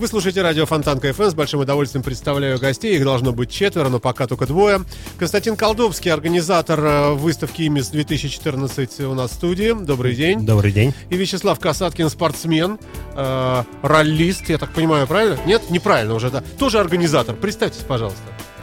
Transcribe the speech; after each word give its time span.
Вы 0.00 0.08
слушаете 0.08 0.40
радио 0.40 0.64
Фонтанка 0.64 1.12
ФМ. 1.12 1.24
С 1.24 1.34
большим 1.34 1.60
удовольствием 1.60 2.02
представляю 2.02 2.58
гостей. 2.58 2.96
Их 2.96 3.04
должно 3.04 3.32
быть 3.32 3.50
четверо, 3.50 3.90
но 3.90 4.00
пока 4.00 4.26
только 4.26 4.46
двое. 4.46 4.80
Константин 5.18 5.56
Колдовский, 5.56 6.10
организатор 6.10 6.80
э, 6.80 7.12
выставки 7.12 7.60
«Имис 7.66 7.92
2014» 7.92 9.04
у 9.04 9.12
нас 9.12 9.32
в 9.32 9.34
студии. 9.34 9.76
Добрый 9.78 10.14
день. 10.14 10.46
Добрый 10.46 10.72
день. 10.72 10.94
И 11.10 11.16
Вячеслав 11.18 11.60
Касаткин, 11.60 12.08
спортсмен, 12.08 12.78
э, 13.14 13.64
раллист, 13.82 14.48
я 14.48 14.56
так 14.56 14.72
понимаю, 14.72 15.06
правильно? 15.06 15.38
Нет? 15.44 15.68
Неправильно 15.68 16.14
уже, 16.14 16.30
да. 16.30 16.42
Тоже 16.58 16.80
организатор. 16.80 17.36
Представьтесь, 17.36 17.82
пожалуйста. 17.82 18.22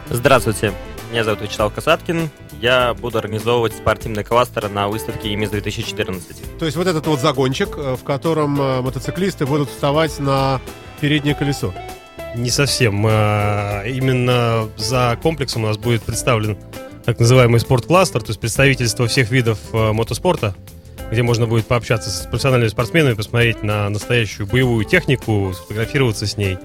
Здравствуйте, 0.09 0.73
меня 1.11 1.23
зовут 1.23 1.41
Вячеслав 1.41 1.71
Касаткин. 1.71 2.31
Я 2.59 2.95
буду 2.95 3.19
организовывать 3.19 3.73
спортивный 3.73 4.23
кластер 4.23 4.69
на 4.69 4.87
выставке 4.87 5.31
ИМИС 5.35 5.51
2014. 5.51 6.57
То 6.57 6.65
есть 6.65 6.75
вот 6.75 6.87
этот 6.87 7.05
вот 7.05 7.19
загончик, 7.19 7.77
э, 7.77 7.95
в 7.95 8.03
котором 8.03 8.59
э, 8.59 8.81
мотоциклисты 8.81 9.45
будут 9.45 9.69
вставать 9.69 10.17
на 10.17 10.59
переднее 10.99 11.35
колесо. 11.35 11.73
Не 12.35 12.49
совсем. 12.49 13.05
А, 13.07 13.83
Именно 13.83 14.69
за 14.77 15.17
комплексом 15.21 15.63
у 15.63 15.67
нас 15.67 15.77
будет 15.77 16.03
представлен 16.03 16.57
так 17.05 17.19
называемый 17.19 17.59
спорткластер, 17.59 18.21
то 18.21 18.31
есть 18.31 18.39
представительство 18.39 19.07
всех 19.07 19.31
видов 19.31 19.59
э, 19.71 19.93
мотоспорта, 19.93 20.55
где 21.09 21.23
можно 21.23 21.47
будет 21.47 21.65
пообщаться 21.65 22.09
с 22.09 22.27
профессиональными 22.27 22.67
спортсменами, 22.67 23.13
посмотреть 23.13 23.63
на 23.63 23.87
настоящую 23.89 24.45
боевую 24.45 24.83
технику, 24.83 25.53
сфотографироваться 25.55 26.27
с 26.27 26.35
ней. 26.35 26.57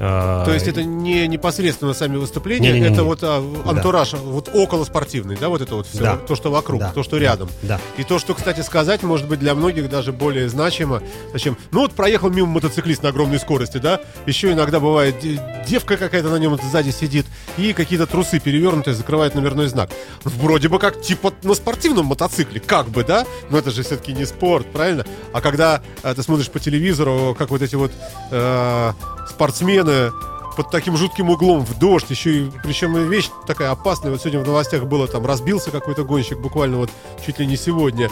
А, 0.00 0.44
То 0.44 0.52
есть 0.52 0.66
это 0.66 0.82
не 0.82 1.26
непосредственно 1.28 1.94
сами 1.94 2.16
выступления, 2.16 2.72
Не-не-не. 2.72 2.92
это 2.94 3.04
вот 3.04 3.20
а, 3.22 3.38
антураж, 3.64 4.14
вот 4.14 4.50
около 4.52 4.84
спортивный, 4.84 5.36
да, 5.40 5.48
вот 5.48 5.60
это 5.60 5.76
вот 5.76 5.86
все, 5.86 6.00
Да. 6.02 6.16
то, 6.16 6.34
что 6.34 6.50
вокруг, 6.50 6.80
Да. 6.80 6.92
то, 6.92 7.02
что 7.02 7.16
рядом. 7.18 7.48
Да. 7.62 7.80
И 7.96 8.04
то, 8.04 8.18
что, 8.18 8.34
кстати, 8.34 8.60
сказать, 8.60 9.02
может 9.02 9.28
быть 9.28 9.38
для 9.38 9.54
многих 9.54 9.88
даже 9.88 10.12
более 10.12 10.48
значимо. 10.48 11.02
Зачем? 11.32 11.56
Ну 11.70 11.80
вот 11.80 11.92
проехал 11.92 12.30
мимо 12.30 12.48
мотоциклист 12.48 13.02
на 13.02 13.10
огромной 13.10 13.38
скорости, 13.38 13.78
да? 13.78 14.00
Еще 14.26 14.52
иногда 14.52 14.80
бывает 14.80 15.16
де- 15.20 15.40
девка 15.66 15.96
какая-то 15.96 16.28
на 16.28 16.36
нем 16.36 16.58
сзади 16.70 16.90
сидит, 16.90 17.26
и 17.56 17.72
какие-то 17.72 18.06
трусы 18.06 18.40
перевернутые 18.40 18.94
закрывают 18.94 19.34
номерной 19.34 19.68
знак. 19.68 19.90
Вроде 20.24 20.68
бы 20.68 20.78
как 20.78 21.00
типа 21.00 21.32
на 21.42 21.54
спортивном 21.54 22.06
мотоцикле, 22.06 22.60
как 22.60 22.88
бы, 22.88 23.04
да? 23.04 23.24
Но 23.50 23.58
это 23.58 23.70
же 23.70 23.82
все-таки 23.82 24.12
не 24.12 24.24
спорт, 24.24 24.66
правильно? 24.72 25.04
А 25.32 25.40
когда 25.40 25.82
э, 26.02 26.14
ты 26.14 26.22
смотришь 26.22 26.50
по 26.50 26.58
телевизору, 26.58 27.34
как 27.38 27.50
вот 27.50 27.62
эти 27.62 27.76
вот 27.76 27.92
э, 28.30 28.92
спортсмены 29.28 30.12
под 30.56 30.70
таким 30.70 30.96
жутким 30.96 31.30
углом 31.30 31.64
в 31.64 31.78
дождь, 31.78 32.10
еще 32.10 32.44
и 32.44 32.50
причем 32.62 32.96
и 32.96 33.04
вещь 33.08 33.28
такая 33.46 33.70
опасная. 33.70 34.10
Вот 34.12 34.20
сегодня 34.20 34.40
в 34.40 34.46
новостях 34.46 34.84
было, 34.84 35.08
там 35.08 35.26
разбился 35.26 35.70
какой-то 35.70 36.04
гонщик, 36.04 36.38
буквально 36.38 36.76
вот 36.78 36.90
чуть 37.24 37.38
ли 37.40 37.46
не 37.46 37.56
сегодня. 37.56 38.10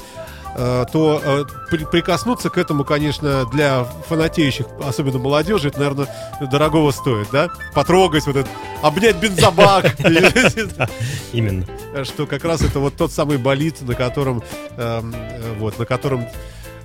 Э, 0.55 0.85
то 0.93 1.19
э, 1.25 1.45
при- 1.71 1.85
прикоснуться 1.87 2.51
к 2.51 2.59
этому, 2.59 2.85
конечно, 2.85 3.47
для 3.47 3.85
фанатеющих, 4.09 4.67
особенно 4.87 5.19
молодежи, 5.19 5.69
это, 5.69 5.79
наверное, 5.79 6.09
дорогого 6.51 6.91
стоит, 6.91 7.29
да? 7.33 7.49
Потрогать 7.73 8.27
вот 8.27 8.37
этот, 8.37 8.51
обнять 8.83 9.17
бензобак, 9.17 9.97
Именно. 11.33 11.65
что 12.05 12.27
как 12.27 12.45
раз 12.45 12.61
это 12.63 12.81
вот 12.81 12.97
тот 12.97 13.13
самый 13.13 13.39
болид, 13.39 13.81
на 13.81 13.95
котором, 13.95 14.43
эм, 14.77 15.15
э, 15.15 15.55
вот, 15.59 15.79
на 15.79 15.87
котором 15.87 16.27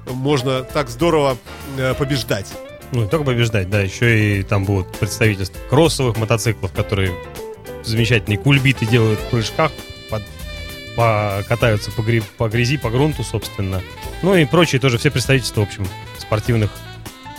можно 0.05 0.63
так 0.63 0.87
здорово 0.89 1.37
побеждать. 1.97 2.47
Ну, 2.91 3.03
не 3.03 3.09
только 3.09 3.25
побеждать, 3.25 3.69
да, 3.69 3.81
еще 3.81 4.39
и 4.39 4.43
там 4.43 4.63
будут 4.63 4.91
представительства 4.97 5.59
кроссовых 5.69 6.17
мотоциклов, 6.17 6.71
которые 6.71 7.13
замечательные 7.83 8.37
кульбиты 8.37 8.85
делают 8.85 9.19
в 9.19 9.29
прыжках, 9.29 9.71
под- 10.09 10.23
по- 10.95 11.43
катаются 11.47 11.91
по, 11.91 12.01
гри- 12.01 12.23
по 12.37 12.47
грязи, 12.47 12.77
по 12.77 12.89
грунту, 12.89 13.23
собственно. 13.23 13.81
Ну 14.23 14.35
и 14.35 14.45
прочие 14.45 14.79
тоже, 14.79 14.97
все 14.97 15.11
представительства, 15.11 15.61
в 15.61 15.63
общем, 15.65 15.85
спортивных 16.17 16.71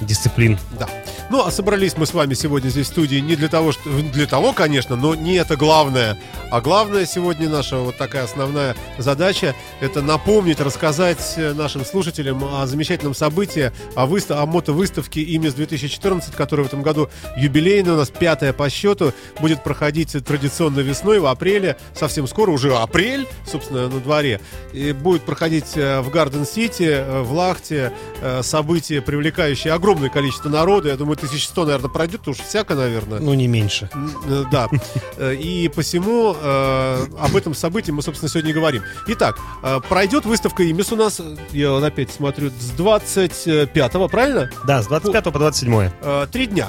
дисциплин. 0.01 0.59
Да. 0.79 0.89
Ну, 1.31 1.45
а 1.45 1.51
собрались 1.51 1.95
мы 1.99 2.07
с 2.07 2.15
вами 2.15 2.33
сегодня 2.33 2.71
здесь 2.71 2.87
в 2.87 2.91
студии 2.91 3.17
не 3.17 3.37
для 3.37 3.49
того, 3.49 3.73
что 3.73 3.91
для 3.91 4.27
того, 4.27 4.55
конечно, 4.55 4.97
но 4.97 5.15
не 5.15 5.35
это 5.35 5.57
главное. 5.57 6.19
А 6.51 6.63
главное 6.63 7.05
сегодня 7.05 7.51
наша 7.51 7.77
вот 7.77 7.99
такая 7.99 8.25
основная 8.25 8.75
задача 8.97 9.55
это 9.81 10.01
напомнить, 10.01 10.59
рассказать 10.59 11.35
э, 11.37 11.53
нашим 11.53 11.85
слушателям 11.85 12.43
о 12.43 12.67
замечательном 12.67 13.15
событии, 13.15 13.73
о, 13.95 14.07
выстав... 14.07 14.39
о 14.39 14.47
мотовыставке 14.47 15.23
ИМИС 15.23 15.53
2014, 15.53 16.35
которая 16.35 16.65
в 16.65 16.69
этом 16.69 16.81
году 16.81 17.11
юбилейная, 17.37 17.93
у 17.93 17.97
нас 17.99 18.09
пятая 18.09 18.55
по 18.55 18.71
счету, 18.71 19.13
будет 19.39 19.63
проходить 19.63 20.17
традиционно 20.25 20.81
весной, 20.81 21.19
в 21.19 21.27
апреле, 21.27 21.77
совсем 21.95 22.27
скоро, 22.27 22.53
уже 22.53 22.75
апрель, 22.75 23.27
собственно, 23.47 23.91
на 23.91 24.01
дворе, 24.01 24.41
и 24.73 24.93
будет 24.93 25.25
проходить 25.25 25.77
э, 25.77 26.01
в 26.01 26.09
Гарден-Сити, 26.09 26.89
э, 26.89 27.21
в 27.21 27.33
Лахте, 27.35 27.93
событие, 28.41 29.03
привлекающее 29.03 29.73
огромное 29.73 30.09
количество 30.09 30.49
народа, 30.49 30.89
я 30.89 30.97
думаю, 30.97 31.18
1100, 31.19 31.65
наверное, 31.65 31.91
пройдет, 31.91 32.27
уж 32.29 32.39
всяко, 32.39 32.75
наверное. 32.75 33.21
Ну, 33.21 33.35
не 33.35 33.47
меньше. 33.47 33.91
Э, 34.27 34.45
Да. 34.51 34.69
Э, 35.17 35.35
И 35.35 35.69
посему 35.69 36.35
э, 36.41 37.07
об 37.19 37.37
этом 37.37 37.55
событии 37.55 37.91
мы, 37.91 38.03
собственно, 38.03 38.29
сегодня 38.31 38.51
и 38.51 38.55
говорим. 38.55 38.83
Итак, 39.09 39.39
э, 39.63 39.81
пройдет 39.89 40.25
выставка 40.27 40.69
ИМИС 40.71 40.93
у 40.93 40.97
нас, 40.97 41.21
я 41.53 41.77
опять 41.77 42.11
смотрю, 42.11 42.51
с 42.51 42.71
25 42.77 44.09
правильно? 44.11 44.51
Да, 44.67 44.83
с 44.83 44.87
25 44.87 45.25
по 45.25 45.39
27. 45.39 45.91
Э, 46.03 46.27
Три 46.31 46.47
дня. 46.47 46.69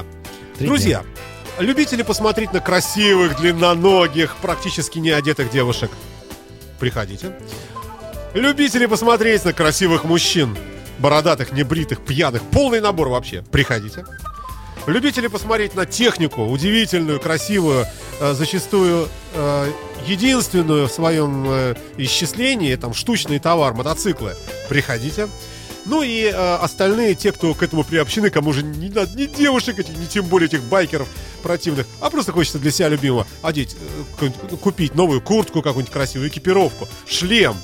Три 0.57 0.67
Друзья, 0.67 1.03
любители 1.59 2.01
посмотреть 2.03 2.51
на 2.53 2.59
красивых, 2.59 3.39
длинноногих, 3.39 4.35
практически 4.41 4.99
не 4.99 5.09
одетых 5.11 5.51
девушек, 5.51 5.91
приходите. 6.79 7.33
Любители 8.33 8.85
посмотреть 8.85 9.45
на 9.45 9.53
красивых 9.53 10.03
мужчин, 10.03 10.57
бородатых, 10.99 11.51
небритых, 11.51 11.99
пьяных, 12.01 12.41
полный 12.43 12.81
набор 12.81 13.07
вообще, 13.09 13.43
приходите. 13.51 14.05
Любители 14.89 15.27
посмотреть 15.27 15.75
на 15.75 15.85
технику, 15.85 16.45
удивительную, 16.45 17.19
красивую, 17.19 17.85
э, 18.19 18.33
зачастую 18.33 19.07
э, 19.35 19.71
единственную 20.07 20.87
в 20.87 20.91
своем 20.91 21.45
э, 21.47 21.75
исчислении, 21.97 22.75
там, 22.75 22.95
штучный 22.95 23.37
товар, 23.37 23.75
мотоциклы, 23.75 24.35
приходите. 24.67 25.27
Ну 25.85 26.01
и 26.01 26.23
э, 26.23 26.55
остальные, 26.55 27.13
те, 27.13 27.31
кто 27.31 27.53
к 27.53 27.61
этому 27.61 27.83
приобщены, 27.83 28.31
кому 28.31 28.51
же 28.51 28.63
не 28.63 28.89
надо 28.89 29.15
ни 29.15 29.27
девушек, 29.27 29.77
ни 29.77 30.05
тем 30.05 30.25
более 30.25 30.47
этих 30.47 30.63
байкеров 30.63 31.07
противных, 31.43 31.85
а 32.01 32.09
просто 32.09 32.31
хочется 32.31 32.57
для 32.57 32.71
себя 32.71 32.89
любимого 32.89 33.27
одеть, 33.43 33.75
э, 34.19 34.29
купить 34.57 34.95
новую 34.95 35.21
куртку 35.21 35.61
какую-нибудь 35.61 35.93
красивую, 35.93 36.29
экипировку, 36.29 36.87
шлем, 37.07 37.55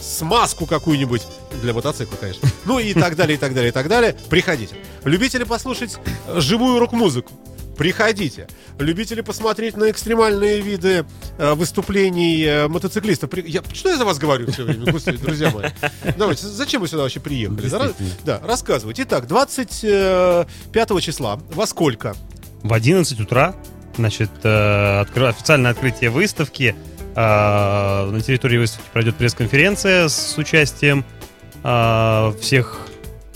смазку 0.00 0.66
какую-нибудь 0.66 1.22
для 1.62 1.72
мотоцикла, 1.72 2.16
конечно. 2.16 2.48
Ну 2.64 2.78
и 2.78 2.94
так 2.94 3.16
далее, 3.16 3.36
и 3.36 3.38
так 3.38 3.54
далее, 3.54 3.70
и 3.70 3.72
так 3.72 3.88
далее. 3.88 4.16
Приходите. 4.28 4.76
Любители 5.04 5.44
послушать 5.44 5.96
э, 6.26 6.40
живую 6.40 6.78
рок-музыку. 6.78 7.32
Приходите. 7.76 8.48
Любители 8.78 9.20
посмотреть 9.20 9.76
на 9.76 9.90
экстремальные 9.90 10.60
виды 10.62 11.04
э, 11.36 11.52
выступлений 11.54 12.42
э, 12.42 12.68
мотоциклистов. 12.68 13.30
Я, 13.46 13.62
что 13.74 13.90
я 13.90 13.96
за 13.98 14.04
вас 14.06 14.16
говорю 14.18 14.50
все 14.50 14.64
время, 14.64 14.90
господи, 14.90 15.18
друзья 15.18 15.50
мои? 15.50 15.66
Давайте, 16.16 16.46
зачем 16.46 16.80
вы 16.80 16.88
сюда 16.88 17.02
вообще 17.02 17.20
приехали? 17.20 17.56
Да, 18.24 18.40
да, 18.40 18.46
рассказывайте. 18.46 19.02
Итак, 19.02 19.26
25 19.26 20.46
числа. 21.02 21.38
Во 21.50 21.66
сколько? 21.66 22.16
В 22.62 22.72
11 22.72 23.20
утра, 23.20 23.54
значит, 23.96 24.30
э, 24.42 24.48
откры- 25.02 25.28
официальное 25.28 25.70
открытие 25.72 26.08
выставки. 26.10 26.74
Э, 27.16 28.10
На 28.10 28.20
территории 28.20 28.58
выставки 28.58 28.86
пройдет 28.92 29.16
пресс-конференция 29.16 30.08
с 30.08 30.36
участием 30.36 31.04
э, 31.64 32.32
всех 32.40 32.78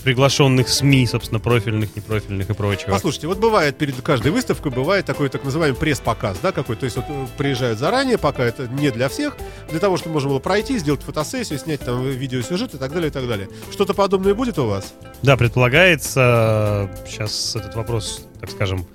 приглашенных 0.03 0.69
СМИ, 0.69 1.05
собственно, 1.07 1.39
профильных, 1.39 1.95
непрофильных 1.95 2.49
и 2.49 2.53
прочего. 2.53 2.91
Послушайте, 2.91 3.27
вот 3.27 3.37
бывает 3.39 3.77
перед 3.77 3.99
каждой 4.01 4.31
выставкой 4.31 4.71
бывает 4.71 5.05
такой 5.05 5.29
так 5.29 5.43
называемый 5.43 5.79
пресс-показ, 5.79 6.39
да, 6.41 6.51
какой, 6.51 6.75
то 6.75 6.85
есть 6.85 6.95
вот 6.95 7.05
э, 7.07 7.25
приезжают 7.37 7.79
заранее, 7.79 8.17
пока 8.17 8.43
это 8.43 8.67
не 8.67 8.91
для 8.91 9.09
всех, 9.09 9.35
для 9.69 9.79
того, 9.79 9.97
чтобы 9.97 10.13
можно 10.13 10.29
было 10.29 10.39
пройти, 10.39 10.77
сделать 10.77 11.01
фотосессию, 11.01 11.57
снять 11.57 11.81
там 11.81 12.03
видеосюжет 12.03 12.75
и 12.75 12.77
так 12.77 12.91
далее, 12.91 13.09
и 13.09 13.11
так 13.11 13.27
далее. 13.27 13.49
Что-то 13.71 13.95
подобное 13.95 14.35
будет 14.35 14.59
у 14.59 14.67
вас? 14.67 14.93
Да, 15.23 15.37
предполагается, 15.37 16.89
сейчас 17.07 17.55
этот 17.55 17.75
вопрос, 17.75 18.25
так 18.39 18.51
скажем, 18.51 18.87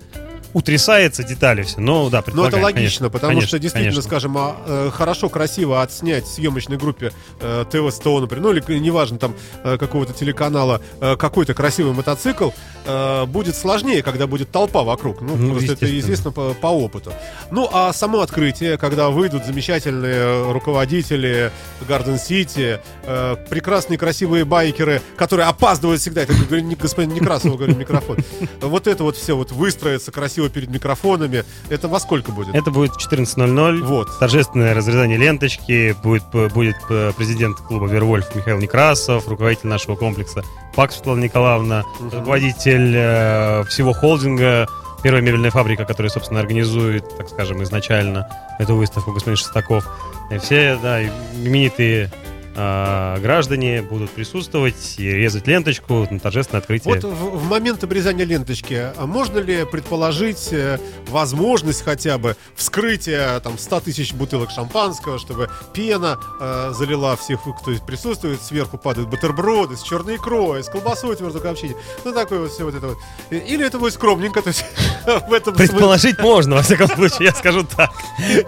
утрясается 0.57 1.23
детали 1.23 1.63
все. 1.65 1.79
Но 1.79 2.09
да, 2.09 2.25
Ну, 2.27 2.47
это 2.47 2.57
логично, 2.57 2.73
конечно. 2.73 3.11
потому 3.11 3.31
Конечно, 3.33 3.49
что 3.49 3.59
действительно, 3.59 3.93
конечно. 3.93 4.09
скажем, 4.09 4.39
а, 4.39 4.57
э, 4.67 4.91
хорошо, 4.91 5.29
красиво 5.29 5.83
отснять 5.83 6.27
съемочной 6.27 6.79
группе 6.79 7.13
э, 7.41 7.67
ТВ-100, 7.71 8.21
например, 8.23 8.43
ну 8.43 8.53
или 8.53 8.79
неважно, 8.79 9.19
там, 9.19 9.35
э, 9.65 9.77
какого-то 9.77 10.15
телеканала, 10.15 10.81
э, 11.03 11.17
какой-то 11.17 11.53
красивый 11.53 11.93
мотоцикл, 11.93 12.51
э, 12.87 13.27
будет 13.27 13.55
сложнее, 13.55 14.03
когда 14.03 14.27
будет 14.27 14.51
толпа 14.51 14.83
вокруг. 14.83 15.21
Ну, 15.21 15.37
Ну, 15.37 15.51
просто 15.53 15.75
это 15.75 15.99
известно 15.99 16.31
по, 16.31 16.55
по 16.55 16.69
опыту. 16.69 17.13
Ну, 17.51 17.69
а 17.71 17.93
само 17.93 18.21
открытие, 18.21 18.79
когда 18.79 19.11
выйдут 19.11 19.45
замечательные 19.45 20.53
руководители 20.53 21.53
Гарден 21.87 22.19
Сити, 22.19 22.81
э, 23.03 23.37
прекрасные 23.51 23.99
красивые 23.99 24.47
байкеры, 24.47 25.03
которые 25.19 25.49
опаздывают 25.49 26.01
всегда, 26.01 26.23
это 26.23 26.33
господин 26.33 27.13
Некрасов, 27.13 27.57
говорю, 27.59 27.77
микрофон. 27.77 28.17
Вот 28.63 28.87
это 28.87 29.05
вот 29.05 29.17
все 29.17 29.37
вот 29.37 29.53
выстроится 29.53 30.11
красиво 30.13 30.46
перед 30.49 30.69
микрофонами, 30.69 31.45
это 31.69 31.89
во 31.89 32.01
сколько 32.01 32.33
будет? 32.33 32.55
Это 32.55 32.71
будет 32.71 32.93
14.00. 32.93 33.83
Вот. 33.83 34.19
Торжественное 34.19 34.75
разрезание 34.75 35.19
ленточки. 35.19 35.97
Будет, 36.03 36.25
будет 36.53 36.77
э, 36.91 37.13
президент 37.17 37.59
клуба 37.59 37.87
Вервольф 37.87 38.35
Михаил 38.35 38.59
Некрасов, 38.59 39.29
руководитель 39.29 39.69
нашего 39.69 39.97
комплекса 39.97 40.43
Пак 40.75 40.93
Светлана 40.93 41.21
Николаевна, 41.21 41.85
руководитель 42.01 42.93
э, 42.95 43.65
всего 43.65 43.93
холдинга, 43.93 44.69
первая 45.03 45.23
мебельная 45.23 45.51
фабрика, 45.51 45.85
которая, 45.85 46.11
собственно, 46.11 46.41
организует, 46.41 47.17
так 47.17 47.29
скажем, 47.29 47.63
изначально 47.63 48.29
эту 48.59 48.77
выставку 48.77 49.13
господин 49.13 49.37
Шестаков. 49.37 49.87
И 50.31 50.39
все, 50.39 50.79
да, 50.83 51.03
именитые 51.03 52.11
э, 52.57 53.19
граждане 53.21 53.83
будут 53.83 54.11
присутствовать 54.11 54.95
и 54.99 55.11
резать 55.11 55.47
ленточку 55.47 56.07
на 56.11 56.19
торжественное 56.19 56.61
открытие. 56.61 56.95
Вот 56.95 57.05
в, 57.05 57.15
в 57.39 57.45
момент 57.49 57.85
обрезания 57.85 58.25
ленточки, 58.25 58.91
а 58.97 59.07
можно 59.07 59.39
ли 59.39 59.65
предположить 59.65 60.49
э, 60.53 60.79
возможность 61.09 61.83
хотя 61.85 62.19
бы 62.19 62.37
вскрытия 62.55 63.39
там 63.41 63.59
100 63.59 63.81
тысяч 63.81 64.13
бутылок 64.15 64.51
шампанского, 64.51 65.19
чтобы 65.19 65.51
пена 65.73 66.19
э, 66.41 66.73
залила 66.75 67.17
всех, 67.17 67.41
кто 67.61 67.73
здесь 67.73 67.85
присутствует, 67.87 68.43
сверху 68.43 68.79
падают 68.79 69.09
бутерброды 69.09 69.77
с 69.77 69.83
черной 69.83 70.17
икрой, 70.17 70.65
с 70.65 70.69
колбасой 70.69 71.15
твердого 71.17 71.43
копчения, 71.43 71.77
ну 72.05 72.13
такое 72.13 72.41
вот 72.41 72.51
все 72.53 72.65
вот 72.65 72.75
это 72.75 72.89
вот. 72.89 72.97
Э, 73.31 73.37
Или 73.39 73.67
это 73.67 73.79
будет 73.79 73.95
скромненько, 73.95 74.43
то 74.43 74.49
есть 74.49 74.65
в 75.29 75.33
этом 75.33 75.55
Предположить 75.55 76.19
можно, 76.19 76.57
во 76.57 76.63
всяком 76.63 76.89
случае, 76.89 77.27
я 77.29 77.33
скажу 77.33 77.65
так. 77.65 77.91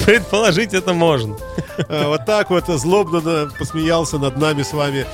Предположить 0.05 0.75
это 0.75 0.93
можно. 0.95 1.37
э, 1.89 2.07
вот 2.07 2.25
так 2.25 2.51
вот 2.51 2.67
злобно 2.67 3.21
на- 3.21 3.47
посмеялся 3.99 4.19
над 4.19 4.39
нами 4.39 4.63
с 4.63 4.73
вами, 4.73 5.07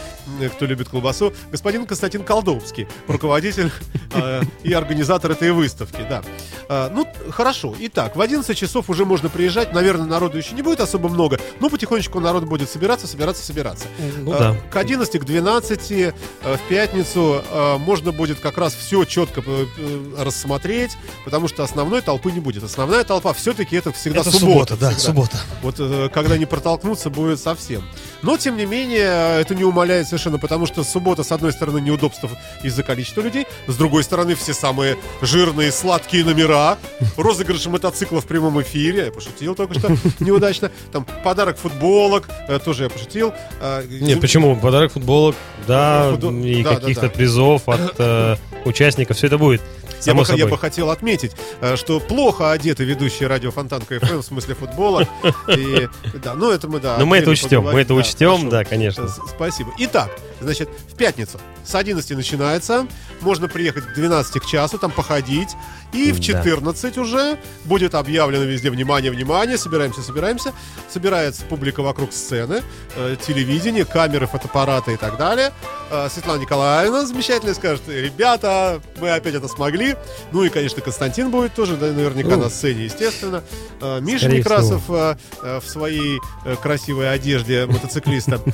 кто 0.54 0.66
любит 0.66 0.88
колбасу, 0.88 1.32
господин 1.50 1.86
Константин 1.86 2.24
Колдовский, 2.24 2.86
руководитель 3.08 3.70
э, 4.12 4.42
и 4.62 4.72
организатор 4.72 5.30
этой 5.32 5.52
выставки, 5.52 6.04
да. 6.08 6.22
А, 6.68 6.90
ну, 6.90 7.06
хорошо. 7.30 7.74
Итак, 7.78 8.16
в 8.16 8.20
11 8.20 8.56
часов 8.56 8.88
уже 8.90 9.04
можно 9.04 9.28
приезжать. 9.28 9.72
Наверное, 9.72 10.06
народу 10.06 10.38
еще 10.38 10.54
не 10.54 10.62
будет 10.62 10.80
особо 10.80 11.08
много, 11.08 11.38
но 11.60 11.68
потихонечку 11.68 12.20
народ 12.20 12.44
будет 12.44 12.70
собираться, 12.70 13.06
собираться, 13.06 13.44
собираться. 13.44 13.86
Ну 14.20 14.32
да. 14.32 14.56
К 14.70 14.76
11, 14.76 15.20
к 15.20 15.24
12 15.24 15.90
э, 15.90 16.12
в 16.42 16.68
пятницу 16.68 17.42
э, 17.50 17.76
можно 17.78 18.12
будет 18.12 18.40
как 18.40 18.58
раз 18.58 18.74
все 18.74 19.04
четко 19.04 19.42
э, 19.46 19.66
э, 19.78 20.14
рассмотреть, 20.18 20.96
потому 21.24 21.48
что 21.48 21.62
основной 21.62 22.02
толпы 22.02 22.32
не 22.32 22.40
будет. 22.40 22.62
Основная 22.64 23.04
толпа 23.04 23.32
все-таки 23.32 23.76
это 23.76 23.92
всегда 23.92 24.20
Это 24.20 24.30
суббота. 24.30 24.74
суббота, 24.74 24.76
да, 24.76 24.90
всегда. 24.90 25.04
суббота. 25.04 25.36
Вот 25.62 25.74
э, 25.78 26.08
когда 26.12 26.38
не 26.38 26.46
протолкнуться 26.46 27.10
будет 27.10 27.40
совсем. 27.40 27.82
Но, 28.22 28.36
тем 28.36 28.56
не 28.56 28.64
менее, 28.66 29.40
это 29.40 29.54
не 29.54 29.64
умаляет 29.64 30.08
совершенно, 30.14 30.38
потому 30.38 30.66
что 30.66 30.84
суббота, 30.84 31.24
с 31.24 31.32
одной 31.32 31.52
стороны, 31.52 31.80
неудобств 31.80 32.24
из-за 32.62 32.82
количества 32.82 33.20
людей, 33.20 33.46
с 33.66 33.76
другой 33.76 34.04
стороны, 34.04 34.34
все 34.34 34.54
самые 34.54 34.96
жирные, 35.20 35.72
сладкие 35.72 36.24
номера, 36.24 36.78
розыгрыши 37.16 37.68
мотоцикла 37.68 38.20
в 38.20 38.26
прямом 38.26 38.62
эфире, 38.62 39.06
я 39.06 39.12
пошутил 39.12 39.54
только 39.54 39.78
что. 39.78 39.90
Неудачно, 40.20 40.70
там 40.92 41.04
подарок 41.24 41.58
футболок, 41.58 42.28
э, 42.48 42.58
тоже 42.60 42.84
я 42.84 42.90
пошутил. 42.90 43.32
А, 43.60 43.82
Нет, 43.88 44.20
почему? 44.20 44.56
Подарок 44.56 44.92
футболок, 44.92 45.34
да, 45.66 46.12
и 46.12 46.62
каких-то 46.62 47.08
призов 47.08 47.68
от 47.68 47.94
э, 47.98 48.36
участников, 48.64 49.16
все 49.16 49.26
это 49.26 49.38
будет. 49.38 49.62
Я 50.06 50.12
Само 50.12 50.22
бы, 50.22 50.28
я 50.28 50.36
собой. 50.36 50.50
бы 50.50 50.58
хотел 50.58 50.90
отметить, 50.90 51.32
э, 51.60 51.76
что 51.76 52.00
плохо 52.00 52.52
одеты 52.52 52.84
ведущие 52.84 53.28
радио 53.28 53.50
Фонтанка 53.50 53.98
ФМ 54.00 54.18
в 54.18 54.22
смысле 54.22 54.54
футбола. 54.54 55.08
И, 55.48 55.88
да, 56.22 56.34
ну 56.34 56.50
это 56.50 56.68
мы, 56.68 56.80
да. 56.80 56.96
Но 56.98 57.06
мы 57.06 57.18
это 57.18 57.30
учтем, 57.30 57.64
мы 57.64 57.80
это 57.80 57.94
учтем, 57.94 58.48
да, 58.50 58.64
конечно. 58.64 59.08
Спасибо. 59.08 59.72
Итак, 59.78 60.10
значит, 60.40 60.68
в 60.92 60.96
пятницу 60.96 61.40
с 61.64 61.74
11 61.74 62.10
начинается. 62.16 62.86
Можно 63.20 63.48
приехать 63.48 63.84
к 63.86 63.94
12 63.94 64.40
к 64.42 64.46
часу, 64.46 64.78
там 64.78 64.90
походить. 64.90 65.50
И 65.92 66.10
в 66.12 66.16
Да. 66.18 66.22
14 66.22 66.98
уже 66.98 67.38
будет 67.64 67.94
объявлено 67.94 68.44
везде 68.44 68.70
«Внимание, 68.70 69.10
внимание!» 69.10 69.56
Собираемся, 69.56 70.02
собираемся. 70.02 70.52
Собирается 70.92 71.42
публика 71.44 71.82
вокруг 71.82 72.12
сцены, 72.12 72.62
э, 72.96 73.16
телевидение, 73.26 73.84
камеры, 73.84 74.26
фотоаппараты 74.26 74.94
и 74.94 74.96
так 74.96 75.16
далее. 75.16 75.52
Э, 75.90 76.08
Светлана 76.12 76.40
Николаевна 76.40 77.06
замечательно 77.06 77.54
скажет 77.54 77.82
«Ребята, 77.88 78.82
мы 79.00 79.10
опять 79.10 79.34
это 79.34 79.46
смогли». 79.48 79.96
Ну 80.32 80.42
и, 80.44 80.48
конечно, 80.48 80.82
Константин 80.82 81.30
будет 81.30 81.54
тоже, 81.54 81.76
да, 81.76 81.86
наверняка 81.86 82.30
Ну, 82.36 82.42
на 82.44 82.50
сцене, 82.50 82.84
естественно. 82.84 83.42
Э, 83.80 84.00
Миша 84.00 84.28
Некрасов 84.28 84.82
э, 84.88 85.16
э, 85.42 85.60
в 85.64 85.68
своей 85.68 86.18
э, 86.44 86.56
красивой 86.56 87.10
одежде 87.12 87.66
мотоциклиста. 87.66 88.40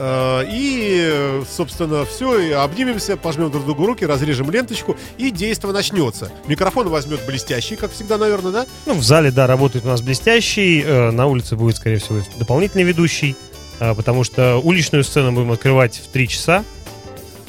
Э, 0.00 0.44
И, 0.48 1.10
э, 1.28 1.44
собственно, 1.50 2.04
все, 2.04 2.38
и 2.38 2.50
обнимемся, 2.52 3.16
пожмем 3.16 3.50
друг 3.50 3.64
другу 3.64 3.86
руки, 3.86 4.04
разрежем 4.04 4.50
ленточку, 4.50 4.96
и 5.16 5.30
действо 5.30 5.72
начнется. 5.72 6.30
Микрофон 6.46 6.88
возьмет 6.88 7.24
блестящий, 7.26 7.76
как 7.76 7.92
всегда, 7.92 8.18
наверное, 8.18 8.52
да? 8.52 8.66
Ну, 8.86 8.94
в 8.94 9.02
зале, 9.02 9.30
да, 9.30 9.46
работает 9.46 9.84
у 9.84 9.88
нас 9.88 10.00
блестящий, 10.00 10.82
э, 10.82 11.10
на 11.10 11.26
улице 11.26 11.56
будет, 11.56 11.76
скорее 11.76 11.98
всего, 11.98 12.20
дополнительный 12.38 12.84
ведущий, 12.84 13.36
э, 13.80 13.94
потому 13.94 14.24
что 14.24 14.56
уличную 14.58 15.04
сцену 15.04 15.32
будем 15.32 15.52
открывать 15.52 15.96
в 15.96 16.08
3 16.08 16.28
часа, 16.28 16.64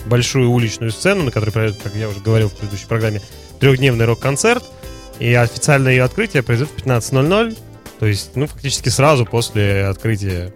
большую 0.05 0.51
уличную 0.51 0.91
сцену, 0.91 1.23
на 1.23 1.31
которой 1.31 1.51
пройдет, 1.51 1.79
как 1.83 1.95
я 1.95 2.09
уже 2.09 2.19
говорил 2.19 2.49
в 2.49 2.53
предыдущей 2.53 2.87
программе, 2.87 3.21
трехдневный 3.59 4.05
рок-концерт, 4.05 4.63
и 5.19 5.33
официальное 5.33 5.91
ее 5.93 6.03
открытие 6.03 6.43
произойдет 6.43 6.73
в 6.75 6.85
15.00, 6.85 7.57
то 7.99 8.05
есть, 8.05 8.35
ну, 8.35 8.47
фактически 8.47 8.89
сразу 8.89 9.25
после 9.25 9.85
открытия 9.85 10.53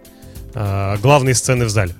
э, 0.54 0.96
главной 1.02 1.34
сцены 1.34 1.66
в 1.66 1.70
зале. 1.70 1.94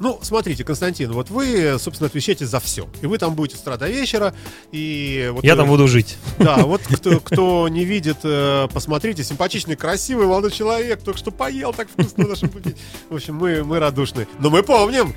Ну, 0.00 0.18
смотрите, 0.22 0.64
Константин, 0.64 1.12
вот 1.12 1.30
вы, 1.30 1.76
собственно, 1.78 2.06
отвечаете 2.06 2.46
за 2.46 2.60
все. 2.60 2.88
И 3.02 3.06
вы 3.06 3.18
там 3.18 3.34
будете 3.34 3.58
с 3.58 3.62
утра 3.62 3.76
до 3.76 3.88
вечера. 3.88 4.34
И 4.70 5.30
вот, 5.32 5.44
Я 5.44 5.56
там 5.56 5.68
буду 5.68 5.88
жить. 5.88 6.16
Да, 6.38 6.58
вот 6.58 6.82
кто, 6.82 7.20
кто 7.20 7.68
не 7.68 7.84
видит, 7.84 8.18
э, 8.22 8.68
посмотрите, 8.72 9.24
симпатичный, 9.24 9.76
красивый 9.76 10.26
молодой 10.26 10.50
человек, 10.50 11.02
только 11.02 11.18
что 11.18 11.30
поел 11.30 11.72
так 11.72 11.88
вкусно 11.88 12.26
в 12.26 12.28
нашем 12.28 12.48
пути. 12.48 12.74
В 13.10 13.16
общем, 13.16 13.34
мы, 13.34 13.64
мы 13.64 13.78
радушны. 13.78 14.28
Но 14.38 14.50
мы 14.50 14.62
помним, 14.62 15.14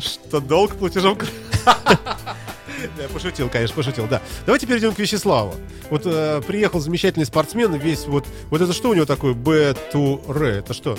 что 0.00 0.40
долг 0.40 0.76
платежом... 0.76 1.18
Я 2.98 3.08
пошутил, 3.08 3.48
конечно, 3.48 3.74
пошутил, 3.74 4.06
да. 4.06 4.22
Давайте 4.44 4.66
перейдем 4.66 4.92
к 4.92 4.98
Вячеславу. 4.98 5.54
Вот 5.90 6.02
э, 6.04 6.42
приехал 6.46 6.80
замечательный 6.80 7.26
спортсмен, 7.26 7.74
весь 7.74 8.06
вот... 8.06 8.26
Вот 8.50 8.60
это 8.60 8.72
что 8.72 8.90
у 8.90 8.94
него 8.94 9.06
такое? 9.06 9.34
B2R? 9.34 10.44
Это 10.44 10.74
что? 10.74 10.98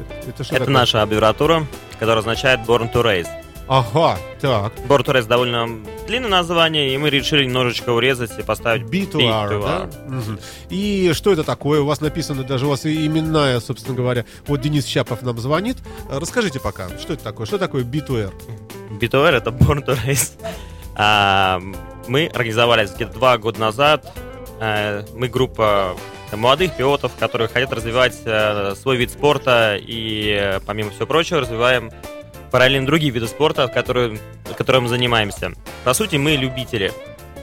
Это, 0.00 0.30
это 0.30 0.44
что 0.44 0.54
Это 0.54 0.64
такое? 0.64 0.74
наша 0.74 1.02
аббревиатура, 1.02 1.66
которая 1.98 2.18
означает 2.20 2.60
Born 2.60 2.92
to 2.92 3.02
Race. 3.02 3.28
Ага, 3.68 4.18
так. 4.40 4.72
Born 4.88 5.04
to 5.04 5.14
Race 5.14 5.26
довольно 5.26 5.68
длинное 6.08 6.28
название, 6.30 6.92
и 6.92 6.98
мы 6.98 7.08
решили 7.08 7.44
немножечко 7.44 7.90
урезать 7.90 8.36
и 8.36 8.42
поставить 8.42 8.82
B2R, 8.82 9.62
да? 9.62 9.88
Мгм. 10.08 10.40
И 10.70 11.12
что 11.14 11.32
это 11.32 11.44
такое? 11.44 11.80
У 11.80 11.86
вас 11.86 12.00
написано 12.00 12.42
даже, 12.42 12.66
у 12.66 12.70
вас 12.70 12.84
именная, 12.84 13.60
собственно 13.60 13.96
говоря. 13.96 14.24
Вот 14.48 14.60
Денис 14.60 14.84
Чапов 14.84 15.22
нам 15.22 15.38
звонит. 15.38 15.76
Расскажите 16.10 16.58
пока, 16.58 16.88
что 16.98 17.12
это 17.12 17.22
такое? 17.22 17.46
Что 17.46 17.58
такое 17.58 17.84
B2R? 17.84 18.32
B2R 19.00 19.36
это 19.36 19.50
Born 19.50 19.84
to 19.86 19.96
Race. 20.04 20.32
А, 20.96 21.60
мы 22.08 22.26
организовались 22.26 22.90
где-то 22.90 23.12
два 23.12 23.38
года 23.38 23.60
назад. 23.60 24.12
Э, 24.58 25.04
Мы 25.14 25.28
группа 25.28 25.96
молодых 26.36 26.76
пилотов, 26.76 27.12
которые 27.18 27.48
хотят 27.48 27.72
развивать 27.72 28.16
э, 28.24 28.74
свой 28.76 28.96
вид 28.96 29.10
спорта 29.10 29.76
и, 29.80 30.38
э, 30.40 30.60
помимо 30.66 30.90
всего 30.90 31.06
прочего, 31.06 31.40
развиваем 31.40 31.90
параллельно 32.50 32.86
другие 32.86 33.12
виды 33.12 33.28
спорта, 33.28 33.68
которые, 33.68 34.18
которым 34.56 34.88
занимаемся. 34.88 35.52
По 35.84 35.94
сути, 35.94 36.16
мы 36.16 36.32
любители. 36.32 36.92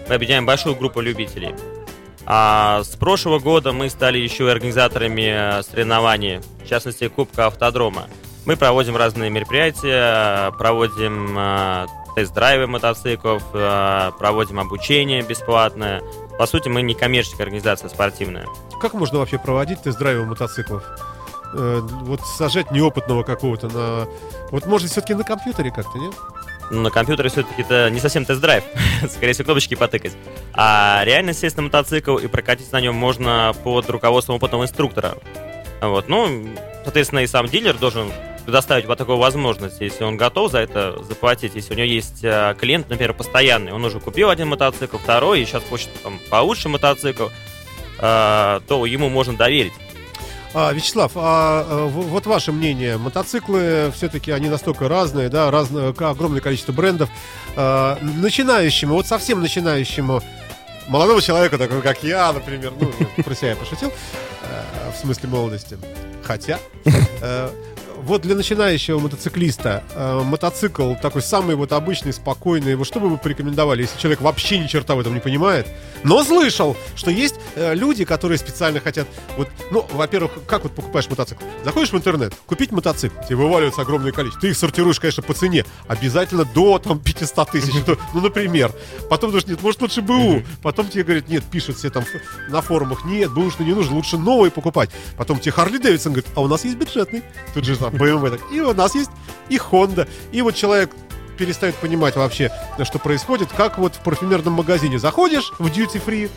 Мы 0.07 0.15
объединяем 0.15 0.45
большую 0.45 0.75
группу 0.75 1.01
любителей. 1.01 1.53
А 2.25 2.83
с 2.83 2.95
прошлого 2.97 3.39
года 3.39 3.71
мы 3.71 3.89
стали 3.89 4.17
еще 4.17 4.47
и 4.47 4.49
организаторами 4.49 5.59
э, 5.59 5.63
соревнований, 5.63 6.39
в 6.63 6.67
частности, 6.67 7.07
Кубка 7.07 7.47
Автодрома. 7.47 8.07
Мы 8.45 8.57
проводим 8.57 8.97
разные 8.97 9.29
мероприятия, 9.29 10.51
проводим 10.57 11.37
э, 11.37 11.85
тест-драйвы 12.15 12.67
мотоциклов, 12.67 13.43
э, 13.53 14.11
проводим 14.19 14.59
обучение 14.59 15.21
бесплатное. 15.21 16.01
По 16.37 16.45
сути, 16.45 16.69
мы 16.69 16.81
не 16.81 16.93
коммерческая 16.93 17.45
организация 17.45 17.89
спортивная. 17.89 18.45
Как 18.79 18.93
можно 18.93 19.19
вообще 19.19 19.39
проводить 19.39 19.81
тест-драйвы 19.81 20.25
мотоциклов? 20.25 20.83
Э, 21.53 21.79
Вот 21.81 22.21
сажать 22.21 22.71
неопытного 22.71 23.23
какого-то 23.23 23.67
на... 23.69 24.07
Вот 24.51 24.65
может 24.65 24.91
все-таки 24.91 25.13
на 25.13 25.23
компьютере 25.23 25.71
как-то, 25.71 25.97
нет? 25.97 26.13
Ну, 26.69 26.81
на 26.81 26.91
компьютере 26.91 27.29
все-таки 27.29 27.61
это 27.61 27.89
не 27.89 27.99
совсем 27.99 28.25
тест-драйв, 28.25 28.63
скорее 29.09 29.33
всего, 29.33 29.45
кнопочки 29.45 29.75
потыкать. 29.75 30.13
А 30.53 31.01
реально 31.05 31.33
сесть 31.33 31.55
на 31.57 31.63
мотоцикл 31.63 32.17
и 32.17 32.27
прокатиться 32.27 32.73
на 32.73 32.81
нем 32.81 32.95
можно 32.95 33.53
под 33.63 33.89
руководством 33.89 34.35
опытного 34.35 34.63
инструктора. 34.63 35.15
Вот, 35.81 36.09
ну, 36.09 36.49
соответственно, 36.83 37.19
и 37.19 37.27
сам 37.27 37.47
дилер 37.47 37.77
должен 37.77 38.11
предоставить 38.47 38.85
вот 38.85 38.97
такую 38.97 39.17
возможность, 39.17 39.81
если 39.81 40.05
он 40.05 40.15
готов 40.15 40.53
за 40.53 40.59
это 40.59 41.03
заплатить, 41.03 41.55
если 41.55 41.73
у 41.73 41.75
него 41.77 41.85
есть 41.85 42.23
э, 42.23 42.55
клиент, 42.57 42.89
например, 42.89 43.13
постоянный, 43.13 43.73
он 43.73 43.83
уже 43.83 43.99
купил 43.99 44.29
один 44.29 44.47
мотоцикл, 44.47 44.97
второй, 44.97 45.41
и 45.41 45.45
сейчас 45.45 45.63
хочет 45.69 45.89
там 46.01 46.17
получше 46.29 46.69
мотоцикл, 46.69 47.25
э, 47.99 48.59
то 48.65 48.85
ему 48.85 49.09
можно 49.09 49.35
доверить. 49.35 49.73
А, 50.53 50.71
Вячеслав, 50.71 51.11
а, 51.15 51.87
в- 51.87 52.07
вот 52.07 52.25
ваше 52.25 52.53
мнение, 52.53 52.95
мотоциклы 52.95 53.91
все-таки 53.93 54.31
они 54.31 54.47
настолько 54.47 54.87
разные, 54.87 55.27
да, 55.27 55.51
разное, 55.51 55.89
огромное 55.89 56.39
количество 56.39 56.71
брендов. 56.71 57.09
А, 57.57 57.99
начинающему, 58.01 58.93
вот 58.93 59.07
совсем 59.07 59.41
начинающему 59.41 60.23
молодого 60.87 61.21
человека, 61.21 61.57
такого 61.57 61.81
как 61.81 62.01
я, 62.01 62.31
например, 62.31 62.71
ну, 62.79 62.93
про 63.23 63.35
себя 63.35 63.49
я 63.49 63.55
пошутил, 63.57 63.91
э, 64.43 64.91
в 64.95 64.97
смысле 64.97 65.27
молодости. 65.27 65.77
Хотя, 66.23 66.59
э, 67.21 67.49
вот 68.03 68.21
для 68.21 68.35
начинающего 68.35 68.99
мотоциклиста 68.99 69.83
э, 69.93 70.21
мотоцикл 70.23 70.95
такой 70.95 71.21
самый 71.21 71.55
вот 71.55 71.71
обычный, 71.71 72.13
спокойный. 72.13 72.75
Вот 72.75 72.87
что 72.87 72.99
бы 72.99 73.09
вы 73.09 73.17
порекомендовали, 73.17 73.81
если 73.81 73.99
человек 73.99 74.21
вообще 74.21 74.59
ни 74.59 74.67
черта 74.67 74.95
в 74.95 74.99
этом 74.99 75.13
не 75.13 75.19
понимает, 75.19 75.67
но 76.03 76.23
слышал, 76.23 76.77
что 76.95 77.11
есть 77.11 77.35
э, 77.55 77.73
люди, 77.73 78.05
которые 78.05 78.37
специально 78.37 78.79
хотят, 78.79 79.07
вот, 79.35 79.49
ну, 79.71 79.85
во-первых, 79.93 80.31
как 80.47 80.63
вот 80.63 80.73
покупаешь 80.73 81.09
мотоцикл? 81.09 81.43
Заходишь 81.63 81.91
в 81.91 81.97
интернет, 81.97 82.33
купить 82.45 82.71
мотоцикл, 82.71 83.15
тебе 83.27 83.37
вываливается 83.37 83.81
огромное 83.81 84.11
количество. 84.11 84.41
Ты 84.41 84.49
их 84.49 84.57
сортируешь, 84.57 84.99
конечно, 84.99 85.23
по 85.23 85.33
цене, 85.33 85.65
обязательно 85.87 86.45
до 86.45 86.79
там 86.79 86.99
500 86.99 87.51
тысяч, 87.51 87.73
ну, 88.13 88.21
например. 88.21 88.71
Потом 89.09 89.31
думаешь, 89.31 89.47
нет, 89.47 89.61
может 89.61 89.81
лучше 89.81 90.01
БУ. 90.01 90.43
Потом 90.61 90.87
тебе 90.87 91.03
говорят, 91.03 91.27
нет, 91.29 91.43
пишут 91.43 91.77
все 91.77 91.89
там 91.89 92.03
на 92.49 92.61
форумах, 92.61 93.05
нет, 93.05 93.31
бэушный 93.31 93.65
не 93.65 93.73
нужен, 93.73 93.93
лучше 93.93 94.17
новый 94.17 94.51
покупать. 94.51 94.89
Потом 95.17 95.39
тебе 95.39 95.51
Харли 95.51 95.77
Дэвидсон 95.77 96.13
говорит, 96.13 96.31
а 96.35 96.41
у 96.41 96.47
нас 96.47 96.63
есть 96.63 96.77
бюджетный. 96.77 97.23
Тут 97.53 97.65
же 97.65 97.77
там 97.77 97.86
BMW. 97.93 98.31
так. 98.31 98.41
И 98.51 98.59
у 98.61 98.73
нас 98.73 98.95
есть 98.95 99.09
и 99.49 99.57
Honda. 99.57 100.07
И 100.31 100.41
вот 100.41 100.55
человек 100.55 100.91
перестает 101.37 101.75
понимать 101.75 102.15
вообще, 102.15 102.51
что 102.83 102.99
происходит, 102.99 103.49
как 103.55 103.77
вот 103.77 103.95
в 103.95 103.99
парфюмерном 103.99 104.53
магазине. 104.53 104.97
Заходишь 104.99 105.51
в 105.59 105.67
duty 105.67 106.01
free, 106.03 106.31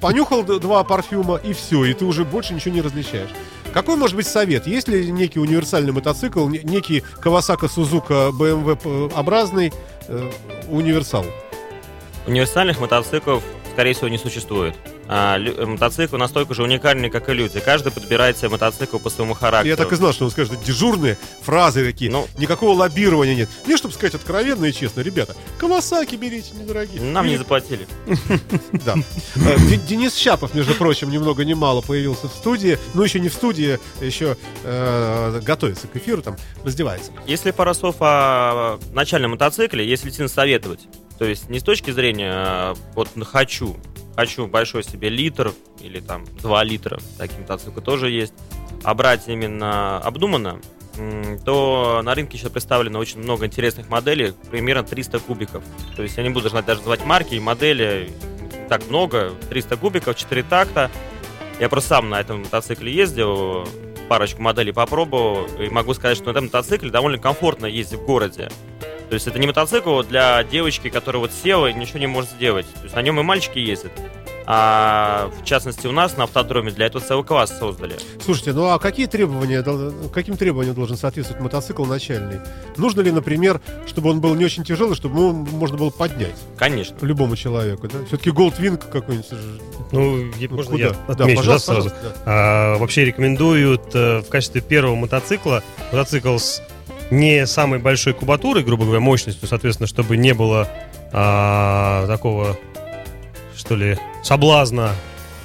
понюхал 0.00 0.42
два 0.44 0.84
парфюма, 0.84 1.36
и 1.36 1.52
все, 1.52 1.84
и 1.84 1.92
ты 1.94 2.04
уже 2.04 2.24
больше 2.24 2.54
ничего 2.54 2.74
не 2.74 2.80
различаешь. 2.82 3.30
Какой 3.74 3.96
может 3.96 4.16
быть 4.16 4.26
совет? 4.26 4.66
Есть 4.66 4.86
ли 4.88 5.10
некий 5.10 5.38
универсальный 5.40 5.92
мотоцикл, 5.92 6.46
не- 6.46 6.60
некий 6.62 7.02
Kawasaki 7.22 7.68
Suzuka 7.74 8.30
BMW 8.30 8.76
п- 8.76 9.14
образный 9.16 9.72
э, 10.08 10.30
универсал? 10.68 11.24
Универсальных 12.26 12.78
мотоциклов, 12.80 13.42
скорее 13.72 13.94
всего, 13.94 14.08
не 14.08 14.18
существует. 14.18 14.76
А, 15.14 15.36
лю- 15.36 15.54
э, 15.58 15.66
мотоциклы 15.66 16.18
настолько 16.18 16.54
же 16.54 16.62
уникальны, 16.62 17.10
как 17.10 17.28
и 17.28 17.34
люди. 17.34 17.60
Каждый 17.60 17.92
подбирает 17.92 18.38
себе 18.38 18.48
мотоцикл 18.48 18.98
по 18.98 19.10
своему 19.10 19.34
характеру. 19.34 19.68
Я 19.68 19.76
так 19.76 19.92
и 19.92 19.96
знал, 19.96 20.12
что 20.14 20.24
он 20.24 20.30
скажет 20.30 20.58
дежурные 20.64 21.18
фразы 21.42 21.84
такие. 21.84 22.10
Ну. 22.10 22.26
Никакого 22.38 22.72
лоббирования 22.74 23.34
нет. 23.34 23.48
Мне, 23.66 23.76
чтобы 23.76 23.92
сказать 23.92 24.14
откровенно 24.14 24.64
и 24.64 24.72
честно, 24.72 25.00
ребята, 25.02 25.36
Кавасаки 25.58 26.16
берите 26.16 26.54
недорогие. 26.54 27.02
Нам 27.02 27.26
не 27.26 27.32
Или- 27.32 27.38
заплатили. 27.38 27.86
Да. 28.86 28.94
Э, 29.36 29.56
Де- 29.68 29.76
Денис 29.76 30.14
Щапов, 30.16 30.54
между 30.54 30.74
прочим, 30.74 31.10
ни 31.10 31.18
много 31.18 31.44
ни 31.44 31.52
мало 31.54 31.82
появился 31.82 32.28
в 32.28 32.32
студии. 32.32 32.78
Ну, 32.94 33.02
еще 33.02 33.20
не 33.20 33.28
в 33.28 33.34
студии, 33.34 33.78
еще 34.00 34.36
э, 34.64 35.40
готовится 35.44 35.88
к 35.88 35.96
эфиру, 35.96 36.22
там, 36.22 36.36
раздевается. 36.64 37.12
Если 37.26 37.50
пара 37.50 37.74
слов 37.74 37.96
о 38.00 38.78
начальном 38.92 39.32
мотоцикле, 39.32 39.86
если 39.86 40.04
действительно 40.06 40.28
советовать, 40.28 40.80
то 41.18 41.24
есть 41.26 41.48
не 41.50 41.60
с 41.60 41.62
точки 41.62 41.90
зрения 41.90 42.74
вот 42.94 43.08
хочу, 43.30 43.76
хочу 44.16 44.46
большой 44.46 44.84
себе 44.84 45.08
литр 45.08 45.52
или 45.80 46.00
там 46.00 46.24
2 46.42 46.64
литра, 46.64 46.98
такие 47.18 47.40
мотоциклы 47.40 47.82
тоже 47.82 48.10
есть, 48.10 48.34
а 48.84 48.94
брать 48.94 49.28
именно 49.28 49.98
обдуманно, 49.98 50.60
то 51.44 52.02
на 52.04 52.14
рынке 52.14 52.36
сейчас 52.36 52.50
представлено 52.50 52.98
очень 52.98 53.20
много 53.20 53.46
интересных 53.46 53.88
моделей, 53.88 54.34
примерно 54.50 54.84
300 54.84 55.20
кубиков. 55.20 55.64
То 55.96 56.02
есть 56.02 56.16
я 56.16 56.22
не 56.22 56.30
буду 56.30 56.50
даже 56.50 56.62
называть 56.62 57.04
марки 57.04 57.34
и 57.34 57.40
модели, 57.40 58.10
так 58.68 58.88
много, 58.88 59.32
300 59.48 59.76
кубиков, 59.76 60.16
4 60.16 60.42
такта. 60.42 60.90
Я 61.60 61.68
просто 61.68 61.90
сам 61.90 62.10
на 62.10 62.20
этом 62.20 62.40
мотоцикле 62.40 62.92
ездил, 62.92 63.66
парочку 64.08 64.42
моделей 64.42 64.72
попробовал, 64.72 65.46
и 65.58 65.68
могу 65.68 65.94
сказать, 65.94 66.16
что 66.16 66.26
на 66.26 66.30
этом 66.32 66.44
мотоцикле 66.44 66.90
довольно 66.90 67.18
комфортно 67.18 67.66
ездить 67.66 68.00
в 68.00 68.04
городе. 68.04 68.50
То 69.12 69.16
есть 69.16 69.26
это 69.26 69.38
не 69.38 69.46
мотоцикл 69.46 70.00
для 70.04 70.42
девочки, 70.42 70.88
которая 70.88 71.20
вот 71.20 71.32
села 71.32 71.66
и 71.66 71.74
ничего 71.74 71.98
не 71.98 72.06
может 72.06 72.30
сделать. 72.30 72.64
То 72.76 72.84
есть 72.84 72.96
на 72.96 73.02
нем 73.02 73.20
и 73.20 73.22
мальчики 73.22 73.58
ездят. 73.58 73.92
А 74.46 75.30
в 75.38 75.44
частности 75.44 75.86
у 75.86 75.92
нас 75.92 76.16
на 76.16 76.24
автодроме 76.24 76.70
для 76.70 76.86
этого 76.86 77.04
целый 77.04 77.22
класс 77.22 77.54
создали. 77.58 77.96
Слушайте, 78.24 78.54
ну 78.54 78.70
а 78.70 78.78
какие 78.78 79.04
требования, 79.04 79.62
каким 80.08 80.38
требованиям 80.38 80.74
должен 80.74 80.96
соответствовать 80.96 81.42
мотоцикл 81.42 81.84
начальный? 81.84 82.40
Нужно 82.78 83.02
ли, 83.02 83.10
например, 83.12 83.60
чтобы 83.86 84.08
он 84.08 84.22
был 84.22 84.34
не 84.34 84.46
очень 84.46 84.64
тяжелый, 84.64 84.94
чтобы 84.94 85.18
его 85.20 85.32
можно 85.32 85.76
было 85.76 85.90
поднять 85.90 86.34
Конечно. 86.56 86.96
любому 87.02 87.36
человеку, 87.36 87.88
да? 87.88 87.98
Все-таки 88.06 88.30
Goldwing 88.30 88.82
какой-нибудь. 88.90 89.28
Ну, 89.92 90.24
ну, 90.24 90.48
можно 90.56 90.72
куда? 90.72 90.84
я 90.84 90.90
Да, 90.90 91.12
отмечу, 91.12 91.28
да, 91.28 91.36
пожалуйста, 91.36 91.72
сразу? 91.74 91.90
пожалуйста, 91.90 92.14
да. 92.14 92.22
А, 92.24 92.78
вообще 92.78 93.04
рекомендуют 93.04 93.94
э, 93.94 94.20
в 94.20 94.28
качестве 94.30 94.62
первого 94.62 94.94
мотоцикла 94.94 95.62
мотоцикл 95.92 96.38
с 96.38 96.62
не 97.12 97.46
самой 97.46 97.78
большой 97.78 98.14
кубатурой, 98.14 98.64
грубо 98.64 98.84
говоря, 98.84 99.00
мощностью, 99.00 99.46
соответственно, 99.46 99.86
чтобы 99.86 100.16
не 100.16 100.32
было 100.32 100.68
а, 101.12 102.06
такого, 102.06 102.58
что 103.56 103.76
ли, 103.76 103.98
соблазна 104.22 104.92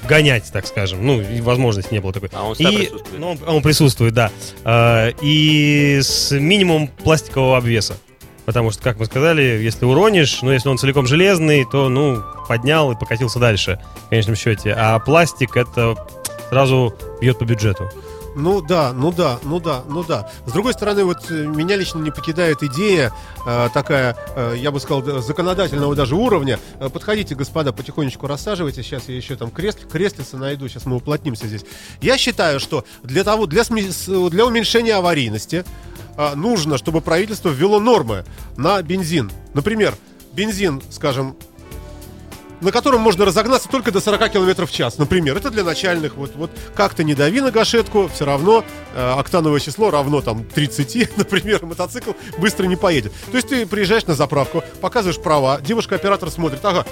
гонять, 0.08 0.50
так 0.52 0.66
скажем. 0.66 1.06
Ну, 1.06 1.22
и 1.22 1.42
возможности 1.42 1.94
не 1.94 2.00
было 2.00 2.14
такой. 2.14 2.30
А 2.34 2.44
он 2.44 2.54
И, 2.54 2.64
присутствует. 2.64 3.20
ну, 3.20 3.32
он, 3.32 3.40
он 3.46 3.62
присутствует, 3.62 4.14
да. 4.14 4.32
А, 4.64 5.10
и 5.22 6.00
с 6.02 6.32
минимумом 6.32 6.88
пластикового 6.88 7.58
обвеса. 7.58 7.98
Потому 8.46 8.72
что, 8.72 8.82
как 8.82 8.98
мы 8.98 9.06
сказали, 9.06 9.42
если 9.42 9.84
уронишь, 9.84 10.42
ну, 10.42 10.52
если 10.52 10.70
он 10.70 10.78
целиком 10.78 11.06
железный, 11.06 11.66
то, 11.70 11.90
ну, 11.90 12.24
поднял 12.48 12.94
и 12.94 12.96
покатился 12.98 13.40
дальше, 13.40 13.78
в 14.06 14.10
конечном 14.10 14.38
счете. 14.38 14.74
А 14.78 14.98
пластик 15.00 15.58
это 15.58 15.96
сразу 16.50 16.96
бьет 17.20 17.38
по 17.38 17.44
бюджету. 17.44 17.90
Ну 18.40 18.62
да, 18.62 18.94
ну 18.94 19.12
да, 19.12 19.40
ну 19.44 19.60
да, 19.60 19.84
ну 19.90 20.04
да. 20.04 20.30
С 20.46 20.52
другой 20.52 20.74
стороны, 20.74 21.04
вот 21.04 21.32
э, 21.32 21.34
меня 21.34 21.76
лично 21.76 21.98
не 21.98 22.12
покидает 22.12 22.62
идея 22.62 23.12
э, 23.48 23.70
такая, 23.74 24.16
э, 24.36 24.54
я 24.60 24.70
бы 24.70 24.80
сказал, 24.80 25.02
да, 25.02 25.22
законодательного 25.22 25.96
даже 25.96 26.16
уровня. 26.16 26.60
Э, 26.80 26.88
подходите, 26.90 27.34
господа, 27.34 27.74
потихонечку 27.74 28.28
рассаживайтесь. 28.28 28.86
Сейчас 28.86 29.10
я 29.10 29.16
еще 29.16 29.36
там 29.38 29.50
крест, 29.50 29.92
креслица 29.92 30.38
найду, 30.38 30.68
сейчас 30.68 30.86
мы 30.86 30.98
уплотнимся 30.98 31.48
здесь. 31.48 31.66
Я 32.00 32.16
считаю, 32.20 32.60
что 32.60 32.86
для 33.02 33.24
того, 33.24 33.48
для, 33.48 33.64
для 33.64 34.46
уменьшения 34.46 34.94
аварийности 34.94 35.66
э, 36.16 36.36
нужно, 36.36 36.78
чтобы 36.78 37.02
правительство 37.02 37.50
ввело 37.50 37.80
нормы 37.80 38.24
на 38.56 38.80
бензин. 38.84 39.32
Например, 39.56 39.96
бензин, 40.34 40.84
скажем, 40.92 41.36
на 42.62 42.72
котором 42.72 43.02
можно 43.02 43.26
разогнаться 43.26 43.70
только 43.70 43.92
до 43.92 44.00
40 44.00 44.32
км 44.32 44.66
в 44.66 44.72
час, 44.72 44.98
например. 44.98 45.38
Это 45.38 45.50
для 45.50 45.64
начальных. 45.64 46.16
Вот, 46.16 46.36
вот 46.36 46.52
как-то 46.76 47.04
не 47.04 47.14
дави 47.14 47.42
на 47.42 47.52
гашетку, 47.52 48.10
все 48.14 48.26
равно 48.26 48.64
э, 48.96 49.14
октановое 49.18 49.60
число 49.60 49.92
равно 49.92 50.22
там 50.22 50.44
30, 50.44 51.18
например, 51.18 51.66
мотоцикл 51.66 52.12
быстро 52.38 52.66
не 52.66 52.76
поедет. 52.76 53.14
То 53.32 53.38
есть 53.38 53.50
ты 53.50 53.66
приезжаешь 53.66 54.06
на 54.06 54.16
заправку, 54.16 54.64
показываешь 54.82 55.22
права, 55.22 55.60
девушка-оператор 55.62 56.30
смотрит, 56.30 56.64
ага, 56.64 56.86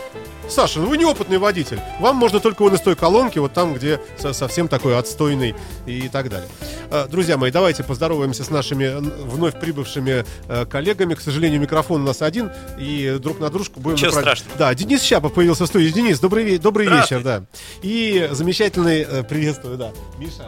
Саша, 0.47 0.79
ну 0.79 0.87
вы 0.89 0.97
неопытный 0.97 1.37
водитель. 1.37 1.79
Вам 1.99 2.15
можно 2.17 2.39
только 2.39 2.61
вон 2.61 2.73
из 2.75 2.79
той 2.81 2.95
колонки, 2.95 3.39
вот 3.39 3.53
там, 3.53 3.73
где 3.73 3.99
со- 4.17 4.31
совсем 4.31 4.67
такой 4.67 4.97
отстойный 4.97 5.55
и 5.85 6.07
так 6.07 6.29
далее. 6.29 6.47
Э, 6.91 7.07
Друзья 7.09 7.35
мои, 7.37 7.51
давайте 7.51 7.83
поздороваемся 7.83 8.43
с 8.43 8.49
нашими 8.49 8.95
вновь 9.23 9.59
прибывшими 9.59 10.23
э, 10.47 10.65
коллегами. 10.65 11.13
К 11.15 11.21
сожалению, 11.21 11.59
микрофон 11.59 12.03
у 12.03 12.05
нас 12.05 12.21
один, 12.21 12.51
и 12.79 13.17
друг 13.19 13.39
на 13.39 13.49
дружку 13.49 13.79
будем... 13.79 13.95
Ничего 13.95 14.11
направ- 14.11 14.21
страшного. 14.21 14.57
Да, 14.57 14.73
Денис 14.75 15.01
Щапов 15.01 15.33
появился 15.33 15.63
в 15.65 15.67
студии. 15.67 15.89
Денис, 15.89 16.19
добрый, 16.19 16.57
добрый 16.57 16.87
вечер, 16.87 17.21
да. 17.21 17.43
И 17.81 18.29
замечательный, 18.31 19.01
э, 19.01 19.23
приветствую, 19.23 19.77
да, 19.77 19.91
Миша. 20.19 20.45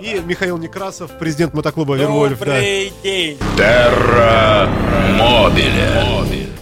И 0.00 0.20
Михаил 0.24 0.58
Некрасов, 0.58 1.10
президент 1.18 1.54
мотоклуба 1.54 1.96
Вервольф. 1.96 2.38
Да. 2.40 2.60
день! 2.60 3.38
Терра 3.56 4.68
Мобиле. 5.18 6.16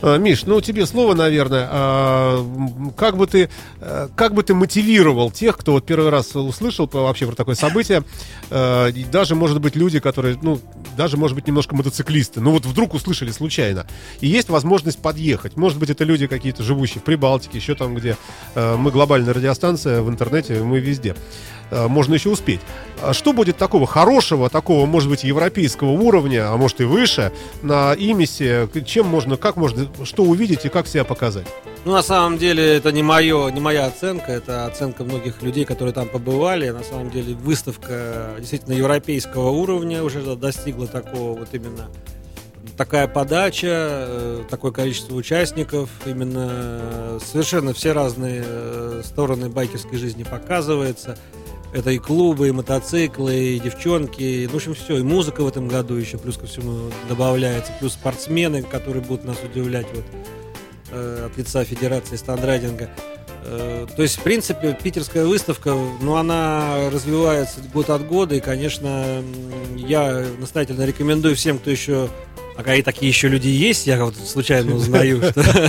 А, 0.07 0.19
Миш, 0.19 0.45
ну 0.45 0.61
тебе 0.61 0.85
слово, 0.85 1.15
наверное. 1.15 1.67
А, 1.71 2.93
как 2.95 3.17
бы 3.17 3.27
ты, 3.27 3.49
э, 3.81 4.09
как 4.15 4.35
бы 4.35 4.43
ты 4.43 4.53
мотивировал 4.53 5.31
тех, 5.31 5.57
кто 5.57 5.73
вот 5.73 5.87
первый 5.87 6.11
раз 6.11 6.37
услышал 6.37 6.89
вообще 6.93 7.27
про 7.27 7.35
такое 7.35 7.55
событие, 7.55 8.05
э, 8.51 8.91
и 8.91 9.05
даже, 9.05 9.35
может 9.35 9.63
быть, 9.63 9.77
люди, 9.77 10.01
которые, 10.01 10.39
ну, 10.43 10.61
даже, 10.97 11.17
может 11.17 11.35
быть, 11.35 11.47
немножко 11.47 11.75
мотоциклисты, 11.75 12.43
ну 12.43 12.51
вот 12.51 12.67
вдруг 12.67 12.93
услышали 12.93 13.31
случайно, 13.31 13.87
и 14.21 14.29
есть 14.29 14.51
возможность 14.51 15.01
подъехать. 15.01 15.57
Может 15.57 15.79
быть, 15.79 15.89
это 15.89 16.05
люди 16.05 16.27
какие-то 16.27 16.63
живущие 16.63 17.01
в 17.01 17.05
Прибалтике, 17.05 17.57
еще 17.57 17.75
там, 17.75 17.95
где 17.95 18.19
э, 18.55 18.77
мы 18.77 18.91
глобальная 18.91 19.33
радиостанция 19.33 20.03
в 20.03 20.11
интернете, 20.11 20.63
мы 20.63 20.81
везде. 20.81 21.17
Э, 21.71 21.89
можно 21.89 22.15
еще 22.15 22.31
успеть. 22.31 22.61
А 23.03 23.13
Что 23.13 23.33
будет 23.33 23.57
такого 23.57 23.87
хорошего, 23.87 24.49
такого, 24.49 24.87
может 24.87 25.11
быть, 25.11 25.25
европейского 25.25 25.91
уровня, 25.91 26.51
а 26.53 26.57
может 26.57 26.81
и 26.81 26.85
выше, 26.85 27.33
на 27.63 27.95
Имисе? 27.95 28.69
Чем 28.87 29.07
можно, 29.07 29.37
как 29.37 29.57
можно, 29.57 29.89
что 30.05 30.23
увидеть 30.23 30.65
и 30.65 30.69
как 30.69 30.87
себя 30.87 31.05
показать? 31.05 31.47
Ну, 31.85 31.93
на 31.93 32.03
самом 32.03 32.39
деле, 32.39 32.77
это 32.77 32.93
не, 32.93 33.03
мое, 33.03 33.51
не 33.51 33.61
моя 33.61 33.85
оценка, 33.85 34.33
это 34.33 34.65
оценка 34.65 35.05
многих 35.05 35.43
людей, 35.43 35.67
которые 35.67 35.93
там 35.93 36.09
побывали. 36.09 36.71
На 36.71 36.83
самом 36.83 37.11
деле, 37.11 37.35
выставка 37.35 38.37
действительно 38.39 38.73
европейского 38.73 39.51
уровня 39.51 40.03
уже 40.03 40.23
достигла 40.37 40.87
такого 40.87 41.39
вот 41.39 41.49
именно 41.53 41.91
такая 42.79 43.07
подача, 43.07 43.67
э, 43.71 44.45
такое 44.49 44.73
количество 44.73 45.15
участников, 45.15 45.91
именно 46.07 46.49
э, 46.51 47.19
совершенно 47.23 47.75
все 47.75 47.93
разные 47.93 49.03
стороны 49.03 49.51
байкерской 49.51 49.99
жизни 49.99 50.23
показывается. 50.23 51.19
Это 51.75 51.91
и 51.91 51.99
клубы, 51.99 52.49
и 52.49 52.53
мотоциклы, 52.53 53.35
и 53.35 53.59
девчонки, 53.59 54.47
ну, 54.47 54.53
в 54.53 54.57
общем, 54.57 54.75
все. 54.75 54.99
И 54.99 55.03
музыка 55.03 55.43
в 55.43 55.49
этом 55.49 55.67
году 55.67 55.95
еще 55.95 56.19
плюс 56.19 56.37
ко 56.37 56.47
всему 56.47 56.89
добавляется, 57.09 57.73
плюс 57.81 57.95
спортсмены, 57.95 58.63
которые 58.63 59.03
будут 59.03 59.25
нас 59.25 59.39
удивлять 59.43 59.89
вот, 59.93 60.05
э, 60.93 61.27
от 61.27 61.37
лица 61.37 61.65
Федерации 61.65 62.15
стандрайдинга. 62.15 62.91
Э, 63.45 63.87
То 63.97 64.03
есть, 64.03 64.19
в 64.19 64.23
принципе, 64.23 64.79
питерская 64.81 65.27
выставка, 65.27 65.77
ну, 66.01 66.15
она 66.15 66.91
развивается 66.93 67.61
год 67.73 67.91
от 67.91 68.07
года, 68.07 68.37
и, 68.37 68.41
конечно, 68.41 69.25
я 69.77 70.25
настоятельно 70.39 70.85
рекомендую 70.85 71.35
всем, 71.35 71.59
кто 71.59 71.73
еще 71.73 72.09
а 72.57 72.63
какие 72.63 72.83
такие 72.83 73.09
еще 73.09 73.29
люди 73.29 73.49
есть, 73.49 73.87
я 73.87 74.05
вот 74.05 74.15
случайно 74.17 74.77
узнаю, 74.77 75.21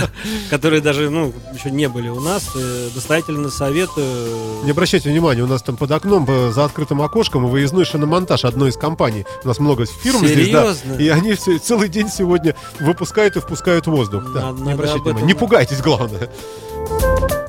которые 0.50 0.80
даже, 0.80 1.10
ну, 1.10 1.32
еще 1.52 1.70
не 1.70 1.88
были 1.88 2.08
у 2.08 2.20
нас, 2.20 2.50
э, 2.54 2.88
настоятельно 2.94 3.50
советую. 3.50 4.64
Не 4.64 4.70
обращайте 4.70 5.08
внимания, 5.10 5.42
у 5.42 5.46
нас 5.46 5.62
там 5.62 5.76
под 5.76 5.90
окном, 5.90 6.24
э, 6.28 6.52
за 6.52 6.64
открытым 6.64 7.02
окошком, 7.02 7.46
выездной 7.46 7.84
шиномонтаж 7.84 8.44
одной 8.44 8.70
из 8.70 8.76
компаний. 8.76 9.24
У 9.42 9.48
нас 9.48 9.58
много 9.58 9.86
фирм 9.86 10.26
здесь, 10.26 10.50
да. 10.50 10.74
Серьезно? 10.74 11.02
И 11.02 11.08
они 11.08 11.34
целый 11.34 11.88
день 11.88 12.08
сегодня 12.08 12.54
выпускают 12.78 13.36
и 13.36 13.40
впускают 13.40 13.86
воздух. 13.86 14.22
Не 14.60 14.72
обращайте 14.72 15.00
об 15.00 15.04
внимания. 15.06 15.26
Не 15.26 15.34
пугайтесь, 15.34 15.80
главное. 15.80 16.30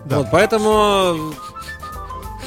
Да. 0.06 0.20
Вот, 0.20 0.28
поэтому, 0.32 1.34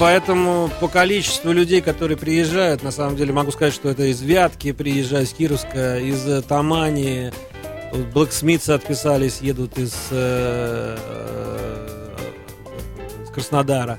поэтому 0.01 0.71
по 0.81 0.89
количеству 0.89 1.53
людей, 1.53 1.83
которые 1.83 2.17
приезжают, 2.17 2.83
на 2.83 2.91
самом 2.91 3.17
деле 3.17 3.33
могу 3.35 3.53
сказать, 3.53 3.75
что 3.75 3.91
это 3.91 4.05
из 4.05 4.23
Вятки 4.23 4.73
приезжают, 4.73 5.29
из 5.29 5.35
Кировска, 5.35 5.99
из 5.99 6.27
э, 6.27 6.41
Тамани, 6.43 7.31
Блэксмитсы 8.15 8.71
отписались, 8.71 9.41
едут 9.43 9.77
из, 9.79 9.93
э, 10.11 10.97
э, 10.99 12.17
из 13.25 13.31
Краснодара. 13.31 13.99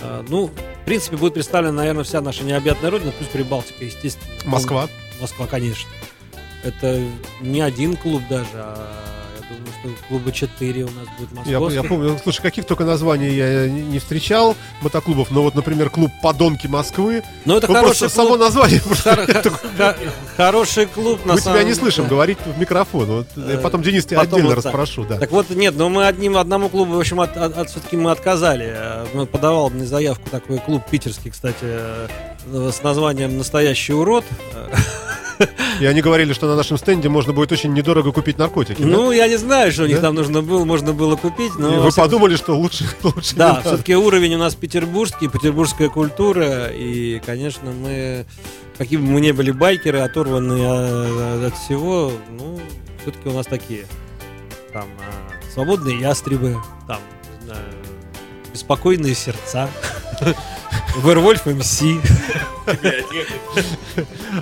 Э, 0.00 0.24
Ну, 0.26 0.46
в 0.46 0.84
принципе, 0.86 1.16
будет 1.18 1.34
представлена, 1.34 1.72
наверное, 1.72 2.04
вся 2.04 2.20
наша 2.22 2.42
необъятная 2.42 2.90
родина, 2.90 3.12
плюс 3.12 3.28
Прибалтика, 3.28 3.84
естественно. 3.84 4.26
Москва. 4.46 4.88
Москва, 5.20 5.46
конечно. 5.46 5.90
Это 6.64 7.00
не 7.42 7.60
один 7.60 7.96
клуб 7.96 8.22
даже, 8.30 8.48
а 8.54 9.15
клуба 10.08 10.32
4 10.32 10.82
у 10.84 10.86
нас 10.86 11.06
будет 11.18 11.30
Я, 11.46 11.58
московских. 11.58 11.82
я 11.82 11.88
помню, 11.88 12.18
слушай, 12.22 12.42
каких 12.42 12.64
только 12.66 12.84
названий 12.84 13.30
я 13.34 13.68
не 13.68 13.82
не 13.82 13.98
встречал 13.98 14.56
мотоклубов, 14.82 15.30
но 15.30 15.42
вот, 15.42 15.54
например, 15.54 15.90
клуб 15.90 16.10
«Подонки 16.22 16.66
Москвы». 16.66 17.22
Ну, 17.44 17.56
это 17.56 17.68
Ну, 17.68 17.74
хороший 17.74 17.98
просто 18.00 18.08
само 18.16 18.28
клуб. 18.30 18.40
название. 18.40 18.80
Хороший 20.36 20.86
клуб, 20.86 21.24
на 21.24 21.34
Мы 21.34 21.40
тебя 21.40 21.62
не 21.62 21.74
слышим 21.74 22.06
говорить 22.08 22.38
в 22.44 22.58
микрофон. 22.58 23.06
Вот, 23.06 23.26
э, 23.36 23.54
Э, 23.54 23.58
потом 23.58 23.82
Денис 23.82 24.04
тебя 24.04 24.20
отдельно 24.20 24.54
расспрошу. 24.54 25.04
Да. 25.04 25.18
Так 25.18 25.30
вот, 25.30 25.50
нет, 25.50 25.74
но 25.76 25.88
мы 25.88 26.06
одним, 26.06 26.36
одному 26.36 26.68
клубу, 26.68 26.94
в 26.94 26.98
общем, 27.00 27.20
от, 27.20 27.34
все-таки 27.70 27.96
мы 27.96 28.10
отказали. 28.10 28.72
Э, 28.76 29.26
подавал 29.30 29.70
мне 29.70 29.84
заявку 29.86 30.28
такой 30.30 30.58
клуб 30.58 30.82
питерский, 30.90 31.30
кстати, 31.30 31.56
э, 31.62 32.08
с 32.72 32.82
названием 32.82 33.38
«Настоящий 33.38 33.92
урод». 33.92 34.24
И 35.80 35.84
они 35.86 36.00
говорили, 36.00 36.32
что 36.32 36.46
на 36.46 36.56
нашем 36.56 36.78
стенде 36.78 37.08
можно 37.08 37.32
будет 37.32 37.52
очень 37.52 37.72
недорого 37.72 38.12
купить 38.12 38.38
наркотики. 38.38 38.80
да? 38.80 38.88
Ну, 38.88 39.12
я 39.12 39.28
не 39.28 39.36
знаю, 39.36 39.72
что 39.72 39.84
у 39.84 39.86
них 39.86 39.96
Да? 39.96 40.02
там 40.02 40.14
нужно 40.14 40.42
было, 40.42 40.64
можно 40.64 40.92
было 40.92 41.16
купить, 41.16 41.52
но... 41.58 41.74
И 41.74 41.78
вы 41.78 41.90
подумали, 41.92 42.36
что 42.36 42.56
лучше, 42.56 42.84
лучше 43.02 43.36
Да, 43.36 43.60
все-таки 43.60 43.94
уровень 43.94 44.34
у 44.34 44.38
нас 44.38 44.54
петербургский, 44.54 45.28
петербургская 45.28 45.88
культура, 45.88 46.66
и, 46.68 47.20
конечно, 47.24 47.72
мы, 47.72 48.26
какие 48.78 48.98
бы 48.98 49.04
мы 49.06 49.20
не 49.20 49.32
были 49.32 49.50
байкеры, 49.50 50.00
оторванные 50.00 50.66
а, 50.66 51.46
от 51.46 51.56
всего, 51.56 52.12
ну, 52.30 52.58
все-таки 53.02 53.28
у 53.28 53.32
нас 53.32 53.46
такие, 53.46 53.86
там, 54.72 54.86
а, 55.00 55.52
свободные 55.52 55.98
ястребы, 56.00 56.56
там, 56.86 57.00
не 57.40 57.46
знаю, 57.46 57.62
беспокойные 58.56 59.14
сердца, 59.14 59.68
Вервольф 61.04 61.44
МС. 61.46 61.82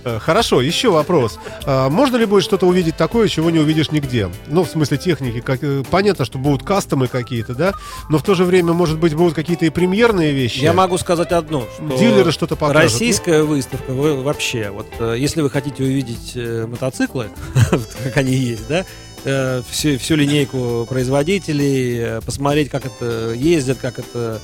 Э, 0.05 0.19
Хорошо, 0.21 0.61
еще 0.63 0.91
вопрос. 0.91 1.39
А, 1.67 1.91
Можно 1.91 2.17
ли 2.17 2.25
будет 2.27 2.45
что-то 2.45 2.67
увидеть 2.67 2.97
такое, 2.97 3.29
чего 3.29 3.51
не 3.51 3.59
увидишь 3.59 3.91
нигде? 3.91 4.31
Ну, 4.47 4.65
в 4.65 4.69
смысле 4.71 4.99
техники. 4.99 5.41
Как, 5.41 5.63
э, 5.63 5.83
понятно, 5.91 6.25
что 6.25 6.39
будут 6.39 6.63
кастомы 6.63 7.09
какие-то, 7.09 7.55
да? 7.55 7.75
Но 8.09 8.19
в 8.19 8.23
то 8.23 8.35
же 8.35 8.45
время, 8.45 8.73
может 8.73 8.99
быть, 8.99 9.15
будут 9.15 9.35
какие-то 9.35 9.67
и 9.67 9.71
премьерные 9.71 10.33
вещи. 10.33 10.61
Я 10.61 10.73
могу 10.73 10.97
сказать 10.99 11.33
одно, 11.33 11.67
что 11.75 11.99
Дилеры 11.99 12.31
что-то 12.33 12.57
покажут. 12.57 12.93
Российская 12.93 13.43
выставка 13.43 13.91
вы- 13.93 14.23
вообще, 14.23 14.71
вот 14.71 14.87
э, 15.01 15.17
если 15.19 15.43
вы 15.43 15.51
хотите 15.51 15.83
увидеть 15.83 16.33
э, 16.37 16.67
мотоциклы, 16.67 17.29
как 18.05 18.17
они 18.17 18.35
есть, 18.35 18.67
да, 18.69 18.85
э, 19.25 19.63
всю, 19.69 19.99
всю 19.99 20.17
линейку 20.17 20.87
производителей, 20.89 21.99
э, 21.99 22.21
посмотреть, 22.21 22.71
как 22.71 22.87
это 22.87 23.33
ездят, 23.33 23.79
как 23.79 23.99
это 23.99 24.41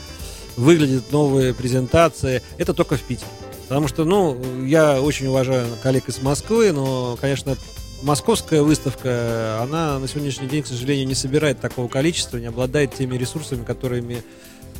выглядит, 0.56 1.12
новые 1.12 1.54
презентации, 1.54 2.42
это 2.58 2.74
только 2.74 2.96
в 2.96 3.02
Питере. 3.02 3.30
Потому 3.68 3.88
что, 3.88 4.04
ну, 4.04 4.64
я 4.64 5.00
очень 5.00 5.26
уважаю 5.28 5.66
коллег 5.82 6.08
из 6.08 6.20
Москвы, 6.20 6.72
но, 6.72 7.16
конечно, 7.20 7.56
московская 8.02 8.62
выставка, 8.62 9.60
она 9.62 9.98
на 9.98 10.08
сегодняшний 10.08 10.48
день, 10.48 10.62
к 10.62 10.66
сожалению, 10.66 11.06
не 11.06 11.14
собирает 11.14 11.60
такого 11.60 11.88
количества, 11.88 12.38
не 12.38 12.46
обладает 12.46 12.94
теми 12.94 13.16
ресурсами, 13.16 13.64
которыми 13.64 14.22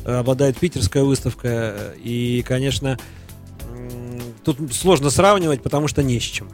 э, 0.03 0.13
обладает 0.13 0.57
питерская 0.57 1.03
выставка. 1.03 1.93
И, 2.03 2.43
конечно, 2.45 2.99
тут 4.43 4.57
сложно 4.73 5.09
сравнивать, 5.09 5.61
потому 5.61 5.87
что 5.87 6.03
не 6.03 6.19
с 6.19 6.23
чем. 6.23 6.49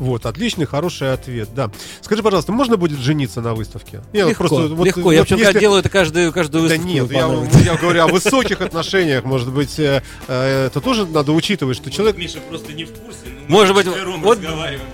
Вот, 0.00 0.24
отличный, 0.24 0.64
хороший 0.64 1.12
ответ, 1.12 1.50
да. 1.54 1.70
Скажи, 2.00 2.22
пожалуйста, 2.22 2.52
можно 2.52 2.78
будет 2.78 2.98
жениться 2.98 3.42
на 3.42 3.52
выставке? 3.54 4.00
Не, 4.14 4.22
легко, 4.22 4.44
вот- 4.48 4.84
легко. 4.86 5.12
я 5.12 5.20
вот 5.20 5.28
причем 5.28 5.36
если- 5.36 5.60
делаю 5.60 5.80
это 5.80 5.90
каждую, 5.90 6.32
каждую 6.32 6.62
Да 6.68 6.74
выставку. 6.74 6.90
нет, 6.90 7.10
я, 7.12 7.72
я 7.72 7.76
говорю 7.76 8.02
о 8.02 8.06
высоких 8.06 8.62
отношениях, 8.62 9.24
может 9.24 9.52
быть, 9.52 9.78
э, 9.78 10.02
э, 10.26 10.66
это 10.68 10.80
тоже 10.80 11.06
надо 11.06 11.32
учитывать, 11.32 11.76
что 11.76 11.90
человек... 11.90 12.16
Миша 12.16 12.38
просто 12.48 12.72
не 12.72 12.84
в 12.84 12.92
курсе. 12.92 13.18
Может 13.46 13.74
быть, 13.76 13.86
вот 13.86 14.38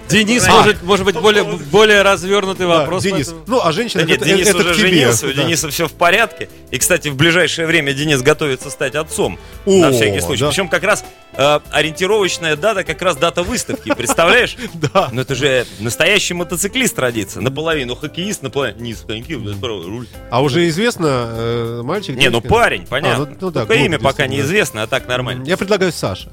Денис 0.08 0.44
А. 0.48 0.50
может, 0.50 0.82
может 0.82 1.04
быть 1.06 1.14
более, 1.20 1.44
более 1.44 2.02
развернутый 2.02 2.66
Да, 2.66 2.80
вопрос. 2.80 3.02
Денис, 3.04 3.26
поэтому- 3.28 3.44
ну, 3.46 3.60
а 3.64 3.70
женщина... 3.72 4.02
Да 4.02 4.08
нет, 4.08 4.16
это, 4.22 4.28
Денис 4.28 4.48
это 4.48 4.58
уже 4.58 4.74
тебе, 4.74 4.88
женился, 4.88 5.26
у 5.26 5.32
да. 5.32 5.42
Дениса 5.44 5.68
все 5.70 5.86
в 5.86 5.92
порядке. 5.92 6.48
И, 6.72 6.78
кстати, 6.78 7.08
в 7.08 7.16
ближайшее 7.16 7.66
время 7.68 7.92
Денис 7.92 8.22
готовится 8.22 8.70
стать 8.70 8.94
отцом. 8.96 9.38
О, 9.66 9.70
на 9.70 9.92
всякий 9.92 10.20
случай. 10.20 10.40
да. 10.42 10.48
Причем 10.48 10.68
как 10.68 10.82
раз 10.82 11.04
э, 11.34 11.60
ориентировочная 11.70 12.56
дата, 12.56 12.82
как 12.82 13.00
раз 13.02 13.16
дата 13.16 13.42
выставки. 13.42 13.92
Представляешь? 13.94 14.56
Да. 14.74 14.95
Ну 15.12 15.20
это 15.20 15.34
же 15.34 15.66
настоящий 15.80 16.34
мотоциклист 16.34 16.98
родится. 16.98 17.40
Наполовину 17.40 17.94
хоккеист, 17.96 18.42
наполовину... 18.42 18.80
Низ 18.80 19.04
коньки, 19.06 19.34
справа 19.56 19.84
руль. 19.84 20.06
А 20.30 20.42
уже 20.42 20.66
известно, 20.68 21.06
э, 21.32 21.80
мальчик? 21.84 22.16
Не, 22.16 22.30
ну 22.30 22.40
парень, 22.40 22.86
понятно. 22.86 23.24
А, 23.24 23.26
ну- 23.26 23.36
ну 23.40 23.50
да, 23.50 23.60
Только 23.66 23.74
имя 23.84 23.98
пока 23.98 24.26
неизвестно, 24.26 24.82
а 24.82 24.86
так 24.86 25.08
нормально. 25.08 25.44
Я 25.44 25.56
предлагаю 25.56 25.92
Саша. 25.92 26.30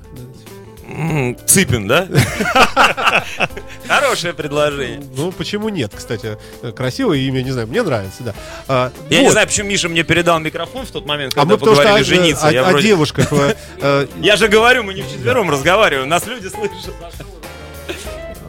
Цыпин, 1.47 1.88
да? 1.88 2.08
Хорошее 3.88 4.34
предложение. 4.34 5.02
Ну, 5.15 5.32
почему 5.32 5.69
нет, 5.69 5.91
кстати? 5.95 6.38
Э, 6.62 6.71
Красивое 6.71 7.17
имя, 7.19 7.41
не 7.41 7.52
знаю, 7.52 7.67
мне 7.67 7.82
нравится, 7.82 8.23
да. 8.23 8.34
А, 8.67 8.91
Я 9.10 9.19
не 9.19 9.26
вот. 9.26 9.32
знаю, 9.32 9.47
почему 9.47 9.69
Миша 9.69 9.89
мне 9.89 10.04
передал 10.04 10.39
микрофон 10.39 10.86
в 10.86 10.91
тот 10.91 11.06
момент, 11.06 11.34
А 11.34 11.38
когда 11.41 11.54
мы 11.54 11.58
потому 11.58 11.76
что 11.76 11.84
поговорили 11.84 12.13
о, 12.13 12.15
жениться. 12.15 12.47
о- 12.47 12.52
Я 12.52 12.65
о 12.65 12.69
вроде- 12.71 12.88
девушках. 12.88 13.32
э, 13.32 13.56
э, 13.82 14.08
Я 14.21 14.36
же 14.36 14.47
говорю, 14.47 14.84
мы 14.84 14.93
не 14.93 15.02
вчетвером 15.02 15.49
разговариваем, 15.49 16.10
нас 16.10 16.26
люди 16.28 16.47
слышат. 16.47 16.93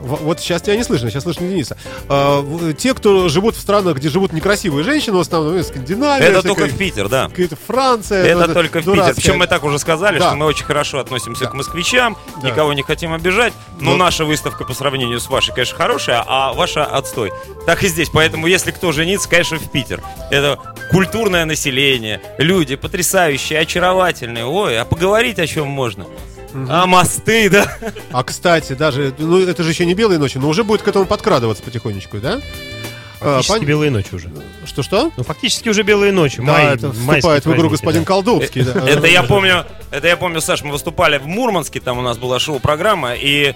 Вот 0.04 0.40
сейчас 0.40 0.62
тебя 0.62 0.76
не 0.76 0.84
слышно, 0.84 1.10
сейчас 1.10 1.22
слышно 1.22 1.48
Дениса. 1.48 1.76
А, 2.08 2.44
те, 2.74 2.94
кто 2.94 3.28
живут 3.28 3.56
в 3.56 3.60
странах, 3.60 3.96
где 3.96 4.08
живут 4.08 4.32
некрасивые 4.32 4.84
женщины, 4.84 5.16
в 5.16 5.20
основном 5.20 5.56
ну, 5.56 5.62
Скандинавия, 5.62 6.28
Это 6.28 6.42
только 6.42 6.66
в 6.66 6.76
Питер, 6.76 7.08
да. 7.08 7.30
Франция. 7.66 8.24
Это 8.24 8.46
ну, 8.48 8.54
только 8.54 8.80
в. 8.80 8.84
Питер. 8.84 9.14
Причем 9.14 9.38
мы 9.38 9.46
так 9.46 9.64
уже 9.64 9.78
сказали, 9.78 10.18
Да. 10.18 10.28
что 10.28 10.36
мы 10.36 10.46
очень 10.46 10.64
хорошо 10.64 10.98
относимся 10.98 11.44
Да. 11.44 11.50
к 11.50 11.54
москвичам, 11.54 12.16
Да. 12.42 12.50
никого 12.50 12.72
не 12.72 12.82
хотим 12.82 13.12
обижать. 13.14 13.52
Но 13.80 13.92
Но- 13.92 13.96
наша 13.96 14.24
выставка 14.24 14.64
по 14.64 14.74
сравнению 14.74 15.20
с 15.20 15.28
вашей, 15.28 15.54
конечно, 15.54 15.76
хорошая, 15.76 16.22
а 16.26 16.52
ваша 16.52 16.84
отстой. 16.84 17.32
Так 17.66 17.82
и 17.82 17.88
здесь. 17.88 18.10
Поэтому, 18.10 18.46
если 18.46 18.70
кто 18.70 18.92
женится, 18.92 19.28
конечно, 19.28 19.58
в 19.58 19.70
Питер. 19.70 20.02
Это 20.30 20.58
культурное 20.90 21.44
население, 21.44 22.20
люди 22.38 22.76
потрясающие, 22.76 23.58
очаровательные. 23.58 24.44
Ой, 24.44 24.78
а 24.78 24.84
поговорить 24.84 25.38
о 25.38 25.46
чем 25.46 25.68
можно? 25.68 26.06
А 26.54 26.86
мосты, 26.86 27.50
да? 27.50 27.76
А 28.12 28.22
кстати, 28.22 28.74
даже, 28.74 29.14
ну 29.18 29.40
это 29.40 29.62
же 29.62 29.70
еще 29.70 29.86
не 29.86 29.94
белые 29.94 30.18
ночи, 30.18 30.38
но 30.38 30.48
уже 30.48 30.62
будет 30.64 30.82
к 30.82 30.88
этому 30.88 31.04
подкрадываться 31.04 31.62
потихонечку, 31.62 32.18
да? 32.18 32.40
Фактически 33.24 33.64
пон- 33.64 33.64
белые 33.64 33.90
ночи 33.90 34.08
уже. 34.12 34.30
Что-что? 34.66 35.12
Ну, 35.16 35.24
фактически 35.24 35.68
уже 35.68 35.82
белые 35.82 36.12
ночи. 36.12 36.36
Да, 36.38 36.42
май- 36.42 36.74
это 36.74 36.92
вступает 36.92 37.46
в 37.46 37.54
игру 37.54 37.70
господин 37.70 38.02
да. 38.02 38.06
Колдовский. 38.06 38.62
да. 38.62 38.88
Это 38.88 39.06
я 39.06 39.22
помню, 39.22 39.64
это 39.90 40.08
я 40.08 40.16
помню, 40.16 40.40
Саш, 40.40 40.62
мы 40.62 40.72
выступали 40.72 41.18
в 41.18 41.26
Мурманске, 41.26 41.80
там 41.80 41.98
у 41.98 42.02
нас 42.02 42.18
была 42.18 42.38
шоу-программа, 42.38 43.14
и 43.14 43.54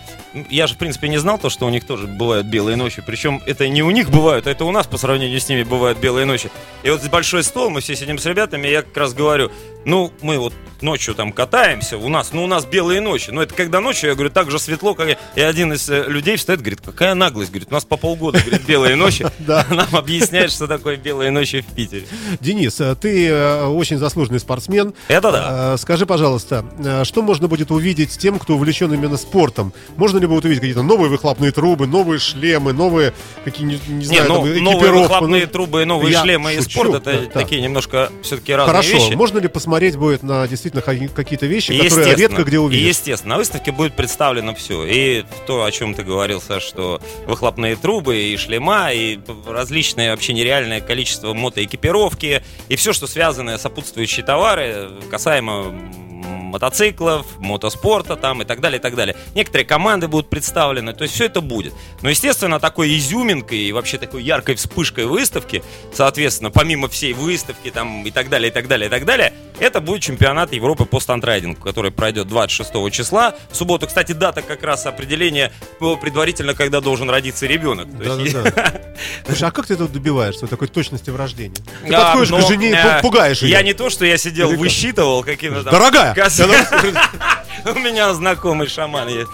я 0.50 0.66
же, 0.66 0.74
в 0.74 0.78
принципе, 0.78 1.08
не 1.08 1.18
знал 1.18 1.38
то, 1.38 1.50
что 1.50 1.66
у 1.66 1.70
них 1.70 1.84
тоже 1.84 2.06
бывают 2.06 2.46
белые 2.46 2.76
ночи. 2.76 3.02
Причем 3.04 3.42
это 3.46 3.68
не 3.68 3.82
у 3.82 3.90
них 3.90 4.10
бывают, 4.10 4.46
а 4.46 4.50
это 4.50 4.64
у 4.64 4.70
нас 4.70 4.86
по 4.86 4.98
сравнению 4.98 5.40
с 5.40 5.48
ними 5.48 5.62
бывают 5.62 5.98
белые 5.98 6.26
ночи. 6.26 6.50
И 6.82 6.90
вот 6.90 7.02
большой 7.08 7.42
стол, 7.42 7.70
мы 7.70 7.80
все 7.80 7.96
сидим 7.96 8.18
с 8.18 8.26
ребятами, 8.26 8.68
и 8.68 8.70
я 8.70 8.82
как 8.82 8.96
раз 8.96 9.14
говорю, 9.14 9.50
ну, 9.84 10.12
мы 10.22 10.38
вот 10.38 10.52
ночью 10.82 11.14
там 11.14 11.32
катаемся, 11.32 11.96
у 11.96 12.08
нас, 12.08 12.32
ну, 12.32 12.44
у 12.44 12.46
нас 12.46 12.64
белые 12.64 13.00
ночи. 13.00 13.30
Но 13.30 13.42
это 13.42 13.54
когда 13.54 13.80
ночью, 13.80 14.10
я 14.10 14.14
говорю, 14.14 14.30
так 14.30 14.50
же 14.50 14.58
светло, 14.58 14.94
как 14.94 15.08
и... 15.08 15.16
И 15.34 15.40
один 15.40 15.72
из 15.72 15.88
э, 15.88 16.04
людей 16.06 16.36
встает, 16.36 16.60
говорит, 16.60 16.80
какая 16.84 17.14
наглость, 17.14 17.50
говорит, 17.50 17.68
у 17.70 17.74
нас 17.74 17.84
по 17.84 17.96
полгода, 17.96 18.38
говорит, 18.40 18.62
белые 18.66 18.96
ночи. 18.96 19.26
Нам 19.70 19.88
объясняет, 19.92 20.50
что 20.50 20.66
такое 20.66 20.96
белые 20.96 21.30
ночи 21.30 21.60
в 21.60 21.66
Питере. 21.66 22.04
Денис, 22.40 22.80
э, 22.80 22.94
ты 22.94 23.28
э, 23.28 23.64
очень 23.66 23.98
заслуженный 23.98 24.40
спортсмен. 24.40 24.94
Это 25.08 25.32
да. 25.32 25.74
Э, 25.74 25.76
Скажи, 25.78 26.06
пожалуйста, 26.06 26.64
что 27.04 27.22
можно 27.22 27.48
будет 27.48 27.70
увидеть 27.70 28.18
тем, 28.18 28.38
кто 28.38 28.54
увлечен 28.54 28.92
именно 28.92 29.16
спортом? 29.16 29.72
Можно 29.96 30.18
ли 30.18 30.26
будет 30.26 30.44
увидеть 30.44 30.60
какие-то 30.60 30.82
новые 30.82 31.08
выхлопные 31.10 31.52
трубы, 31.52 31.86
новые 31.86 32.18
шлемы, 32.18 32.72
новые 32.72 33.12
какие 33.44 33.66
не, 33.66 34.04
знаю, 34.04 34.28
ну, 34.28 34.34
там, 34.44 34.64
новые 34.64 34.92
выхлопные 34.92 35.46
Ну, 35.46 35.52
трубы 35.52 35.82
и 35.82 35.84
новые 35.84 36.16
шлемы 36.16 36.54
и 36.54 36.60
спорт 36.60 36.94
это 36.94 37.26
такие 37.32 37.60
немножко 37.60 38.10
все-таки 38.22 38.52
разные 38.52 38.82
Хорошо, 38.82 39.04
вещи. 39.04 39.14
можно 39.14 39.38
ли 39.38 39.48
посмотреть 39.48 39.96
будет 39.96 40.22
на 40.22 40.46
действительно 40.46 40.82
какие-то 40.82 41.46
вещи, 41.46 41.76
которые 41.76 42.14
редко 42.14 42.44
где 42.44 42.58
увидишь? 42.58 42.88
естественно, 42.88 43.34
на 43.34 43.38
выставке 43.38 43.72
будет 43.72 43.94
представлено 43.94 44.54
все. 44.54 44.84
И 44.84 45.24
то, 45.46 45.64
о 45.64 45.70
чем 45.70 45.94
ты 45.94 46.02
говорил, 46.02 46.40
Саш, 46.40 46.62
что 46.62 47.00
выхлопные 47.26 47.76
трубы, 47.76 48.16
и 48.16 48.36
шлема, 48.36 48.92
и 48.92 49.18
различное 49.52 50.10
вообще 50.10 50.32
нереальное 50.32 50.80
количество 50.80 51.34
мотоэкипировки, 51.34 52.42
и 52.68 52.76
все, 52.76 52.92
что 52.92 53.06
связано 53.06 53.58
сопутствующие 53.58 54.24
товары, 54.24 54.90
касаемо 55.10 55.74
мотоциклов, 56.48 57.26
мотоспорта 57.38 58.16
там 58.16 58.42
и 58.42 58.44
так 58.44 58.60
далее, 58.60 58.78
и 58.78 58.82
так 58.82 58.96
далее. 58.96 59.16
Некоторые 59.34 59.66
команды 59.66 60.08
будут 60.08 60.28
представлены, 60.28 60.92
то 60.92 61.02
есть 61.02 61.14
все 61.14 61.26
это 61.26 61.40
будет. 61.40 61.74
Но, 62.02 62.10
естественно, 62.10 62.58
такой 62.58 62.96
изюминкой 62.96 63.58
и 63.58 63.72
вообще 63.72 63.98
такой 63.98 64.22
яркой 64.22 64.56
вспышкой 64.56 65.06
выставки, 65.06 65.62
соответственно, 65.92 66.50
помимо 66.50 66.88
всей 66.88 67.12
выставки 67.12 67.70
там 67.70 68.04
и 68.04 68.10
так 68.10 68.28
далее, 68.28 68.50
и 68.50 68.52
так 68.52 68.66
далее, 68.66 68.88
и 68.88 68.90
так 68.90 69.04
далее, 69.04 69.32
это 69.60 69.80
будет 69.80 70.02
чемпионат 70.02 70.52
Европы 70.52 70.84
по 70.84 71.00
стандрайдингу, 71.00 71.60
который 71.60 71.90
пройдет 71.90 72.28
26 72.28 72.90
числа. 72.92 73.34
В 73.50 73.56
субботу, 73.56 73.86
кстати, 73.86 74.12
дата 74.12 74.42
как 74.42 74.62
раз 74.62 74.86
определения 74.86 75.52
э, 75.80 75.94
предварительно, 76.00 76.54
когда 76.54 76.80
должен 76.80 77.10
родиться 77.10 77.46
ребенок. 77.46 77.88
То 77.96 78.16
есть, 78.18 78.32
Да-да-да. 78.32 78.82
Слушай, 79.38 79.48
а 79.48 79.52
как 79.52 79.66
ты 79.66 79.76
тут 79.76 79.92
добиваешься 79.92 80.40
вот 80.42 80.50
такой 80.50 80.66
точности 80.68 81.10
в 81.10 81.16
рождении? 81.16 81.54
Ты 81.86 81.94
А, 81.94 82.06
подходишь 82.06 82.30
но, 82.30 82.38
к 82.38 82.48
жене 82.48 82.70
и 82.70 82.74
пу- 82.74 83.00
пугаешь 83.02 83.42
ее. 83.42 83.50
Я 83.50 83.62
не 83.62 83.72
то, 83.72 83.88
что 83.88 84.04
я 84.04 84.18
сидел, 84.18 84.50
Или 84.50 84.56
высчитывал 84.56 85.22
какими-то. 85.22 85.70
Дорогая! 85.70 86.12
кос- 86.14 86.40
У 87.64 87.74
меня 87.78 88.12
знакомый 88.14 88.68
шаман 88.68 89.08
есть. 89.08 89.30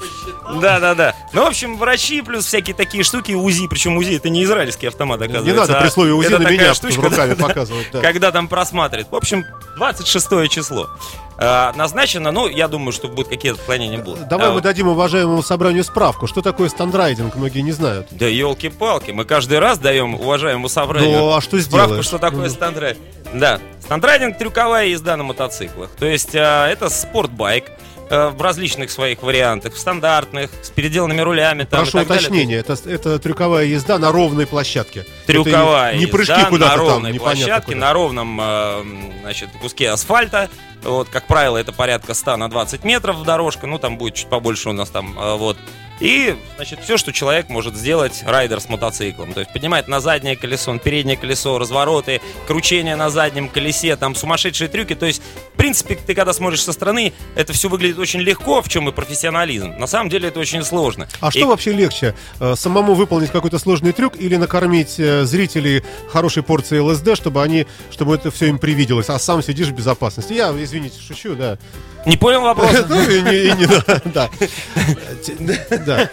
Да, 0.61 0.79
да, 0.81 0.95
да. 0.95 1.15
Ну, 1.33 1.45
в 1.45 1.47
общем, 1.47 1.79
врачи 1.79 2.21
плюс 2.23 2.45
всякие 2.47 2.75
такие 2.75 3.03
штуки, 3.05 3.33
УЗИ, 3.33 3.67
причем 3.69 3.97
УЗИ 3.97 4.17
это 4.17 4.29
не 4.29 4.45
израильский 4.45 4.87
автомат, 4.89 5.21
Не 5.21 5.27
оказывается. 5.27 5.61
надо 5.61 5.79
а 5.79 5.83
при 5.83 5.89
слове 5.89 6.13
УЗИ 6.13 6.29
на 6.35 6.51
меня 6.51 6.75
штучка, 6.75 7.03
руками 7.03 7.35
показывать. 7.35 7.87
да. 7.93 8.01
когда 8.01 8.31
там 8.31 8.49
просматривают. 8.49 9.11
В 9.11 9.17
общем, 9.17 9.45
26 9.77 10.49
число. 10.51 10.91
А, 11.37 11.73
назначено, 11.75 12.31
ну, 12.31 12.47
я 12.49 12.69
думаю, 12.69 12.93
что 12.93 13.09
будут 13.09 13.29
какие-то 13.29 13.59
отклонения 13.61 13.99
будут. 13.99 14.29
Давай 14.29 14.49
А, 14.49 14.53
мы 14.53 14.61
дадим 14.61 14.89
уважаемому 14.89 15.43
собранию 15.43 15.83
справку. 15.85 16.27
Что 16.27 16.43
такое 16.43 16.69
стандрайдинг, 16.69 17.35
многие 17.35 17.61
не 17.61 17.73
знают. 17.73 18.07
Да 18.13 18.27
елки-палки, 18.27 19.11
мы 19.11 19.25
каждый 19.25 19.59
раз 19.59 19.79
даем 19.79 20.15
уважаемому 20.15 20.69
собранию 20.69 21.19
Ну, 21.19 21.35
а 21.35 21.41
что 21.41 21.61
справку, 21.61 21.87
сделаешь? 21.89 22.07
что 22.07 22.19
такое 22.19 22.45
Ну. 22.45 22.51
стандрайдинг. 22.51 23.05
Да, 23.35 23.59
стандрайдинг 23.81 24.39
трюковая 24.39 24.87
езда 24.87 25.17
на 25.17 25.25
мотоциклах. 25.25 25.91
То 25.99 26.07
есть 26.07 26.35
а, 26.37 26.69
это 26.69 26.89
спортбайк 26.89 27.73
а, 28.15 28.31
в 28.31 28.41
различных 28.41 28.91
своих 28.91 29.23
вариантах, 29.23 29.75
в 29.75 29.79
стандартных, 29.79 30.51
с 30.63 30.71
переделанными 30.71 31.21
рулями. 31.21 31.65
Там, 31.65 31.81
Прошу 31.83 32.01
уточнения, 32.01 32.57
это, 32.57 32.77
это 32.85 33.19
трюковая 33.19 33.65
езда 33.65 33.99
на 33.99 34.13
ровной 34.13 34.47
площадке. 34.47 35.05
Трюковая 35.27 35.91
Это 35.91 35.99
не, 35.99 36.05
не 36.05 36.11
прыжки 36.11 36.33
езда 36.33 36.49
куда-то 36.49 36.71
на 36.71 36.77
там, 36.77 36.89
ровной 36.89 37.13
непонятно 37.13 37.45
площадке, 37.45 37.73
куда. 37.73 37.87
на 37.87 37.93
ровном 37.93 38.41
э, 38.41 38.85
значит, 39.23 39.51
куске 39.61 39.91
асфальта. 39.91 40.49
Вот, 40.83 41.09
как 41.09 41.27
правило, 41.27 41.57
это 41.57 41.73
порядка 41.73 42.15
100 42.15 42.37
на 42.37 42.49
20 42.51 42.85
метров 42.85 43.23
дорожка, 43.25 43.67
ну 43.67 43.79
там 43.79 43.97
будет 43.97 44.15
чуть 44.15 44.29
побольше 44.29 44.69
у 44.69 44.73
нас 44.73 44.91
там, 44.91 45.19
э, 45.19 45.37
вот. 45.37 45.57
И, 46.01 46.37
значит, 46.57 46.81
все, 46.83 46.97
что 46.97 47.13
человек 47.13 47.49
может 47.49 47.77
сделать 47.77 48.23
райдер 48.27 48.61
с 48.61 48.69
мотоциклом. 48.69 49.33
То 49.33 49.41
есть 49.41 49.53
поднимает 49.53 49.87
на 49.89 50.01
заднее 50.01 50.37
колесо, 50.37 50.73
на 50.73 50.79
переднее 50.79 51.17
колесо, 51.17 51.59
развороты, 51.59 52.21
кручение 52.47 52.97
на 52.97 53.11
заднем 53.11 53.49
колесе, 53.49 53.95
там 53.97 54.15
сумасшедшие 54.15 54.69
трюки. 54.69 54.95
То 54.95 55.07
есть, 55.07 55.23
в 55.55 55.57
принципе, 55.57 55.95
ты 55.95 56.15
когда 56.15 56.33
смотришь 56.33 56.63
со 56.65 56.73
стороны, 56.73 57.13
это 57.37 57.53
все 57.53 57.69
выглядит 57.69 57.99
очень 57.99 58.21
легко, 58.21 58.61
в 58.61 58.69
чем 58.69 58.89
и 58.89 58.93
профессионализм. 58.93 59.71
На 59.79 59.87
самом 59.87 60.09
деле 60.11 60.29
это 60.29 60.41
очень 60.41 60.65
сложно. 60.65 61.09
А 61.21 61.29
И- 61.29 61.31
что 61.39 61.47
вообще 61.47 61.73
легче? 61.73 62.15
э, 62.41 62.55
Самому 62.57 62.95
выполнить 62.95 63.31
какой-то 63.31 63.59
сложный 63.59 63.93
трюк 63.93 64.17
или 64.19 64.37
накормить 64.37 64.99
э, 64.99 65.25
зрителей 65.25 65.83
хорошей 66.11 66.43
порцией 66.43 66.81
ЛСД, 66.81 67.15
чтобы 67.17 67.43
они, 67.43 67.67
чтобы 67.91 68.17
это 68.17 68.31
все 68.31 68.47
им 68.47 68.59
привиделось, 68.59 69.09
а 69.11 69.19
сам 69.19 69.43
сидишь 69.43 69.69
в 69.69 69.73
безопасности? 69.75 70.33
Я, 70.33 70.51
извините, 70.59 70.97
шучу, 71.01 71.35
да. 71.37 71.57
Не 72.05 72.17
понял 72.17 72.43
вопрос? 72.43 72.73
Ну, 72.89 73.01
и 73.01 73.23
не- 73.23 73.45
и 73.49 73.53
не- 73.53 73.69
да. 74.13 74.29
Да. 75.85 76.11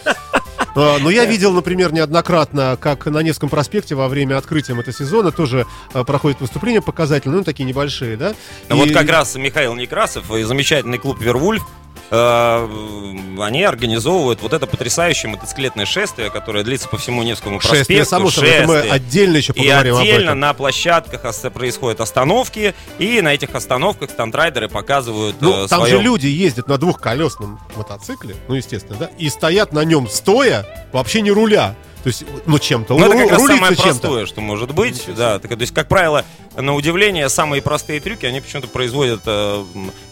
А, 0.73 0.99
Но 0.99 1.09
я 1.09 1.25
видел, 1.25 1.51
например, 1.51 1.91
неоднократно, 1.91 2.77
как 2.79 3.05
на 3.05 3.19
Невском 3.21 3.49
проспекте 3.49 3.93
во 3.95 4.07
время 4.07 4.37
открытия 4.37 4.73
мотосезона 4.73 5.31
тоже 5.31 5.65
а, 5.93 6.03
проходят 6.05 6.39
выступления 6.39 6.81
показательные, 6.81 7.39
ну, 7.39 7.43
такие 7.43 7.65
небольшие, 7.65 8.15
да? 8.15 8.33
А 8.69 8.75
Вот 8.75 8.87
И- 8.87 8.93
как 8.93 9.09
раз 9.09 9.35
Михаил 9.35 9.73
Некрасов 9.75 10.31
и 10.33 10.43
замечательный 10.43 10.97
клуб 10.97 11.19
Вервульф 11.19 11.63
они 12.11 13.63
организовывают 13.63 14.41
вот 14.41 14.51
это 14.51 14.67
потрясающее 14.67 15.29
мотоциклетное 15.31 15.85
шествие, 15.85 16.29
которое 16.29 16.63
длится 16.63 16.89
по 16.89 16.97
всему 16.97 17.23
Невскому 17.23 17.59
проспекту. 17.59 17.77
Шествие, 17.79 18.05
само 18.05 18.29
собой, 18.29 18.49
это 18.49 18.67
мы 18.67 18.79
отдельно 18.79 19.37
еще 19.37 19.53
И 19.53 19.61
поговорим 19.61 19.95
об 19.95 20.01
отдельно 20.01 20.35
на 20.35 20.53
площадках 20.53 21.21
происходят 21.53 22.01
остановки, 22.01 22.75
и 22.99 23.21
на 23.21 23.33
этих 23.33 23.55
остановках 23.55 24.09
стандрайдеры 24.09 24.67
показывают 24.67 25.37
Ну, 25.39 25.65
э, 25.65 25.67
там 25.67 25.79
своё- 25.81 25.97
же 25.97 26.03
люди 26.03 26.27
ездят 26.27 26.67
на 26.67 26.77
двухколесном 26.77 27.59
мотоцикле, 27.75 28.35
ну, 28.47 28.55
естественно, 28.55 28.97
да, 28.99 29.09
и 29.17 29.29
стоят 29.29 29.71
на 29.71 29.85
нем 29.85 30.07
стоя, 30.09 30.65
вообще 30.91 31.21
не 31.21 31.31
руля. 31.31 31.75
То 32.03 32.07
есть, 32.07 32.23
ну, 32.47 32.57
чем-то. 32.57 32.97
Ну, 32.97 33.05
это 33.05 33.15
как 33.15 33.31
раз 33.31 33.45
самое 33.45 33.75
простое, 33.75 34.25
что 34.25 34.41
может 34.41 34.73
быть. 34.73 35.03
Да, 35.15 35.37
так, 35.39 35.51
то 35.51 35.61
есть, 35.61 35.73
как 35.73 35.87
правило, 35.87 36.25
на 36.57 36.73
удивление, 36.73 37.29
самые 37.29 37.61
простые 37.61 37.99
трюки, 37.99 38.25
они 38.25 38.41
почему-то 38.41 38.67
производят 38.67 39.21
э, 39.27 39.63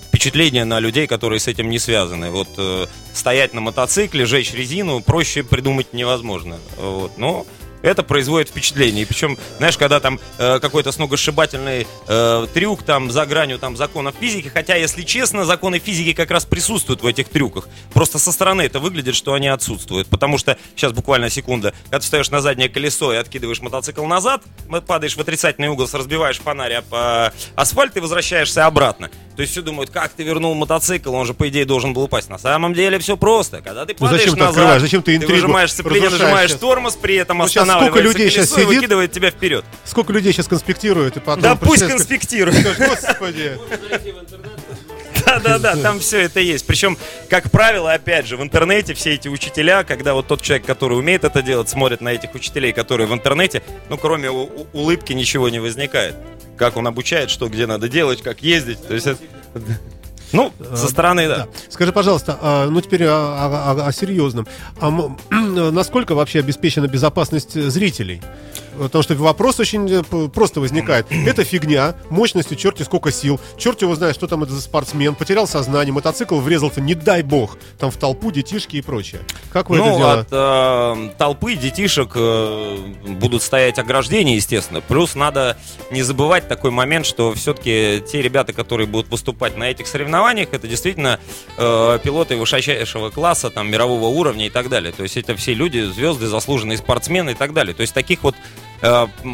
впечатление 0.09 0.65
на 0.65 0.79
людей, 0.79 1.07
которые 1.07 1.39
с 1.39 1.47
этим 1.47 1.69
не 1.69 1.79
связаны. 1.79 2.31
Вот 2.31 2.49
э, 2.57 2.87
стоять 3.13 3.53
на 3.53 3.61
мотоцикле, 3.61 4.25
жечь 4.25 4.53
резину, 4.53 5.01
проще 5.01 5.43
придумать 5.43 5.93
невозможно. 5.93 6.57
Вот, 6.77 7.17
но 7.17 7.45
это 7.81 8.03
производит 8.03 8.49
впечатление. 8.49 9.03
И 9.03 9.05
причем, 9.05 9.37
знаешь, 9.57 9.77
когда 9.77 9.99
там 9.99 10.19
э, 10.37 10.59
какой-то 10.59 10.91
сногсшибательный 10.91 11.87
э, 12.07 12.47
трюк 12.53 12.83
там 12.83 13.11
за 13.11 13.25
гранью 13.25 13.59
там 13.59 13.77
законов 13.77 14.15
физики, 14.19 14.47
хотя, 14.47 14.75
если 14.75 15.03
честно, 15.03 15.45
законы 15.45 15.79
физики 15.79 16.13
как 16.13 16.31
раз 16.31 16.45
присутствуют 16.45 17.01
в 17.01 17.07
этих 17.07 17.29
трюках. 17.29 17.67
Просто 17.93 18.19
со 18.19 18.31
стороны 18.31 18.63
это 18.63 18.79
выглядит, 18.79 19.15
что 19.15 19.33
они 19.33 19.47
отсутствуют. 19.47 20.07
Потому 20.07 20.37
что, 20.37 20.57
сейчас 20.75 20.91
буквально 20.91 21.29
секунда, 21.29 21.73
когда 21.85 21.99
ты 21.99 22.03
встаешь 22.03 22.29
на 22.29 22.41
заднее 22.41 22.69
колесо 22.69 23.13
и 23.13 23.17
откидываешь 23.17 23.61
мотоцикл 23.61 24.05
назад, 24.05 24.43
падаешь 24.87 25.15
в 25.15 25.19
отрицательный 25.19 25.69
угол, 25.69 25.87
разбиваешь 25.91 26.39
фонарь 26.39 26.73
об 26.73 26.93
э, 26.93 27.31
асфальт 27.55 27.95
и 27.97 27.99
возвращаешься 27.99 28.65
обратно. 28.65 29.09
То 29.35 29.43
есть 29.43 29.53
все 29.53 29.61
думают, 29.61 29.89
как 29.89 30.11
ты 30.11 30.23
вернул 30.23 30.53
мотоцикл, 30.53 31.13
он 31.13 31.25
же, 31.25 31.33
по 31.33 31.47
идее, 31.47 31.63
должен 31.63 31.93
был 31.93 32.03
упасть. 32.03 32.29
На 32.29 32.37
самом 32.37 32.73
деле 32.73 32.99
все 32.99 33.15
просто. 33.15 33.61
Когда 33.61 33.85
ты 33.85 33.93
Ну, 33.97 33.99
падаешь 33.99 34.23
зачем 34.23 34.33
ты 34.33 34.39
назад, 34.41 34.49
открываешь? 34.57 34.81
Зачем 34.81 35.01
ты 35.01 35.17
ты 35.17 35.27
выжимаешь 35.27 35.71
сцепление, 35.71 36.09
нажимаешь 36.09 36.49
сейчас? 36.49 36.59
тормоз, 36.59 36.95
при 36.97 37.15
этом 37.15 37.37
Ну, 37.37 37.45
сколько 37.73 37.99
людей 37.99 38.29
сейчас 38.29 38.49
сидит? 38.49 38.67
выкидывает 38.67 39.11
тебя 39.11 39.31
вперед. 39.31 39.65
Сколько 39.85 40.13
людей 40.13 40.33
сейчас 40.33 40.47
конспектируют 40.47 41.17
и 41.17 41.19
потом... 41.19 41.41
Да 41.41 41.55
пусть 41.55 41.87
конспектирует. 41.87 42.77
Господи. 42.77 43.57
Да-да-да, 45.25 45.75
там 45.75 45.99
все 45.99 46.21
это 46.21 46.39
есть. 46.39 46.65
Причем, 46.65 46.97
как 47.29 47.51
правило, 47.51 47.93
опять 47.93 48.25
же, 48.25 48.37
в 48.37 48.41
интернете 48.41 48.93
все 48.93 49.13
эти 49.13 49.27
учителя, 49.27 49.83
когда 49.83 50.13
вот 50.13 50.27
тот 50.27 50.41
человек, 50.41 50.65
который 50.65 50.97
умеет 50.97 51.23
это 51.23 51.41
делать, 51.41 51.69
смотрит 51.69 52.01
на 52.01 52.09
этих 52.09 52.33
учителей, 52.33 52.73
которые 52.73 53.07
в 53.07 53.13
интернете, 53.13 53.61
ну, 53.89 53.97
кроме 53.97 54.29
улыбки 54.29 55.13
ничего 55.13 55.49
не 55.49 55.59
возникает. 55.59 56.15
Как 56.57 56.77
он 56.77 56.87
обучает, 56.87 57.29
что 57.29 57.47
где 57.47 57.67
надо 57.67 57.87
делать, 57.87 58.21
как 58.21 58.41
ездить. 58.41 58.85
То 58.87 58.93
есть 58.93 59.07
это... 59.07 59.19
Ну, 60.31 60.51
со 60.75 60.87
стороны, 60.87 61.27
да. 61.27 61.37
Да. 61.37 61.47
Скажи, 61.69 61.91
пожалуйста, 61.91 62.37
а, 62.41 62.67
ну 62.69 62.81
теперь 62.81 63.05
о, 63.05 63.11
о- 63.13 63.71
о- 63.83 63.87
о 63.87 63.91
серьезном. 63.91 64.47
А 64.79 64.87
м- 64.89 65.17
насколько 65.73 66.13
вообще 66.15 66.39
обеспечена 66.39 66.87
безопасность 66.87 67.53
зрителей? 67.53 68.21
Потому 68.79 69.03
что 69.03 69.15
вопрос 69.15 69.59
очень 69.59 69.89
э, 69.91 70.29
просто 70.29 70.59
возникает. 70.61 71.07
Это 71.11 71.43
фигня, 71.43 71.95
мощностью 72.09 72.57
черти 72.57 72.83
сколько 72.83 73.11
сил, 73.11 73.39
черт 73.57 73.81
его 73.81 73.95
знает, 73.95 74.15
что 74.15 74.27
там 74.27 74.43
это 74.43 74.53
за 74.53 74.61
спортсмен, 74.61 75.15
потерял 75.15 75.47
сознание, 75.47 75.93
мотоцикл 75.93 76.39
врезался, 76.39 76.81
не 76.81 76.95
дай 76.95 77.21
бог, 77.21 77.57
там 77.77 77.91
в 77.91 77.97
толпу 77.97 78.31
детишки 78.31 78.77
и 78.77 78.81
прочее. 78.81 79.21
Как 79.51 79.69
вы 79.69 79.77
это 79.77 79.85
Ну, 79.85 79.97
дело? 79.97 80.19
от 80.19 80.27
э, 80.31 81.09
толпы 81.17 81.55
детишек 81.55 82.11
э, 82.15 82.77
будут 83.07 83.43
стоять 83.43 83.79
ограждения, 83.79 84.35
естественно. 84.35 84.81
Плюс 84.81 85.15
надо 85.15 85.57
не 85.91 86.01
забывать 86.03 86.47
такой 86.47 86.71
момент, 86.71 87.05
что 87.05 87.33
все-таки 87.33 88.01
те 88.09 88.21
ребята, 88.21 88.53
которые 88.53 88.87
будут 88.87 89.09
выступать 89.09 89.57
на 89.57 89.69
этих 89.69 89.87
соревнованиях, 89.87 90.49
это 90.53 90.67
действительно 90.67 91.19
э, 91.57 91.99
пилоты 92.03 92.37
высочайшего 92.37 93.09
класса, 93.09 93.49
там, 93.49 93.69
мирового 93.69 94.07
уровня 94.07 94.47
и 94.47 94.49
так 94.49 94.69
далее. 94.69 94.91
То 94.91 95.03
есть 95.03 95.17
это 95.17 95.35
все 95.35 95.53
люди, 95.53 95.81
звезды, 95.81 96.27
заслуженные 96.27 96.77
спортсмены 96.77 97.31
и 97.31 97.35
так 97.35 97.53
далее. 97.53 97.73
То 97.73 97.81
есть 97.81 97.93
таких 97.93 98.23
вот 98.23 98.35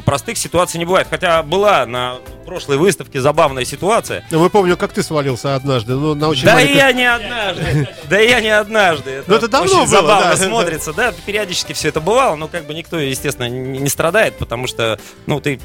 простых 0.05 0.37
ситуаций 0.37 0.77
не 0.77 0.85
бывает. 0.85 1.07
Хотя 1.09 1.43
была 1.43 1.85
на 1.85 2.15
прошлой 2.45 2.77
выставке 2.77 3.21
забавная 3.21 3.65
ситуация. 3.65 4.23
Ну, 4.31 4.39
мы 4.39 4.49
помню, 4.49 4.77
как 4.77 4.93
ты 4.93 5.01
свалился 5.03 5.55
однажды, 5.55 5.93
ну, 5.93 6.13
на 6.13 6.29
очень 6.29 6.45
Да 6.45 6.53
маленькой- 6.55 6.73
и 6.73 6.77
я 6.77 6.91
не 6.91 7.05
однажды. 7.11 7.89
Да 8.09 8.19
я 8.19 8.39
не 8.39 8.49
однажды. 8.49 9.23
Ну, 9.25 9.35
это 9.35 9.47
давно 9.47 9.65
очень 9.81 9.91
было, 9.91 10.01
забавно 10.01 10.35
да. 10.35 10.37
смотрится. 10.37 10.93
Да, 10.93 11.13
периодически 11.25 11.73
все 11.73 11.89
это 11.89 12.01
бывало, 12.01 12.35
но 12.35 12.47
как 12.47 12.65
бы 12.65 12.73
никто, 12.73 12.99
естественно, 12.99 13.49
не 13.49 13.79
не 13.79 13.89
страдает, 13.89 14.37
потому 14.37 14.67
что, 14.67 14.99
ну, 15.25 15.39
ты 15.39 15.59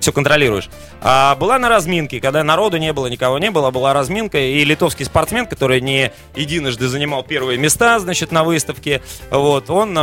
все 0.00 0.12
контролируешь. 0.12 0.68
А 1.00 1.34
была 1.36 1.58
на 1.58 1.68
разминке, 1.68 2.20
когда 2.20 2.42
народу 2.44 2.76
не 2.76 2.92
было, 2.92 3.06
никого 3.08 3.38
не 3.38 3.50
было, 3.50 3.70
была 3.70 3.92
разминка, 3.92 4.38
и 4.38 4.64
литовский 4.64 5.04
спортсмен, 5.04 5.46
который 5.46 5.80
не 5.80 6.12
единожды 6.34 6.88
занимал 6.88 7.22
первые 7.22 7.58
места, 7.58 7.98
значит, 7.98 8.32
на 8.32 8.44
выставке, 8.44 9.02
вот, 9.30 9.70
он 9.70 9.98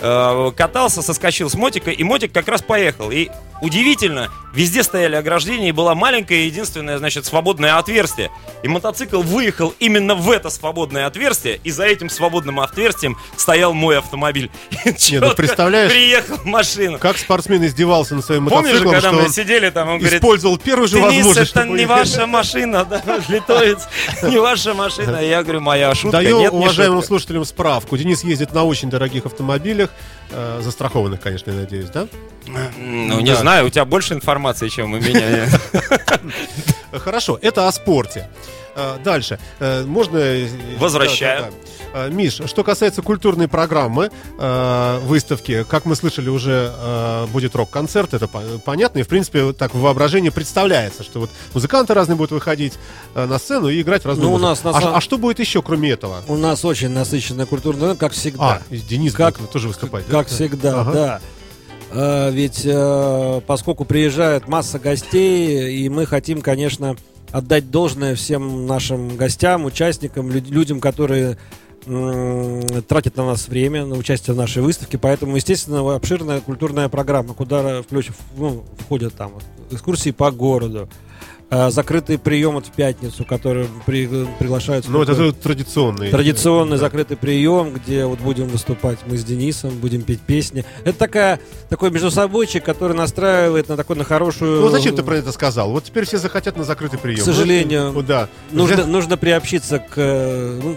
э, 0.00 0.52
катался, 0.56 1.02
соскочил 1.02 1.50
с 1.50 1.54
мотика, 1.54 1.90
и 1.90 2.02
мотик 2.04 2.32
как 2.32 2.48
раз 2.48 2.62
поехал. 2.62 3.10
И 3.10 3.30
удивительно, 3.60 4.30
везде 4.52 4.82
стояли 4.82 5.16
ограждения, 5.16 5.70
и 5.70 5.72
было 5.72 5.94
маленькое 5.94 6.46
единственное, 6.46 6.98
значит, 6.98 7.24
свободное 7.26 7.78
отверстие. 7.78 8.30
И 8.62 8.68
мотоцикл 8.68 9.20
выехал 9.20 9.74
именно 9.78 10.14
в 10.14 10.30
это 10.30 10.50
свободное 10.50 11.06
отверстие, 11.06 11.60
и 11.64 11.70
за 11.70 11.84
этим 11.84 12.10
свободным 12.10 12.60
отверстием 12.60 13.16
стоял 13.36 13.74
мой 13.74 13.98
автомобиль. 13.98 14.50
И 14.84 15.18
ну, 15.18 15.34
представляешь, 15.34 15.90
приехал 15.90 16.36
в 16.36 16.44
машину. 16.44 16.98
Как 16.98 17.18
спортсмен 17.18 17.64
издевался 17.64 18.14
над 18.14 18.24
своим 18.24 18.46
Помнишь, 18.46 18.80
мотоциклом, 18.80 18.94
когда 18.94 19.12
мы 19.12 19.28
сидели 19.28 19.70
там, 19.70 19.88
он 19.88 19.98
говорит, 19.98 20.18
использовал 20.18 20.58
первую 20.58 20.88
же 20.88 20.96
Денис, 20.96 21.24
возможность, 21.24 21.50
это 21.52 21.64
не 21.66 21.86
ваша 21.86 22.26
машина, 22.26 22.84
да, 22.84 23.02
литовец, 23.28 23.88
не 24.22 24.38
ваша 24.38 24.74
машина. 24.74 25.18
Я 25.18 25.42
говорю, 25.42 25.60
моя 25.60 25.94
шутка, 25.94 26.18
Даю 26.18 26.38
нет, 26.38 26.52
уважаемым 26.52 27.02
слушателям 27.02 27.44
справку. 27.44 27.96
Денис 27.96 28.22
ездит 28.24 28.52
на 28.52 28.64
очень 28.64 28.90
дорогих 28.90 29.26
автомобилях, 29.26 29.83
э, 30.30 30.60
застрахованных, 30.62 31.20
конечно, 31.20 31.50
я 31.50 31.56
надеюсь, 31.58 31.90
да? 31.90 32.06
Ну, 32.46 33.20
не 33.20 33.30
Да. 33.32 33.36
знаю, 33.36 33.66
у 33.66 33.70
тебя 33.70 33.84
больше 33.84 34.14
информации, 34.14 34.68
чем 34.68 34.92
у 34.92 34.98
меня. 34.98 35.46
Хорошо, 36.98 37.38
это 37.42 37.68
о 37.68 37.72
спорте. 37.72 38.28
Э, 38.76 38.96
Дальше. 39.02 39.38
Э, 39.60 39.84
Можно... 39.84 40.18
э, 40.18 40.48
Возвращаю. 40.78 41.42
да, 41.42 41.48
да, 41.48 41.52
да. 41.94 42.06
Э, 42.06 42.10
Миш, 42.10 42.40
что 42.46 42.64
касается 42.64 43.02
культурной 43.02 43.46
программы 43.48 44.10
э, 44.38 44.98
выставки, 45.04 45.64
как 45.68 45.84
мы 45.84 45.94
слышали, 45.94 46.28
уже 46.28 46.72
э, 46.76 47.26
будет 47.32 47.54
рок-концерт, 47.54 48.14
это 48.14 48.26
по- 48.26 48.42
понятно, 48.64 48.98
и, 48.98 49.02
в 49.02 49.08
принципе, 49.08 49.52
так 49.52 49.74
в 49.74 49.80
воображении 49.80 50.30
представляется, 50.30 51.02
что 51.04 51.20
вот 51.20 51.30
музыканты 51.52 51.94
разные 51.94 52.16
будут 52.16 52.32
выходить 52.32 52.74
э, 53.14 53.26
на 53.26 53.38
сцену 53.38 53.68
и 53.68 53.80
играть 53.80 54.04
разную 54.04 54.28
Ну, 54.28 54.34
у 54.34 54.38
нас 54.38 54.64
на 54.64 54.70
а, 54.70 54.96
а 54.96 55.00
что 55.00 55.18
будет 55.18 55.38
еще, 55.38 55.62
кроме 55.62 55.90
этого? 55.90 56.22
У 56.26 56.36
нас 56.36 56.64
очень 56.64 56.88
насыщенная 56.90 57.46
культурная, 57.46 57.94
как 57.94 58.12
всегда. 58.12 58.60
А, 58.70 58.74
Денис 58.74 59.12
Как- 59.14 59.38
будет 59.38 59.50
тоже 59.50 59.68
выступать, 59.68 60.04
да? 60.08 60.18
Как 60.18 60.28
всегда, 60.28 60.80
Ага. 60.80 60.92
да. 60.92 61.20
А, 61.92 62.30
ведь 62.30 62.62
э, 62.64 63.40
поскольку 63.46 63.84
приезжает 63.84 64.48
масса 64.48 64.80
гостей, 64.80 65.76
и 65.84 65.88
мы 65.88 66.06
хотим, 66.06 66.40
конечно, 66.42 66.96
отдать 67.34 67.68
должное 67.68 68.14
всем 68.14 68.66
нашим 68.66 69.16
гостям, 69.16 69.64
участникам, 69.64 70.30
люд- 70.30 70.48
людям, 70.48 70.80
которые 70.80 71.36
тратят 71.84 73.16
на 73.16 73.26
нас 73.26 73.48
время, 73.48 73.84
на 73.84 73.96
участие 73.96 74.34
в 74.34 74.36
нашей 74.38 74.62
выставке. 74.62 74.98
Поэтому, 74.98 75.34
естественно, 75.34 75.96
обширная 75.96 76.40
культурная 76.40 76.88
программа, 76.88 77.34
куда 77.34 77.80
включ- 77.80 78.12
ну, 78.36 78.64
входят 78.78 79.14
там 79.14 79.32
вот 79.34 79.42
экскурсии 79.72 80.12
по 80.12 80.30
городу, 80.30 80.88
закрытый 81.50 82.18
прием 82.18 82.52
вот 82.54 82.66
в 82.66 82.70
пятницу, 82.72 83.24
которые 83.24 83.68
при- 83.86 84.08
приглашаются. 84.38 84.90
Ну, 84.90 85.02
это 85.02 85.32
традиционный. 85.32 86.10
Традиционный 86.10 86.72
Да. 86.72 86.78
закрытый 86.78 87.16
прием, 87.16 87.72
где 87.74 88.04
вот 88.06 88.18
будем 88.20 88.48
выступать 88.48 88.98
мы 89.06 89.16
с 89.16 89.24
Денисом, 89.24 89.70
будем 89.78 90.02
петь 90.02 90.20
песни. 90.20 90.64
Это 90.84 90.98
такая, 90.98 91.40
такой 91.68 91.90
междусобойчик, 91.90 92.64
который 92.64 92.96
настраивает 92.96 93.68
на 93.68 93.76
такой 93.76 93.96
на 93.96 94.04
хорошую... 94.04 94.60
Ну, 94.62 94.68
зачем 94.70 94.96
ты 94.96 95.02
про 95.02 95.16
это 95.16 95.32
сказал? 95.32 95.70
Вот 95.70 95.84
теперь 95.84 96.04
все 96.06 96.18
захотят 96.18 96.56
на 96.56 96.64
закрытый 96.64 96.98
прием. 96.98 97.20
К 97.20 97.24
сожалению, 97.24 97.92
Ну, 97.92 98.02
да. 98.02 98.28
Нужно, 98.50 98.74
Уже- 98.82 98.86
нужно 98.86 99.16
приобщиться 99.16 99.78
к... 99.78 99.92
э, 99.96 100.60
ну, 100.62 100.76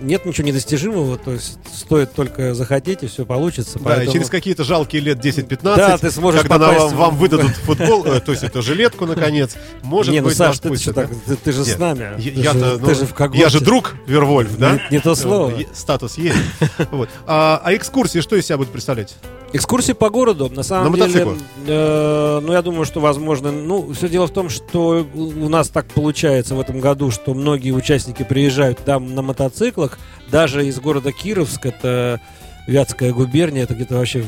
нет 0.00 0.24
ничего 0.24 0.46
недостижимого, 0.46 1.16
то 1.16 1.32
есть 1.32 1.58
стоит 1.74 2.12
только 2.12 2.54
захотеть, 2.54 3.02
и 3.02 3.06
все 3.06 3.24
получится. 3.24 3.78
Да, 3.78 4.02
и 4.02 4.10
через 4.10 4.28
какие-то 4.28 4.64
жалкие 4.64 5.02
лет 5.02 5.18
10-15, 5.18 5.58
Да, 5.62 5.98
ты 5.98 6.10
сможешь 6.10 6.42
когда 6.42 6.58
попасть 6.58 6.80
вам, 6.92 6.96
вам 6.96 7.16
выдадут 7.16 7.52
футбол, 7.56 8.04
э, 8.06 8.20
то 8.20 8.32
есть 8.32 8.44
эту 8.44 8.62
жилетку, 8.62 9.06
наконец, 9.06 9.56
может 9.82 10.12
не, 10.12 10.20
ну, 10.20 10.28
быть, 10.28 10.36
Саш, 10.36 10.58
ты, 10.58 10.76
что 10.76 10.92
так, 10.92 11.10
ты, 11.26 11.36
ты 11.36 11.52
же 11.52 11.60
Нет, 11.60 11.76
с 11.76 11.78
нами. 11.78 12.20
Я- 12.20 12.52
ты, 12.52 12.58
же, 12.58 12.78
ну, 12.78 12.86
ты 12.86 12.94
же 12.94 13.06
в 13.06 13.14
когорте. 13.14 13.40
я 13.40 13.48
же 13.48 13.60
друг 13.60 13.94
Вервольф, 14.06 14.56
да? 14.58 14.74
Не, 14.90 14.96
не 14.96 15.00
то 15.00 15.14
слово. 15.14 15.56
Е- 15.56 15.68
Статус 15.74 16.18
есть. 16.18 16.36
Вот. 16.90 17.08
А, 17.26 17.60
а 17.64 17.74
экскурсии 17.74 18.20
что 18.20 18.36
из 18.36 18.46
себя 18.46 18.58
будут 18.58 18.72
представлять? 18.72 19.16
Экскурсии 19.52 19.92
по 19.92 20.10
городу, 20.10 20.50
на 20.50 20.62
самом 20.62 20.92
На 20.92 21.06
деле, 21.06 21.26
э, 21.66 22.40
ну 22.42 22.52
я 22.52 22.62
думаю, 22.62 22.84
что 22.84 23.00
возможно, 23.00 23.52
ну 23.52 23.92
все 23.92 24.08
дело 24.08 24.26
в 24.26 24.32
том, 24.32 24.48
что 24.48 25.06
у 25.14 25.48
нас 25.48 25.68
так 25.68 25.86
получается 25.86 26.54
в 26.54 26.60
этом 26.60 26.80
году, 26.80 27.10
что 27.10 27.32
многие 27.32 27.70
участники 27.70 28.22
приезжают 28.24 28.78
там 28.78 29.14
на 29.14 29.22
мотоциклах, 29.22 29.98
даже 30.30 30.66
из 30.66 30.78
города 30.80 31.12
Кировск, 31.12 31.64
это 31.64 32.20
Вятская 32.66 33.12
губерния, 33.12 33.62
это 33.62 33.74
где-то 33.74 33.94
вообще 33.94 34.24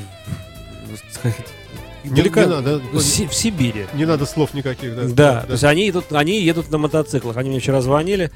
это, 1.25 1.35
Не- 2.05 2.11
далеко 2.23 2.41
не 2.41 2.47
надо, 2.47 2.79
в, 2.79 2.99
в 2.99 3.35
Сибири. 3.35 3.87
Не 3.95 4.07
надо 4.07 4.25
слов 4.25 4.55
никаких, 4.55 4.95
да? 4.95 5.03
Да, 5.09 5.41
то 5.43 5.53
есть 5.53 5.65
они 5.65 5.91
идут, 5.91 6.13
они 6.13 6.41
едут 6.41 6.71
на 6.71 6.79
мотоциклах. 6.79 7.37
Они 7.37 7.51
мне 7.51 7.61
вчера 7.61 7.81
звонили. 7.81 8.31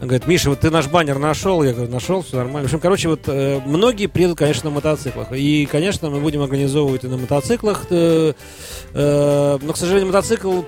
Он 0.00 0.08
говорит, 0.08 0.26
Миша, 0.26 0.50
вот 0.50 0.60
ты 0.60 0.70
наш 0.70 0.88
баннер 0.88 1.18
нашел? 1.18 1.62
Я 1.62 1.72
говорю, 1.72 1.90
нашел, 1.90 2.22
все 2.22 2.36
нормально. 2.36 2.62
В 2.62 2.64
общем, 2.66 2.80
короче, 2.80 3.08
вот 3.08 3.22
э, 3.28 3.60
многие 3.64 4.06
приедут, 4.06 4.38
конечно, 4.38 4.68
на 4.68 4.74
мотоциклах. 4.74 5.32
И, 5.32 5.66
конечно, 5.66 6.10
мы 6.10 6.20
будем 6.20 6.42
организовывать 6.42 7.04
и 7.04 7.08
на 7.08 7.16
мотоциклах. 7.16 7.86
э, 7.90 8.34
э, 8.92 9.58
но, 9.60 9.72
к 9.72 9.76
сожалению, 9.76 10.08
мотоцикл 10.08 10.62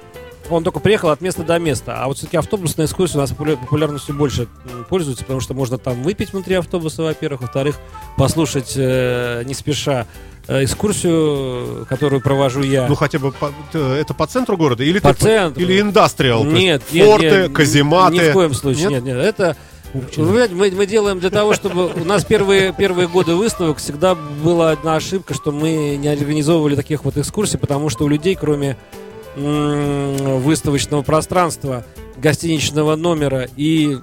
он 0.51 0.65
только 0.65 0.81
приехал 0.81 1.11
от 1.11 1.21
места 1.21 1.43
до 1.43 1.59
места. 1.59 2.03
А 2.03 2.07
вот 2.07 2.17
все-таки 2.17 2.39
автобусная 2.39 2.87
экскурсия 2.87 3.19
у 3.19 3.21
нас 3.21 3.31
популя- 3.33 3.59
популярностью 3.59 4.15
больше 4.15 4.49
пользуется, 4.89 5.25
потому 5.25 5.41
что 5.41 5.53
можно 5.53 5.77
там 5.77 6.03
выпить 6.03 6.33
внутри 6.33 6.55
автобуса, 6.55 7.03
во-первых. 7.03 7.43
Во-вторых, 7.43 7.77
послушать 8.17 8.73
э, 8.77 9.43
не 9.45 9.53
спеша 9.53 10.07
экскурсию, 10.49 11.87
которую 11.89 12.21
провожу 12.23 12.63
я. 12.63 12.87
Ну, 12.89 12.95
хотя 12.95 13.19
бы 13.19 13.33
по- 13.33 13.53
э, 13.75 13.99
это 14.01 14.15
по 14.15 14.27
центру 14.27 14.57
города? 14.57 14.83
Или, 14.83 14.99
По 14.99 15.13
ты- 15.15 15.23
центру. 15.25 15.63
или 15.63 15.81
индастриал? 15.81 16.43
то 16.43 16.49
есть 16.51 16.59
Нет, 16.63 16.83
нет, 16.93 17.07
Форты, 17.07 17.27
нет, 17.27 17.53
казематы? 17.53 18.15
Ни 18.17 18.31
в 18.31 18.33
коем 18.33 18.55
случае, 18.55 18.89
Нет? 18.89 19.05
нет, 19.05 19.17
нет. 19.17 19.17
Это 19.25 19.57
понимаете, 19.93 20.55
мы, 20.55 20.71
мы 20.71 20.87
делаем 20.87 21.19
для 21.21 21.31
того, 21.31 21.55
чтобы 21.55 21.87
у 21.95 22.05
нас 22.05 22.25
первые, 22.25 22.73
первые 22.73 23.09
годы 23.09 23.35
выставок 23.35 23.79
всегда 23.79 24.15
была 24.15 24.71
одна 24.73 24.97
ошибка, 24.97 25.35
что 25.35 25.53
мы 25.53 25.97
не 25.97 26.09
организовывали 26.09 26.77
таких 26.77 27.05
вот 27.05 27.17
экскурсий, 27.17 27.59
потому 27.59 27.89
что 27.91 28.05
у 28.05 28.09
людей, 28.09 28.35
кроме 28.35 28.77
м, 29.37 30.41
выставочного 30.41 31.03
пространства, 31.03 31.85
гостиничного 32.17 32.97
номера 32.97 33.47
и 33.57 33.97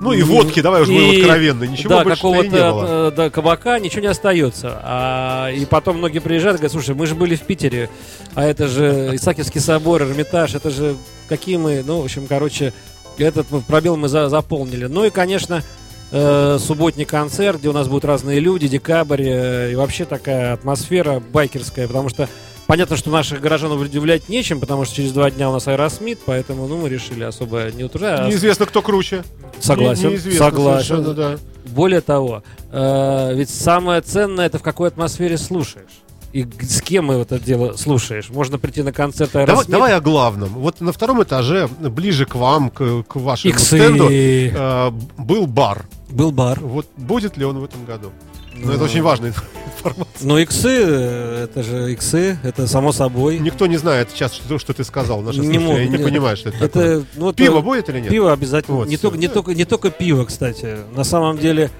Ну 0.00 0.12
и 0.12 0.22
водки, 0.22 0.60
давай 0.60 0.82
уже 0.82 0.92
будем 0.92 1.20
откровенны. 1.20 1.64
Ничего 1.66 1.90
да, 1.90 2.04
больше 2.04 2.16
какого-то 2.20 2.48
не 2.48 2.50
было. 2.72 3.08
э, 3.08 3.12
да, 3.16 3.30
кабака 3.30 3.78
ничего 3.78 4.02
не 4.02 4.08
остается. 4.08 4.80
А, 4.82 5.50
и 5.50 5.64
потом 5.64 5.98
многие 5.98 6.18
приезжают 6.18 6.56
и 6.56 6.58
говорят, 6.58 6.72
слушай, 6.72 6.94
мы 6.94 7.06
же 7.06 7.14
были 7.14 7.36
в 7.36 7.42
Питере, 7.42 7.88
а 8.34 8.44
это 8.44 8.66
же 8.68 9.10
Исаакиевский 9.14 9.60
собор, 9.60 10.02
Эрмитаж, 10.02 10.54
это 10.54 10.70
же 10.70 10.96
какие 11.28 11.56
мы, 11.56 11.82
ну, 11.86 12.00
в 12.00 12.04
общем, 12.04 12.26
короче, 12.26 12.72
этот 13.18 13.46
пробел 13.66 13.96
мы 13.96 14.08
за- 14.08 14.28
заполнили. 14.28 14.86
Ну 14.86 15.04
и, 15.04 15.10
конечно, 15.10 15.62
э, 16.10 16.58
субботний 16.60 17.04
концерт, 17.04 17.60
где 17.60 17.68
у 17.68 17.72
нас 17.72 17.88
будут 17.88 18.04
разные 18.04 18.40
люди, 18.40 18.68
декабрь, 18.68 19.22
э, 19.24 19.72
и 19.72 19.74
вообще 19.74 20.04
такая 20.04 20.52
атмосфера 20.54 21.20
байкерская, 21.20 21.86
потому 21.86 22.08
что 22.08 22.28
понятно, 22.66 22.96
что 22.96 23.10
наших 23.10 23.40
горожан 23.40 23.72
удивлять 23.72 24.28
нечем, 24.28 24.60
потому 24.60 24.84
что 24.84 24.94
через 24.96 25.12
два 25.12 25.30
дня 25.30 25.50
у 25.50 25.52
нас 25.52 25.66
Аэросмит, 25.68 26.18
поэтому, 26.24 26.66
ну, 26.66 26.76
мы 26.78 26.88
решили 26.88 27.24
особо 27.24 27.70
не 27.72 27.84
утруждать. 27.84 28.20
а 28.20 28.26
Неизвестно, 28.28 28.66
кто 28.66 28.82
круче. 28.82 29.22
Согласен, 29.60 30.08
Не- 30.08 30.12
неизвестно 30.14 30.44
согласен. 30.50 31.14
да. 31.14 31.36
Более 31.66 32.00
того, 32.00 32.42
э, 32.72 33.34
ведь 33.34 33.50
самое 33.50 34.00
ценное 34.00 34.46
это 34.46 34.58
в 34.58 34.62
какой 34.62 34.88
атмосфере 34.88 35.38
слушаешь. 35.38 35.88
И 36.32 36.44
с 36.62 36.82
кем 36.82 37.06
мы 37.06 37.14
это 37.14 37.38
дело 37.38 37.74
слушаешь? 37.76 38.28
Можно 38.30 38.58
прийти 38.58 38.82
на 38.82 38.92
концерт 38.92 39.30
Давай, 39.32 39.46
Аэросмит. 39.46 39.70
давай 39.70 39.94
о 39.94 40.00
главном. 40.00 40.48
Вот 40.48 40.80
на 40.80 40.92
втором 40.92 41.22
этаже, 41.22 41.68
ближе 41.78 42.26
к 42.26 42.34
вам, 42.34 42.70
к, 42.70 43.04
к 43.04 43.14
вашему 43.16 43.54
Иксы. 43.54 43.64
стенду, 43.78 44.08
э, 44.10 44.90
был 45.16 45.46
бар. 45.46 45.86
Был 46.10 46.32
бар. 46.32 46.58
Вот 46.60 46.86
будет 46.96 47.36
ли 47.36 47.44
он 47.44 47.60
в 47.60 47.64
этом 47.64 47.84
году? 47.84 48.10
Ну, 48.56 48.72
это 48.72 48.84
очень 48.84 49.02
важная 49.02 49.30
информация. 49.30 50.26
Ну, 50.28 50.38
иксы, 50.38 50.68
э, 50.70 51.44
это 51.44 51.62
же 51.62 51.92
иксы, 51.92 52.38
это 52.42 52.66
само 52.66 52.92
собой. 52.92 53.38
Никто 53.38 53.66
не 53.66 53.76
знает 53.76 54.10
сейчас, 54.10 54.32
что, 54.34 54.58
что 54.58 54.72
ты 54.72 54.84
сказал. 54.84 55.20
Наши 55.22 55.40
Не 55.40 55.58
мог- 55.58 55.78
не 55.78 55.98
понимают, 55.98 56.38
что 56.38 56.50
это, 56.50 56.58
такое. 56.68 56.98
Это, 56.98 57.06
ну, 57.16 57.24
вот, 57.26 57.36
Пиво 57.36 57.58
э, 57.58 57.62
будет 57.62 57.88
или 57.88 58.00
нет? 58.00 58.10
Пиво 58.10 58.32
обязательно. 58.32 58.76
Вот, 58.78 58.88
не, 58.88 58.96
только, 58.96 59.18
не, 59.18 59.28
только, 59.28 59.54
не 59.54 59.64
только 59.64 59.90
пиво, 59.90 60.24
кстати. 60.24 60.76
На 60.94 61.04
самом 61.04 61.38
деле, 61.38 61.70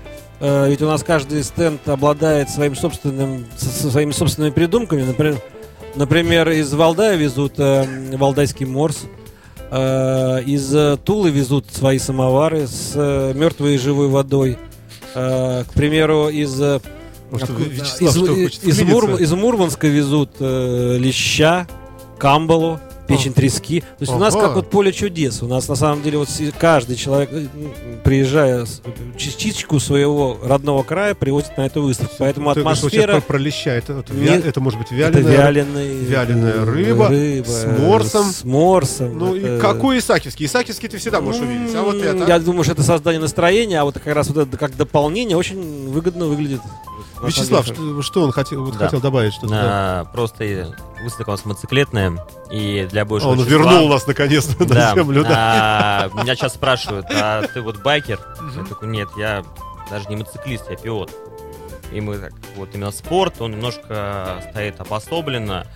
э, 0.40 0.68
ведь 0.68 0.82
у 0.82 0.86
нас 0.86 1.02
каждый 1.02 1.42
стенд 1.44 1.86
обладает 1.88 2.50
своим 2.50 2.74
собственным, 2.76 3.46
со- 3.56 3.90
своими 3.90 4.12
собственными 4.12 4.52
придумками. 4.52 5.02
Например, 5.02 5.40
например 5.94 6.48
из 6.50 6.72
Валдая 6.74 7.16
везут 7.16 7.54
э, 7.58 7.86
валдайский 8.16 8.66
морс. 8.66 9.02
Э, 9.70 10.42
из 10.44 10.98
Тулы 11.04 11.30
везут 11.30 11.66
свои 11.72 11.98
самовары 11.98 12.66
с 12.66 12.92
э, 12.94 13.32
мертвой 13.34 13.76
и 13.76 13.78
живой 13.78 14.08
водой. 14.08 14.58
Э, 15.14 15.64
к 15.68 15.72
примеру, 15.74 16.28
из... 16.28 16.60
э, 16.60 16.80
Может, 17.30 17.50
Вячеслав 17.50 18.16
из, 18.36 18.62
из- 18.62 18.80
из? 18.80 18.82
Мур- 18.82 19.16
из 19.16 19.32
Мурманска 19.32 19.86
везут 19.88 20.30
э, 20.40 20.96
леща, 20.98 21.66
камбалу, 22.18 22.80
печень 23.06 23.32
трески. 23.32 23.80
То 23.80 23.86
есть 24.00 24.12
у 24.12 24.18
нас 24.18 24.34
как 24.34 24.54
вот 24.54 24.70
поле 24.70 24.92
чудес. 24.92 25.42
У 25.42 25.46
нас 25.46 25.68
на 25.68 25.74
самом 25.74 26.02
деле 26.02 26.18
вот 26.18 26.28
каждый 26.58 26.96
человек, 26.96 27.30
э, 27.32 27.46
приезжая, 28.02 28.66
частичку 29.16 29.80
своего 29.80 30.38
родного 30.42 30.82
края 30.82 31.14
привозит 31.14 31.56
на 31.56 31.66
эту 31.66 31.82
выставку. 31.82 32.14
Поэтому 32.18 32.52
Ты 32.54 32.60
атмосфера 32.60 33.14
про, 33.14 33.20
про 33.20 33.38
леща. 33.38 33.70
Это, 33.72 33.92
вя- 34.08 34.60
может 34.60 34.78
быть 34.78 34.88
это 34.92 35.20
вяленая. 35.20 35.36
вяленый, 35.46 35.94
вяленая 35.96 36.52
э, 36.54 36.64
рыба 36.64 37.08
рыба, 37.08 37.46
с 37.46 37.66
морсом. 37.78 38.26
С 38.26 38.44
морсом. 38.44 39.18
Ну, 39.18 39.36
Это- 39.36 39.56
и 39.56 39.60
какой 39.60 39.98
исакивский? 39.98 40.46
Исакивский 40.46 40.88
ты 40.88 40.98
всегда 40.98 41.20
можешь 41.20 41.42
увидеть. 41.42 41.74
А 41.74 41.82
вот 41.82 41.96
это? 41.96 42.24
Я 42.26 42.38
думаю, 42.38 42.64
что 42.64 42.72
это 42.72 42.82
создание 42.82 43.20
настроения, 43.20 43.80
а 43.80 43.84
вот 43.84 43.94
как 43.94 44.14
раз 44.14 44.28
вот 44.28 44.38
это 44.38 44.56
как 44.56 44.76
дополнение 44.76 45.36
очень 45.36 45.90
выгодно 45.90 46.26
выглядит. 46.26 46.60
На 47.24 47.28
Вячеслав, 47.28 47.66
что, 47.66 48.02
что 48.02 48.22
он 48.22 48.32
хотел, 48.32 48.64
вот 48.64 48.76
Да. 48.76 48.84
хотел 48.86 49.00
добавить? 49.00 49.32
Что-то, 49.34 49.48
да? 49.48 49.60
А, 49.64 50.04
Просто 50.04 50.44
и 50.44 50.64
выставка 51.02 51.30
у 51.30 51.32
нас 51.32 51.44
мотоциклетная, 51.44 52.18
и 52.50 52.86
для 52.90 53.04
большего 53.04 53.30
Он 53.32 53.38
числа- 53.40 53.48
вернул 53.48 53.88
нас 53.88 54.06
наконец-то 54.06 54.62
на 54.64 54.74
Да. 54.74 54.94
землю. 54.94 55.22
Да. 55.24 56.10
А, 56.14 56.22
Меня 56.22 56.34
сейчас 56.36 56.54
спрашивают, 56.54 57.06
а 57.10 57.42
ты 57.46 57.60
вот 57.60 57.82
байкер? 57.82 58.20
Я 58.56 58.64
такой, 58.64 58.88
нет, 58.88 59.08
я 59.16 59.44
даже 59.90 60.08
не 60.08 60.16
мотоциклист, 60.16 60.64
я 60.70 60.76
пилот. 60.76 61.10
И 61.92 62.00
мы 62.00 62.18
так, 62.18 62.32
вот 62.56 62.70
именно 62.74 62.90
спорт, 62.90 63.40
он 63.40 63.52
немножко 63.52 64.42
стоит 64.50 64.80
обособленно. 64.80 65.66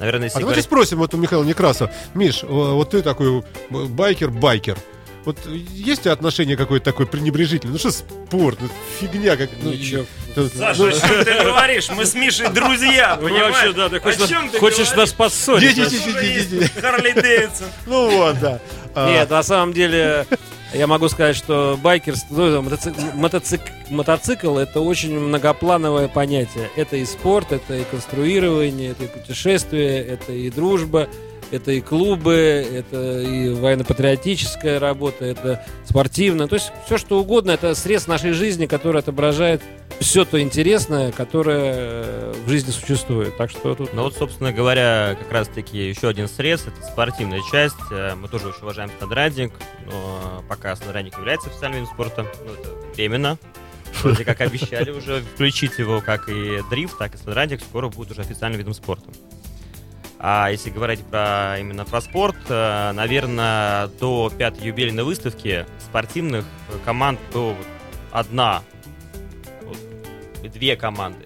Наверное, 0.00 0.24
если 0.24 0.38
А 0.38 0.40
давайте 0.40 0.60
говорить- 0.60 0.64
спросим 0.64 0.98
вот 0.98 1.14
у 1.14 1.16
Михаила 1.16 1.44
Некрасова. 1.44 1.90
Миш, 2.14 2.42
вот 2.44 2.90
ты 2.90 3.02
такой 3.02 3.40
э, 3.40 3.42
байкер-байкер. 3.70 4.78
Вот 5.28 5.36
есть 5.74 6.00
у 6.00 6.04
тебя 6.04 6.12
отношение 6.14 6.56
какое-то 6.56 6.86
такое 6.86 7.04
пренебрежительное? 7.06 7.74
Ну 7.74 7.78
что 7.78 7.90
спорт? 7.90 8.58
Ну, 8.62 8.68
фигня 8.98 9.36
как... 9.36 9.50
Ну, 9.60 9.72
Ничего. 9.72 10.06
это- 10.34 10.48
Саша, 10.56 10.80
ну, 10.80 10.88
о 10.88 10.92
чем 10.92 11.22
ты 11.22 11.44
говоришь? 11.44 11.90
Мы 11.90 12.06
с 12.06 12.14
Мишей 12.14 12.48
друзья, 12.48 13.18
Ну, 13.20 13.28
понимаешь? 13.28 13.54
вообще, 13.54 13.72
да, 13.74 13.90
ты 13.90 13.96
О 13.96 14.00
хочешь, 14.00 14.26
чем 14.26 14.44
нас, 14.44 14.52
ты 14.52 14.58
хочешь 14.58 14.76
говоришь? 14.78 14.96
нас 14.96 15.12
поссорить. 15.12 15.76
Харли 16.80 17.12
Дэвидсон. 17.12 17.66
Ну 17.86 18.10
вот, 18.16 18.40
да. 18.40 18.58
А, 18.94 19.10
Нет, 19.10 19.28
на 19.28 19.42
самом 19.42 19.74
деле, 19.74 20.24
я 20.72 20.86
могу 20.86 21.10
сказать, 21.10 21.36
что 21.36 21.78
байкерство, 21.82 22.34
ну, 22.34 22.62
мотоцик- 22.62 23.14
мотоцик- 23.14 23.70
мотоцикл 23.90 24.56
это 24.56 24.80
очень 24.80 25.20
многоплановое 25.20 26.08
понятие. 26.08 26.70
Это 26.74 26.96
и 26.96 27.04
спорт, 27.04 27.52
это 27.52 27.74
и 27.76 27.84
конструирование, 27.84 28.92
это 28.92 29.04
и 29.04 29.08
путешествие, 29.08 30.02
это 30.06 30.32
и 30.32 30.48
дружба, 30.50 31.06
это 31.50 31.72
и 31.72 31.80
клубы, 31.80 32.34
это 32.34 33.20
и 33.20 33.50
военно-патриотическая 33.54 34.78
работа, 34.78 35.24
это 35.24 35.64
спортивная. 35.84 36.46
То 36.46 36.56
есть 36.56 36.72
все 36.86 36.98
что 36.98 37.20
угодно, 37.20 37.52
это 37.52 37.74
срез 37.74 38.06
нашей 38.06 38.32
жизни, 38.32 38.66
который 38.66 39.00
отображает 39.00 39.62
все 40.00 40.24
то 40.24 40.40
интересное, 40.40 41.10
которое 41.10 41.72
э, 41.74 42.34
в 42.46 42.48
жизни 42.48 42.70
существует. 42.70 43.36
Так 43.36 43.50
что 43.50 43.74
тут... 43.74 43.92
Ну 43.94 44.02
вот, 44.02 44.14
собственно 44.14 44.52
говоря, 44.52 45.16
как 45.18 45.32
раз-таки 45.32 45.88
еще 45.88 46.08
один 46.08 46.28
срез, 46.28 46.66
это 46.66 46.86
спортивная 46.86 47.40
часть. 47.50 47.76
Э, 47.90 48.14
Мы 48.14 48.28
тоже 48.28 48.48
очень 48.48 48.62
уважаем 48.62 48.90
снедрайдинг, 48.98 49.54
но 49.90 50.44
пока 50.48 50.76
снедрайдинг 50.76 51.16
является 51.18 51.48
официальным 51.48 51.80
видом 51.80 51.94
спорта, 51.94 52.26
ну, 52.44 52.52
это 52.52 52.94
временно. 52.94 53.38
Вроде 54.02 54.24
как 54.24 54.40
обещали 54.40 54.90
уже 54.90 55.22
включить 55.22 55.78
его, 55.78 56.00
как 56.00 56.28
и 56.28 56.60
дрифт, 56.70 56.98
так 56.98 57.14
и 57.14 57.18
снедрайдинг 57.18 57.62
скоро 57.62 57.88
будет 57.88 58.12
уже 58.12 58.20
официальным 58.20 58.58
видом 58.58 58.74
спорта. 58.74 59.10
А 60.20 60.50
если 60.50 60.70
говорить 60.70 61.04
про 61.04 61.58
именно 61.60 61.84
про 61.84 62.00
спорт, 62.00 62.36
э, 62.48 62.92
наверное, 62.92 63.86
до 64.00 64.30
пятой 64.36 64.66
юбилейной 64.66 65.04
выставки 65.04 65.64
спортивных 65.78 66.44
команд 66.84 67.20
было 67.32 67.52
вот 67.52 67.66
одна, 68.10 68.62
две 70.42 70.76
команды, 70.76 71.24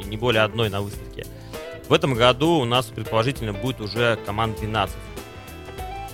и 0.00 0.04
не 0.04 0.16
более 0.16 0.42
одной 0.42 0.68
на 0.68 0.80
выставке. 0.80 1.26
В 1.88 1.92
этом 1.92 2.14
году 2.14 2.58
у 2.58 2.64
нас 2.64 2.86
предположительно 2.86 3.52
будет 3.52 3.80
уже 3.80 4.18
команд 4.26 4.58
12. 4.58 4.96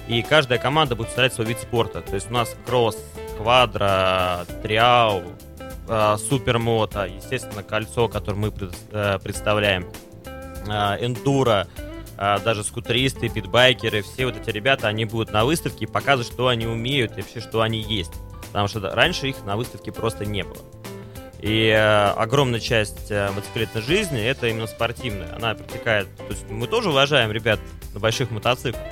И 0.09 0.23
каждая 0.23 0.59
команда 0.59 0.97
будет 0.97 1.07
представлять 1.07 1.33
свой 1.33 1.47
вид 1.47 1.59
спорта. 1.59 2.03
То 2.03 2.17
есть 2.17 2.31
у 2.31 2.35
нас 2.35 2.55
кросс, 2.67 2.99
квадро, 3.39 4.45
триал, 4.63 5.23
э, 5.89 6.17
супермото, 6.19 7.07
естественно, 7.07 7.63
кольцо, 7.63 8.09
которое 8.09 8.37
мы 8.37 8.53
э, 8.93 9.19
представляем, 9.23 9.89
эндуро, 10.67 11.67
даже 12.45 12.65
скутеристы, 12.65 13.29
питбайкеры, 13.29 14.03
все 14.03 14.27
вот 14.27 14.37
эти 14.37 14.51
ребята, 14.51 14.89
они 14.89 15.07
будут 15.07 15.33
на 15.33 15.45
выставке 15.45 15.85
и 15.85 15.89
показывать, 15.89 16.31
что 16.31 16.49
они 16.49 16.67
умеют 16.67 17.13
и 17.17 17.23
вообще, 17.23 17.41
что 17.41 17.63
они 17.63 17.81
есть. 17.81 18.13
Потому 18.49 18.69
что 18.69 18.81
раньше 18.81 19.29
их 19.29 19.45
на 19.45 19.57
выставке 19.57 19.91
просто 19.91 20.27
не 20.27 20.43
было. 20.43 20.59
И 21.41 21.69
э, 21.69 22.11
огромная 22.11 22.61
часть 22.61 23.11
э, 23.11 23.31
мотоциклетной 23.31 23.81
жизни 23.81 24.23
это 24.23 24.49
именно 24.49 24.67
спортивная. 24.67 25.35
Она 25.35 25.55
протекает. 25.55 26.09
То 26.17 26.27
есть 26.29 26.51
мы 26.51 26.67
тоже 26.67 26.91
уважаем 26.91 27.33
ребят 27.33 27.59
на 27.95 28.01
больших 28.01 28.31
мотоциклах. 28.31 28.83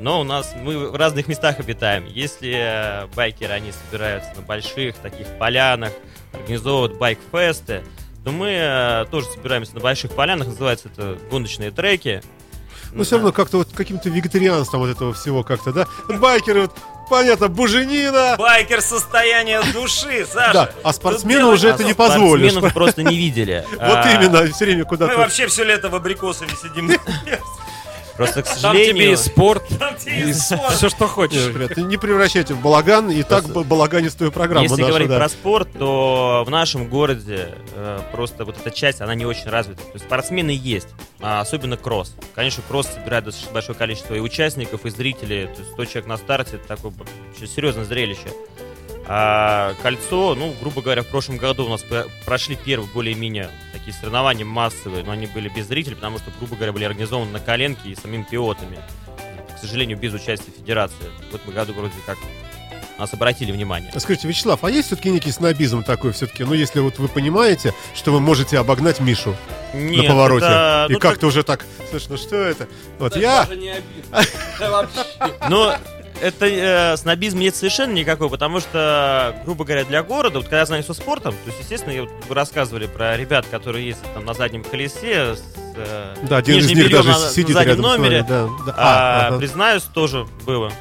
Но 0.00 0.20
у 0.20 0.24
нас 0.24 0.54
мы 0.60 0.90
в 0.90 0.96
разных 0.96 1.28
местах 1.28 1.60
обитаем. 1.60 2.06
Если 2.06 2.52
э, 2.54 3.06
байкеры 3.14 3.52
они 3.52 3.70
собираются 3.70 4.32
на 4.34 4.42
больших 4.42 4.96
таких 4.96 5.26
полянах, 5.38 5.92
организовывают 6.32 6.98
байк-фесты, 6.98 7.82
то 8.24 8.32
мы 8.32 8.48
э, 8.50 9.04
тоже 9.10 9.28
собираемся 9.28 9.74
на 9.74 9.80
больших 9.80 10.12
полянах. 10.12 10.48
Называется 10.48 10.88
это 10.88 11.16
гоночные 11.30 11.70
треки. 11.70 12.20
Но 12.96 13.04
все 13.04 13.16
равно 13.16 13.32
как-то 13.32 13.58
вот 13.58 13.68
каким-то 13.74 14.08
вегетарианством 14.08 14.80
вот 14.80 14.90
этого 14.90 15.12
всего 15.14 15.42
как-то, 15.44 15.72
да? 15.72 15.86
Байкеры, 16.08 16.62
вот, 16.62 16.72
понятно, 17.08 17.48
буженина. 17.48 18.36
Байкер 18.38 18.80
состояние 18.82 19.60
души, 19.72 20.26
Саша. 20.32 20.52
Да, 20.52 20.70
а 20.82 20.92
спортсмену 20.92 21.50
уже 21.50 21.68
это 21.68 21.84
не 21.84 21.94
позволишь. 21.94 22.50
спортсменов 22.52 22.74
просто 22.74 23.02
не 23.02 23.16
видели. 23.16 23.64
Вот 23.72 23.80
А, 23.80 24.12
именно, 24.14 24.46
все 24.52 24.64
время 24.64 24.80
Мы 24.80 24.84
куда-то. 24.86 25.16
вообще 25.18 25.46
все 25.46 25.64
лето 25.64 25.88
в 25.88 25.94
абрикосове 25.94 26.50
сидим. 26.60 26.90
Просто, 28.16 28.42
к 28.42 28.46
Там 28.46 28.54
сожалению... 28.56 28.94
тебе 28.94 29.12
и 29.12 29.16
спорт, 29.16 29.64
Там 29.78 29.96
тебе 29.96 30.20
и 30.26 30.30
и 30.30 30.32
спорт. 30.32 30.72
все, 30.74 30.88
что 30.88 31.06
хочешь. 31.06 31.76
не 31.76 31.96
превращайте 31.96 32.54
в 32.54 32.60
балаган, 32.62 33.10
и 33.10 33.22
так 33.22 33.44
Просто- 33.44 33.64
балаганистую 33.64 34.32
программу 34.32 34.64
Если 34.64 34.82
говорить 34.82 35.08
про 35.08 35.28
спорт, 35.28 35.68
то 35.78 36.42
в 36.46 36.50
нашем 36.50 36.88
городе 36.88 37.54
э, 37.74 38.00
просто 38.12 38.44
вот 38.44 38.56
эта 38.58 38.70
часть, 38.70 39.00
она 39.00 39.14
не 39.14 39.26
очень 39.26 39.48
развита. 39.50 39.82
То 39.82 39.90
есть 39.94 40.04
спортсмены 40.06 40.50
есть, 40.50 40.88
а 41.20 41.40
особенно 41.40 41.76
кросс. 41.76 42.14
Конечно, 42.34 42.62
кросс 42.66 42.86
собирает 42.88 43.24
достаточно 43.24 43.52
большое 43.52 43.76
количество 43.78 44.14
и 44.14 44.20
участников, 44.20 44.86
и 44.86 44.90
зрителей. 44.90 45.46
То 45.46 45.60
есть 45.60 45.72
100 45.72 45.84
человек 45.84 46.06
на 46.06 46.16
старте, 46.16 46.56
это 46.56 46.66
такое 46.68 46.92
серьезное 47.54 47.84
зрелище. 47.84 48.28
А 49.08 49.74
кольцо, 49.82 50.34
ну, 50.34 50.54
грубо 50.60 50.82
говоря, 50.82 51.02
в 51.02 51.06
прошлом 51.06 51.36
году 51.36 51.66
у 51.66 51.68
нас 51.68 51.82
про- 51.82 52.06
прошли 52.24 52.56
первые 52.56 52.90
более-менее 52.92 53.50
такие 53.72 53.92
соревнования 53.92 54.44
массовые, 54.44 55.04
но 55.04 55.12
они 55.12 55.26
были 55.26 55.48
без 55.48 55.66
зрителей, 55.66 55.94
потому 55.94 56.18
что, 56.18 56.30
грубо 56.38 56.56
говоря, 56.56 56.72
были 56.72 56.84
организованы 56.84 57.30
на 57.30 57.38
коленке 57.38 57.88
и 57.88 57.94
самими 57.94 58.24
пилотами. 58.24 58.78
К 59.54 59.58
сожалению, 59.58 59.96
без 59.96 60.12
участия 60.12 60.50
федерации. 60.50 61.10
В 61.30 61.34
этом 61.34 61.54
году 61.54 61.72
вроде 61.72 61.94
как 62.04 62.18
нас 62.98 63.12
обратили 63.12 63.52
внимание. 63.52 63.92
Скажите, 63.96 64.26
Вячеслав, 64.26 64.64
а 64.64 64.70
есть 64.70 64.88
все-таки 64.88 65.10
некий 65.10 65.30
снобизм 65.30 65.82
такой 65.82 66.12
все-таки? 66.12 66.44
Ну, 66.44 66.54
если 66.54 66.80
вот 66.80 66.98
вы 66.98 67.08
понимаете, 67.08 67.74
что 67.94 68.12
вы 68.12 68.20
можете 68.20 68.58
обогнать 68.58 69.00
Мишу 69.00 69.36
Нет, 69.74 70.02
на 70.04 70.08
повороте, 70.08 70.46
это, 70.46 70.86
и 70.88 70.92
ну, 70.94 70.98
как-то 70.98 71.26
уже 71.26 71.42
так, 71.42 71.64
слушай, 71.90 72.06
ну 72.10 72.16
что 72.16 72.36
это? 72.36 72.68
Вот 72.98 73.16
я, 73.16 73.46
Но 75.48 75.76
это 76.20 76.46
э, 76.46 76.96
снобизм 76.96 77.38
нет 77.38 77.54
совершенно 77.56 77.92
никакой, 77.92 78.28
потому 78.30 78.60
что, 78.60 79.36
грубо 79.44 79.64
говоря, 79.64 79.84
для 79.84 80.02
города, 80.02 80.36
вот 80.38 80.44
когда 80.44 80.60
я 80.60 80.66
занимаюсь 80.66 80.86
спортом, 80.96 81.32
то 81.32 81.46
есть, 81.48 81.60
естественно, 81.60 81.92
я 81.92 82.02
вот, 82.02 82.10
вы 82.28 82.34
рассказывали 82.34 82.86
про 82.86 83.16
ребят, 83.16 83.46
которые 83.50 83.86
ездят 83.88 84.12
там 84.14 84.24
на 84.24 84.34
заднем 84.34 84.62
колесе 84.64 85.34
с 85.36 85.42
э, 85.76 86.14
да, 86.22 86.38
один 86.38 86.58
из 86.58 86.68
них 86.68 86.90
даже 86.90 87.08
на, 87.10 87.14
сидит 87.18 87.48
на 87.48 87.54
заднем 87.54 87.70
рядом 87.76 87.84
с 87.84 87.88
номере. 87.96 88.22
вами, 88.22 88.28
да, 88.28 88.48
да. 88.66 88.74
А, 88.76 88.76
А, 88.76 89.26
ага. 89.28 89.38
признаюсь, 89.38 89.82
тоже 89.82 90.26
было. 90.44 90.72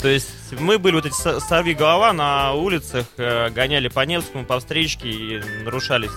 То 0.00 0.08
есть 0.08 0.28
мы 0.58 0.78
были 0.78 0.94
вот 0.96 1.06
эти 1.06 1.14
со- 1.14 1.38
сорви 1.38 1.74
голова 1.74 2.12
на 2.12 2.52
улицах, 2.54 3.06
э, 3.18 3.50
гоняли 3.50 3.88
по 3.88 4.00
Невскому, 4.04 4.44
по 4.44 4.58
встречке 4.58 5.08
и 5.08 5.42
нарушались 5.64 6.10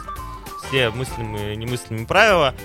все 0.67 0.89
мыслимые 0.89 1.53
и 1.53 1.57
немыслимые 1.57 2.07
правила. 2.07 2.55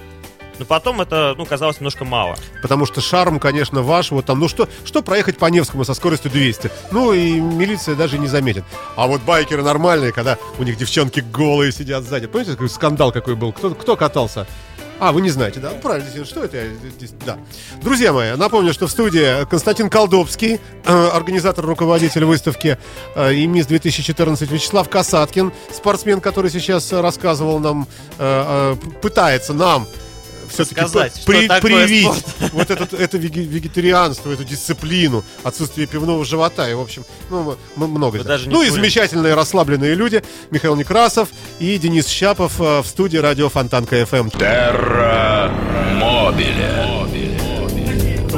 Но 0.61 0.66
потом 0.66 1.01
это, 1.01 1.35
ну, 1.38 1.46
казалось 1.46 1.81
немножко 1.81 2.05
мало. 2.05 2.37
Потому 2.61 2.85
что 2.85 3.01
шарм, 3.01 3.40
конечно, 3.40 3.81
ваш. 3.81 4.11
Вот 4.11 4.27
там, 4.27 4.38
ну 4.38 4.46
что, 4.46 4.68
что 4.85 5.01
проехать 5.01 5.38
по 5.38 5.46
Невскому 5.46 5.87
со 5.87 5.94
скоростью 5.94 6.31
200? 6.31 6.70
Ну 6.90 7.14
и 7.14 7.40
милиция 7.40 7.94
даже 7.94 8.18
не 8.18 8.29
заметит. 8.29 8.64
А 8.94 9.07
вот 9.07 9.23
байкеры 9.23 9.62
нормальные, 9.62 10.12
когда 10.12 10.37
у 10.59 10.62
них 10.62 10.77
девчонки 10.77 11.20
голые 11.20 11.73
сидят 11.73 12.05
сзади. 12.05 12.27
Помните, 12.27 12.53
какой 12.53 12.68
скандал 12.68 13.11
какой 13.11 13.37
был? 13.37 13.55
Кто, 13.55 13.70
кто 13.70 13.96
катался? 13.96 14.46
А, 14.99 15.12
вы 15.12 15.23
не 15.23 15.31
знаете, 15.31 15.61
да? 15.61 15.70
Правильно, 15.70 16.11
действительно, 16.11 16.46
что 16.46 16.59
это? 16.59 16.68
Да. 17.25 17.38
Друзья 17.81 18.12
мои, 18.12 18.37
напомню, 18.37 18.75
что 18.75 18.87
в 18.87 18.90
студии 18.90 19.46
Константин 19.46 19.88
Колдобский, 19.88 20.61
э, 20.85 21.09
организатор, 21.14 21.64
руководитель 21.64 22.27
выставки 22.27 22.77
э, 23.14 23.33
и 23.33 23.46
МИС 23.46 23.64
2014, 23.64 24.51
Вячеслав 24.51 24.90
Касаткин, 24.90 25.53
спортсмен, 25.73 26.20
который 26.20 26.51
сейчас 26.51 26.92
рассказывал 26.92 27.61
нам, 27.61 27.88
э, 28.19 28.75
э, 28.85 29.00
пытается 29.00 29.54
нам 29.54 29.87
все-таки 30.49 30.81
Сказать, 30.81 31.17
что 31.17 31.47
такое 31.47 31.87
привить 31.87 32.07
спорт. 32.07 32.25
вот 32.53 32.71
этот, 32.71 32.95
это 32.95 33.19
веге- 33.19 33.45
вегетарианство, 33.45 34.31
эту 34.33 34.45
дисциплину, 34.45 35.25
отсутствие 35.43 35.87
пивного 35.87 36.25
живота 36.25 36.69
и, 36.69 36.75
в 36.75 36.81
общем, 36.81 37.05
ну, 37.29 37.57
много. 37.77 38.23
Даже 38.25 38.49
ну 38.49 38.63
и 38.63 38.69
курим. 38.69 38.75
замечательные 38.75 39.35
расслабленные 39.35 39.95
люди 39.95 40.23
Михаил 40.51 40.77
Некрасов 40.77 41.29
и 41.59 41.77
Денис 41.79 42.07
Щапов 42.07 42.61
э, 42.61 42.83
в 42.83 42.87
студии 42.87 43.19
радио 43.19 43.49
Фонтанка 43.49 44.01
FM. 44.01 44.31
Терра 44.38 45.51
Мобиле. 45.95 47.00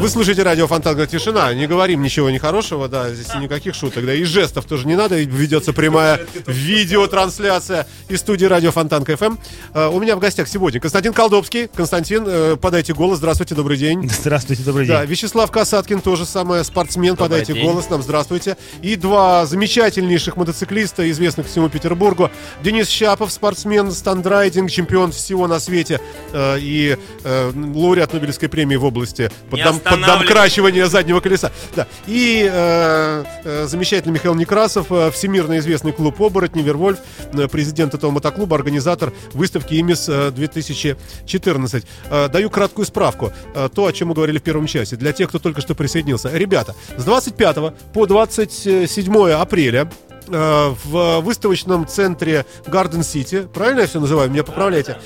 Вы 0.02 0.08
слушаете 0.08 0.42
радио 0.42 0.66
Фонтанка 0.66 1.06
Тишина. 1.06 1.54
Не 1.54 1.68
говорим 1.68 2.02
ничего 2.02 2.28
нехорошего, 2.28 2.88
да, 2.88 3.14
здесь 3.14 3.32
никаких 3.36 3.76
шуток, 3.76 4.04
да, 4.04 4.12
и 4.12 4.24
жестов 4.24 4.64
тоже 4.64 4.88
не 4.88 4.96
надо. 4.96 5.14
Ведется 5.22 5.72
прямая 5.72 6.20
видеотрансляция 6.44 7.86
из 8.08 8.18
студии 8.18 8.44
радио 8.46 8.72
Фонтанка 8.72 9.12
FM. 9.12 9.38
Э, 9.74 9.86
У 9.86 10.00
меня 10.00 10.16
в 10.16 10.18
гостях 10.18 10.48
сегодня 10.48 10.80
Константин 10.80 11.12
Колдобский. 11.12 11.68
Константин, 11.68 12.24
э, 12.26 12.56
подайте 12.60 12.94
голос. 12.94 13.18
Здравствуйте, 13.18 13.54
добрый 13.54 13.76
день. 13.76 14.10
Здравствуйте, 14.20 14.64
добрый 14.64 14.86
день. 14.86 14.96
Да, 14.96 15.04
Вячеслав 15.04 15.52
Касаткин 15.52 16.00
тоже 16.00 16.26
самое, 16.26 16.64
спортсмен, 16.64 17.14
Добрый 17.14 17.28
подайте 17.28 17.52
день. 17.52 17.64
голос 17.64 17.88
нам, 17.88 18.02
здравствуйте. 18.02 18.56
И 18.82 18.96
два 18.96 19.46
замечательнейших 19.46 20.36
мотоциклиста, 20.36 21.08
известных 21.12 21.46
всему 21.46 21.68
Петербургу. 21.68 22.28
Денис 22.64 22.88
Щапов, 22.88 23.30
спортсмен, 23.30 23.92
стандрайдинг, 23.92 24.68
чемпион 24.68 25.12
всего 25.12 25.46
на 25.46 25.60
свете 25.60 26.00
э, 26.32 26.58
и 26.58 26.96
лауреат 27.24 28.12
Нобелевской 28.12 28.48
премии 28.48 28.74
в 28.74 28.84
области 28.84 29.30
Не 29.52 29.62
поддам- 29.62 29.91
останавливай. 29.94 30.18
поддамкрачивания 30.26 30.86
заднего 30.86 31.20
колеса. 31.20 31.50
Да. 31.74 31.86
И 32.06 32.48
э, 32.50 33.24
э, 33.44 33.66
замечательный 33.66 34.12
Михаил 34.12 34.34
Некрасов, 34.34 34.86
э, 34.90 35.10
всемирно 35.10 35.58
известный 35.58 35.92
клуб 35.92 36.20
«Оборотни», 36.20 36.62
Вервольф, 36.62 36.98
э, 37.32 37.48
президент 37.48 37.94
этого 37.94 38.10
мотоклуба, 38.10 38.56
организатор 38.56 39.12
выставки 39.32 39.74
«Имис 39.74 40.08
э, 40.08 40.30
2014». 40.30 41.84
Э, 42.10 42.28
Даю 42.28 42.50
краткую 42.50 42.86
справку. 42.86 43.32
То, 43.74 43.86
о 43.86 43.92
чем 43.92 44.08
мы 44.08 44.14
говорили 44.14 44.38
в 44.38 44.42
первом 44.42 44.66
часе. 44.66 44.96
Для 44.96 45.12
тех, 45.12 45.28
кто 45.28 45.38
только 45.38 45.60
что 45.60 45.74
присоединился. 45.74 46.30
Ребята, 46.32 46.74
с 46.96 47.04
25 47.04 47.56
по 47.92 48.06
27 48.06 49.30
апреля 49.32 49.90
в 50.28 51.20
выставочном 51.20 51.86
центре 51.86 52.46
Garden 52.66 53.00
City, 53.00 53.46
правильно 53.48 53.80
я 53.80 53.86
все 53.86 54.00
называю, 54.00 54.30
меня 54.30 54.44
поправляйте, 54.44 54.98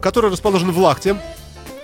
который 0.00 0.30
расположен 0.30 0.70
в 0.70 0.78
Лахте, 0.78 1.16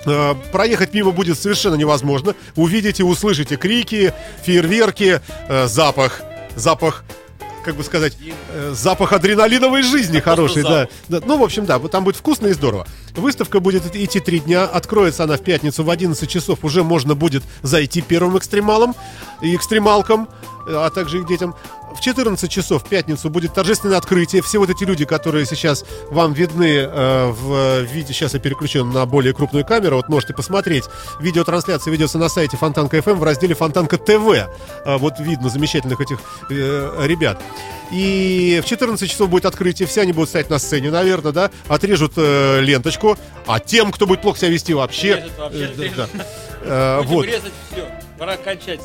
Э, 0.06 0.34
Проехать 0.52 0.94
мимо 0.94 1.10
будет 1.10 1.38
совершенно 1.38 1.74
невозможно. 1.74 2.34
Увидите, 2.54 3.04
услышите 3.04 3.56
крики, 3.56 4.12
фейерверки, 4.44 5.20
э, 5.48 5.66
запах, 5.66 6.22
запах, 6.54 7.04
как 7.64 7.74
бы 7.74 7.82
сказать, 7.82 8.16
э, 8.54 8.72
запах 8.74 9.12
адреналиновой 9.12 9.82
жизни 9.82 10.20
хороший, 10.20 10.62
да. 10.62 10.88
Да, 11.08 11.20
Ну, 11.26 11.36
в 11.38 11.42
общем, 11.42 11.66
да, 11.66 11.78
там 11.80 12.04
будет 12.04 12.16
вкусно 12.16 12.46
и 12.46 12.52
здорово. 12.52 12.86
Выставка 13.16 13.58
будет 13.60 13.94
идти 13.94 14.20
три 14.20 14.38
дня. 14.40 14.64
Откроется 14.64 15.24
она 15.24 15.36
в 15.36 15.42
пятницу 15.42 15.82
в 15.82 15.90
11 15.90 16.28
часов. 16.30 16.60
Уже 16.62 16.84
можно 16.84 17.14
будет 17.14 17.42
зайти 17.62 18.02
первым 18.02 18.38
экстремалам 18.38 18.94
и 19.42 19.56
экстремалкам, 19.56 20.28
э, 20.68 20.74
а 20.74 20.90
также 20.90 21.18
их 21.18 21.26
детям. 21.26 21.56
В 21.96 22.00
14 22.00 22.50
часов 22.50 22.84
в 22.84 22.88
пятницу 22.88 23.30
будет 23.30 23.54
торжественное 23.54 23.96
открытие. 23.96 24.42
Все 24.42 24.58
вот 24.58 24.68
эти 24.68 24.84
люди, 24.84 25.06
которые 25.06 25.46
сейчас 25.46 25.84
вам 26.10 26.34
видны 26.34 26.78
э, 26.78 27.26
в 27.30 27.82
виде... 27.84 28.12
Сейчас 28.12 28.34
я 28.34 28.40
переключу 28.40 28.84
на 28.84 29.06
более 29.06 29.32
крупную 29.32 29.64
камеру. 29.64 29.96
Вот 29.96 30.08
можете 30.08 30.34
посмотреть. 30.34 30.84
Видеотрансляция 31.20 31.90
ведется 31.90 32.18
на 32.18 32.28
сайте 32.28 32.58
Фонтанка 32.58 32.98
FM 32.98 33.14
в 33.14 33.22
разделе 33.22 33.54
Фонтанка 33.54 33.96
ТВ. 33.96 34.46
А, 34.84 34.98
вот 34.98 35.14
видно 35.20 35.48
замечательных 35.48 36.00
этих 36.00 36.18
э, 36.50 37.06
ребят. 37.06 37.40
И 37.90 38.60
в 38.62 38.68
14 38.68 39.10
часов 39.10 39.30
будет 39.30 39.46
открытие. 39.46 39.88
Все 39.88 40.02
они 40.02 40.12
будут 40.12 40.28
стоять 40.28 40.50
на 40.50 40.58
сцене, 40.58 40.90
наверное, 40.90 41.32
да? 41.32 41.50
Отрежут 41.66 42.12
э, 42.16 42.60
ленточку. 42.60 43.16
А 43.46 43.58
тем, 43.58 43.90
кто 43.90 44.06
будет 44.06 44.20
плохо 44.20 44.38
себя 44.38 44.50
вести, 44.50 44.74
вообще... 44.74 45.16
Режет 45.16 45.38
вообще, 45.38 45.64
э, 45.64 45.74
да, 45.74 45.82
режет. 45.82 46.10
да. 46.12 46.26
Э, 46.62 47.02
вот. 47.04 47.24
резать 47.24 47.52
все. 47.72 47.88
Пора 48.18 48.36
кончать. 48.36 48.80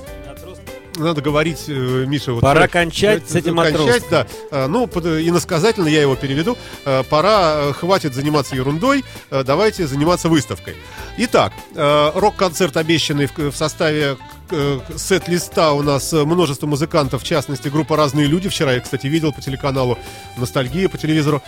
Надо 0.97 1.21
говорить, 1.21 1.65
э, 1.67 2.05
Миша, 2.07 2.33
вот 2.33 2.41
Пора 2.41 2.65
э, 2.65 2.67
кончать 2.67 3.29
с 3.29 3.35
этим 3.35 3.55
кончать, 3.55 4.03
да. 4.09 4.27
Э, 4.51 4.67
Ну, 4.67 4.87
под- 4.87 5.05
иносказательно 5.05 5.87
я 5.87 6.01
его 6.01 6.15
переведу. 6.15 6.57
Э, 6.85 7.03
Пора, 7.09 7.69
э, 7.69 7.73
хватит 7.73 8.13
заниматься 8.13 8.55
ерундой, 8.55 9.03
э, 9.29 9.43
давайте 9.45 9.87
заниматься 9.87 10.27
выставкой. 10.27 10.75
Итак, 11.17 11.53
э, 11.75 12.11
рок-концерт 12.15 12.75
обещанный 12.77 13.27
в, 13.35 13.55
составе 13.55 14.17
э, 14.49 14.79
сет-листа 14.97 15.71
у 15.73 15.81
нас 15.81 16.11
э, 16.11 16.25
множество 16.25 16.67
музыкантов, 16.67 17.21
в 17.23 17.25
частности, 17.25 17.69
группа 17.69 17.95
«Разные 17.95 18.27
люди». 18.27 18.49
Вчера 18.49 18.73
я, 18.73 18.81
кстати, 18.81 19.07
видел 19.07 19.31
по 19.31 19.41
телеканалу 19.41 19.97
«Ностальгия» 20.37 20.89
по 20.89 20.97
телевизору. 20.97 21.41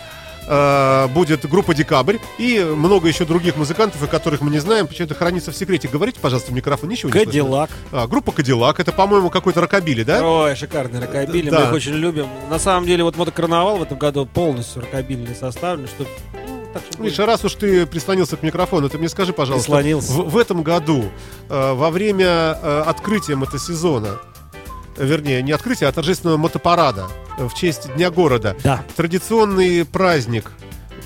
Э, 0.46 1.08
Будет 1.08 1.48
группа 1.48 1.74
«Декабрь» 1.74 2.16
и 2.38 2.60
много 2.60 3.08
еще 3.08 3.24
других 3.24 3.56
музыкантов, 3.56 4.02
о 4.02 4.06
которых 4.06 4.40
мы 4.40 4.50
не 4.50 4.58
знаем. 4.58 4.86
Почему-то 4.86 5.14
хранится 5.14 5.52
в 5.52 5.56
секрете. 5.56 5.88
Говорите, 5.88 6.18
пожалуйста, 6.20 6.50
в 6.50 6.54
микрофон. 6.54 6.88
Ничего 6.88 7.10
не. 7.10 7.24
Кадиллак. 7.24 7.70
А, 7.92 8.06
группа 8.06 8.32
Кадиллак, 8.32 8.80
это, 8.80 8.92
по-моему, 8.92 9.30
какой-то 9.30 9.60
рокобили, 9.60 10.02
да? 10.02 10.26
Ой, 10.26 10.56
шикарный 10.56 11.00
рокобили, 11.00 11.50
Да. 11.50 11.60
мы 11.60 11.66
их 11.66 11.72
очень 11.72 11.94
любим. 11.94 12.26
На 12.50 12.58
самом 12.58 12.86
деле, 12.86 13.04
вот 13.04 13.16
мотокарнавал 13.16 13.78
в 13.78 13.82
этом 13.82 13.98
году 13.98 14.26
полностью 14.26 14.82
рокобильный 14.82 15.34
составлен, 15.34 15.86
что 15.86 16.06
ну, 16.46 16.66
так 16.72 16.82
что 16.90 17.02
Миша, 17.02 17.24
раз 17.26 17.44
уж 17.44 17.54
ты 17.54 17.86
прислонился 17.86 18.36
к 18.36 18.42
микрофону, 18.42 18.88
ты 18.88 18.98
мне 18.98 19.08
скажи, 19.08 19.32
пожалуйста, 19.32 19.70
в, 19.72 20.30
в 20.30 20.38
этом 20.38 20.62
году, 20.62 21.04
э, 21.48 21.72
во 21.72 21.90
время 21.90 22.58
э, 22.60 22.82
открытия 22.86 23.36
мотосезона, 23.36 24.18
вернее, 24.96 25.42
не 25.42 25.52
открытия, 25.52 25.86
а 25.86 25.92
торжественного 25.92 26.36
мотопарада 26.36 27.06
в 27.38 27.52
честь 27.54 27.92
Дня 27.94 28.10
города, 28.10 28.56
Да. 28.62 28.82
традиционный 28.96 29.84
праздник 29.84 30.52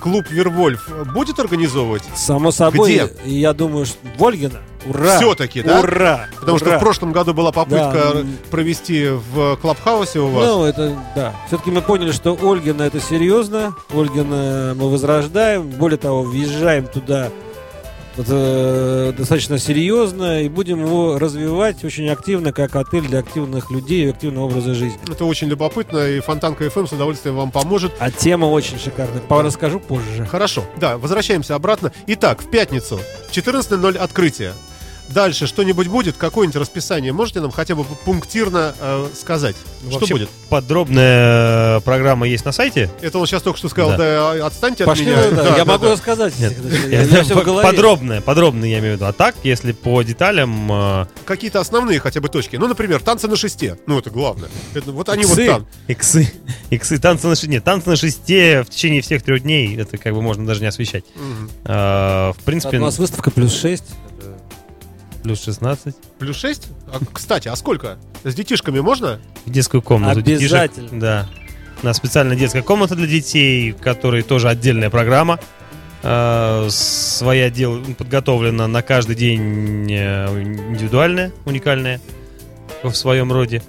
клуб 0.00 0.26
Вервольф 0.30 0.88
будет 1.12 1.38
организовывать? 1.40 2.04
Само 2.14 2.50
собой, 2.52 2.92
Где? 2.94 3.12
и 3.24 3.34
я 3.40 3.52
думаю, 3.52 3.84
что 3.86 3.98
Вольгина, 4.16 4.60
ура! 4.86 5.16
Всё-таки, 5.16 5.62
да? 5.62 5.80
Ура! 5.80 6.26
Потому 6.38 6.58
что 6.58 6.68
ура! 6.68 6.76
в 6.78 6.80
прошлом 6.80 7.12
году 7.12 7.34
была 7.34 7.50
попытка 7.50 8.12
Да. 8.14 8.24
провести 8.50 9.08
в 9.08 9.56
Клабхаусе 9.56 10.20
у 10.20 10.28
вас. 10.28 10.46
Ну, 10.46 10.64
это, 10.64 10.96
да. 11.16 11.34
Все-таки 11.48 11.70
мы 11.72 11.82
поняли, 11.82 12.12
что 12.12 12.38
Ольгина 12.40 12.82
это 12.82 13.00
серьезно. 13.00 13.74
Ольгина 13.92 14.74
мы 14.76 14.88
возрождаем. 14.90 15.62
Более 15.68 15.98
того, 15.98 16.22
въезжаем 16.22 16.86
туда 16.86 17.30
достаточно 18.22 19.58
серьезно 19.58 20.42
и 20.42 20.48
будем 20.48 20.80
его 20.84 21.18
развивать 21.18 21.84
очень 21.84 22.08
активно, 22.08 22.52
как 22.52 22.76
отель 22.76 23.06
для 23.06 23.20
активных 23.20 23.70
людей 23.70 24.06
и 24.06 24.10
активного 24.10 24.46
образа 24.46 24.74
жизни. 24.74 24.98
Это 25.08 25.24
очень 25.24 25.48
любопытно, 25.48 25.98
и 26.08 26.20
Фонтанка 26.20 26.64
FM 26.66 26.88
с 26.88 26.92
удовольствием 26.92 27.36
вам 27.36 27.50
поможет. 27.50 27.92
А 27.98 28.10
тема 28.10 28.46
очень 28.46 28.78
шикарная. 28.78 29.22
Расскажу 29.28 29.80
позже. 29.80 30.26
Хорошо, 30.26 30.64
да, 30.76 30.98
возвращаемся 30.98 31.54
обратно. 31.54 31.92
Итак, 32.06 32.42
в 32.42 32.50
пятницу, 32.50 33.00
в 33.30 33.36
14.00 33.36 33.96
открытие. 33.96 34.52
Дальше 35.08 35.46
что-нибудь 35.46 35.86
будет? 35.88 36.16
Какое-нибудь 36.16 36.56
расписание? 36.60 37.12
Можете 37.12 37.40
нам 37.40 37.50
хотя 37.50 37.74
бы 37.74 37.84
пунктирно 38.04 38.74
э, 38.78 39.06
сказать? 39.14 39.56
Ну, 39.82 39.90
что 39.90 40.00
вообще, 40.00 40.14
будет? 40.14 40.28
Подробная 40.48 41.80
программа 41.80 42.28
есть 42.28 42.44
на 42.44 42.52
сайте. 42.52 42.90
Это 43.00 43.18
он 43.18 43.26
сейчас 43.26 43.42
только 43.42 43.58
что 43.58 43.68
сказал, 43.68 43.90
да, 43.96 44.34
Да. 44.34 44.46
отстаньте 44.46 44.84
Пошли, 44.84 45.10
от 45.10 45.30
меня. 45.30 45.30
да, 45.30 45.42
Да, 45.44 45.56
я 45.56 45.64
да, 45.64 45.72
могу 45.72 45.84
да. 45.86 45.92
рассказать. 45.92 46.38
Нет, 46.38 46.52
Я, 46.88 47.02
я 47.02 47.24
голове. 47.24 47.66
Подробная, 47.66 48.20
подробная 48.20 48.68
я 48.68 48.78
имею 48.80 48.94
в 48.94 48.96
виду. 48.96 49.06
А 49.06 49.12
так, 49.12 49.34
если 49.42 49.72
по 49.72 50.02
деталям, 50.02 50.70
э, 50.70 51.06
Какие-то 51.24 51.60
основные 51.60 52.00
хотя 52.00 52.20
бы 52.20 52.28
точки. 52.28 52.56
Ну, 52.56 52.68
например, 52.68 53.00
танцы 53.00 53.28
на 53.28 53.36
шесте. 53.36 53.78
Ну, 53.86 53.98
это 53.98 54.10
главное. 54.10 54.48
Это, 54.74 54.92
вот 54.92 55.08
они 55.08 55.24
вот 55.24 55.38
Иксы. 55.38 55.46
там. 55.46 55.66
иксы, 55.86 56.32
иксы, 56.70 56.98
танцы 56.98 57.26
на 57.26 57.34
шесте, 57.34 57.48
нет, 57.48 57.64
танцы 57.64 57.88
на 57.88 57.96
шесте 57.96 58.62
в 58.62 58.70
течение 58.70 59.00
всех 59.00 59.22
трех 59.22 59.42
дней, 59.42 59.76
это 59.76 59.96
как 59.98 60.12
бы 60.14 60.22
можно 60.22 60.46
даже 60.46 60.60
не 60.60 60.66
освещать. 60.66 61.04
Мгм. 61.16 61.50
А, 61.64 62.32
в 62.32 62.38
У 62.40 62.42
принципе, 62.42 62.78
нас 62.78 62.98
выставка 62.98 63.30
плюс 63.30 63.58
6. 63.58 63.84
Плюс 65.22 65.42
16. 65.44 65.94
Плюс 66.18 66.36
6? 66.36 66.68
А, 66.88 66.98
кстати, 67.12 67.48
а 67.48 67.56
сколько? 67.56 67.98
С 68.24 68.34
детишками 68.34 68.80
можно? 68.80 69.20
В 69.44 69.50
детскую 69.50 69.82
комнату. 69.82 70.20
детишек. 70.22 70.52
Обязательно. 70.52 71.00
да. 71.00 71.28
У 71.82 71.86
нас 71.86 71.96
специальная 71.96 72.36
детская 72.36 72.62
комната 72.62 72.96
для 72.96 73.06
детей, 73.06 73.72
в 73.72 73.78
которой 73.78 74.22
тоже 74.22 74.48
отдельная 74.48 74.90
программа. 74.90 75.38
Э, 76.02 76.68
своя 76.70 77.50
дел 77.50 77.82
подготовлена 77.96 78.68
на 78.68 78.82
каждый 78.82 79.16
день 79.16 79.86
э, 79.90 80.42
индивидуальная, 80.42 81.32
уникальная 81.44 82.00
в 82.82 82.94
своем 82.94 83.32
роде. 83.32 83.62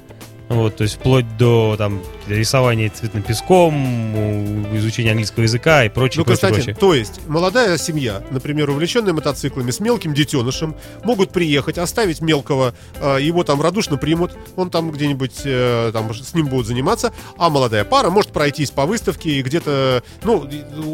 Вот, 0.48 0.78
то 0.78 0.84
есть 0.84 0.96
вплоть 0.96 1.38
до 1.38 1.76
там 1.78 2.02
рисование 2.30 2.90
цветным 2.90 3.24
песком, 3.24 4.66
изучение 4.78 5.12
английского 5.12 5.44
языка 5.44 5.86
и 5.86 5.90
прочее, 5.90 6.20
Ну, 6.20 6.26
прочее, 6.26 6.42
Константин, 6.42 6.76
прочее. 6.76 6.80
то 6.80 6.94
есть 6.94 7.22
молодая 7.28 7.78
семья, 7.78 8.24
например, 8.32 8.70
увлеченная 8.70 9.14
мотоциклами 9.14 9.72
с 9.72 9.80
мелким 9.80 10.14
детенышем, 10.14 10.76
могут 11.04 11.32
приехать, 11.32 11.78
оставить 11.78 12.22
мелкого, 12.22 12.74
э, 13.02 13.18
его 13.22 13.44
там 13.44 13.62
радушно 13.62 13.98
примут, 13.98 14.32
он 14.56 14.70
там 14.70 14.92
где-нибудь 14.92 15.42
э, 15.46 15.92
там 15.94 16.14
с 16.14 16.34
ним 16.34 16.48
будут 16.48 16.68
заниматься, 16.68 17.14
а 17.38 17.50
молодая 17.50 17.84
пара 17.84 18.10
может 18.10 18.32
пройтись 18.32 18.72
по 18.72 18.86
выставке 18.86 19.32
и 19.32 19.42
где-то, 19.42 20.04
ну, 20.24 20.48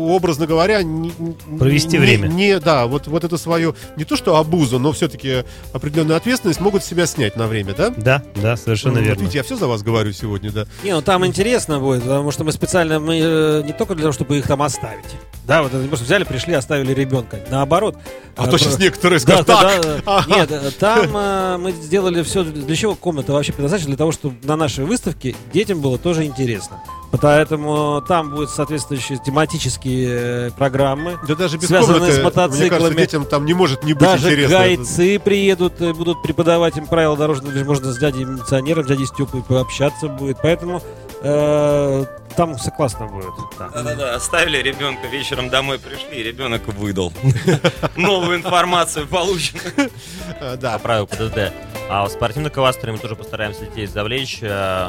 образно 0.10 0.46
говоря, 0.48 0.84
не- 0.84 1.12
Провести 1.58 1.94
не- 1.98 2.00
время. 2.00 2.28
Не, 2.28 2.60
да, 2.60 2.88
вот, 2.88 3.08
вот 3.08 3.24
эту 3.24 3.38
свою, 3.38 3.76
не 3.98 4.06
то 4.06 4.16
что 4.16 4.38
обузу, 4.38 4.80
но 4.80 4.92
все-таки 4.92 5.44
определенную 5.74 6.18
ответственность 6.18 6.60
могут 6.60 6.84
себя 6.84 7.06
снять 7.06 7.36
на 7.36 7.48
время, 7.48 7.74
да? 7.74 7.90
Да, 7.96 8.24
да, 8.36 8.58
совершенно 8.58 8.96
Ну, 9.00 9.02
верно. 9.06 9.22
Видите, 9.22 9.38
я 9.40 9.44
все 9.44 9.56
за 9.56 9.68
вас 9.68 9.82
говорю 9.84 10.12
сегодня, 10.14 10.52
да. 10.52 10.66
Не, 10.84 10.94
ну 10.94 11.02
там 11.02 11.25
интересно 11.26 11.80
будет, 11.80 12.04
потому 12.04 12.32
что 12.32 12.44
мы 12.44 12.52
специально, 12.52 13.00
мы 13.00 13.20
э, 13.22 13.64
не 13.66 13.74
только 13.74 13.96
для 13.96 14.04
того, 14.04 14.14
чтобы 14.14 14.38
их 14.38 14.48
там 14.48 14.62
оставить. 14.62 15.06
Да, 15.46 15.62
вот 15.62 15.74
это 15.74 15.82
не 15.82 15.88
просто 15.88 16.06
взяли, 16.06 16.24
пришли, 16.24 16.54
оставили 16.54 16.94
ребенка. 16.94 17.40
Наоборот. 17.52 17.98
А 18.36 18.48
Э, 18.48 18.50
то 18.50 18.58
сейчас 18.58 18.76
про- 18.76 18.84
некоторые 18.84 19.20
скажут, 19.20 19.46
да, 19.48 19.62
так, 19.62 19.82
да, 19.84 19.94
да. 19.98 20.02
ага. 20.06 20.36
Нет, 20.36 20.52
э, 20.52 20.72
там 20.80 21.10
э, 21.16 21.58
мы 21.58 21.72
сделали 21.72 22.24
все. 22.24 22.44
Для 22.44 22.76
чего 22.76 22.96
комната 22.96 23.32
вообще 23.34 23.52
предназначена? 23.54 23.90
Для 23.90 23.98
того, 23.98 24.12
чтобы 24.12 24.36
на 24.44 24.56
нашей 24.56 24.86
выставке 24.86 25.36
детям 25.54 25.82
было 25.82 25.98
тоже 25.98 26.26
интересно. 26.26 26.82
Поэтому 27.22 28.02
там 28.08 28.30
будут 28.32 28.50
соответствующие 28.50 29.18
тематические 29.18 30.48
э, 30.48 30.52
программы. 30.52 31.18
Да 31.28 31.36
даже 31.36 31.58
без 31.58 31.68
связанные 31.68 32.00
комнаты, 32.00 32.14
с 32.14 32.18
мне 32.18 32.30
кажется, 32.30 32.42
мотоциклами. 32.42 32.96
детям 32.96 33.26
там 33.26 33.46
не 33.46 33.54
может 33.54 33.84
не 33.84 33.94
быть 33.94 34.02
Даже 34.02 34.28
интересно. 34.30 34.58
гайцы 34.58 35.20
приедут, 35.20 35.82
э, 35.82 35.94
будут 35.94 36.22
преподавать 36.22 36.78
им 36.78 36.88
правила 36.88 37.16
дорожного 37.18 37.52
движения. 37.52 37.70
Можно 37.70 37.92
с 37.94 37.98
дядей 37.98 38.26
милиционером, 38.26 38.86
дядей 38.86 39.06
Степой 39.06 39.44
пообщаться 39.44 40.08
будет. 40.08 40.38
Поэтому 40.42 40.82
э, 41.22 42.06
там 42.36 42.56
все 42.58 42.72
классно 42.72 43.08
будет. 43.08 43.32
да. 43.58 43.70
Да-да-да, 43.70 44.16
оставили 44.16 44.58
ребенка, 44.58 45.08
вечером 45.08 45.50
домой 45.50 45.80
пришли, 45.80 46.20
и 46.20 46.24
ребенок 46.24 46.68
выдал. 46.68 47.14
Новую 47.96 48.38
информацию 48.38 49.08
получено. 49.08 49.62
Э, 50.40 50.58
Да, 50.58 50.74
по 50.74 50.80
правилу 50.80 51.08
ПДД. 51.08 51.54
А 51.88 52.04
в 52.08 52.10
спортивных 52.12 52.52
кластере 52.52 52.92
мы 52.94 52.98
тоже 52.98 53.16
постараемся 53.16 53.62
детей 53.66 53.86
завлечь. 53.86 54.40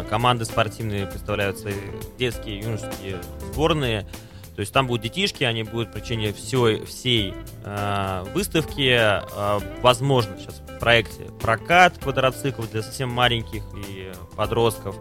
Команды 0.08 0.46
спортивные 0.46 1.06
представляют 1.06 1.58
свои 1.58 1.74
детские, 2.16 2.60
юношеские 2.60 3.20
сборные. 3.52 4.06
То 4.54 4.60
есть 4.60 4.72
там 4.72 4.86
будут 4.86 5.02
детишки, 5.02 5.44
они 5.44 5.64
будут 5.64 5.94
в 5.94 6.00
течение 6.00 6.32
всей, 6.32 6.84
всей 6.86 7.34
э, 7.64 8.24
выставки. 8.32 8.96
Э, 8.98 9.58
возможно, 9.82 10.36
сейчас 10.38 10.62
в 10.66 10.78
проекте 10.78 11.24
прокат 11.40 11.98
квадроциклов 11.98 12.70
для 12.70 12.82
совсем 12.82 13.10
маленьких 13.10 13.62
и 13.74 14.12
подростков. 14.34 14.96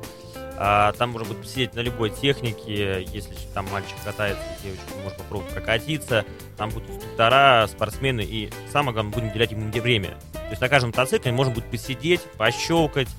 А, 0.57 0.93
там 0.93 1.11
можно 1.11 1.27
будет 1.27 1.41
посидеть 1.41 1.73
на 1.73 1.81
любой 1.81 2.09
технике, 2.09 3.05
если 3.11 3.35
там 3.53 3.67
мальчик 3.71 3.95
катается, 4.03 4.43
девочка 4.63 4.85
может 5.03 5.17
попробовать 5.17 5.53
прокатиться. 5.53 6.25
Там 6.57 6.69
будут 6.69 6.89
инструктора, 6.89 7.67
спортсмены, 7.67 8.21
и 8.21 8.49
самое 8.71 8.93
главное, 8.93 9.13
будем 9.13 9.29
уделять 9.29 9.51
ему 9.51 9.69
время. 9.69 10.17
То 10.31 10.49
есть 10.49 10.61
на 10.61 10.69
каждом 10.69 10.89
мотоцикле 10.91 11.31
можно 11.33 11.53
будет 11.53 11.69
посидеть, 11.69 12.21
пощелкать, 12.37 13.09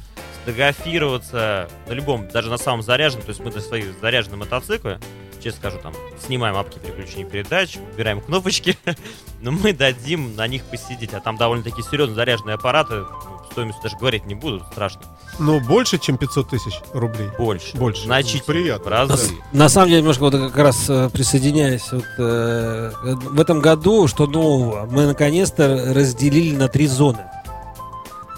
сфотографироваться 0.47 1.68
на 1.88 1.92
любом, 1.92 2.28
даже 2.28 2.51
на 2.51 2.59
самом 2.59 2.82
заряженном. 2.82 3.24
То 3.24 3.30
есть 3.30 3.40
мы 3.40 3.51
на 3.51 3.61
свои 3.61 3.82
заряженные 4.01 4.38
мотоциклы, 4.38 5.01
честно 5.42 5.59
скажу, 5.59 5.78
там, 5.82 5.92
снимаем 6.24 6.57
апки 6.57 6.78
переключения 6.78 7.26
передач, 7.26 7.76
убираем 7.92 8.20
кнопочки, 8.20 8.76
но 9.40 9.51
мы 9.51 9.72
дадим 9.72 10.36
на 10.36 10.47
них 10.47 10.62
посидеть. 10.64 11.14
А 11.14 11.20
там 11.20 11.36
довольно-таки 11.36 11.82
серьезно 11.82 12.14
заряженные 12.14 12.55
аппараты, 12.55 12.94
ну, 12.94 13.40
стоимость 13.51 13.82
даже 13.82 13.97
говорить 13.97 14.24
не 14.26 14.36
буду, 14.36 14.64
страшно. 14.70 15.03
ну 15.40 15.59
больше, 15.61 15.99
чем 15.99 16.16
500 16.16 16.51
тысяч 16.51 16.74
рублей. 16.92 17.28
Больше. 17.38 17.76
Больше. 17.76 18.05
Значительно. 18.05 18.44
Приятно. 18.55 18.90
Разы. 18.90 19.34
На 19.53 19.68
самом 19.68 19.88
деле, 19.88 20.01
немножко 20.03 20.22
вот 20.22 20.32
как 20.32 20.57
раз 20.57 20.88
э, 20.88 21.11
присоединяясь, 21.12 21.90
вот, 21.90 22.05
э, 22.18 22.92
в 23.03 23.40
этом 23.40 23.61
году, 23.61 24.07
что 24.07 24.26
нового, 24.28 24.86
мы 24.88 25.07
наконец-то 25.07 25.92
разделили 25.92 26.55
на 26.55 26.68
три 26.68 26.86
зоны. 26.86 27.24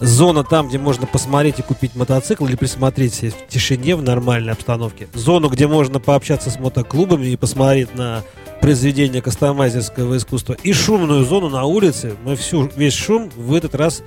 Зона 0.01 0.45
там, 0.45 0.69
где 0.69 0.79
можно 0.79 1.07
посмотреть 1.07 1.59
и 1.59 1.63
купить 1.63 1.95
мотоцикл 1.95 2.47
или 2.47 2.57
присмотреть 2.57 3.23
в 3.23 3.49
тишине, 3.49 3.97
в 3.97 4.03
нормальной 4.03 4.53
обстановке. 4.53 5.09
Зону, 5.15 5.49
где 5.49 5.67
можно 5.67 6.01
пообщаться 6.01 6.51
с 6.51 6.59
мотоклубами 6.59 7.27
и 7.27 7.37
посмотреть 7.37 7.95
на 7.95 8.23
произведения 8.61 9.23
кастомайзерского 9.23 10.17
искусства. 10.17 10.57
И 10.63 10.73
шумную 10.73 11.25
зону 11.25 11.49
на 11.49 11.65
улице. 11.65 12.17
Мы 12.25 12.37
всю, 12.37 12.71
весь 12.77 12.95
шум 12.95 13.31
в 13.37 13.55
этот 13.55 13.75
раз 13.75 14.03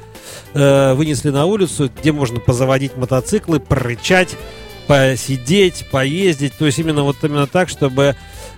э, 0.54 0.94
вынесли 0.94 1.30
на 1.30 1.46
улицу, 1.46 1.90
где 2.00 2.12
можно 2.12 2.40
позаводить 2.40 2.96
мотоциклы, 2.98 3.60
прорычать, 3.60 4.36
посидеть, 4.92 5.86
поездить. 5.90 6.54
То 6.58 6.66
есть 6.66 6.78
именно 6.80 7.04
вот 7.04 7.16
именно 7.24 7.48
так, 7.48 7.70
чтобы 7.70 8.16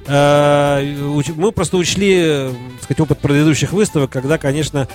э, 0.08 0.96
мы 1.36 1.52
просто 1.52 1.78
учли, 1.78 2.16
э, 2.26 2.52
так 2.78 2.84
сказать, 2.84 3.00
опыт 3.02 3.20
предыдущих 3.20 3.72
выставок, 3.72 4.10
когда, 4.10 4.40
конечно, 4.40 4.88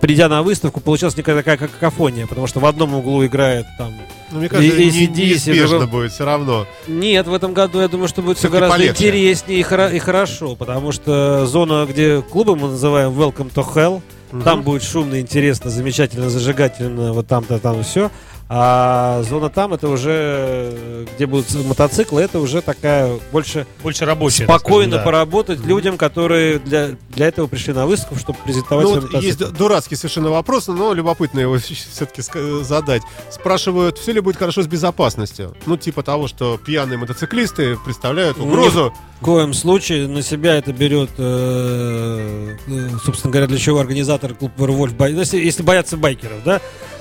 придя 0.00 0.28
на 0.28 0.42
выставку, 0.42 0.80
получилась 0.80 1.16
некая 1.16 1.36
такая 1.36 1.56
как 1.56 1.70
какофония, 1.70 2.26
потому 2.26 2.46
что 2.46 2.60
в 2.60 2.66
одном 2.66 2.94
углу 2.94 3.24
играет 3.24 3.64
там... 3.78 3.94
Ну, 4.30 4.40
мне 4.40 4.48
кажется, 4.50 4.76
И- 4.76 4.90
сиди, 4.90 5.22
неизбежно 5.22 5.80
сиди. 5.80 5.90
будет 5.90 6.12
все 6.12 6.26
равно. 6.26 6.66
Нет, 6.86 7.26
в 7.26 7.32
этом 7.32 7.54
году 7.54 7.80
я 7.80 7.88
думаю, 7.88 8.08
что 8.08 8.20
будет 8.20 8.36
все 8.36 8.48
Всё-таки 8.48 8.60
гораздо 8.60 8.76
полегче. 8.76 9.06
интереснее 9.06 9.60
и, 9.60 9.62
хоро- 9.62 9.94
и 9.96 9.98
хорошо, 9.98 10.54
потому 10.54 10.92
что 10.92 11.46
зона, 11.46 11.86
где 11.88 12.20
клубы 12.20 12.56
мы 12.56 12.68
называем 12.68 13.12
Welcome 13.12 13.50
to 13.54 13.64
Hell, 13.74 14.02
там 14.44 14.60
будет 14.60 14.82
шумно, 14.82 15.18
интересно, 15.18 15.70
замечательно, 15.70 16.28
зажигательно, 16.28 17.14
вот 17.14 17.26
там-то 17.26 17.58
там 17.58 17.82
все. 17.82 18.10
А 18.50 19.22
зона 19.28 19.50
там 19.50 19.74
это 19.74 19.88
уже, 19.88 20.10
э, 20.10 21.06
где 21.14 21.26
будут 21.26 21.52
мотоциклы, 21.66 22.22
это 22.22 22.38
уже 22.40 22.62
такая 22.62 23.18
больше 23.30 23.66
Больше 23.82 24.06
рабочая. 24.06 24.44
спокойно 24.44 24.92
скажем, 24.92 24.98
да. 25.00 25.04
поработать 25.04 25.60
людям, 25.60 25.98
которые 25.98 26.58
для, 26.58 26.92
для 27.10 27.26
этого 27.28 27.46
пришли 27.46 27.74
на 27.74 27.84
выставку, 27.86 28.16
чтобы 28.16 28.38
презентовать 28.44 28.86
Ну 28.86 28.90
вот 28.94 29.02
мотоцикл. 29.02 29.22
есть 29.26 29.38
ду- 29.38 29.48
дурацкий 29.50 29.96
совершенно 29.96 30.30
вопрос, 30.30 30.66
но 30.68 30.94
любопытно 30.94 31.40
его 31.40 31.58
все-таки 31.58 32.22
задать. 32.62 33.02
Спрашивают, 33.30 33.98
все 33.98 34.12
ли 34.12 34.20
будет 34.20 34.38
хорошо 34.38 34.62
с 34.62 34.66
безопасностью? 34.66 35.54
Ну, 35.66 35.76
типа 35.76 36.02
того, 36.02 36.26
что 36.26 36.56
пьяные 36.56 36.96
мотоциклисты 36.96 37.76
представляют 37.84 38.38
угрозу. 38.38 38.94
В 39.20 39.24
коем 39.24 39.52
случае 39.52 40.08
на 40.08 40.22
себя 40.22 40.54
это 40.56 40.72
берет, 40.72 41.10
э, 41.18 42.56
э, 42.66 42.88
собственно 43.04 43.30
говоря, 43.30 43.46
для 43.46 43.58
чего 43.58 43.78
организатор 43.80 44.32
клуб 44.32 44.52
Вервольф, 44.56 44.94
ну, 44.98 45.06
если, 45.06 45.38
если 45.38 45.62
боятся 45.62 45.96
байкеров, 45.98 46.42
да, 46.44 46.60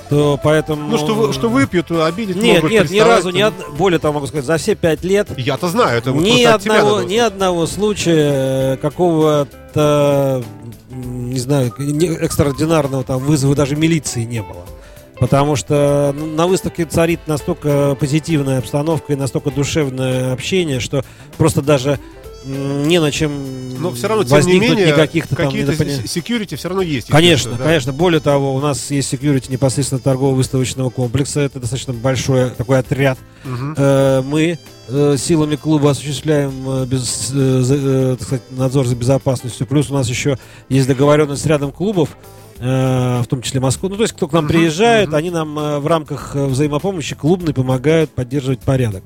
то 0.09 0.39
поэтому... 0.41 0.89
Ну, 0.89 0.97
что, 0.97 1.13
вы- 1.13 1.33
что 1.33 1.49
выпьют, 1.49 1.91
обидеть 1.91 2.35
Нет, 2.37 2.57
могут, 2.57 2.71
нет, 2.71 2.89
ни 2.89 2.99
разу, 2.99 3.29
ни 3.29 3.43
од- 3.43 3.53
более 3.77 3.99
того, 3.99 4.15
могу 4.15 4.27
сказать, 4.27 4.45
за 4.45 4.57
все 4.57 4.75
пять 4.75 5.03
лет 5.03 5.29
Я-то 5.37 5.67
знаю, 5.67 5.97
это 5.97 6.11
вот 6.11 6.21
ни 6.23 6.43
одного, 6.43 7.01
ни 7.01 7.17
одного 7.17 7.65
случая 7.67 8.73
э, 8.73 8.77
какого-то, 8.77 10.43
не 10.89 11.39
знаю, 11.39 11.73
экстраординарного 12.21 13.03
там 13.03 13.19
вызова 13.19 13.55
даже 13.55 13.75
милиции 13.75 14.23
не 14.23 14.41
было. 14.41 14.65
Потому 15.19 15.55
что 15.55 16.13
ну, 16.15 16.27
на 16.27 16.45
выставке 16.45 16.85
царит 16.85 17.21
настолько 17.25 17.95
позитивная 17.99 18.59
обстановка 18.59 19.13
и 19.13 19.15
настолько 19.15 19.49
душевное 19.49 20.31
общение, 20.31 20.79
что 20.79 21.03
просто 21.37 21.61
даже 21.61 21.99
не 22.45 22.99
на 22.99 23.11
чем 23.11 23.81
Но 23.81 23.91
все 23.93 24.07
равно, 24.07 24.23
тем 24.23 24.31
не 24.31 24.35
возникнуть 24.37 24.69
менее, 24.69 24.87
никаких-то 24.87 25.35
там 25.35 25.47
какие-то 25.47 25.71
security 25.73 26.55
все 26.55 26.67
равно 26.69 26.81
есть. 26.81 27.07
Конечно, 27.07 27.53
да. 27.57 27.63
конечно. 27.63 27.93
Более 27.93 28.19
того, 28.19 28.55
у 28.55 28.59
нас 28.59 28.89
есть 28.91 29.09
секьюрити 29.09 29.51
непосредственно 29.51 29.99
торгово-выставочного 29.99 30.89
комплекса. 30.89 31.41
Это 31.41 31.59
достаточно 31.59 31.93
большой 31.93 32.49
такой 32.51 32.79
отряд. 32.79 33.17
Э, 33.77 34.21
Мы 34.21 34.59
э, 34.87 35.15
силами 35.17 35.55
клуба 35.55 35.91
осуществляем 35.91 36.51
э, 36.67 36.85
без- 36.85 37.33
так 38.17 38.25
сказать, 38.27 38.43
надзор 38.51 38.87
за 38.87 38.95
безопасностью. 38.95 39.67
Плюс 39.67 39.89
у 39.89 39.93
нас 39.93 40.07
еще 40.07 40.37
есть 40.69 40.87
договоренность 40.87 41.41
с 41.41 41.45
рядом 41.45 41.71
клубов, 41.71 42.09
в 42.59 43.25
том 43.29 43.41
числе 43.41 43.59
Москву. 43.59 43.89
Ну, 43.89 43.95
то 43.97 44.03
есть, 44.03 44.13
кто 44.15 44.27
к 44.27 44.33
нам 44.33 44.47
приезжает, 44.47 45.13
они 45.13 45.29
нам 45.29 45.57
э, 45.59 45.79
в 45.79 45.87
рамках 45.87 46.35
э, 46.35 46.45
взаимопомощи 46.45 47.15
клубной 47.15 47.53
помогают 47.53 48.09
поддерживать 48.11 48.59
порядок. 48.61 49.03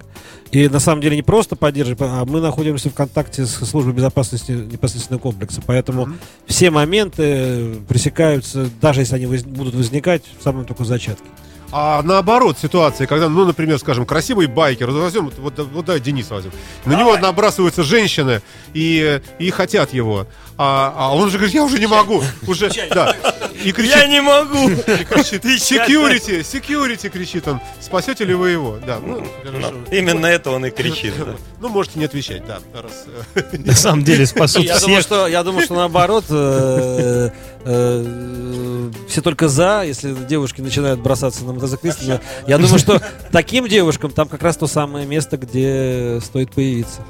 И 0.51 0.67
на 0.67 0.79
самом 0.79 1.01
деле 1.01 1.15
не 1.15 1.21
просто 1.21 1.55
поддерживать, 1.55 1.99
а 2.01 2.25
мы 2.25 2.41
находимся 2.41 2.89
в 2.89 2.93
контакте 2.93 3.45
с 3.45 3.51
службой 3.65 3.93
безопасности 3.93 4.51
непосредственно 4.51 5.19
комплекса. 5.19 5.61
Поэтому 5.65 6.09
все 6.45 6.71
моменты 6.71 7.75
пресекаются, 7.87 8.69
даже 8.81 9.01
если 9.01 9.15
они 9.15 9.25
воз- 9.25 9.43
будут 9.43 9.75
возникать 9.75 10.23
в 10.39 10.43
самом 10.43 10.65
только 10.65 10.83
зачатке. 10.83 11.25
А 11.73 12.01
наоборот 12.03 12.57
ситуация, 12.61 13.07
когда, 13.07 13.29
ну, 13.29 13.45
например, 13.45 13.79
скажем, 13.79 14.05
красивый 14.05 14.47
байкер, 14.47 14.91
возьмем, 14.91 15.31
вот, 15.37 15.57
вот 15.57 15.85
давай 15.85 16.01
Денис 16.01 16.29
возьмем, 16.29 16.51
на 16.83 16.99
него 16.99 17.15
набрасываются 17.17 17.83
женщины 17.83 18.41
и, 18.73 19.21
и 19.39 19.49
хотят 19.51 19.93
его, 19.93 20.27
а, 20.57 20.93
а 20.97 21.15
он 21.15 21.29
же 21.29 21.37
говорит, 21.37 21.55
я 21.55 21.63
уже 21.63 21.79
не 21.79 21.87
могу, 21.87 22.21
уже, 22.47 22.69
да, 22.89 23.15
И 23.65 23.71
кричит, 23.71 23.95
Я 23.95 24.07
не 24.07 24.21
могу. 24.21 24.69
и 24.69 24.75
кричит 25.05 25.45
Отвечать. 25.45 25.89
security, 25.89 26.39
security, 26.41 27.09
кричит 27.09 27.47
он. 27.47 27.59
Спасете 27.79 28.25
ли 28.25 28.33
вы 28.33 28.49
его? 28.51 28.77
Да, 28.85 28.99
ну, 28.99 29.25
хорошо. 29.43 29.71
Ну, 29.71 29.95
Именно 29.95 30.25
это 30.27 30.51
он 30.51 30.65
и 30.65 30.69
кричит. 30.77 31.13
да. 31.17 31.35
Ну, 31.59 31.69
можете 31.69 31.99
не 31.99 32.05
отвечать, 32.05 32.43
да. 32.45 32.59
раз, 32.73 33.05
э, 33.35 33.57
На 33.57 33.73
самом 33.73 34.03
деле 34.03 34.25
спасут 34.25 34.63
Я 34.63 34.79
думаю, 34.79 35.01
всех. 35.01 35.05
что, 35.05 35.27
я 35.27 35.43
думаю, 35.43 35.63
что 35.65 35.75
наоборот, 35.75 36.25
э, 36.29 37.29
э, 37.65 38.91
все 39.07 39.21
только 39.21 39.47
за, 39.47 39.83
если 39.85 40.13
девушки 40.13 40.61
начинают 40.61 40.99
бросаться 40.99 41.43
на 41.45 41.53
мотоциклиста. 41.53 42.03
Я, 42.05 42.21
я 42.47 42.57
думаю, 42.57 42.79
что 42.79 43.01
таким 43.31 43.67
девушкам 43.67 44.11
там 44.11 44.27
как 44.27 44.41
раз 44.43 44.57
то 44.57 44.67
самое 44.67 45.05
место, 45.05 45.37
где 45.37 46.19
стоит 46.23 46.51
появиться. 46.51 47.01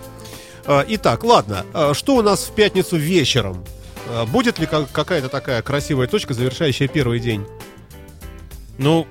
А, 0.66 0.86
Итак, 0.88 1.24
ладно. 1.24 1.66
А, 1.74 1.94
Что 1.94 2.16
у 2.16 2.22
нас 2.22 2.42
в 2.44 2.52
пятницу 2.52 2.98
вечером? 2.98 3.64
А, 4.10 4.26
Будет 4.26 4.60
ли 4.60 4.66
ка- 4.66 4.88
какая-то 4.92 5.30
такая 5.30 5.62
красивая 5.62 6.08
точка, 6.08 6.34
завершающая 6.34 6.88
первый 6.88 7.20
день? 7.20 7.46
Ну, 8.78 9.08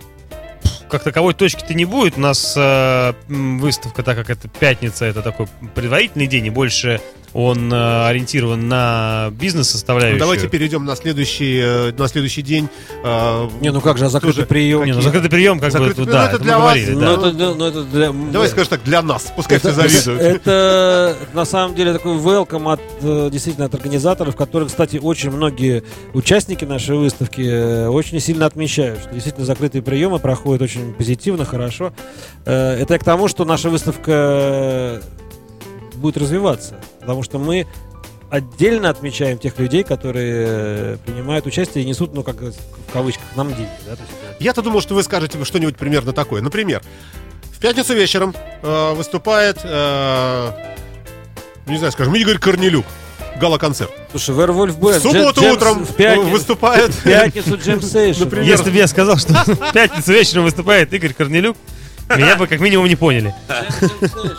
как 0.88 1.04
таковой 1.04 1.34
точки-то 1.34 1.74
не 1.74 1.84
будет. 1.84 2.16
У 2.16 2.20
нас 2.20 2.54
э, 2.56 3.12
выставка, 3.28 4.02
так 4.02 4.16
как 4.16 4.30
это 4.30 4.48
пятница, 4.48 5.04
это 5.04 5.22
такой 5.22 5.46
предварительный 5.74 6.26
день, 6.26 6.46
и 6.46 6.50
больше 6.50 7.00
он 7.32 7.72
э, 7.72 8.06
ориентирован 8.08 8.68
на 8.68 9.26
Ну, 9.30 9.36
бизнес-составляющую. 9.36 10.18
давайте 10.18 10.48
перейдем 10.48 10.84
на 10.84 10.96
следующий, 10.96 11.60
э, 11.62 11.92
на 11.96 12.08
следующий 12.08 12.42
день. 12.42 12.68
А, 13.04 13.48
Не, 13.60 13.70
ну 13.70 13.80
как 13.80 13.98
же, 13.98 14.06
а 14.06 14.08
закрытый 14.08 14.34
Тоже 14.38 14.46
прием? 14.46 14.84
Не, 14.84 14.92
ну 14.92 15.00
закрытый 15.00 15.30
прием, 15.30 15.60
как 15.60 15.70
Закрытый- 15.72 16.04
бы, 16.04 16.06
ну, 16.06 16.12
да, 16.12 16.26
это 16.26 16.34
это 16.36 16.44
для 16.44 16.58
вас, 16.58 16.74
говорили, 16.74 16.90
Ну, 16.94 17.00
да. 17.00 17.12
это, 17.12 17.32
для- 17.32 17.54
ну, 17.54 17.64
это 17.66 17.82
для... 17.84 18.12
Давай 18.32 18.48
скажешь 18.48 18.68
так, 18.68 18.82
для 18.82 19.02
нас. 19.02 19.32
Пускай 19.36 19.58
все 19.58 19.68
Это, 19.68 19.76
завидуют. 19.88 20.20
это, 20.22 21.16
на 21.34 21.44
самом 21.44 21.74
деле 21.74 21.92
такой 21.92 22.16
welcome 22.16 22.72
от 22.72 22.80
э, 23.02 23.28
действительно 23.32 23.66
от 23.66 23.74
организаторов, 23.74 24.34
которые, 24.36 24.68
кстати, 24.68 24.96
очень 25.00 25.30
многие 25.30 25.84
участники 26.14 26.64
нашей 26.64 26.96
выставки 26.96 27.42
э, 27.42 27.88
очень 27.88 28.18
сильно 28.20 28.46
отмечают, 28.46 29.00
что 29.02 29.10
действительно 29.12 29.46
закрытые 29.46 29.82
приемы 29.82 30.18
проходят 30.18 30.62
очень 30.62 30.92
позитивно, 30.94 31.44
хорошо. 31.44 31.92
Э, 32.44 32.80
Это 32.80 32.94
я 32.94 32.98
к 32.98 33.04
тому, 33.04 33.28
что 33.28 33.44
наша 33.44 33.70
выставка 33.70 35.00
будет 35.96 36.16
развиваться, 36.16 36.76
потому 37.00 37.22
что 37.22 37.38
мы 37.38 37.66
отдельно 38.30 38.90
отмечаем 38.90 39.38
тех 39.38 39.58
людей, 39.58 39.82
которые 39.82 40.46
э, 40.48 40.96
принимают 41.04 41.46
участие 41.46 41.82
и 41.84 41.86
несут, 41.86 42.14
ну, 42.14 42.22
как 42.22 42.36
в 42.40 42.54
кавычках, 42.92 43.24
нам 43.34 43.48
деньги. 43.48 43.70
Да? 43.86 43.96
То 43.96 44.02
есть, 44.02 44.12
э, 44.22 44.34
Я-то 44.38 44.62
думал, 44.62 44.80
что 44.80 44.94
вы 44.94 45.02
скажете 45.02 45.42
что-нибудь 45.44 45.76
примерно 45.76 46.12
такое. 46.12 46.40
Например, 46.40 46.80
в 47.52 47.58
пятницу 47.58 47.92
вечером 47.94 48.34
э, 48.62 48.94
выступает, 48.94 49.58
э, 49.64 50.50
не 51.66 51.76
знаю, 51.76 51.92
скажем, 51.92 52.14
Игорь 52.14 52.38
Корнелюк. 52.38 52.86
Гала-концерт. 53.40 53.90
Слушай, 54.10 54.34
Werewolf 54.34 54.72
В 54.72 54.78
Band, 54.78 55.00
субботу 55.00 55.40
Джем- 55.40 55.52
утром 55.54 55.84
в 55.86 55.94
пятницу, 55.94 56.28
выступает... 56.28 56.92
в 56.92 57.02
пятницу 57.02 57.56
Джем 57.56 57.80
Сейшн. 57.80 58.28
Если 58.42 58.70
бы 58.70 58.76
я 58.76 58.86
сказал, 58.86 59.16
что 59.16 59.32
в 59.46 59.72
пятницу 59.72 60.12
вечером 60.12 60.44
выступает 60.44 60.92
Игорь 60.92 61.14
Корнелюк, 61.14 61.56
меня 62.16 62.36
бы 62.36 62.46
как 62.46 62.60
минимум 62.60 62.86
не 62.86 62.96
поняли. 62.96 63.34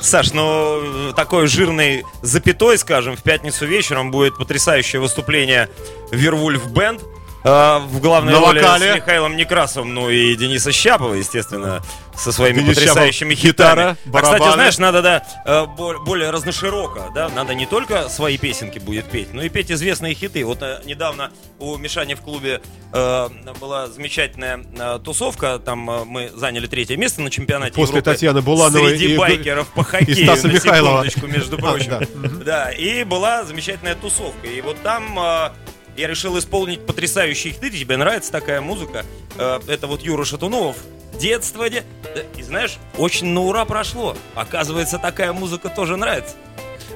Саш, 0.01 0.33
ну 0.33 1.13
такой 1.15 1.47
жирный 1.47 2.03
запятой, 2.21 2.77
скажем, 2.77 3.15
в 3.15 3.23
пятницу 3.23 3.65
вечером 3.65 4.11
будет 4.11 4.37
потрясающее 4.37 5.01
выступление 5.01 5.69
Вервульф 6.11 6.69
Бенд. 6.71 7.01
Э, 7.43 7.77
в 7.79 7.99
главной 8.01 8.33
На 8.33 8.39
роли 8.39 8.59
вокале. 8.59 8.93
с 8.93 8.95
Михаилом 8.97 9.35
Некрасовым, 9.37 9.93
ну 9.93 10.09
и 10.09 10.35
Дениса 10.35 10.71
Щапова, 10.71 11.13
естественно, 11.15 11.81
со 12.15 12.31
своими 12.31 12.59
Денис 12.61 12.75
потрясающими 12.75 13.33
Щапов, 13.35 13.45
гитара, 13.51 13.97
хитами. 14.03 14.17
А, 14.17 14.21
кстати, 14.21 14.53
знаешь, 14.53 14.77
надо, 14.77 15.01
да, 15.01 15.23
э, 15.45 15.65
бо- 15.65 15.99
более 15.99 16.29
разношироко, 16.29 17.11
да, 17.15 17.29
надо 17.29 17.53
не 17.55 17.65
только 17.65 18.09
свои 18.09 18.37
песенки 18.37 18.79
будет 18.79 19.05
петь, 19.05 19.33
но 19.33 19.41
и 19.43 19.49
петь 19.49 19.71
известные 19.71 20.13
хиты. 20.13 20.43
Вот 20.45 20.61
э, 20.61 20.81
недавно 20.85 21.31
у 21.59 21.77
Мишани 21.77 22.15
в 22.15 22.21
клубе 22.21 22.61
э, 22.93 23.29
была 23.59 23.87
замечательная 23.87 24.63
э, 24.77 24.99
тусовка, 25.03 25.57
там 25.59 25.89
э, 25.89 26.03
мы 26.05 26.29
заняли 26.35 26.67
третье 26.67 26.97
место 26.97 27.21
на 27.21 27.29
чемпионате 27.31 27.73
После 27.73 27.95
Европы 27.97 28.11
Татьяны 28.11 28.41
Булановой 28.41 28.89
среди 28.97 29.13
и- 29.13 29.17
байкеров 29.17 29.67
по 29.69 29.81
и 29.81 29.83
хоккею, 29.83 30.25
Стаса 30.25 30.47
на 30.47 30.51
Михайлова. 30.53 31.09
секундочку, 31.09 31.27
между 31.27 31.55
А, 31.65 31.71
прочим. 31.71 31.89
да. 31.89 32.29
Да, 32.45 32.71
и 32.71 33.03
была 33.03 33.43
замечательная 33.45 33.95
тусовка. 33.95 34.47
И 34.47 34.61
вот 34.61 34.81
там 34.83 35.17
э, 35.17 35.49
я 35.97 36.07
решил 36.07 36.37
исполнить 36.37 36.85
потрясающие 36.85 37.53
хиты. 37.53 37.69
Тебе 37.69 37.97
нравится 37.97 38.31
такая 38.31 38.61
музыка? 38.61 39.05
Э, 39.37 39.59
это 39.67 39.87
вот 39.87 40.01
Юра 40.01 40.25
Шатунов. 40.25 40.77
Детство, 41.19 41.69
де... 41.69 41.83
Да, 42.15 42.21
И 42.37 42.43
знаешь, 42.43 42.77
очень 42.97 43.27
на 43.27 43.41
ура 43.41 43.65
прошло. 43.65 44.17
Оказывается, 44.33 44.97
такая 44.97 45.33
музыка 45.33 45.69
тоже 45.69 45.97
нравится. 45.97 46.35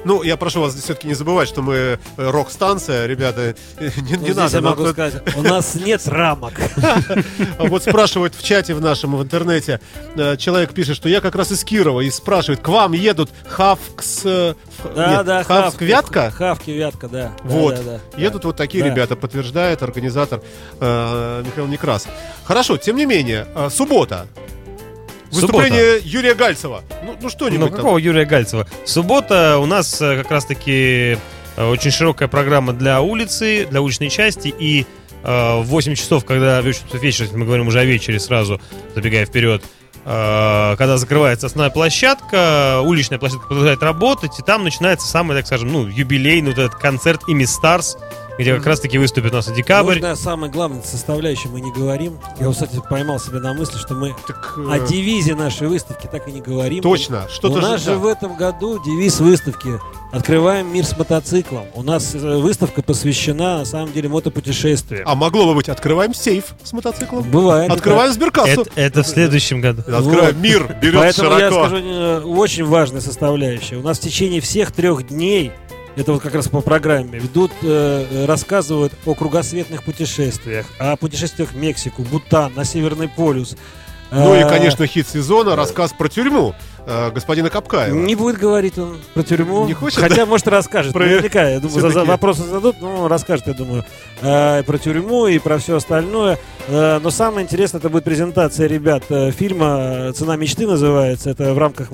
Ну, 0.04 0.22
я 0.22 0.36
прошу 0.36 0.60
вас 0.60 0.74
все-таки 0.74 1.08
не 1.08 1.14
забывать, 1.14 1.48
что 1.48 1.62
мы 1.62 1.74
э, 1.74 1.98
рок-станция, 2.16 3.06
ребята. 3.06 3.54
Не, 3.80 3.86
не 4.02 4.16
Ну, 4.16 4.22
здесь 4.22 4.36
надо. 4.36 4.56
я 4.56 4.62
могу 4.62 4.84
тут- 4.84 4.92
сказать, 4.92 5.36
у 5.36 5.42
нас 5.42 5.74
нет 5.74 6.06
рамок. 6.06 6.54
А 7.58 7.64
Вот 7.64 7.82
спрашивают 7.82 8.34
в 8.34 8.42
чате 8.42 8.74
в 8.74 8.80
нашем 8.80 9.16
в 9.16 9.22
интернете, 9.22 9.80
э, 10.16 10.36
человек 10.36 10.72
пишет, 10.74 10.96
что 10.96 11.08
я 11.08 11.20
как 11.20 11.34
раз 11.34 11.50
из 11.52 11.64
Кирова, 11.64 12.00
и 12.02 12.10
спрашивает, 12.10 12.60
к 12.60 12.68
вам 12.68 12.92
едут 12.92 13.30
Хавкс... 13.48 14.22
э, 14.24 14.54
Да, 14.94 15.22
да, 15.22 15.42
Хавки. 15.44 15.84
Вятка? 15.84 16.30
Хавки, 16.30 16.70
Вятка, 16.70 17.08
да. 17.08 17.32
Вот. 17.42 17.78
Едут 18.16 18.44
вот 18.44 18.56
такие 18.56 18.84
ребята, 18.84 19.16
подтверждает 19.16 19.82
организатор 19.82 20.40
э, 20.80 21.42
Михаил 21.46 21.66
Некрасов. 21.66 22.10
Хорошо, 22.44 22.76
тем 22.76 22.96
не 22.96 23.06
менее, 23.06 23.46
э, 23.54 23.68
суббота. 23.70 24.26
Выступление 25.40 26.00
Юрия 26.02 26.34
Гальцева. 26.34 26.82
Ну, 27.02 27.12
ну 27.12 27.18
Ну, 27.22 27.30
что-нибудь 27.30 27.70
там. 27.70 27.76
какого 27.76 27.98
Юрия 27.98 28.24
Гальцева? 28.24 28.66
Суббота 28.84 29.58
у 29.58 29.66
нас 29.66 30.00
э, 30.00 30.16
как 30.22 30.30
раз-таки 30.30 31.18
э, 31.56 31.70
очень 31.70 31.90
широкая 31.90 32.28
программа 32.28 32.72
для 32.72 33.00
улицы, 33.00 33.66
для 33.70 33.80
уличной 33.80 34.10
части. 34.10 34.54
И 34.58 34.86
э, 35.22 35.60
в 35.60 35.64
8 35.64 35.94
часов, 35.94 36.24
когда 36.24 36.60
в 36.60 36.64
8 36.64 36.86
часов 36.86 37.02
вечера, 37.02 37.24
если 37.26 37.36
мы 37.36 37.46
говорим 37.46 37.68
уже 37.68 37.80
о 37.80 37.84
вечере 37.84 38.18
сразу, 38.18 38.60
забегая 38.94 39.26
вперед, 39.26 39.62
э, 40.04 40.74
когда 40.76 40.96
закрывается 40.96 41.46
основная 41.46 41.70
площадка, 41.70 42.80
уличная 42.82 43.18
площадка 43.18 43.46
продолжает 43.46 43.82
работать, 43.82 44.38
и 44.38 44.42
там 44.42 44.64
начинается 44.64 45.06
самый, 45.06 45.36
так 45.36 45.46
скажем, 45.46 45.72
ну, 45.72 45.86
юбилейный 45.86 46.50
вот 46.50 46.58
этот 46.58 46.74
концерт 46.78 47.22
Ими 47.28 47.44
Старс, 47.44 47.96
где 48.38 48.54
как 48.56 48.66
раз-таки 48.66 48.98
выступит 48.98 49.32
у 49.32 49.36
нас 49.36 49.48
и 49.48 49.54
декабрь. 49.54 49.94
Можно 49.94 50.12
о 50.12 50.16
самой 50.16 50.50
главной 50.50 50.82
составляющей 50.82 51.48
мы 51.48 51.60
не 51.60 51.72
говорим. 51.72 52.18
Я, 52.40 52.50
кстати, 52.50 52.80
поймал 52.88 53.18
себя 53.18 53.40
на 53.40 53.54
мысли, 53.54 53.78
что 53.78 53.94
мы 53.94 54.14
Так, 54.26 54.54
о 54.58 54.76
э, 54.76 54.86
девизе 54.86 55.34
нашей 55.34 55.68
выставки 55.68 56.08
так 56.10 56.28
и 56.28 56.32
не 56.32 56.40
говорим. 56.40 56.82
Точно, 56.82 57.26
У 57.26 57.30
что-то 57.32 57.60
нас 57.60 57.82
же... 57.82 57.92
да. 57.92 57.96
в 57.98 58.06
этом 58.06 58.36
году 58.36 58.82
девиз 58.84 59.20
выставки 59.20 59.68
«Открываем 60.12 60.72
мир 60.72 60.84
с 60.84 60.96
мотоциклом». 60.96 61.66
У 61.74 61.82
нас 61.82 62.14
э, 62.14 62.18
выставка 62.36 62.82
посвящена, 62.82 63.58
на 63.58 63.64
самом 63.64 63.92
деле, 63.92 64.08
мотопутешествиям. 64.08 65.02
А 65.06 65.14
могло 65.14 65.46
бы 65.46 65.54
быть, 65.54 65.68
открываем 65.68 66.14
сейф 66.14 66.54
с 66.62 66.72
мотоциклом. 66.72 67.22
Бывает. 67.30 67.70
Открываем 67.70 68.12
сберкассу. 68.12 68.62
Это, 68.62 68.70
это 68.76 69.02
в 69.02 69.06
следующем 69.06 69.60
году. 69.60 69.80
Открываем 69.82 70.34
Вот. 70.34 70.42
мир, 70.42 70.76
берет 70.80 71.00
Поэтому 71.00 71.30
я 71.32 71.38
широко. 71.50 71.66
скажу 71.68 71.76
э, 71.84 72.20
очень 72.20 72.64
важная 72.64 73.00
составляющая. 73.00 73.76
У 73.76 73.82
нас 73.82 73.98
в 73.98 74.02
течение 74.02 74.40
всех 74.40 74.72
трех 74.72 75.08
дней, 75.08 75.52
это 75.96 76.12
вот 76.12 76.22
как 76.22 76.34
раз 76.34 76.48
по 76.48 76.60
программе, 76.60 77.18
ведут, 77.18 77.50
э, 77.62 78.26
рассказывают 78.26 78.92
о 79.04 79.14
кругосветных 79.14 79.82
путешествиях, 79.82 80.66
о 80.78 80.96
путешествиях 80.96 81.52
в 81.52 81.56
Мексику, 81.56 82.02
Бутан, 82.02 82.52
на 82.54 82.64
Северный 82.64 83.08
полюс. 83.08 83.56
Ну 84.10 84.34
и, 84.36 84.38
Э, 84.38 84.48
конечно, 84.48 84.86
хит 84.86 85.08
сезона, 85.08 85.56
рассказ 85.56 85.92
про 85.92 86.08
тюрьму 86.08 86.54
э, 86.86 87.10
господина 87.10 87.50
Капкаева. 87.50 87.94
Не 87.94 88.14
будет 88.14 88.38
говорить 88.38 88.78
он 88.78 88.96
про 89.14 89.22
тюрьму. 89.22 89.66
Не 89.66 89.74
хочет, 89.74 89.98
Хотя, 90.00 90.16
да? 90.16 90.26
может, 90.26 90.46
расскажет. 90.48 90.92
Про- 90.92 91.04
Наверняка, 91.04 91.48
я 91.48 91.60
думаю, 91.60 91.80
за- 91.80 91.90
за 91.90 92.04
вопросы 92.04 92.42
зададут, 92.44 92.76
ну, 92.80 93.08
расскажет, 93.08 93.46
я 93.48 93.52
думаю, 93.54 93.84
э, 94.22 94.62
про 94.62 94.78
тюрьму 94.78 95.26
и 95.26 95.38
про 95.38 95.58
все 95.58 95.76
остальное. 95.76 96.38
Э, 96.68 96.98
но 97.02 97.10
самое 97.10 97.44
интересное, 97.44 97.78
это 97.78 97.88
будет 97.88 98.04
презентация 98.04 98.66
ребят 98.66 99.04
э, 99.10 99.30
фильма 99.30 100.12
«Цена 100.14 100.36
мечты» 100.36 100.66
называется. 100.66 101.30
Это 101.30 101.52
в 101.54 101.58
рамках 101.58 101.90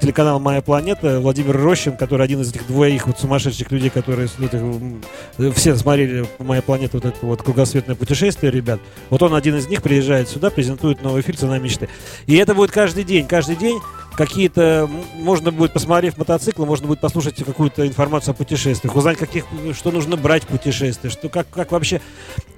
телеканала 0.00 0.38
«Моя 0.38 0.62
планета». 0.62 1.20
Владимир 1.20 1.56
Рощин, 1.60 1.96
который 1.96 2.24
один 2.24 2.40
из 2.40 2.50
этих 2.50 2.66
двоих 2.66 3.06
вот 3.06 3.18
сумасшедших 3.18 3.70
людей, 3.70 3.90
которые 3.90 4.28
вот, 4.38 5.56
все 5.56 5.76
смотрели 5.76 6.26
«Моя 6.38 6.62
планета», 6.62 6.96
вот 6.96 7.04
это 7.04 7.16
вот 7.22 7.42
кругосветное 7.42 7.94
путешествие, 7.96 8.50
ребят. 8.50 8.80
Вот 9.10 9.22
он 9.22 9.34
один 9.34 9.56
из 9.56 9.68
них 9.68 9.82
приезжает 9.82 10.28
сюда, 10.28 10.50
презентует 10.50 11.02
новый 11.02 11.22
фильм 11.22 11.38
«Цена 11.38 11.58
мечты». 11.58 11.88
И 12.26 12.36
это 12.36 12.54
будет 12.54 12.70
каждый 12.70 13.04
день. 13.04 13.26
Каждый 13.26 13.56
день 13.56 13.78
какие-то, 14.18 14.90
можно 15.14 15.52
будет, 15.52 15.72
посмотрев 15.72 16.18
мотоцикл, 16.18 16.64
можно 16.64 16.88
будет 16.88 17.00
послушать 17.00 17.36
какую-то 17.36 17.86
информацию 17.86 18.32
о 18.32 18.34
путешествиях, 18.34 18.96
узнать, 18.96 19.16
каких, 19.16 19.44
что 19.74 19.92
нужно 19.92 20.16
брать 20.16 20.42
в 20.42 20.48
путешествие, 20.48 21.08
что, 21.08 21.28
как, 21.28 21.48
как 21.48 21.70
вообще. 21.70 22.00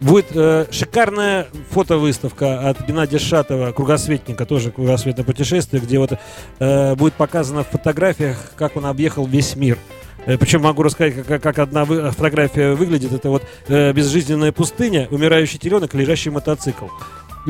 Будет 0.00 0.34
э, 0.34 0.66
шикарная 0.70 1.48
фотовыставка 1.70 2.70
от 2.70 2.80
Геннадия 2.86 3.18
Шатова, 3.18 3.72
кругосветника, 3.72 4.46
тоже 4.46 4.70
кругосветное 4.70 5.24
путешествие, 5.26 5.82
где 5.82 5.98
вот 5.98 6.18
э, 6.58 6.94
будет 6.94 7.12
показано 7.12 7.62
в 7.62 7.68
фотографиях, 7.68 8.38
как 8.56 8.76
он 8.76 8.86
объехал 8.86 9.26
весь 9.26 9.54
мир. 9.54 9.76
Э, 10.24 10.38
Причем 10.38 10.62
могу 10.62 10.82
рассказать, 10.82 11.26
как, 11.26 11.42
как- 11.42 11.58
одна 11.58 11.84
фотография 11.84 12.72
выглядит. 12.72 13.12
Это 13.12 13.28
вот 13.28 13.42
э, 13.68 13.92
безжизненная 13.92 14.52
пустыня, 14.52 15.08
умирающий 15.10 15.58
теленок, 15.58 15.92
лежащий 15.92 16.30
мотоцикл. 16.30 16.86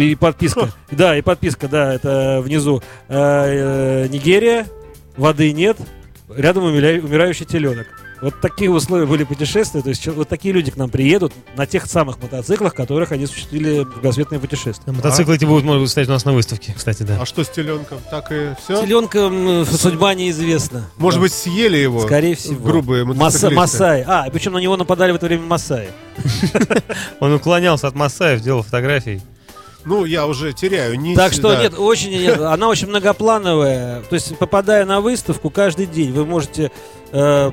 И 0.00 0.14
подписка. 0.14 0.70
Да, 0.90 1.16
и 1.16 1.22
подписка, 1.22 1.68
да, 1.68 1.92
это 1.94 2.40
внизу. 2.42 2.82
Э, 3.08 4.04
э, 4.04 4.08
Нигерия, 4.08 4.66
воды 5.16 5.52
нет, 5.52 5.76
рядом 6.34 6.64
умирающий 6.64 7.44
теленок. 7.44 7.86
Вот 8.22 8.38
такие 8.42 8.70
условия 8.70 9.06
были 9.06 9.24
путешествия, 9.24 9.80
то 9.80 9.88
есть 9.88 10.06
вот 10.06 10.28
такие 10.28 10.52
люди 10.52 10.70
к 10.70 10.76
нам 10.76 10.90
приедут 10.90 11.32
на 11.56 11.66
тех 11.66 11.86
самых 11.86 12.20
мотоциклах, 12.22 12.74
которых 12.74 13.12
они 13.12 13.24
осуществили 13.24 13.84
кругосветное 13.84 14.38
путешествие. 14.38 14.94
Мотоциклы 14.94 15.36
эти 15.36 15.46
будут, 15.46 15.64
могут 15.64 15.88
стоять 15.88 16.10
у 16.10 16.12
нас 16.12 16.26
на 16.26 16.34
выставке, 16.34 16.74
кстати, 16.76 17.02
да. 17.02 17.16
А 17.18 17.24
что 17.24 17.44
с 17.44 17.48
теленком? 17.48 17.96
Так 18.10 18.30
и 18.30 18.50
все? 18.62 18.82
Теленком 18.82 19.64
судьба 19.64 20.12
неизвестна. 20.12 20.84
Может 20.98 21.18
Да. 21.18 21.22
быть, 21.22 21.32
съели 21.32 21.78
его? 21.78 22.02
Скорее 22.02 22.34
всего. 22.36 22.62
Грубые 22.62 23.04
Маса- 23.06 23.18
мотоциклисты. 23.18 23.54
Масаи. 23.56 24.04
А, 24.06 24.28
причем 24.30 24.52
на 24.52 24.58
него 24.58 24.76
нападали 24.76 25.12
в 25.12 25.14
это 25.14 25.24
время 25.24 25.44
Масаи. 25.46 25.88
Он 27.20 27.32
уклонялся 27.32 27.86
от 27.88 27.94
Масаев, 27.94 28.42
делал 28.42 28.62
фотографии. 28.62 29.22
Ну, 29.84 30.04
я 30.04 30.26
уже 30.26 30.52
теряю 30.52 30.98
нить. 31.00 31.16
Так 31.16 31.32
что 31.32 31.52
да. 31.52 31.62
нет, 31.62 31.74
очень 31.78 32.10
нет, 32.10 32.40
она 32.40 32.68
очень 32.68 32.88
многоплановая. 32.88 34.02
То 34.02 34.14
есть, 34.14 34.36
попадая 34.38 34.84
на 34.84 35.00
выставку 35.00 35.48
каждый 35.50 35.86
день, 35.86 36.12
вы 36.12 36.26
можете, 36.26 36.70
э, 37.12 37.50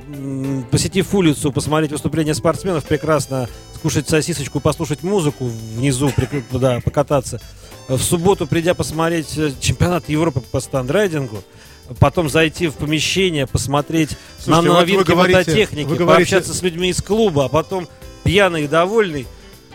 посетив 0.69 1.13
улицу, 1.13 1.51
посмотреть 1.51 1.91
выступления 1.91 2.33
спортсменов, 2.33 2.85
прекрасно 2.85 3.47
скушать 3.75 4.09
сосисочку, 4.09 4.59
послушать 4.59 5.03
музыку 5.03 5.45
внизу, 5.75 6.11
да, 6.51 6.81
покататься. 6.83 7.39
В 7.87 7.99
субботу, 7.99 8.45
придя 8.47 8.73
посмотреть 8.73 9.37
э, 9.37 9.51
чемпионат 9.61 10.09
Европы 10.09 10.41
по 10.41 10.59
стандрайдингу, 10.59 11.41
потом 11.99 12.27
зайти 12.29 12.67
в 12.67 12.73
помещение, 12.73 13.47
посмотреть 13.47 14.09
Слушайте, 14.39 14.51
на 14.51 14.73
вот 14.73 14.81
вы 14.81 14.81
новинки 14.91 15.07
говорите- 15.11 15.37
мототехники, 15.39 15.87
вы 15.87 15.95
говорите- 15.95 16.05
пообщаться 16.31 16.53
с 16.53 16.61
людьми 16.61 16.89
из 16.89 17.01
клуба, 17.01 17.45
а 17.45 17.47
потом 17.47 17.87
пьяный 18.25 18.65
и 18.65 18.67
довольный 18.67 19.25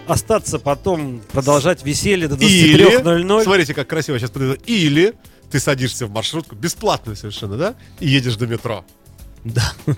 остаться 0.06 0.58
потом, 0.58 1.22
продолжать 1.32 1.84
веселье 1.84 2.28
до 2.28 2.36
Или, 2.36 3.00
23.00. 3.00 3.44
смотрите, 3.44 3.74
как 3.74 3.88
красиво 3.88 4.18
сейчас 4.18 4.30
подойдет. 4.30 4.60
Или 4.66 5.14
ты 5.50 5.60
садишься 5.60 6.06
в 6.06 6.10
маршрутку, 6.10 6.54
бесплатно 6.54 7.14
совершенно, 7.14 7.56
да? 7.56 7.74
И 8.00 8.08
едешь 8.08 8.36
до 8.36 8.46
метро. 8.46 8.84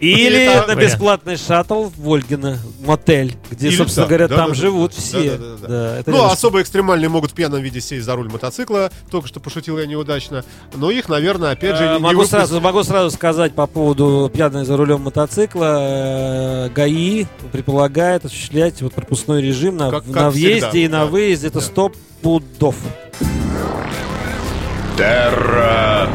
Или 0.00 0.44
Это 0.44 0.74
на 0.74 0.80
бесплатный 0.80 1.36
шаттл 1.36 1.84
в 1.84 1.98
Вольгино, 1.98 2.58
мотель, 2.80 3.36
где, 3.50 3.68
Или 3.68 3.76
собственно 3.76 4.06
да, 4.06 4.08
говоря, 4.08 4.28
да, 4.28 4.36
там 4.36 4.46
да, 4.48 4.54
да, 4.54 4.60
живут 4.60 4.92
да, 4.94 5.00
все. 5.02 5.30
да, 5.32 5.36
да, 5.36 5.44
да, 5.44 5.56
да. 5.60 5.68
Да, 5.68 5.96
это 5.98 6.10
Ну, 6.10 6.16
рядышком. 6.16 6.32
особо 6.32 6.62
экстремальные 6.62 7.08
могут 7.10 7.32
в 7.32 7.34
пьяном 7.34 7.60
виде 7.60 7.80
сесть 7.82 8.06
за 8.06 8.14
руль 8.16 8.30
мотоцикла. 8.30 8.90
Только 9.10 9.28
что 9.28 9.40
пошутил 9.40 9.78
я 9.78 9.84
неудачно. 9.86 10.44
Но 10.74 10.90
их, 10.90 11.10
наверное, 11.10 11.50
опять 11.52 11.76
же, 11.76 11.84
Э, 11.84 11.98
могу, 11.98 12.14
выпустят. 12.20 12.30
сразу, 12.30 12.60
могу 12.62 12.82
сразу 12.84 13.10
сказать 13.14 13.54
по 13.54 13.66
поводу 13.66 14.30
пьяной 14.32 14.64
за 14.64 14.76
рулем 14.78 15.02
мотоцикла. 15.02 15.76
э, 15.78 16.70
ГАИ 16.74 17.26
предполагает 17.52 18.24
осуществлять 18.24 18.80
вот 18.80 18.94
пропускной 18.94 19.42
режим 19.42 19.76
на, 19.76 19.90
Как- 19.90 20.06
на 20.06 20.12
как 20.14 20.32
въезде 20.32 20.60
всегда, 20.70 20.78
и 20.78 20.88
на 20.88 20.98
да. 21.00 21.06
выезде. 21.06 21.46
Это 21.48 21.58
Да. 21.58 21.64
стоп 21.66 21.94
пудов. 22.22 22.76
Терра 24.96 26.08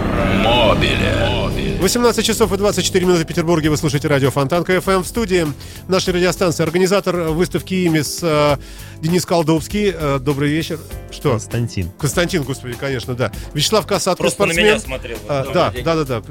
Мобиле. 0.43 1.68
18 1.79 2.25
часов 2.25 2.51
и 2.51 2.57
24 2.57 3.05
минуты 3.05 3.23
в 3.23 3.27
Петербурге. 3.27 3.69
Вы 3.69 3.77
слушаете 3.77 4.09
радио 4.09 4.31
Фонтанка 4.31 4.81
ФМ. 4.81 5.01
В 5.01 5.07
студии 5.07 5.47
нашей 5.87 6.13
радиостанции 6.13 6.61
организатор 6.61 7.15
выставки 7.15 7.73
«Имис» 7.85 8.19
э, 8.21 8.57
Денис 9.01 9.25
Колдовский. 9.25 9.93
Э, 9.95 10.19
Добрый 10.19 10.49
вечер. 10.49 10.77
Что? 11.09 11.31
Константин. 11.31 11.89
Константин, 11.97 12.43
господи, 12.43 12.75
конечно, 12.75 13.15
да. 13.15 13.31
Вячеслав 13.53 13.87
Касатко, 13.87 14.23
Просто 14.23 14.45
на 14.45 14.53
спортсмен. 14.53 14.65
меня 14.65 14.79
смотрел. 14.79 15.17
А, 15.29 15.45
да, 15.53 15.71
да, 15.83 15.95
да, 15.95 16.03
да, 16.03 16.23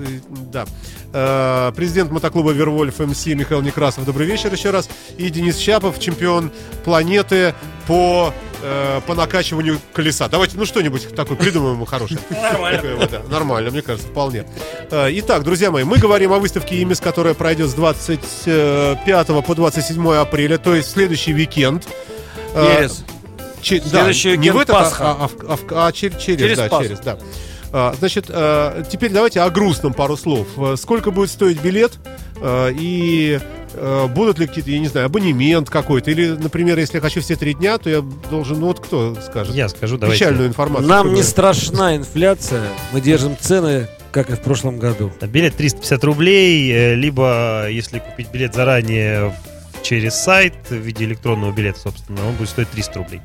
да. 0.53 0.67
Э, 1.13 1.73
Президент 1.75 2.11
мотоклуба 2.11 2.53
Вервольф 2.53 2.99
МС 2.99 3.25
Михаил 3.27 3.63
Некрасов. 3.63 4.05
Добрый 4.05 4.27
вечер 4.27 4.53
еще 4.53 4.71
раз. 4.71 4.89
И 5.17 5.31
Денис 5.31 5.57
Чапов, 5.57 5.99
чемпион 5.99 6.51
планеты 6.85 7.55
по 7.87 8.35
э, 8.63 9.01
по 9.07 9.15
накачиванию 9.15 9.79
колеса. 9.95 10.29
Давайте, 10.29 10.57
ну 10.59 10.67
что-нибудь 10.67 11.15
такое 11.15 11.37
придумаем 11.39 11.75
ему 11.77 11.85
хорошее. 11.87 12.21
Нормально. 12.31 12.77
Такое 12.79 12.97
вот, 12.97 13.11
да, 13.11 13.23
Нормально, 13.31 13.71
мне 13.71 13.81
кажется, 13.83 14.09
вполне. 14.09 14.45
Э, 14.91 15.09
Итак, 15.13 15.45
друзья 15.45 15.71
мои, 15.71 15.85
мы 15.85 15.97
говорим 15.99 16.33
о 16.33 16.39
выставке 16.39 16.83
ИМИС, 16.83 17.01
которая 17.01 17.33
пройдет 17.35 17.71
с 17.71 17.75
25 17.75 19.27
по 19.47 19.55
27 19.55 20.15
апреля, 20.15 20.59
то 20.59 20.75
есть 20.75 20.91
следующий 20.91 21.33
уикенд. 21.33 21.87
Через. 22.55 23.05
Че- 23.61 23.83
да, 23.91 24.07
не 24.37 24.51
в 24.51 24.59
это, 24.59 24.73
Пасха. 24.73 25.05
а, 25.11 25.17
а 25.25 25.31
а 25.49 25.57
в- 25.57 25.65
а 25.73 25.89
чер- 25.91 26.17
через, 26.21 26.39
Через 26.41 26.57
да, 26.59 26.69
Пасху. 26.69 26.85
через, 26.85 27.01
да. 27.01 27.19
А, 27.73 27.95
Значит, 27.99 28.27
э, 28.29 28.85
теперь 28.91 29.13
давайте 29.13 29.41
о 29.41 29.51
грустном 29.51 29.93
пару 29.95 30.17
слов. 30.17 30.47
Э, 30.57 30.77
Сколько 30.77 31.11
будет 31.11 31.31
стоить 31.31 31.61
билет 31.63 31.99
и 32.41 33.41
будут 34.15 34.39
ли 34.39 34.47
какие-то, 34.47 34.71
я 34.71 34.79
не 34.79 34.87
знаю, 34.87 35.07
абонемент 35.07 35.69
какой-то 35.69 36.11
или, 36.11 36.29
например, 36.29 36.79
если 36.79 36.97
я 36.99 37.01
хочу 37.01 37.21
все 37.21 37.35
три 37.35 37.53
дня, 37.53 37.79
то 37.79 37.91
я 37.91 38.01
должен, 38.31 38.61
ну 38.61 38.67
вот 38.69 38.79
кто 38.81 39.17
скажет? 39.17 39.55
Я 39.55 39.69
скажу, 39.69 39.99
давайте. 39.99 40.25
Печальную 40.25 40.49
информацию. 40.49 40.89
Нам 40.89 41.13
не 41.13 41.23
страшна 41.23 41.97
инфляция. 41.97 42.69
Мы 42.93 43.01
держим 43.01 43.37
цены, 43.39 43.89
как 44.13 44.31
и 44.31 44.35
в 44.35 44.41
прошлом 44.41 44.79
году. 44.79 45.13
Билет 45.21 45.57
350 45.57 46.05
рублей, 46.05 46.73
э, 46.73 46.95
либо 46.95 47.69
если 47.69 47.99
купить 47.99 48.31
билет 48.33 48.55
заранее 48.55 49.35
через 49.83 50.15
сайт 50.15 50.55
в 50.71 50.75
виде 50.75 51.05
электронного 51.05 51.53
билета, 51.53 51.81
собственно, 51.81 52.27
он 52.27 52.35
будет 52.37 52.49
стоить 52.49 52.71
300 52.71 52.99
рублей. 52.99 53.21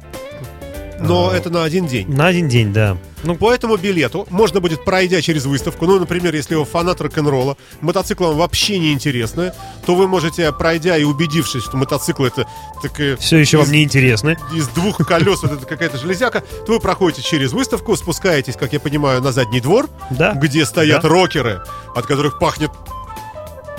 Но 1.08 1.30
А, 1.30 1.36
это 1.36 1.50
на 1.50 1.64
один 1.64 1.86
день. 1.88 2.10
На 2.10 2.28
один 2.28 2.48
день, 2.48 2.72
да. 2.74 2.98
Ну, 3.24 3.36
по 3.36 3.54
этому 3.54 3.78
билету 3.78 4.26
можно 4.30 4.60
будет, 4.60 4.84
пройдя 4.84 5.22
через 5.22 5.46
выставку, 5.46 5.86
ну, 5.86 6.00
например, 6.00 6.34
если 6.36 6.56
вы 6.56 6.66
фанат 6.66 7.00
рок-н-ролла, 7.02 7.56
мотоцикл 7.82 8.26
вам 8.26 8.38
вообще 8.38 8.80
не 8.80 8.92
интересно, 8.94 9.54
то 9.86 9.96
вы 9.96 10.08
можете, 10.08 10.52
пройдя 10.52 10.98
и 10.98 11.04
убедившись, 11.04 11.64
что 11.64 11.78
мотоцикл 11.78 12.24
это 12.26 12.46
такая 12.82 13.16
Все 13.18 13.38
еще 13.38 13.58
вам 13.58 13.72
не 13.72 13.84
интересно. 13.84 14.36
из 14.54 14.68
двух 14.70 14.98
колес 14.98 15.42
вот 15.44 15.52
это 15.54 15.66
какая-то 15.66 15.98
железяка, 15.98 16.42
то 16.66 16.74
вы 16.74 16.80
проходите 16.80 17.22
через 17.22 17.54
выставку, 17.54 17.96
спускаетесь, 17.96 18.56
как 18.56 18.74
я 18.74 18.80
понимаю, 18.80 19.22
на 19.22 19.32
задний 19.32 19.62
двор, 19.62 19.90
Да. 20.10 20.34
где 20.34 20.66
стоят 20.66 21.02
Да. 21.04 21.08
рокеры, 21.10 21.62
от 21.96 22.06
которых 22.06 22.40
пахнет 22.40 22.72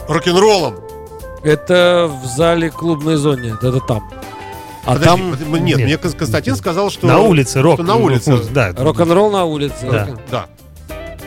рок-н-роллом. 0.08 0.76
Это 1.42 2.10
в 2.22 2.26
зале 2.26 2.70
клубной 2.70 3.16
зоне. 3.16 3.54
Это 3.60 3.80
там. 3.80 4.10
А 4.86 4.94
Подожди, 4.94 5.04
там 5.06 5.30
под- 5.50 5.60
нет, 5.62 5.78
Нет. 5.78 5.86
мне 5.86 5.96
Кон- 5.98 6.12
Константин 6.12 6.56
сказал, 6.56 6.90
что... 6.90 7.06
на 7.06 7.18
улице 7.20 7.60
рок. 7.62 7.74
что 7.76 7.82
на 7.84 7.96
улице. 7.96 8.32
Ну, 8.32 8.40
Да. 8.52 8.72
рок-н-ролл 8.76 9.30
на 9.30 9.44
улице. 9.44 9.88
Да. 9.90 10.08
Да. 10.30 10.46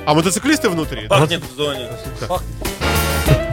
А 0.06 0.14
мотоциклисты 0.14 0.70
внутри? 0.70 1.08
Пахнет 1.08 1.42
в 1.44 1.56
зоне. 1.56 1.90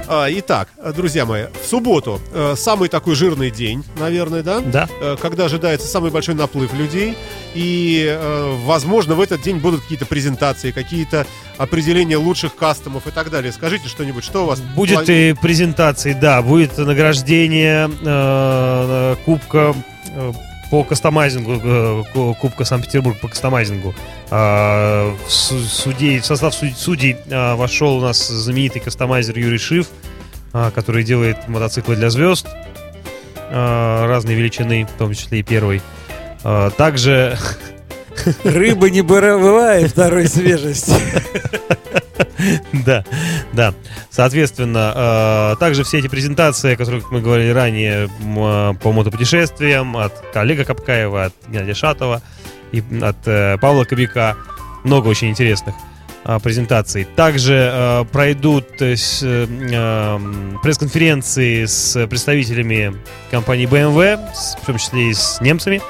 А, 0.06 0.26
Итак, 0.30 0.68
друзья 0.94 1.24
мои, 1.24 1.44
в 1.62 1.66
субботу 1.66 2.20
э, 2.32 2.54
самый 2.58 2.90
такой 2.90 3.14
жирный 3.14 3.50
день, 3.50 3.82
наверное, 3.98 4.42
да? 4.42 4.60
Да. 4.60 4.86
Э, 5.00 5.16
Когда 5.20 5.46
ожидается 5.46 5.88
самый 5.88 6.10
большой 6.10 6.34
наплыв 6.34 6.74
людей. 6.74 7.16
И, 7.54 8.04
э, 8.06 8.54
возможно, 8.64 9.14
в 9.14 9.20
этот 9.22 9.40
день 9.40 9.56
будут 9.58 9.80
какие-то 9.80 10.04
презентации, 10.04 10.72
какие-то 10.72 11.26
определения 11.56 12.18
лучших 12.18 12.54
кастомов 12.54 13.06
и 13.06 13.10
так 13.12 13.30
далее. 13.30 13.50
Скажите 13.52 13.88
что-нибудь, 13.88 14.24
что 14.24 14.42
у 14.42 14.46
вас... 14.46 14.60
Будет 14.60 15.08
и 15.08 15.34
презентации, 15.40 16.12
да, 16.12 16.42
будет 16.42 16.76
награждение 16.76 17.90
э, 18.04 19.16
кубка 19.24 19.74
по 20.70 20.82
кастомайзингу, 20.82 21.60
э, 21.62 22.02
ку- 22.12 22.34
Кубка 22.40 22.64
Санкт-Петербург 22.64 23.18
по 23.20 23.28
кастомайзингу. 23.28 23.94
А, 24.30 25.14
в, 25.26 25.30
су- 25.30 25.58
судей, 25.60 26.18
в 26.20 26.26
состав 26.26 26.54
суд- 26.54 26.76
судей 26.76 27.16
а, 27.30 27.54
вошел 27.56 27.98
у 27.98 28.00
нас 28.00 28.26
знаменитый 28.28 28.80
кастомайзер 28.80 29.38
Юрий 29.38 29.58
Шиф, 29.58 29.88
а, 30.52 30.70
который 30.70 31.04
делает 31.04 31.46
мотоциклы 31.48 31.96
для 31.96 32.10
звезд 32.10 32.46
разной 33.50 34.34
величины, 34.34 34.84
в 34.86 34.98
том 34.98 35.12
числе 35.14 35.40
и 35.40 35.42
первой. 35.42 35.80
А, 36.42 36.70
Также 36.70 37.36
Рыба 38.42 38.90
не 38.90 39.02
бывает 39.02 39.90
второй 39.90 40.26
свежести. 40.28 40.94
Да, 42.84 43.04
да. 43.52 43.74
Соответственно, 44.10 45.52
э, 45.54 45.56
также 45.58 45.82
все 45.84 45.98
эти 45.98 46.08
презентации, 46.08 46.74
о 46.74 46.76
которых 46.76 47.10
мы 47.10 47.20
говорили 47.20 47.50
ранее, 47.50 48.08
э, 48.08 48.74
по 48.80 48.92
мотопутешествиям 48.92 49.96
от 49.96 50.12
Олега 50.34 50.64
Капкаева, 50.64 51.26
от 51.26 51.34
Геннадия 51.48 51.74
Шатова 51.74 52.22
и 52.72 52.82
от 53.02 53.16
э, 53.26 53.58
Павла 53.58 53.84
Кобяка, 53.84 54.36
много 54.84 55.08
очень 55.08 55.28
интересных 55.30 55.74
презентаций. 56.42 57.04
Также 57.04 58.06
пройдут 58.10 58.78
пресс-конференции 58.78 61.66
с 61.66 62.06
представителями 62.06 62.96
компании 63.30 63.66
BMW, 63.66 64.18
в 64.62 64.64
том 64.64 64.78
числе 64.78 65.10
и 65.10 65.12
с 65.12 65.38
немцами. 65.42 65.82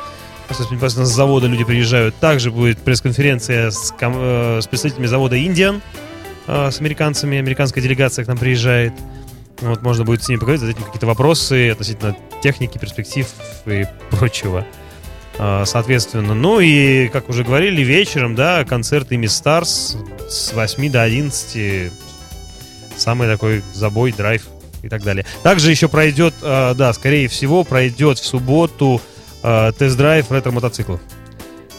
Непосредственно 0.49 1.07
с 1.07 1.11
завода 1.11 1.47
люди 1.47 1.65
приезжают. 1.65 2.15
Также 2.17 2.51
будет 2.51 2.79
пресс-конференция 2.79 3.71
с, 3.71 3.95
э, 3.99 4.61
с 4.61 4.67
представителями 4.67 5.07
завода 5.07 5.37
Indian, 5.37 5.81
э, 6.47 6.71
с 6.71 6.81
американцами, 6.81 7.39
американская 7.39 7.83
делегация 7.83 8.25
к 8.25 8.29
нам 8.29 8.39
приезжает. 8.39 8.93
Вот, 9.61 9.83
можно 9.83 10.05
будет 10.05 10.23
с 10.23 10.29
ними 10.29 10.39
поговорить, 10.39 10.61
задать 10.61 10.79
им 10.79 10.85
какие-то 10.85 11.07
вопросы 11.07 11.71
относительно 11.71 12.17
техники, 12.43 12.79
перспектив 12.79 13.27
и 13.67 13.87
прочего. 14.11 14.67
А, 15.39 15.65
Соответственно, 15.65 16.35
ну 16.35 16.61
и, 16.61 17.09
как 17.09 17.29
уже 17.29 17.45
говорили, 17.45 17.83
вечером, 17.83 18.35
да, 18.35 18.65
концерт 18.65 19.11
Ими 19.13 19.27
Старс 19.27 19.97
с 20.29 20.53
8 20.53 20.91
до 20.91 21.03
11. 21.03 21.93
Самый 22.97 23.29
такой 23.29 23.63
забой, 23.73 24.13
драйв 24.13 24.47
и 24.83 24.89
так 24.89 25.03
далее. 25.03 25.27
Также 25.43 25.71
еще 25.71 25.89
пройдет, 25.89 26.35
э, 26.43 26.75
да, 26.77 26.93
скорее 26.93 27.29
всего, 27.29 27.65
пройдет 27.65 28.19
в 28.19 28.25
субботу 28.25 29.01
э, 29.43 29.73
тест-драйв 29.77 30.31
ретро-мотоциклов. 30.31 31.01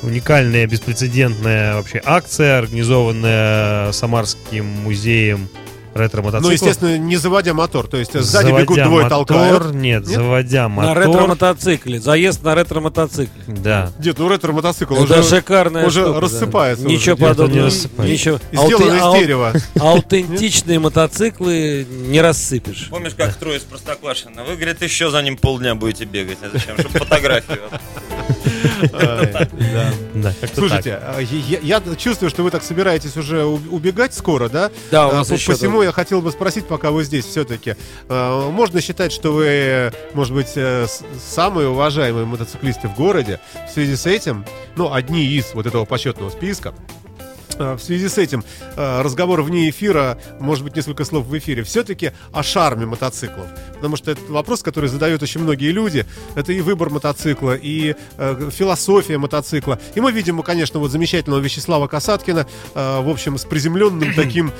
Уникальная, 0.01 0.67
беспрецедентная 0.67 1.75
вообще 1.75 2.01
акция, 2.03 2.59
организованная 2.59 3.91
Самарским 3.91 4.65
музеем 4.65 5.49
ретро-мотоцикл. 5.95 6.47
Ну, 6.47 6.51
естественно, 6.51 6.97
не 6.97 7.15
заводя 7.15 7.53
мотор. 7.53 7.87
То 7.87 7.95
есть 7.95 8.11
сзади 8.11 8.47
Заводя 8.47 8.61
бегут 8.63 8.83
двое 8.83 9.03
мотор, 9.05 9.25
толкают. 9.25 9.73
Нет, 9.73 10.05
Нет? 10.05 10.17
заводя 10.17 10.63
На 10.63 10.69
мотор. 10.69 10.97
ретро-мотоцикле. 10.97 12.01
Заезд 12.01 12.43
на 12.43 12.53
ретро-мотоцикле. 12.53 13.41
Да. 13.47 13.93
Дед, 13.97 14.19
ну 14.19 14.27
ретро-мотоцикл 14.27 14.93
Это 14.93 15.21
уже, 15.21 15.23
шикарная 15.37 15.85
уже 15.87 16.01
штука, 16.01 16.13
да. 16.15 16.19
рассыпается. 16.19 16.85
Ничего 16.85 17.15
уже. 17.15 17.23
не 17.23 17.29
подобного. 17.29 17.65
рассыпается. 17.67 18.11
Ничего. 18.13 18.39
Сделано 18.51 18.91
Ауте- 18.99 19.15
из 19.15 19.19
дерева. 19.21 19.53
Аутентичные 19.79 20.79
мотоциклы 20.79 21.87
не 21.89 22.19
рассыпешь. 22.19 22.89
Помнишь, 22.89 23.13
как 23.15 23.33
трое 23.35 23.57
из 23.59 23.63
Простоквашино? 23.63 24.43
Вы, 24.43 24.55
говорит, 24.57 24.81
еще 24.81 25.09
за 25.09 25.21
ним 25.21 25.37
полдня 25.37 25.75
будете 25.75 26.03
бегать. 26.03 26.39
А 26.43 26.49
зачем? 26.51 26.77
Чтобы 26.77 26.99
фотографию. 26.99 27.61
Слушайте, 30.53 30.99
а, 31.01 31.19
я, 31.19 31.81
чувствую, 31.97 32.29
что 32.29 32.43
вы 32.43 32.51
так 32.51 32.63
собираетесь 32.63 33.17
уже 33.17 33.43
убегать 33.45 34.13
скоро, 34.13 34.49
да? 34.49 34.71
Да, 34.91 35.07
у 35.07 35.11
А, 35.11 35.13
нас 35.15 35.27
Посему 35.29 35.81
я 35.81 35.91
хотел 35.91 36.21
бы 36.21 36.31
спросить, 36.31 36.65
пока 36.65 36.91
вы 36.91 37.03
здесь 37.03 37.25
все-таки. 37.25 37.75
Можно 38.09 38.81
считать, 38.81 39.11
что 39.11 39.31
вы, 39.31 39.91
может 40.13 40.33
быть, 40.33 40.53
э, 40.55 40.87
самые 41.27 41.69
уважаемые 41.69 42.25
мотоциклисты 42.25 42.87
в 42.87 42.95
городе. 42.95 43.39
В 43.69 43.73
связи 43.73 43.95
с 43.95 44.05
этим, 44.05 44.45
ну, 44.75 44.93
одни 44.93 45.25
из 45.25 45.53
вот 45.53 45.65
этого 45.65 45.85
почетного 45.85 46.29
списка. 46.29 46.73
А, 47.57 47.77
В 47.77 47.81
связи 47.81 48.07
с 48.09 48.17
этим 48.17 48.43
э, 48.75 49.01
разговор 49.01 49.41
вне 49.41 49.69
эфира, 49.69 50.17
может 50.39 50.63
быть, 50.63 50.75
несколько 50.75 51.05
слов 51.05 51.25
в 51.25 51.37
эфире, 51.37 51.63
все-таки 51.63 52.11
о 52.33 52.43
шарме 52.43 52.85
мотоциклов. 52.85 53.47
Потому 53.75 53.95
что 53.95 54.11
это 54.11 54.21
вопрос, 54.29 54.61
который 54.61 54.89
задают 54.89 55.23
очень 55.23 55.41
многие 55.41 55.71
люди. 55.71 56.05
Это 56.35 56.51
и 56.51 56.61
выбор 56.61 56.89
мотоцикла, 56.89 57.55
и 57.55 57.95
э, 58.17 58.49
философия 58.51 59.17
мотоцикла. 59.17 59.79
И 59.95 60.01
мы 60.01 60.11
видим, 60.11 60.41
конечно, 60.41 60.79
вот 60.79 60.91
замечательного 60.91 61.39
Вячеслава 61.39 61.87
Касаткина, 61.87 62.45
в 62.73 63.09
общем, 63.09 63.37
с 63.37 63.45
приземленным 63.45 64.13
таким, 64.15 64.51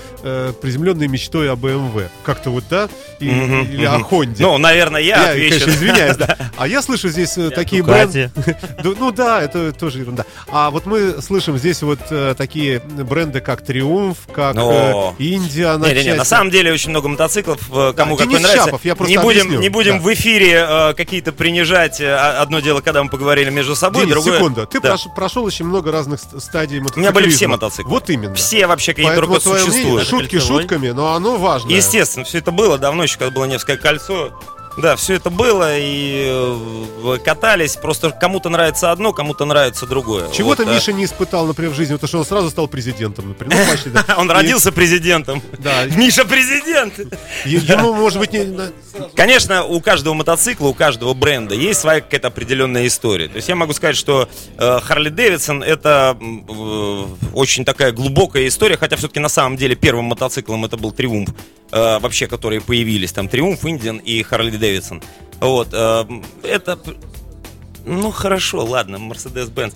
приземленной 0.61 1.07
мечтой 1.07 1.51
о 1.51 1.55
BMW. 1.55 2.09
Как-то 2.23 2.49
вот, 2.49 2.63
да? 2.69 2.89
И- 3.19 3.25
или 3.27 3.85
о. 3.85 3.99
Хонде. 4.05 4.43
Ну, 4.43 4.57
наверное, 4.57 5.01
я 5.01 5.15
Я, 5.17 5.29
отвечу. 5.31 5.59
конечно, 5.59 5.69
извиняюсь, 5.71 6.17
да. 6.17 6.37
А 6.57 6.67
я 6.67 6.81
слышу 6.81 7.09
здесь 7.09 7.37
э, 7.37 7.49
такие. 7.49 7.83
Да, 7.95 8.07
Ну 8.83 9.11
да, 9.11 9.41
это 9.41 9.71
тоже 9.73 9.99
ерунда. 9.99 10.25
А 10.47 10.69
вот 10.69 10.85
мы 10.85 11.21
слышим 11.21 11.57
здесь 11.57 11.81
вот 11.81 11.99
э, 12.09 12.35
такие 12.37 12.81
бренды, 12.89 13.39
как 13.41 13.63
Триумф, 13.65 14.17
как 14.33 14.55
Но. 14.55 15.15
э, 15.19 15.23
Индия. 15.23 15.77
Не, 15.77 15.93
не, 15.93 16.03
не, 16.03 16.13
на 16.13 16.23
самом 16.25 16.51
деле 16.51 16.71
очень 16.71 16.89
много 16.91 17.07
мотоциклов, 17.07 17.59
э, 17.71 17.93
кому 17.95 18.15
Да, 18.17 18.23
какой 18.23 18.27
Денис 18.37 18.41
нравится. 18.43 18.65
Шапов, 18.65 18.85
я 18.85 18.95
просто 18.95 19.11
не 19.11 19.17
будем, 19.21 19.41
объясню. 19.41 19.59
не 19.61 19.69
будем 19.69 19.97
Да. 19.97 20.03
в 20.03 20.13
эфире 20.13 20.65
э, 20.67 20.93
какие-то 20.93 21.31
принижать. 21.31 21.99
э, 21.99 22.15
одно 22.15 22.59
дело, 22.59 22.81
когда 22.81 23.03
мы 23.03 23.09
поговорили 23.09 23.49
между 23.49 23.75
собой, 23.75 24.01
Денис, 24.03 24.13
другое. 24.13 24.37
секунду. 24.37 24.65
Ты 24.67 24.79
Да. 24.79 24.93
прош- 24.93 25.13
прошел 25.15 25.43
очень 25.43 25.65
много 25.65 25.91
разных 25.91 26.19
ст- 26.19 26.41
стадий 26.41 26.79
мотоциклизма. 26.79 27.01
меня 27.01 27.11
были 27.11 27.29
все 27.29 27.47
мотоциклы. 27.47 27.91
Вот 27.91 28.09
именно. 28.09 28.33
Все 28.35 28.67
вообще, 28.67 28.93
какие 28.93 29.05
Поэтому 29.07 29.27
только 29.27 29.43
твое 29.43 29.63
мнение, 29.65 29.81
существуют. 29.99 30.07
шутки 30.07 30.39
шутками, 30.39 30.89
но 30.89 31.13
оно 31.15 31.37
важно. 31.37 31.69
Естественно, 31.71 32.25
все 32.25 32.37
это 32.39 32.51
было 32.51 32.77
давно, 32.77 33.03
еще 33.03 33.17
когда 33.17 33.31
было 33.31 33.45
Невское 33.45 33.77
кольцо. 33.77 34.31
Да, 34.77 34.95
все 34.95 35.13
это 35.15 35.29
было, 35.29 35.77
и 35.77 36.25
э, 36.27 37.17
катались. 37.23 37.75
Просто 37.77 38.11
кому-то 38.11 38.49
нравится 38.49 38.91
одно, 38.91 39.13
кому-то 39.13 39.45
нравится 39.45 39.85
другое. 39.85 40.29
Чего-то 40.31 40.63
Вот, 40.63 40.71
а. 40.71 40.75
Миша 40.75 40.91
не 40.93 41.05
испытал, 41.05 41.45
например, 41.45 41.71
в 41.71 41.75
жизни, 41.75 41.93
потому 41.93 42.07
что 42.09 42.17
он 42.19 42.25
сразу 42.25 42.49
стал 42.49 42.67
президентом, 42.67 43.29
например. 43.29 43.57
Ну, 43.57 43.71
почти, 43.71 43.89
да. 43.89 44.03
Он 44.17 44.29
И- 44.29 44.33
родился 44.33 44.71
президентом. 44.71 45.41
Да. 45.59 45.85
Миша 45.95 46.25
президент. 46.25 46.99
Ему, 47.45 47.93
может 47.93 48.19
быть, 48.19 48.33
не... 48.33 48.45
Конечно, 49.15 49.63
у 49.63 49.79
каждого 49.81 50.13
мотоцикла, 50.13 50.67
у 50.67 50.73
каждого 50.73 51.13
бренда 51.13 51.55
есть 51.55 51.79
своя 51.79 52.01
какая-то 52.01 52.27
определенная 52.27 52.87
история. 52.87 53.27
То 53.27 53.37
есть 53.37 53.47
я 53.49 53.55
могу 53.55 53.73
сказать, 53.73 53.95
что 53.97 54.27
Харли 54.57 55.09
Дэвидсон 55.09 55.63
это 55.63 56.17
э, 56.19 57.05
очень 57.33 57.65
такая 57.65 57.91
глубокая 57.91 58.47
история, 58.47 58.77
хотя 58.77 58.95
все-таки 58.95 59.19
на 59.19 59.29
самом 59.29 59.57
деле 59.57 59.75
первым 59.75 60.05
мотоциклом 60.05 60.65
это 60.65 60.77
был 60.77 60.91
Триумф, 60.91 61.29
э, 61.71 61.99
вообще, 61.99 62.27
которые 62.27 62.61
появились. 62.61 63.11
Там 63.11 63.27
Триумф, 63.27 63.65
Индиан 63.65 63.97
и 63.97 64.21
Харли 64.23 64.51
Дэвидсон. 64.51 64.64
Вот. 65.39 65.69
э, 65.71 66.05
это... 66.43 66.79
Ну, 67.85 68.11
хорошо, 68.11 68.65
ладно, 68.65 68.97
Мерседес 68.97 69.49
Бенц. 69.49 69.73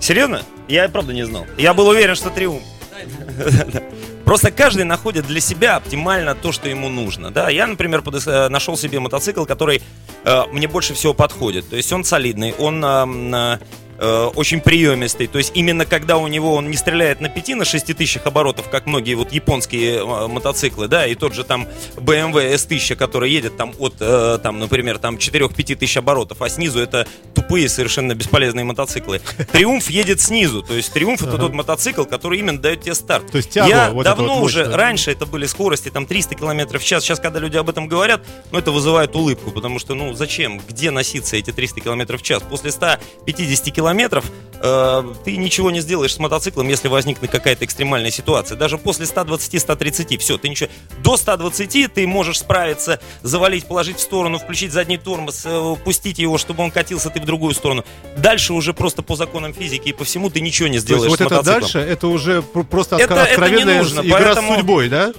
Серьезно? 0.00 0.42
Я 0.68 0.88
правда 0.88 1.12
не 1.12 1.24
знал. 1.24 1.46
Я 1.56 1.72
был 1.72 1.88
уверен, 1.88 2.14
что 2.14 2.30
Триумф. 2.30 2.62
Просто 4.24 4.50
каждый 4.50 4.84
находит 4.84 5.26
для 5.26 5.40
себя 5.40 5.76
оптимально 5.76 6.34
то, 6.34 6.50
что 6.50 6.68
ему 6.68 6.88
нужно. 6.88 7.30
Да, 7.30 7.48
я, 7.48 7.66
например, 7.66 8.00
подыс- 8.00 8.28
э, 8.30 8.48
нашел 8.48 8.76
себе 8.76 8.98
мотоцикл, 8.98 9.44
который 9.44 9.80
э, 10.24 10.42
мне 10.50 10.66
больше 10.66 10.94
всего 10.94 11.14
подходит. 11.14 11.68
То 11.68 11.76
есть 11.76 11.92
он 11.92 12.02
солидный, 12.02 12.52
он 12.58 12.84
эм, 12.84 13.34
э, 13.34 13.58
э, 13.98 14.30
очень 14.34 14.60
приемистый. 14.60 15.26
То 15.26 15.38
есть 15.38 15.52
именно 15.54 15.84
когда 15.86 16.16
у 16.16 16.26
него 16.26 16.54
он 16.54 16.70
не 16.70 16.76
стреляет 16.76 17.20
на 17.20 17.28
5, 17.28 17.48
на 17.56 17.64
6 17.64 17.96
тысячах 17.96 18.26
оборотов, 18.26 18.68
как 18.68 18.86
многие 18.86 19.14
вот 19.14 19.32
японские 19.32 19.98
э, 19.98 20.26
мотоциклы, 20.28 20.88
да, 20.88 21.06
и 21.06 21.14
тот 21.14 21.34
же 21.34 21.44
там 21.44 21.66
BMW 21.96 22.54
S1000, 22.54 22.96
который 22.96 23.30
едет 23.30 23.56
там 23.56 23.72
от, 23.78 23.94
э, 24.00 24.38
там, 24.42 24.58
например, 24.58 24.98
там 24.98 25.16
4-5 25.16 25.76
тысяч 25.76 25.96
оборотов, 25.96 26.42
а 26.42 26.48
снизу 26.48 26.80
это 26.80 27.06
тупые, 27.34 27.68
совершенно 27.68 28.14
бесполезные 28.14 28.64
мотоциклы. 28.64 29.20
Триумф 29.52 29.88
едет 29.90 30.20
снизу. 30.20 30.62
То 30.62 30.74
есть 30.74 30.92
Триумф 30.92 31.22
это 31.22 31.38
тот 31.38 31.52
мотоцикл, 31.52 32.04
который 32.04 32.38
именно 32.38 32.58
дает 32.58 32.82
тебе 32.82 32.94
старт. 32.94 33.30
То 33.30 33.36
есть 33.38 33.50
тяга 33.50 33.68
Я 33.68 33.90
вот 33.90 34.04
давно 34.04 34.36
вот 34.36 34.44
уже, 34.44 34.60
мощная. 34.60 34.76
раньше 34.76 35.10
это 35.10 35.26
были 35.26 35.46
скорости 35.46 35.90
там 35.90 36.06
300 36.06 36.34
км 36.34 36.78
в 36.78 36.84
час. 36.84 37.04
Сейчас, 37.04 37.20
когда 37.20 37.38
люди 37.38 37.56
об 37.56 37.68
этом 37.68 37.88
говорят, 37.88 38.22
ну 38.50 38.58
это 38.58 38.70
вызывает 38.70 39.14
улыбку, 39.14 39.50
потому 39.50 39.78
что, 39.78 39.94
ну 39.94 40.12
зачем, 40.14 40.60
где 40.68 40.90
носиться 40.90 41.36
эти 41.36 41.52
300 41.52 41.80
км 41.80 42.16
в 42.16 42.22
час? 42.22 42.42
После 42.48 42.70
150 42.72 43.74
километров 43.90 44.24
э, 44.60 45.02
ты 45.24 45.36
ничего 45.36 45.70
не 45.70 45.80
сделаешь 45.80 46.12
с 46.14 46.18
мотоциклом, 46.18 46.66
если 46.68 46.88
возникнет 46.88 47.30
какая-то 47.30 47.64
экстремальная 47.64 48.10
ситуация. 48.10 48.56
Даже 48.56 48.78
после 48.78 49.06
120-130, 49.06 50.18
все, 50.18 50.38
ты 50.38 50.48
ничего. 50.48 50.68
До 51.04 51.16
120 51.16 51.92
ты 51.94 52.06
можешь 52.06 52.40
справиться, 52.40 52.98
завалить, 53.22 53.66
положить 53.66 53.98
в 53.98 54.00
сторону, 54.00 54.38
включить 54.38 54.72
задний 54.72 54.98
тормоз, 54.98 55.42
э, 55.44 55.76
пустить 55.84 56.18
его, 56.18 56.36
чтобы 56.36 56.64
он 56.64 56.70
катился 56.72 57.10
ты 57.10 57.20
в 57.20 57.24
другую 57.24 57.54
сторону. 57.54 57.84
Дальше 58.16 58.54
уже 58.54 58.74
просто 58.74 59.02
по 59.02 59.14
законам 59.14 59.54
физики 59.54 59.90
и 59.90 59.92
по 59.92 60.04
всему 60.04 60.30
ты 60.30 60.40
ничего 60.40 60.66
не 60.68 60.72
То 60.72 60.76
есть 60.78 60.86
сделаешь 60.86 61.10
вот 61.10 61.18
с 61.18 61.20
это 61.22 61.34
мотоциклом. 61.36 61.60
дальше, 61.60 61.78
это 61.78 62.08
уже 62.08 62.42
пр- 62.42 62.64
просто 62.64 62.96
Это- 62.96 63.14
отка- 63.14 63.22
это 63.22 63.28
не 63.28 63.44
откровенная 63.44 63.78
нужно, 63.78 64.00
игра 64.00 64.18
поэтому- 64.18 64.52
с 64.52 64.56
судьбой, 64.56 64.88
да? 64.88 65.12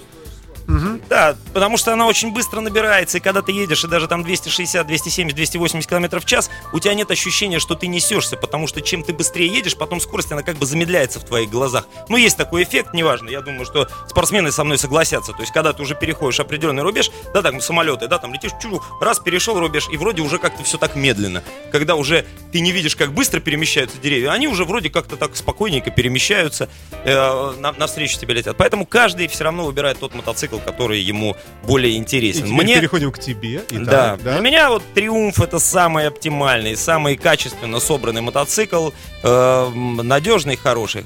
Да, 1.09 1.36
потому 1.53 1.78
что 1.78 1.93
она 1.93 2.07
очень 2.07 2.34
быстро 2.34 2.59
набирается, 2.59 3.18
и 3.18 3.22
когда 3.22 3.41
ты 3.41 3.51
едешь, 3.53 3.84
и 3.84 3.88
даже 3.88 4.07
там 4.07 4.24
260, 4.24 4.86
270, 4.86 5.36
280 5.36 5.89
км 5.89 6.20
в 6.20 6.26
час, 6.26 6.49
у 6.74 6.80
тебя 6.80 6.93
нет 6.93 7.09
ощущения, 7.09 7.59
что 7.59 7.76
ты 7.76 7.88
несешься, 7.88 8.36
потому 8.36 8.68
что 8.68 8.82
чем 8.82 9.03
ты 9.03 9.13
быстрее 9.13 9.47
едешь, 9.47 9.78
потом 9.78 10.01
скорость, 10.01 10.32
она 10.32 10.43
как 10.43 10.57
бы 10.57 10.65
замедляется 10.65 11.20
в 11.20 11.24
твоих 11.24 11.49
глазах. 11.49 11.88
Ну, 12.09 12.18
есть 12.18 12.38
такой 12.38 12.63
эффект, 12.63 12.93
неважно, 12.93 13.30
я 13.30 13.41
думаю, 13.41 13.65
что 13.65 13.88
спортсмены 14.09 14.51
со 14.51 14.63
мной 14.63 14.78
согласятся, 14.78 15.32
то 15.32 15.39
есть, 15.39 15.53
когда 15.53 15.72
ты 15.72 15.82
уже 15.82 15.95
переходишь 15.95 16.39
определенный 16.39 16.84
рубеж, 16.84 17.11
да, 17.34 17.41
так, 17.41 17.61
самолеты, 17.61 18.07
да, 18.07 18.18
там 18.18 18.34
летишь, 18.34 18.51
чу, 18.61 18.82
раз, 18.99 19.20
перешел 19.20 19.57
рубеж, 19.59 19.88
и 19.91 19.97
вроде 19.97 20.22
уже 20.22 20.38
как-то 20.38 20.63
все 20.63 20.78
так 20.78 20.95
медленно. 20.95 21.43
Когда 21.72 21.95
уже 21.95 22.26
ты 22.51 22.59
не 22.59 22.72
видишь, 22.72 22.95
как 22.95 23.13
быстро 23.13 23.39
перемещаются 23.39 23.97
деревья, 23.97 24.32
они 24.32 24.47
уже 24.47 24.65
вроде 24.65 24.89
как-то 24.89 25.15
так 25.15 25.36
спокойненько 25.36 25.91
перемещаются, 25.91 26.68
э, 27.05 27.53
на- 27.59 27.72
навстречу 27.72 28.20
тебе 28.20 28.34
летят. 28.34 28.57
Поэтому 28.57 28.86
каждый 28.86 29.28
все 29.28 29.43
равно 29.45 29.65
выбирает 29.65 29.99
тот 29.99 30.13
мотоцикл, 30.13 30.57
который 30.60 30.99
ему 30.99 31.36
более 31.64 31.93
И 31.93 31.97
интересен. 31.97 32.41
теперь 32.43 32.53
Мне, 32.53 32.76
переходим 32.76 33.12
к 33.12 33.20
тебе. 33.20 33.64
Итак, 33.70 33.86
да, 33.86 34.18
да? 34.24 34.34
для 34.34 34.41
меня 34.41 34.70
вот 34.70 34.84
Триумф 34.93 35.39
это 35.39 35.60
самый 35.60 36.08
оптимальный, 36.08 36.76
самый 36.76 37.16
качественно 37.18 37.80
собранный 37.80 38.22
мотоцикл, 38.22 38.89
э, 39.24 39.70
надежный, 40.03 40.55
хороший. 40.55 41.05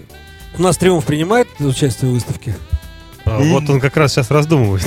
У 0.57 0.61
нас 0.61 0.77
Триумф 0.77 1.05
принимает 1.05 1.47
участие 1.59 2.11
в 2.11 2.13
выставке? 2.13 2.55
А, 3.25 3.39
Вот 3.39 3.69
он 3.69 3.79
как 3.79 3.95
раз 3.97 4.11
сейчас 4.13 4.31
раздумывает. 4.31 4.83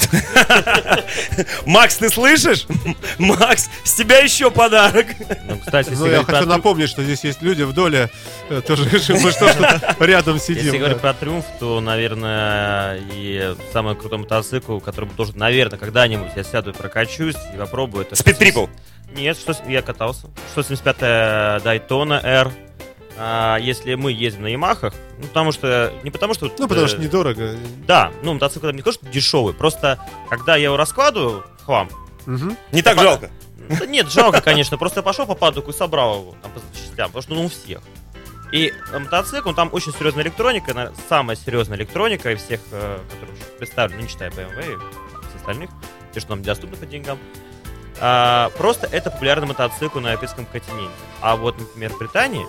Макс, 1.66 1.96
ты 1.96 2.08
слышишь? 2.08 2.66
Макс, 3.18 3.68
с 3.84 3.94
тебя 3.94 4.18
еще 4.18 4.50
подарок. 4.50 5.06
Ну, 5.48 5.58
кстати, 5.58 5.90
если 5.90 6.02
Ну, 6.02 6.06
я 6.06 6.12
говорить 6.22 6.26
хочу 6.36 6.48
напомнить, 6.48 6.88
что 6.88 7.02
здесь 7.02 7.24
есть 7.24 7.42
люди 7.42 7.62
в 7.62 7.72
доле, 7.72 8.10
э, 8.50 8.60
тоже 8.66 8.88
решил, 8.88 9.18
мы 9.20 9.30
что, 9.30 9.46
рядом 10.00 10.34
Если 10.36 10.54
сидим. 10.54 10.78
говорить 10.78 10.96
да. 10.96 11.00
про 11.00 11.14
Триумф, 11.14 11.44
то, 11.60 11.80
наверное, 11.80 13.00
и 13.12 13.54
самый 13.72 13.94
крутой 13.96 14.18
мотоцикл, 14.18 14.78
который 14.80 15.06
бы 15.06 15.14
тоже, 15.14 15.32
наверное, 15.36 15.78
когда-нибудь 15.78 16.30
я 16.36 16.42
сяду 16.44 16.70
и 16.70 16.74
прокачусь 16.74 17.36
и 17.54 17.56
попробую. 17.56 18.06
Это 18.06 18.14
Triple. 18.14 18.68
Нет, 19.14 19.36
что, 19.38 19.54
я 19.68 19.82
катался. 19.82 20.26
175-я 20.56 21.60
Daytona 21.64 22.20
R. 22.22 22.50
А, 23.16 23.58
если 23.58 23.94
мы 23.94 24.12
ездим 24.12 24.42
на 24.42 24.48
Ямахах, 24.48 24.92
ну, 25.18 25.28
потому 25.28 25.52
что, 25.52 25.92
не 26.02 26.10
потому 26.10 26.34
что... 26.34 26.50
Ну, 26.58 26.68
потому 26.68 26.86
э, 26.86 26.88
что 26.88 26.98
недорого. 26.98 27.56
Да, 27.86 28.12
ну, 28.22 28.34
мотоцикл 28.34 28.68
не 28.70 28.82
то, 28.82 28.92
что 28.92 29.06
дешевый, 29.06 29.54
просто, 29.54 30.00
когда 30.28 30.56
я 30.56 30.64
его 30.64 30.76
раскладываю 30.76 31.44
в 31.60 31.64
хлам, 31.64 31.88
Мгм. 32.26 32.56
Не 32.72 32.82
так 32.82 32.98
жалко. 32.98 33.30
ну, 33.68 33.76
да 33.78 33.86
нет, 33.86 34.10
жалко, 34.10 34.40
конечно, 34.40 34.78
просто 34.78 35.00
я 35.00 35.02
пошел 35.02 35.26
по 35.26 35.34
падоку 35.34 35.70
и 35.70 35.74
собрал 35.74 36.20
его 36.20 36.34
там, 36.42 36.52
по 36.52 36.60
частям, 36.74 37.12
потому 37.12 37.22
что 37.22 37.34
ну, 37.34 37.44
у 37.44 37.48
всех. 37.48 37.80
И 38.52 38.72
э, 38.92 38.98
мотоцикл, 38.98 39.52
там 39.52 39.68
очень 39.72 39.92
серьезная 39.92 40.24
электроника, 40.24 40.92
самая 41.08 41.36
серьезная 41.36 41.76
электроника 41.76 42.32
из 42.32 42.42
всех, 42.42 42.60
э, 42.70 42.98
которые 43.10 43.36
представлены, 43.58 44.02
не 44.02 44.08
считая 44.08 44.30
BMW 44.30 44.74
и 44.74 44.76
всех 45.28 45.36
остальных, 45.36 45.70
те, 46.12 46.20
что 46.20 46.30
нам 46.30 46.40
недоступны 46.40 46.76
по 46.76 46.86
деньгам. 46.86 47.18
А, 48.00 48.50
просто 48.56 48.88
это 48.90 49.10
популярный 49.10 49.46
мотоцикл 49.46 50.00
на 50.00 50.08
европейском 50.08 50.46
континенте. 50.46 50.92
А 51.20 51.36
вот, 51.36 51.58
например, 51.58 51.92
в 51.92 51.98
Британии 51.98 52.46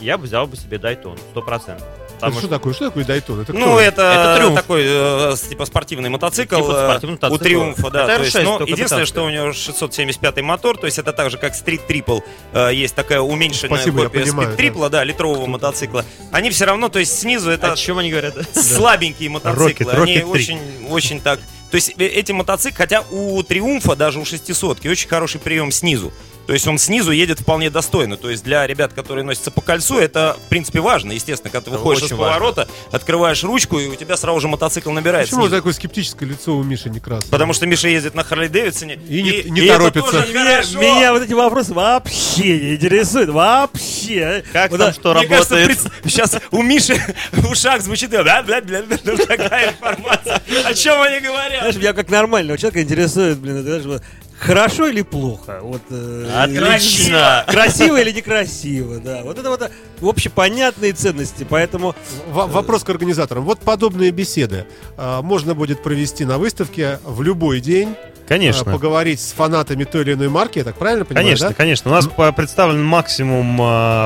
я 0.00 0.18
бы 0.18 0.24
взял 0.24 0.46
бы 0.46 0.56
себе 0.56 0.78
Дайтон, 0.78 1.16
100%. 1.34 1.82
потому 2.14 2.32
что 2.32 2.40
что... 2.40 2.48
такое? 2.48 2.72
Что 2.72 2.84
такое 2.86 3.04
Дайтон? 3.04 3.40
Это 3.40 3.52
Ну, 3.52 3.78
это, 3.78 4.02
Это 4.02 4.36
«Триумф». 4.38 4.56
такой, 4.56 4.82
э, 4.84 5.34
типа, 5.48 5.64
спортивный 5.66 6.08
мотоцикл. 6.10 6.56
Типа 6.56 6.72
э, 6.72 6.84
спортивный 6.90 7.16
у 7.16 7.16
мотоцикл. 7.16 7.44
Триумфа, 7.44 7.90
да. 7.90 8.04
Это 8.04 8.16
то 8.16 8.22
есть, 8.24 8.36
R6, 8.36 8.42
но 8.42 8.58
только 8.58 8.72
единственное, 8.72 9.06
что 9.06 9.24
у 9.24 9.30
него 9.30 9.52
675 9.52 10.42
мотор, 10.42 10.76
то 10.78 10.86
есть 10.86 10.98
это 10.98 11.12
так 11.12 11.30
же, 11.30 11.38
как 11.38 11.54
Street 11.54 11.80
Triple, 11.88 12.22
э, 12.52 12.70
есть 12.74 12.94
такая 12.94 13.20
уменьшенная 13.20 13.76
Спасибо, 13.78 14.04
копия 14.04 14.20
понимаю, 14.20 14.50
Speed 14.50 14.56
Triple, 14.56 14.88
да. 14.90 15.04
литрового 15.04 15.46
мотоцикла. 15.46 16.04
Они 16.32 16.50
все 16.50 16.64
равно, 16.64 16.88
то 16.88 16.98
есть 16.98 17.18
снизу 17.18 17.50
это 17.50 17.72
О 17.72 17.76
чем 17.76 17.98
они 17.98 18.10
говорят? 18.10 18.34
слабенькие 18.54 19.30
мотоциклы. 19.30 19.86
Rocket, 19.86 20.02
Они 20.02 20.16
Rocket 20.16 20.20
3. 20.20 20.24
очень, 20.24 20.60
очень 20.88 21.20
так. 21.20 21.40
То 21.70 21.76
есть 21.76 21.94
э, 21.96 22.06
эти 22.06 22.32
мотоциклы, 22.32 22.76
хотя 22.76 23.02
у 23.10 23.42
Триумфа, 23.42 23.96
даже 23.96 24.18
у 24.18 24.24
шестисотки, 24.24 24.88
очень 24.88 25.08
хороший 25.08 25.40
прием 25.40 25.70
снизу. 25.70 26.12
То 26.50 26.54
есть 26.54 26.66
он 26.66 26.78
снизу 26.78 27.12
едет 27.12 27.38
вполне 27.38 27.70
достойно. 27.70 28.16
То 28.16 28.28
есть 28.28 28.42
для 28.42 28.66
ребят, 28.66 28.92
которые 28.92 29.24
носятся 29.24 29.52
по 29.52 29.60
кольцу, 29.60 30.00
это, 30.00 30.36
в 30.46 30.48
принципе, 30.48 30.80
важно. 30.80 31.12
Естественно, 31.12 31.48
когда 31.48 31.66
ты 31.66 31.70
выходишь 31.70 32.02
очень 32.02 32.16
из 32.16 32.18
поворота, 32.18 32.66
открываешь 32.90 33.44
ручку, 33.44 33.78
и 33.78 33.86
у 33.86 33.94
тебя 33.94 34.16
сразу 34.16 34.40
же 34.40 34.48
мотоцикл 34.48 34.90
набирает 34.90 35.26
Почему 35.28 35.42
снизу. 35.42 35.54
такое 35.54 35.72
скептическое 35.74 36.28
лицо 36.28 36.56
у 36.56 36.64
Миши 36.64 36.90
Некрасова? 36.90 37.30
Потому 37.30 37.52
что 37.52 37.66
Миша 37.66 37.86
ездит 37.86 38.16
на 38.16 38.24
Харли 38.24 38.48
Дэвидсоне. 38.48 38.94
И 39.08 39.22
не- 39.22 39.42
не 39.48 39.60
это 39.60 39.78
торопится. 39.78 40.10
тоже 40.10 40.32
Меня, 40.34 40.62
меня 40.96 41.12
вот 41.12 41.22
эти 41.22 41.34
вопросы 41.34 41.72
вообще 41.72 42.58
не 42.58 42.74
интересуют. 42.74 43.30
Вообще. 43.30 44.42
Как 44.52 44.72
Вот 44.72 44.78
там 44.80 44.92
что 44.92 45.14
Мне 45.14 45.28
кажется, 45.28 45.54
работает? 45.54 45.78
пред- 46.02 46.12
сейчас 46.12 46.36
у 46.50 46.62
Миши 46.62 47.00
в 47.32 47.48
ушах 47.48 47.80
звучит 47.80 48.10
бля 48.10 48.42
бля 48.42 48.60
бля 48.60 48.82
бля, 48.82 48.96
такая 48.98 49.70
информация. 49.70 50.42
О 50.64 50.74
чем 50.74 51.00
они 51.00 51.20
говорят? 51.20 51.60
Знаешь, 51.60 51.76
меня 51.76 51.92
как 51.92 52.10
нормального 52.10 52.58
человека 52.58 52.82
интересует, 52.82 53.38
блин, 53.38 53.58
это, 53.58 53.66
знаешь, 53.68 53.84
вот, 53.84 54.02
хорошо 54.40 54.88
или 54.88 55.02
плохо? 55.02 55.60
Вот, 55.62 55.82
э, 55.90 56.30
Отлично! 56.34 57.44
Красиво 57.46 58.00
или 58.00 58.10
некрасиво, 58.12 58.98
да. 58.98 59.20
Вот 59.22 59.38
это 59.38 59.50
вот 59.50 59.62
э, 59.62 59.70
общепонятные 60.02 60.92
ценности, 60.92 61.46
поэтому 61.48 61.94
В- 62.28 62.46
вопрос 62.50 62.82
к 62.84 62.90
организаторам. 62.90 63.44
Вот 63.44 63.60
подобные 63.60 64.10
беседы 64.10 64.66
а, 64.96 65.22
можно 65.22 65.54
будет 65.54 65.82
провести 65.82 66.24
на 66.24 66.38
выставке 66.38 66.98
в 67.04 67.22
любой 67.22 67.60
день. 67.60 67.94
Конечно. 68.28 68.64
поговорить 68.70 69.20
с 69.20 69.32
фанатами 69.32 69.82
той 69.82 70.02
или 70.02 70.12
иной 70.12 70.28
марки, 70.28 70.58
я 70.58 70.64
так 70.64 70.76
правильно 70.76 71.04
понимаю? 71.04 71.26
Конечно, 71.26 71.48
да? 71.48 71.54
конечно. 71.54 71.90
У 71.90 71.94
нас 71.94 72.08
представлен 72.36 72.80
максимум 72.80 73.56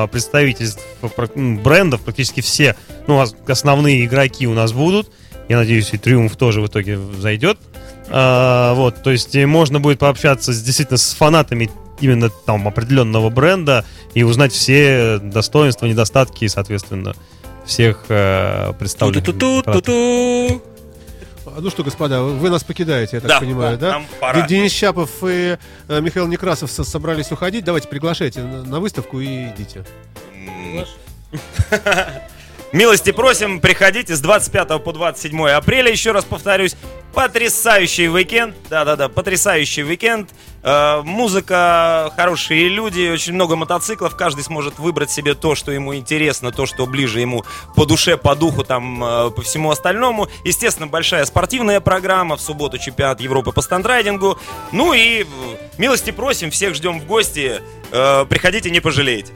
представительств 0.09 0.81
брендов, 1.35 2.01
практически 2.01 2.41
все, 2.41 2.75
ну, 3.05 3.17
ос- 3.19 3.35
основные 3.47 4.03
игроки 4.05 4.47
у 4.47 4.55
нас 4.55 4.71
будут. 4.73 5.11
Я 5.47 5.57
надеюсь, 5.57 5.93
и 5.93 5.99
Триумф 5.99 6.35
тоже 6.37 6.59
в 6.61 6.65
итоге 6.65 6.97
зайдет. 7.19 7.59
А, 8.09 8.73
вот, 8.75 9.01
то 9.03 9.11
есть 9.11 9.35
можно 9.35 9.79
будет 9.79 9.99
пообщаться 9.99 10.53
с, 10.53 10.61
действительно 10.61 10.97
с 10.97 11.13
фанатами 11.13 11.69
именно 11.99 12.29
там 12.29 12.67
определенного 12.67 13.29
бренда 13.29 13.85
и 14.13 14.23
узнать 14.23 14.51
все 14.53 15.17
достоинства, 15.19 15.85
недостатки, 15.85 16.47
соответственно, 16.47 17.15
всех 17.65 18.05
э, 18.09 18.73
представленных. 18.77 19.23
ту-ту-ту-ту-ту. 19.25 20.61
А, 21.47 21.61
Ну 21.61 21.69
что, 21.69 21.83
господа, 21.83 22.21
вы 22.21 22.49
нас 22.49 22.63
покидаете, 22.63 23.17
я 23.17 23.21
так 23.21 23.29
Да, 23.29 23.39
понимаю, 23.39 23.77
да? 23.77 23.91
нам 23.93 24.05
пора. 24.19 24.45
Денис 24.47 24.71
Щапов 24.71 25.09
и 25.23 25.57
э, 25.87 26.01
Михаил 26.01 26.27
Некрасов 26.27 26.69
со- 26.71 26.83
собрались 26.83 27.31
уходить. 27.31 27.63
Давайте 27.63 27.87
приглашайте 27.87 28.41
на, 28.43 28.63
на 28.63 28.79
выставку 28.79 29.19
и 29.19 29.47
идите. 29.49 29.83
Милости 32.75 33.13
просим, 33.13 33.61
приходите 33.61 34.17
с 34.17 34.19
25 34.19 34.83
по 34.83 34.91
27 34.91 35.47
апреля. 35.47 35.89
Еще 35.89 36.11
раз 36.11 36.25
повторюсь, 36.25 36.75
потрясающий 37.13 38.09
уикенд. 38.09 38.53
Да-да-да, 38.69 39.07
потрясающий 39.07 39.85
уикенд. 39.85 40.29
Э, 40.61 41.01
музыка, 41.01 42.11
хорошие 42.17 42.67
люди, 42.67 43.09
очень 43.13 43.31
много 43.31 43.55
мотоциклов. 43.55 44.17
Каждый 44.17 44.43
сможет 44.43 44.77
выбрать 44.77 45.09
себе 45.09 45.35
то, 45.35 45.55
что 45.55 45.71
ему 45.71 45.95
интересно, 45.95 46.51
то, 46.51 46.65
что 46.65 46.85
ближе 46.85 47.21
ему 47.21 47.45
по 47.77 47.85
душе, 47.85 48.17
по 48.17 48.35
духу, 48.35 48.65
там, 48.65 49.01
э, 49.01 49.31
по 49.31 49.41
всему 49.41 49.71
остальному. 49.71 50.27
Естественно, 50.43 50.87
большая 50.87 51.23
спортивная 51.23 51.79
программа. 51.79 52.35
В 52.35 52.41
субботу 52.41 52.77
чемпионат 52.77 53.21
Европы 53.21 53.53
по 53.53 53.61
стандрайдингу. 53.61 54.37
Ну 54.73 54.91
и 54.91 55.21
э, 55.21 55.25
милости 55.77 56.11
просим, 56.11 56.51
всех 56.51 56.75
ждем 56.75 56.99
в 56.99 57.05
гости. 57.05 57.61
Приходите, 57.91 58.69
не 58.69 58.81
пожалеете. 58.81 59.31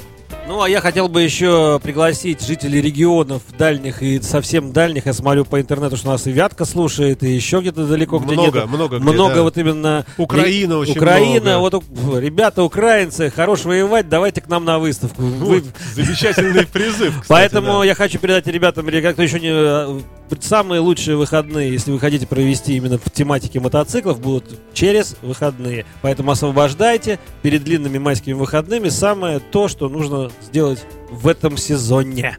Ну, 0.50 0.64
а 0.64 0.68
я 0.68 0.82
хотел 0.82 1.08
бы 1.10 1.22
еще 1.22 1.80
пригласить 1.84 2.44
жителей 2.44 2.82
регионов 2.82 3.44
дальних 3.56 4.02
и 4.02 4.20
совсем 4.20 4.72
дальних. 4.74 5.06
Я 5.06 5.14
смотрю 5.14 5.46
по 5.46 5.62
интернету, 5.62 5.96
что 5.96 6.08
нас 6.08 6.26
и 6.26 6.32
Вятка 6.32 6.66
слушает, 6.66 7.22
и 7.22 7.30
еще 7.32 7.60
где-то 7.60 7.86
далеко, 7.86 8.18
где 8.18 8.34
Много, 8.34 8.58
нету. 8.62 8.68
много 8.68 8.98
где, 8.98 9.12
много 9.14 9.36
да. 9.36 9.42
вот 9.44 9.58
именно... 9.60 10.06
Украина 10.18 10.80
очень 10.80 10.98
Украина, 10.98 11.60
много. 11.60 11.82
вот 11.84 12.20
ребята 12.20 12.64
украинцы, 12.64 13.30
хорош 13.30 13.66
воевать, 13.66 14.10
давайте 14.10 14.42
к 14.42 14.48
нам 14.48 14.66
на 14.66 14.80
выставку. 14.80 15.22
Вы- 15.22 15.66
замечательный 15.94 16.66
призыв, 16.74 17.22
кстати, 17.22 17.28
Поэтому 17.28 17.82
да. 17.82 17.86
я 17.86 17.94
хочу 17.94 18.18
передать 18.18 18.48
ребятам, 18.48 18.88
кто 18.88 19.22
еще 19.22 19.40
не... 19.40 19.52
э, 19.52 20.00
Самые 20.40 20.80
лучшие 20.80 21.18
выходные, 21.18 21.72
если 21.72 21.92
вы 21.92 22.00
хотите 22.00 22.28
провести 22.28 22.76
именно 22.76 22.98
в 22.98 23.12
тематике 23.12 23.60
мотоциклов, 23.60 24.20
будут 24.20 24.46
через 24.74 25.16
выходные. 25.22 25.86
Поэтому 26.02 26.32
освобождайте 26.32 27.20
перед 27.42 27.64
длинными 27.64 27.98
майскими 27.98 28.34
выходными 28.34 28.90
самое 28.90 29.40
то, 29.40 29.68
что 29.68 29.90
нужно 29.90 30.30
сделать 30.42 30.86
в 31.10 31.28
этом 31.28 31.58
сезоне. 31.58 32.38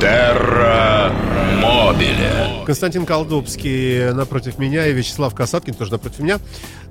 Терра 0.00 1.12
Мобиле. 1.62 2.64
Константин 2.64 3.04
Колдобский 3.04 4.12
напротив 4.12 4.58
меня 4.58 4.86
и 4.86 4.92
Вячеслав 4.92 5.34
Касаткин 5.34 5.74
тоже 5.74 5.92
напротив 5.92 6.20
меня. 6.20 6.38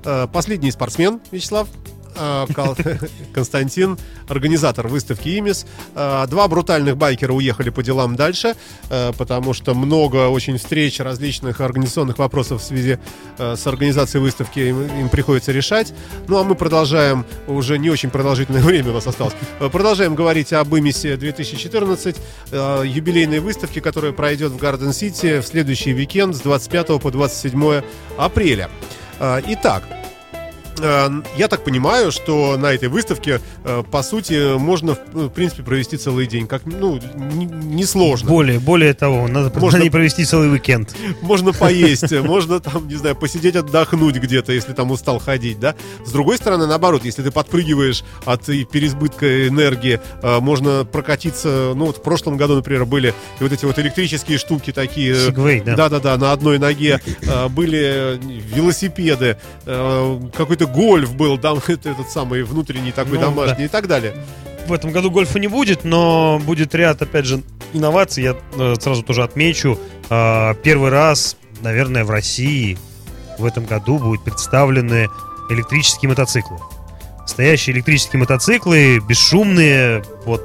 Э, 0.04 0.28
Последний 0.32 0.70
спортсмен 0.70 1.20
Вячеслав. 1.32 1.68
Э, 2.20 2.46
Константин, 3.34 3.98
организатор 4.28 4.88
выставки 4.88 5.28
«Имис». 5.28 5.66
Э, 5.94 6.26
Два 6.28 6.46
брутальных 6.48 6.96
байкера 6.96 7.32
уехали 7.32 7.70
по 7.70 7.82
делам 7.82 8.16
дальше, 8.16 8.54
э, 8.90 9.12
потому 9.16 9.52
что 9.52 9.74
много 9.74 10.28
очень 10.28 10.58
встреч, 10.58 11.00
различных 11.00 11.60
организационных 11.60 12.18
вопросов 12.18 12.62
в 12.62 12.64
связи 12.64 12.98
с 13.38 13.66
организацией 13.66 14.22
выставки 14.22 14.60
им, 14.60 14.82
им 14.82 15.08
приходится 15.08 15.52
решать. 15.52 15.92
Ну, 16.28 16.38
а 16.38 16.44
мы 16.44 16.54
продолжаем, 16.54 17.24
уже 17.46 17.78
не 17.78 17.90
очень 17.90 18.10
продолжительное 18.10 18.62
время 18.70 18.90
у 18.90 18.94
нас 18.94 19.06
осталось, 19.06 19.34
продолжаем 19.72 20.14
говорить 20.14 20.52
об 20.52 20.74
«Имисе 20.74 21.14
2014», 21.14 22.16
э, 22.50 22.82
юбилейной 22.86 23.40
выставке, 23.40 23.80
которая 23.80 24.12
пройдет 24.12 24.52
в 24.52 24.58
Гарден-Сити 24.58 25.40
в 25.40 25.46
следующий 25.46 25.94
уикенд 25.94 26.36
с 26.36 26.40
25 26.40 27.00
по 27.00 27.10
27 27.10 27.82
апреля. 28.18 28.70
Итак, 29.20 29.82
я 31.36 31.48
так 31.48 31.64
понимаю, 31.64 32.12
что 32.12 32.56
на 32.56 32.72
этой 32.72 32.88
выставке, 32.88 33.40
э, 33.64 33.82
по 33.90 34.02
сути, 34.02 34.56
можно, 34.58 34.96
в 35.12 35.30
в 35.30 35.32
принципе, 35.32 35.62
провести 35.62 35.96
целый 35.96 36.26
день. 36.26 36.46
Как, 36.46 36.66
ну, 36.66 36.98
несложно. 37.14 38.28
Более, 38.28 38.58
более 38.58 38.94
того, 38.94 39.28
надо 39.28 39.58
Можно- 39.58 39.78
ней 39.78 39.90
провести 39.90 40.24
целый 40.24 40.50
уикенд. 40.52 40.94
Можно 41.22 41.52
поесть, 41.52 42.10
можно 42.20 42.60
там, 42.60 42.88
не 42.88 42.96
знаю, 42.96 43.16
посидеть 43.16 43.56
отдохнуть 43.56 44.16
где-то, 44.16 44.52
если 44.52 44.72
там 44.72 44.90
устал 44.90 45.18
ходить, 45.18 45.58
да. 45.60 45.74
С 46.04 46.10
другой 46.12 46.36
стороны, 46.36 46.66
наоборот, 46.66 47.04
если 47.04 47.22
ты 47.22 47.30
подпрыгиваешь 47.30 48.04
от 48.24 48.44
переизбытка 48.44 49.48
энергии, 49.48 50.00
э, 50.22 50.40
можно 50.40 50.84
прокатиться, 50.84 51.72
ну 51.74 51.86
вот 51.86 51.98
в 51.98 52.02
прошлом 52.02 52.36
году, 52.36 52.56
например, 52.56 52.84
были 52.84 53.14
вот 53.38 53.52
эти 53.52 53.64
вот 53.64 53.78
электрические 53.78 54.38
штуки 54.38 54.72
такие. 54.72 55.12
э, 55.12 55.26
Сегвей, 55.28 55.60
да. 55.60 55.76
Да-да-да, 55.76 56.16
на 56.16 56.32
одной 56.32 56.58
ноге 56.58 57.00
э, 57.22 57.48
были 57.48 58.18
велосипеды, 58.54 59.36
э, 59.66 60.20
какой-то 60.60 60.66
гольф 60.80 61.14
был, 61.14 61.38
там 61.38 61.58
это- 61.66 61.90
этот 61.90 62.10
самый 62.10 62.42
внутренний 62.42 62.92
такой 62.92 63.18
Ну, 63.18 63.26
домашний 63.26 63.64
и 63.64 63.68
так 63.68 63.86
далее. 63.86 64.14
В 64.66 64.72
этом 64.72 64.92
году 64.92 65.10
гольфа 65.10 65.38
не 65.38 65.48
будет, 65.48 65.84
но 65.84 66.40
будет 66.44 66.74
ряд, 66.74 67.02
опять 67.02 67.24
же, 67.24 67.42
инноваций. 67.72 68.22
Я 68.22 68.36
э, 68.56 68.74
сразу 68.80 69.02
тоже 69.02 69.22
отмечу. 69.24 69.78
Э, 70.10 70.54
первый 70.62 70.90
раз, 70.90 71.36
наверное, 71.62 72.04
в 72.04 72.10
России 72.10 72.78
в 73.38 73.44
этом 73.44 73.64
году 73.64 73.98
будут 73.98 74.22
представлены 74.22 75.08
электрические 75.48 76.10
мотоциклы. 76.10 76.58
Настоящие 77.22 77.74
электрические 77.76 78.20
мотоциклы, 78.20 78.98
бесшумные, 79.00 80.04
вот 80.24 80.42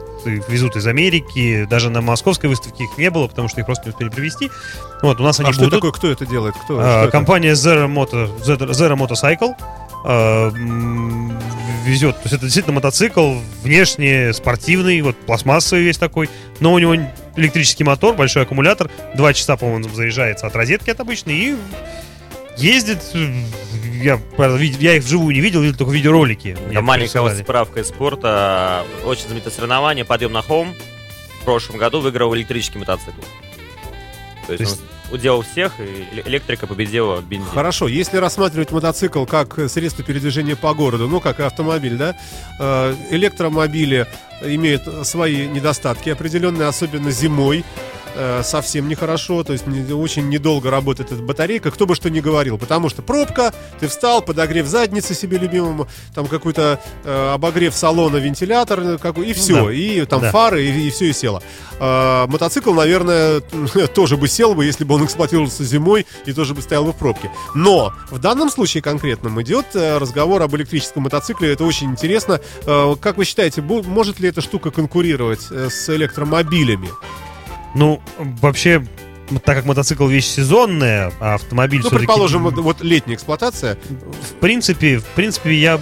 везут 0.47 0.75
из 0.75 0.87
Америки. 0.87 1.67
Даже 1.69 1.89
на 1.89 2.01
московской 2.01 2.49
выставке 2.49 2.85
их 2.85 2.97
не 2.97 3.09
было, 3.11 3.27
потому 3.27 3.47
что 3.47 3.59
их 3.59 3.65
просто 3.65 3.85
не 3.85 3.91
успели 3.91 4.09
привезти. 4.09 4.49
Вот, 5.03 5.19
у 5.19 5.23
нас 5.23 5.39
они 5.39 5.49
а 5.49 5.53
что 5.53 5.63
будут. 5.65 5.73
такое, 5.75 5.91
кто 5.91 6.09
это 6.09 6.25
делает? 6.25 6.55
Кто, 6.63 6.79
А, 6.79 6.81
что 6.83 7.01
это? 7.03 7.11
компания 7.11 7.51
Zero, 7.53 7.87
Moto, 7.87 8.29
Zero 8.43 8.95
Motorcycle 8.97 9.53
м, 10.09 11.37
везет. 11.85 12.15
То 12.15 12.21
есть 12.23 12.33
это 12.33 12.43
действительно 12.43 12.75
мотоцикл, 12.75 13.35
внешне 13.63 14.33
спортивный, 14.33 15.01
вот 15.01 15.15
пластмассовый 15.17 15.83
весь 15.83 15.97
такой, 15.97 16.29
но 16.59 16.73
у 16.73 16.79
него 16.79 16.95
электрический 17.35 17.83
мотор, 17.83 18.15
большой 18.15 18.43
аккумулятор, 18.43 18.89
два 19.15 19.33
часа, 19.33 19.57
по-моему, 19.57 19.89
заряжается 19.89 20.47
от 20.47 20.55
розетки 20.55 20.89
от 20.89 20.99
обычной 20.99 21.33
и 21.35 21.55
ездит. 22.57 22.99
Я, 24.01 24.19
я 24.37 24.93
их 24.95 25.03
вживую 25.03 25.33
не 25.33 25.41
видел, 25.41 25.61
видел 25.61 25.77
только 25.77 25.93
видеоролики. 25.93 26.57
Я 26.71 26.81
маленькая 26.81 27.21
вот 27.21 27.33
справка 27.33 27.79
из 27.81 27.87
спорта. 27.87 28.83
Очень 29.05 29.25
знаменитое 29.25 29.51
соревнование 29.53 30.05
«Подъем 30.05 30.31
на 30.31 30.41
холм». 30.41 30.73
В 31.41 31.45
прошлом 31.45 31.77
году 31.77 31.99
выиграл 32.01 32.35
электрический 32.35 32.79
мотоцикл. 32.79 33.21
То 34.47 34.53
есть, 34.53 34.57
То 34.57 34.69
есть- 34.69 34.81
он 35.09 35.15
уделал 35.15 35.41
всех, 35.43 35.73
и 35.79 35.83
эле- 35.83 36.23
электрика 36.25 36.67
победила 36.67 37.21
бензин. 37.21 37.49
Хорошо, 37.53 37.87
если 37.87 38.17
рассматривать 38.17 38.71
мотоцикл 38.71 39.25
как 39.25 39.57
средство 39.69 40.03
передвижения 40.03 40.55
по 40.55 40.73
городу, 40.73 41.07
ну, 41.07 41.19
как 41.19 41.39
и 41.39 41.43
автомобиль, 41.43 41.95
да, 41.97 42.15
э, 42.59 42.95
электромобили 43.11 44.07
имеют 44.43 44.83
свои 45.07 45.47
недостатки 45.47 46.09
определенные, 46.09 46.67
особенно 46.67 47.09
зимой, 47.11 47.63
э, 48.17 48.41
совсем 48.43 48.87
нехорошо, 48.87 49.43
то 49.43 49.51
есть 49.53 49.67
не- 49.67 49.91
очень 49.93 50.29
недолго 50.29 50.69
работает 50.71 51.11
эта 51.11 51.21
батарейка, 51.21 51.69
кто 51.71 51.85
бы 51.85 51.95
что 51.95 52.09
ни 52.09 52.21
говорил, 52.21 52.57
потому 52.57 52.87
что 52.89 53.01
пробка, 53.01 53.53
ты 53.79 53.87
встал, 53.89 54.21
подогрев 54.21 54.67
задницы 54.67 55.13
себе 55.13 55.37
любимому, 55.37 55.87
там 56.13 56.27
какой-то 56.27 56.79
э, 57.03 57.31
обогрев 57.33 57.75
салона, 57.75 58.17
вентилятор, 58.17 58.79
э, 58.81 58.97
какой, 58.99 59.27
и 59.29 59.33
все, 59.33 59.65
да. 59.65 59.73
и 59.73 60.05
там 60.05 60.21
Да. 60.21 60.31
фары, 60.31 60.65
и, 60.65 60.89
все, 60.91 61.05
и 61.05 61.13
село. 61.13 61.41
А, 61.77 62.25
мотоцикл, 62.27 62.73
наверное, 62.73 63.41
тоже 63.93 64.15
бы 64.15 64.29
сел 64.29 64.53
бы, 64.55 64.63
если 64.65 64.85
бы 64.85 64.94
он 64.95 65.05
эксплуатировался 65.05 65.63
зимой 65.63 66.05
и 66.25 66.33
тоже 66.33 66.53
бы 66.53 66.61
стоял 66.61 66.85
бы 66.85 66.91
в 66.91 66.95
пробке. 66.95 67.31
Но 67.53 67.93
в 68.09 68.19
данном 68.19 68.49
случае 68.49 68.81
конкретном 68.81 69.41
идет 69.41 69.67
э, 69.75 69.97
разговор 69.97 70.41
об 70.41 70.55
электрическом 70.55 71.03
мотоцикле. 71.03 71.53
Это 71.53 71.63
очень 71.63 71.91
интересно. 71.91 72.41
Э, 72.65 72.95
Как 72.99 73.17
вы 73.17 73.25
считаете, 73.25 73.61
может 73.61 74.19
ли 74.19 74.29
эта 74.29 74.41
штука 74.41 74.71
конкурировать 74.71 75.47
э, 75.51 75.69
с 75.69 75.89
электромобилями? 75.89 76.89
Ну, 77.75 78.01
вообще, 78.17 78.85
так 79.43 79.57
как 79.57 79.65
мотоцикл 79.65 80.07
вещь 80.07 80.27
сезонная, 80.27 81.11
а 81.19 81.35
автомобиль 81.35 81.81
Ну, 81.83 81.89
предположим, 81.89 82.43
вот, 82.43 82.81
летняя 82.81 83.15
эксплуатация. 83.15 83.77
В 84.31 84.39
принципе, 84.39 84.99
в 84.99 85.05
принципе, 85.07 85.53
я 85.53 85.79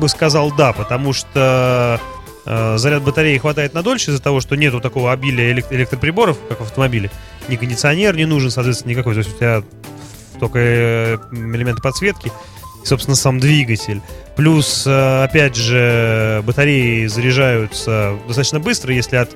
бы 0.00 0.08
сказал 0.08 0.52
да, 0.52 0.72
потому 0.72 1.12
что 1.12 2.00
заряд 2.44 3.02
батареи 3.02 3.38
хватает 3.38 3.74
на 3.74 3.82
дольше 3.82 4.10
из-за 4.10 4.22
того, 4.22 4.40
что 4.40 4.54
нету 4.56 4.80
такого 4.80 5.12
обилия 5.12 5.52
элек- 5.54 5.66
электроприборов, 5.70 6.36
как 6.48 6.60
в 6.60 6.64
автомобиле. 6.64 7.10
Ни 7.48 7.56
кондиционер 7.56 8.16
не 8.16 8.26
нужен, 8.26 8.50
соответственно, 8.50 8.90
никакой. 8.92 9.14
То 9.14 9.18
есть 9.20 9.34
у 9.34 9.36
тебя 9.36 9.62
только 10.40 10.58
э, 10.58 11.18
элементы 11.32 11.80
подсветки 11.80 12.28
и, 12.28 12.86
собственно, 12.86 13.14
сам 13.16 13.38
двигатель. 13.40 14.00
Плюс, 14.36 14.84
э, 14.86 15.24
опять 15.24 15.56
же, 15.56 16.42
батареи 16.46 17.06
заряжаются 17.06 18.16
достаточно 18.26 18.60
быстро, 18.60 18.92
если 18.92 19.16
от 19.16 19.30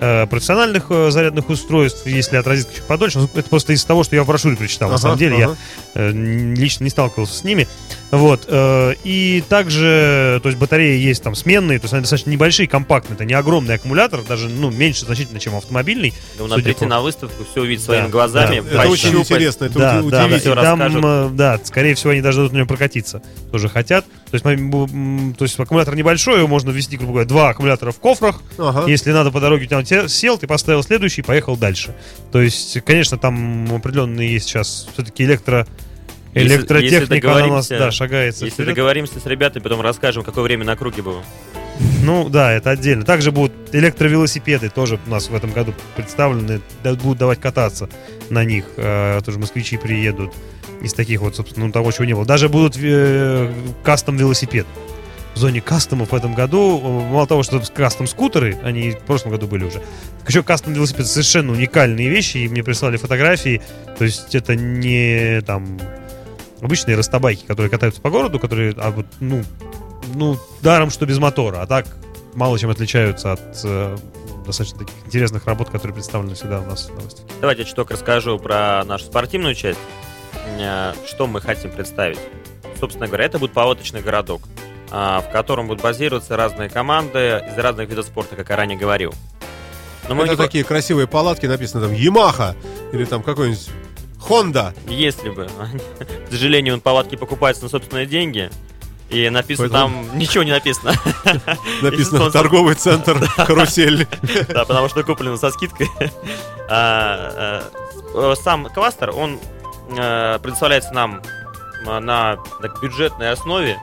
э, 0.00 0.26
профессиональных 0.26 0.86
э, 0.90 1.10
зарядных 1.10 1.48
устройств, 1.48 2.06
если 2.06 2.36
от 2.36 2.46
розетки 2.46 2.76
чуть 2.76 2.84
подольше. 2.84 3.18
Ну, 3.20 3.28
Это 3.34 3.48
просто 3.48 3.72
из 3.72 3.84
того, 3.84 4.04
что 4.04 4.14
я 4.16 4.22
в 4.24 4.26
брошюре 4.26 4.56
прочитал. 4.56 4.88
на 4.88 4.96
Ага, 4.96 5.02
самом 5.02 5.18
деле, 5.18 5.38
я 5.38 5.44
ага. 5.46 5.56
Э, 5.94 6.10
н- 6.10 6.54
лично 6.54 6.84
не 6.84 6.90
сталкивался 6.90 7.34
с 7.34 7.44
ними. 7.44 7.66
Вот. 8.12 8.44
э, 8.46 8.94
И 9.04 9.42
также, 9.48 10.38
то 10.42 10.48
есть 10.50 10.58
батареи 10.58 11.00
есть 11.00 11.22
там 11.22 11.34
сменные, 11.34 11.78
то 11.78 11.84
есть 11.84 11.94
они 11.94 12.02
достаточно 12.02 12.28
небольшие, 12.30 12.68
компактные. 12.68 13.14
Это 13.14 13.24
не 13.24 13.32
огромный 13.32 13.74
аккумулятор, 13.76 14.20
даже 14.22 14.48
ну, 14.50 14.70
меньше 14.70 15.06
значительно, 15.06 15.40
чем 15.40 15.56
автомобильный. 15.56 16.12
Ну, 16.38 16.44
судя 16.44 16.50
надо 16.50 16.62
прийти 16.62 16.80
по- 16.80 16.86
на 16.86 17.00
выставку, 17.00 17.44
все 17.50 17.62
увидеть 17.62 17.82
своими 17.82 18.04
Да, 18.04 18.08
глазами. 18.10 18.60
да. 18.60 18.82
Это 18.82 18.90
очень 18.90 19.18
интересно, 19.18 19.64
это 19.64 19.78
да, 19.78 20.00
уди- 20.00 20.10
да, 20.10 20.18
да, 20.18 20.24
удивительно. 20.26 20.52
и 20.52 20.62
там, 20.62 20.80
расскажут. 20.82 21.04
э, 21.04 21.28
да, 21.32 21.60
скорее 21.64 21.94
всего, 21.94 22.10
они 22.12 22.20
даже 22.20 22.36
дадут 22.38 22.52
на 22.52 22.56
нем 22.58 22.66
прокатиться. 22.66 23.22
Тоже 23.50 23.68
хотят. 23.70 24.04
То 24.30 24.34
есть, 24.34 24.44
то 24.44 25.44
есть 25.44 25.58
аккумулятор 25.58 25.96
небольшой, 25.96 26.38
его 26.38 26.48
можно 26.48 26.70
ввести, 26.70 26.98
грубо 26.98 27.12
говоря, 27.14 27.28
два 27.28 27.48
аккумулятора 27.48 27.92
в 27.92 27.98
кофрах. 27.98 28.42
Ага. 28.58 28.84
Если 28.90 29.10
надо 29.12 29.30
по 29.30 29.40
дороге, 29.40 29.66
там 29.68 29.86
сел, 29.86 30.36
ты 30.36 30.46
поставил 30.46 30.82
следующий 30.82 31.22
и 31.22 31.24
поехал 31.24 31.56
дальше. 31.56 31.94
То 32.30 32.42
есть, 32.42 32.78
конечно, 32.84 33.16
там 33.16 33.74
определенные 33.74 34.32
есть 34.34 34.46
сейчас 34.48 34.86
все-таки 34.92 35.24
электро... 35.24 35.66
Электротехника, 36.34 37.28
если 37.28 37.50
у 37.50 37.52
нас, 37.52 37.68
да, 37.68 37.90
шагается. 37.90 38.44
Если 38.44 38.62
вперед. 38.62 38.74
договоримся 38.74 39.20
с 39.20 39.26
ребятами, 39.26 39.62
потом 39.62 39.80
расскажем, 39.80 40.22
какое 40.22 40.44
время 40.44 40.64
на 40.64 40.76
круге 40.76 41.02
было. 41.02 41.22
Ну 42.02 42.28
да, 42.28 42.52
это 42.52 42.70
отдельно. 42.70 43.04
Также 43.04 43.32
будут 43.32 43.52
электровелосипеды, 43.72 44.68
тоже 44.70 44.98
у 45.06 45.10
нас 45.10 45.28
в 45.28 45.34
этом 45.34 45.52
году 45.52 45.74
представлены, 45.96 46.60
будут 46.84 47.18
давать 47.18 47.40
кататься 47.40 47.88
на 48.30 48.44
них. 48.44 48.64
Э, 48.76 49.20
тоже 49.24 49.38
москвичи 49.38 49.76
приедут 49.76 50.32
из 50.80 50.94
таких 50.94 51.20
вот, 51.20 51.36
собственно, 51.36 51.66
ну, 51.66 51.72
того, 51.72 51.92
чего 51.92 52.04
не 52.04 52.14
было. 52.14 52.24
Даже 52.24 52.48
будут 52.48 52.76
э, 52.80 53.52
кастом 53.82 54.16
велосипед. 54.16 54.66
В 55.34 55.38
зоне 55.38 55.60
кастомов 55.62 56.12
в 56.12 56.14
этом 56.14 56.34
году, 56.34 56.78
э, 56.78 57.12
мало 57.12 57.26
того, 57.26 57.42
что 57.42 57.62
кастом 57.74 58.06
скутеры, 58.06 58.58
они 58.62 58.92
в 58.92 59.00
прошлом 59.00 59.32
году 59.32 59.46
были 59.46 59.64
уже, 59.64 59.80
так 60.20 60.28
еще 60.28 60.42
кастом 60.42 60.74
велосипед 60.74 61.06
совершенно 61.06 61.52
уникальные 61.52 62.08
вещи, 62.08 62.38
и 62.38 62.48
мне 62.48 62.62
прислали 62.62 62.96
фотографии, 62.96 63.62
то 63.98 64.04
есть 64.04 64.34
это 64.34 64.56
не 64.56 65.40
там 65.42 65.78
обычные 66.62 66.96
растабайки, 66.96 67.44
которые 67.44 67.70
катаются 67.70 68.00
по 68.00 68.10
городу, 68.10 68.38
которые, 68.38 68.74
а 68.78 68.90
вот, 68.90 69.06
ну, 69.20 69.42
ну, 70.14 70.38
даром, 70.62 70.90
что 70.90 71.04
без 71.06 71.18
мотора, 71.18 71.60
а 71.62 71.66
так 71.66 71.86
мало 72.34 72.58
чем 72.58 72.70
отличаются 72.70 73.32
от 73.32 73.60
э, 73.64 73.96
достаточно 74.46 74.78
таких 74.80 74.94
интересных 75.06 75.46
работ, 75.46 75.68
которые 75.70 75.94
представлены 75.94 76.34
всегда 76.34 76.60
у 76.60 76.64
нас 76.64 76.88
в 76.88 76.94
новостях. 76.94 77.26
Давайте 77.40 77.62
я 77.62 77.68
чуток 77.68 77.90
расскажу 77.90 78.38
про 78.38 78.82
нашу 78.84 79.04
спортивную 79.06 79.54
часть. 79.54 79.78
Э, 80.58 80.92
Что 81.06 81.26
мы 81.26 81.40
хотим 81.40 81.70
представить? 81.70 82.18
Собственно 82.80 83.06
говоря, 83.06 83.24
это 83.26 83.38
будет 83.38 83.52
палаточный 83.52 84.00
городок, 84.02 84.42
а, 84.90 85.20
в 85.20 85.30
котором 85.30 85.68
будут 85.68 85.82
базироваться 85.82 86.36
разные 86.36 86.68
команды 86.68 87.44
из 87.48 87.56
разных 87.56 87.88
видов 87.88 88.06
спорта, 88.06 88.34
как 88.34 88.48
я 88.50 88.56
ранее 88.56 88.76
говорил. 88.76 89.14
Но 90.08 90.16
мы 90.16 90.24
Это 90.24 90.32
не- 90.32 90.36
такие 90.36 90.64
красивые 90.64 91.06
палатки, 91.06 91.46
написано 91.46 91.86
там 91.86 91.94
Ямаха 91.94 92.56
или 92.92 93.04
там 93.04 93.22
какой-нибудь 93.22 93.68
Honda. 94.28 94.74
Если 94.86 95.30
бы. 95.30 95.46
К 96.28 96.30
сожалению, 96.30 96.74
он 96.74 96.80
палатки 96.80 97.16
покупается 97.16 97.62
на 97.64 97.68
собственные 97.68 98.06
деньги. 98.06 98.50
И 99.10 99.28
написано 99.28 99.68
Поэтому- 99.68 100.04
там... 100.06 100.18
Ничего 100.18 100.42
не 100.42 100.52
написано. 100.52 100.94
Написано 101.82 102.30
торговый 102.30 102.74
центр 102.76 103.18
Карусель. 103.36 104.06
Да, 104.48 104.64
потому 104.64 104.88
что 104.88 105.02
куплено 105.04 105.36
со 105.36 105.50
скидкой. 105.50 105.90
А, 106.70 107.62
э, 108.14 108.34
Сам 108.42 108.66
кластер, 108.66 109.10
он 109.14 109.38
э, 109.90 110.38
предоставляется 110.42 110.92
нам 110.94 111.20
э, 111.86 111.98
на 111.98 112.38
бюджетной 112.80 113.32
основе, 113.32 113.78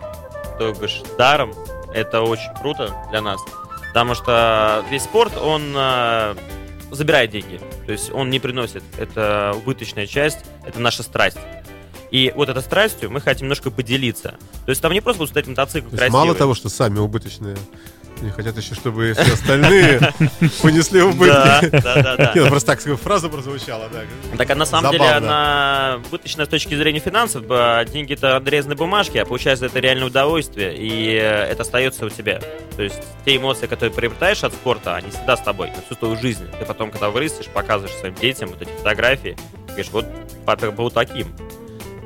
то 0.58 0.74
бишь 0.74 1.02
даром. 1.18 1.54
Это 1.94 2.22
очень 2.22 2.52
круто 2.60 2.96
для 3.12 3.22
нас. 3.22 3.40
Потому 3.90 4.16
что 4.16 4.84
весь 4.90 5.04
спорт, 5.04 5.38
он 5.38 5.76
забирает 6.92 7.32
деньги. 7.32 7.60
То 7.86 7.92
есть 7.92 8.12
он 8.12 8.30
не 8.30 8.40
приносит. 8.40 8.84
Это 8.98 9.54
убыточная 9.56 10.08
часть, 10.08 10.40
это 10.66 10.80
наша 10.80 11.04
страсть. 11.04 11.38
И 12.12 12.34
вот 12.36 12.50
этой 12.50 12.64
страстью 12.64 13.12
мы 13.12 13.22
хотим 13.22 13.44
немножко 13.44 13.70
поделиться. 13.70 14.38
То 14.66 14.70
есть 14.70 14.82
там 14.82 14.92
не 14.92 15.02
просто 15.02 15.20
будут 15.20 15.30
стоять 15.30 15.48
мотоциклы 15.48 15.92
красивые. 15.92 16.12
мало 16.12 16.36
того, 16.36 16.56
что 16.56 16.70
сами 16.70 16.98
убыточные, 17.00 17.56
они 18.22 18.32
хотят 18.32 18.58
еще, 18.58 18.76
чтобы 18.76 19.14
все 19.14 19.34
остальные 19.34 20.00
понесли 20.62 21.02
убытки. 21.02 21.70
Да, 21.70 22.02
да, 22.02 22.16
да, 22.18 22.32
ну, 22.36 22.48
Просто 22.48 22.76
так 22.76 23.00
фраза 23.00 23.30
прозвучала, 23.30 23.90
да. 23.90 24.02
Так 24.38 24.50
а 24.50 24.56
на 24.56 24.66
самом 24.66 24.92
деле 24.92 25.06
она 25.06 26.00
вытащена 26.12 26.46
с 26.46 26.48
точки 26.48 26.76
зрения 26.76 27.00
финансов. 27.00 27.44
Деньги 27.92 28.14
это 28.14 28.38
отрезанные 28.38 28.78
бумажки, 28.78 29.18
а 29.18 29.26
получается 29.26 29.66
это 29.66 29.80
реальное 29.80 30.08
удовольствие, 30.08 30.76
и 30.76 31.14
это 31.14 31.62
остается 31.62 32.06
у 32.06 32.10
тебя. 32.10 32.42
То 32.76 32.84
есть 32.84 33.02
те 33.26 33.38
эмоции, 33.38 33.68
которые 33.68 33.94
приобретаешь 33.94 34.44
от 34.44 34.54
спорта, 34.54 34.96
они 34.96 35.10
всегда 35.10 35.38
с 35.38 35.42
тобой, 35.42 35.70
на 35.70 35.82
всю 35.82 35.96
твою 35.96 36.16
жизнь. 36.18 36.46
Ты 36.60 36.66
потом, 36.66 36.92
когда 36.92 37.10
вырастешь, 37.10 37.48
показываешь 37.48 37.96
своим 37.96 38.16
детям 38.16 38.50
вот 38.50 38.62
эти 38.62 38.72
фотографии, 38.72 39.38
говоришь, 39.68 39.90
вот 39.92 40.06
папа 40.46 40.72
был 40.72 40.92
таким, 40.92 41.28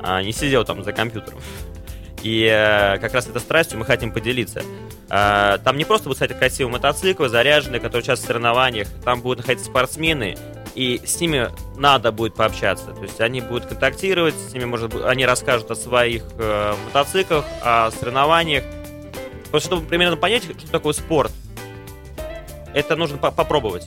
а 0.02 0.22
не 0.22 0.32
сидел 0.32 0.64
там 0.64 0.84
за 0.84 0.92
компьютером. 0.92 1.40
И 2.22 2.48
э, 2.50 2.98
как 2.98 3.12
раз 3.12 3.28
этой 3.28 3.40
страстью 3.40 3.78
мы 3.78 3.84
хотим 3.84 4.10
поделиться. 4.10 4.62
А, 5.10 5.58
там 5.58 5.76
не 5.76 5.84
просто 5.84 6.04
будут, 6.04 6.16
кстати, 6.16 6.36
красивые 6.36 6.72
мотоциклы, 6.72 7.28
заряженные, 7.28 7.80
которые 7.80 8.02
участвуют 8.02 8.24
в 8.24 8.26
соревнованиях. 8.26 8.88
Там 9.04 9.20
будут 9.20 9.38
находиться 9.38 9.66
спортсмены, 9.70 10.36
и 10.74 11.00
с 11.04 11.20
ними 11.20 11.50
надо 11.76 12.10
будет 12.12 12.34
пообщаться. 12.34 12.86
То 12.86 13.02
есть 13.02 13.20
они 13.20 13.40
будут 13.40 13.66
контактировать, 13.66 14.34
с 14.34 14.52
ними, 14.52 14.64
может 14.64 14.94
они 15.04 15.26
расскажут 15.26 15.70
о 15.70 15.74
своих 15.74 16.24
э, 16.38 16.74
мотоциклах, 16.86 17.44
о 17.62 17.90
соревнованиях. 17.90 18.64
Просто 19.50 19.68
чтобы 19.68 19.86
примерно 19.86 20.16
понять, 20.16 20.44
что 20.44 20.70
такое 20.70 20.92
спорт, 20.92 21.32
это 22.74 22.96
нужно 22.96 23.18
по- 23.18 23.30
попробовать. 23.30 23.86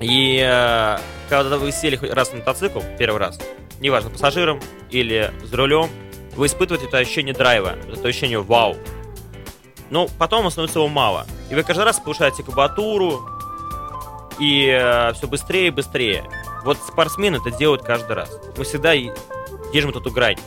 И 0.00 0.40
э, 0.42 0.98
когда 1.28 1.58
вы 1.58 1.70
сели 1.70 1.96
хоть 1.96 2.10
раз 2.10 2.32
на 2.32 2.38
мотоцикл, 2.38 2.80
первый 2.98 3.18
раз, 3.18 3.38
неважно, 3.80 4.10
пассажиром 4.10 4.60
или 4.90 5.30
за 5.44 5.56
рулем, 5.56 5.90
вы 6.34 6.46
испытываете 6.46 6.88
это 6.88 6.98
ощущение 6.98 7.34
драйва, 7.34 7.76
это 7.92 8.08
ощущение 8.08 8.40
вау. 8.40 8.76
Но 9.90 10.08
потом 10.18 10.48
становится 10.50 10.78
его 10.78 10.88
мало. 10.88 11.26
И 11.50 11.54
вы 11.54 11.62
каждый 11.62 11.84
раз 11.84 11.98
повышаете 11.98 12.42
кубатуру, 12.42 13.20
и 14.38 15.10
все 15.14 15.26
быстрее 15.26 15.68
и 15.68 15.70
быстрее. 15.70 16.24
Вот 16.64 16.78
спортсмены 16.78 17.36
это 17.36 17.50
делают 17.50 17.82
каждый 17.82 18.12
раз. 18.16 18.30
Мы 18.56 18.64
всегда 18.64 18.94
держим 19.72 19.90
эту 19.90 20.10
грань. 20.10 20.38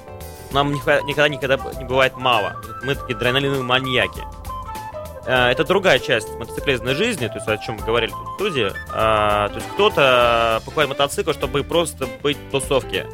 Нам 0.51 0.71
никогда, 0.73 1.01
никогда, 1.01 1.29
никогда 1.29 1.73
не 1.73 1.85
бывает 1.85 2.15
мало. 2.15 2.55
Мы 2.83 2.95
такие 2.95 3.15
адреналиновые 3.15 3.63
маньяки. 3.63 4.23
Э, 5.25 5.49
Это 5.49 5.63
другая 5.63 5.99
часть 5.99 6.29
мотоциклетной 6.37 6.93
жизни, 6.95 7.27
то 7.27 7.35
есть 7.35 7.47
о 7.47 7.57
чем 7.57 7.75
мы 7.75 7.85
говорили 7.85 8.11
тут 8.11 8.27
в 8.27 8.33
студии. 8.35 8.71
А, 8.93 9.49
То 9.49 9.55
есть 9.55 9.67
кто-то 9.73 10.61
покупает 10.63 10.89
мотоцикл, 10.89 11.31
чтобы 11.31 11.63
просто 11.63 12.07
быть 12.21 12.37
в 12.37 12.51
тусовке. 12.51 13.07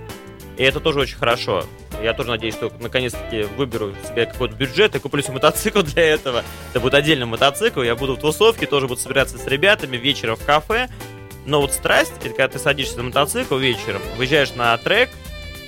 И 0.60 0.64
это 0.64 0.82
тоже 0.82 1.00
очень 1.00 1.16
хорошо. 1.16 1.66
Я 2.04 2.14
тоже 2.14 2.30
надеюсь, 2.32 2.54
что 2.54 2.70
наконец-таки 2.82 3.44
выберу 3.44 3.94
себе 4.06 4.26
какой-то 4.26 4.56
бюджет 4.56 4.94
и 4.94 5.00
куплю 5.00 5.22
себе 5.22 5.36
мотоцикл 5.36 5.82
для 5.82 6.04
этого. 6.04 6.44
Это 6.72 6.82
будет 6.82 6.96
отдельный 6.96 7.26
мотоцикл, 7.26 7.82
я 7.82 7.96
буду 7.96 8.16
в 8.16 8.20
тусовке, 8.20 8.66
тоже 8.66 8.90
буду 8.90 9.00
собираться 9.00 9.38
с 9.38 9.48
ребятами 9.48 9.96
вечером 9.96 10.36
в 10.36 10.46
кафе. 10.46 10.90
Но 11.46 11.62
вот 11.62 11.72
страсть, 11.72 12.12
это 12.18 12.28
когда 12.28 12.50
ты 12.50 12.60
садишься 12.60 12.98
на 12.98 13.04
мотоцикл 13.04 13.56
вечером, 13.56 14.02
выезжаешь 14.18 14.54
на 14.54 14.78
трек, 14.78 15.10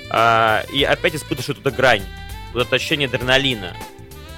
а, 0.10 0.66
и 0.74 0.84
опять 0.84 1.16
испытываешь 1.16 1.58
эту 1.58 1.72
грань, 1.72 2.04
вот 2.54 2.68
это 2.68 2.76
ощущение 2.76 3.08
адреналина. 3.08 3.74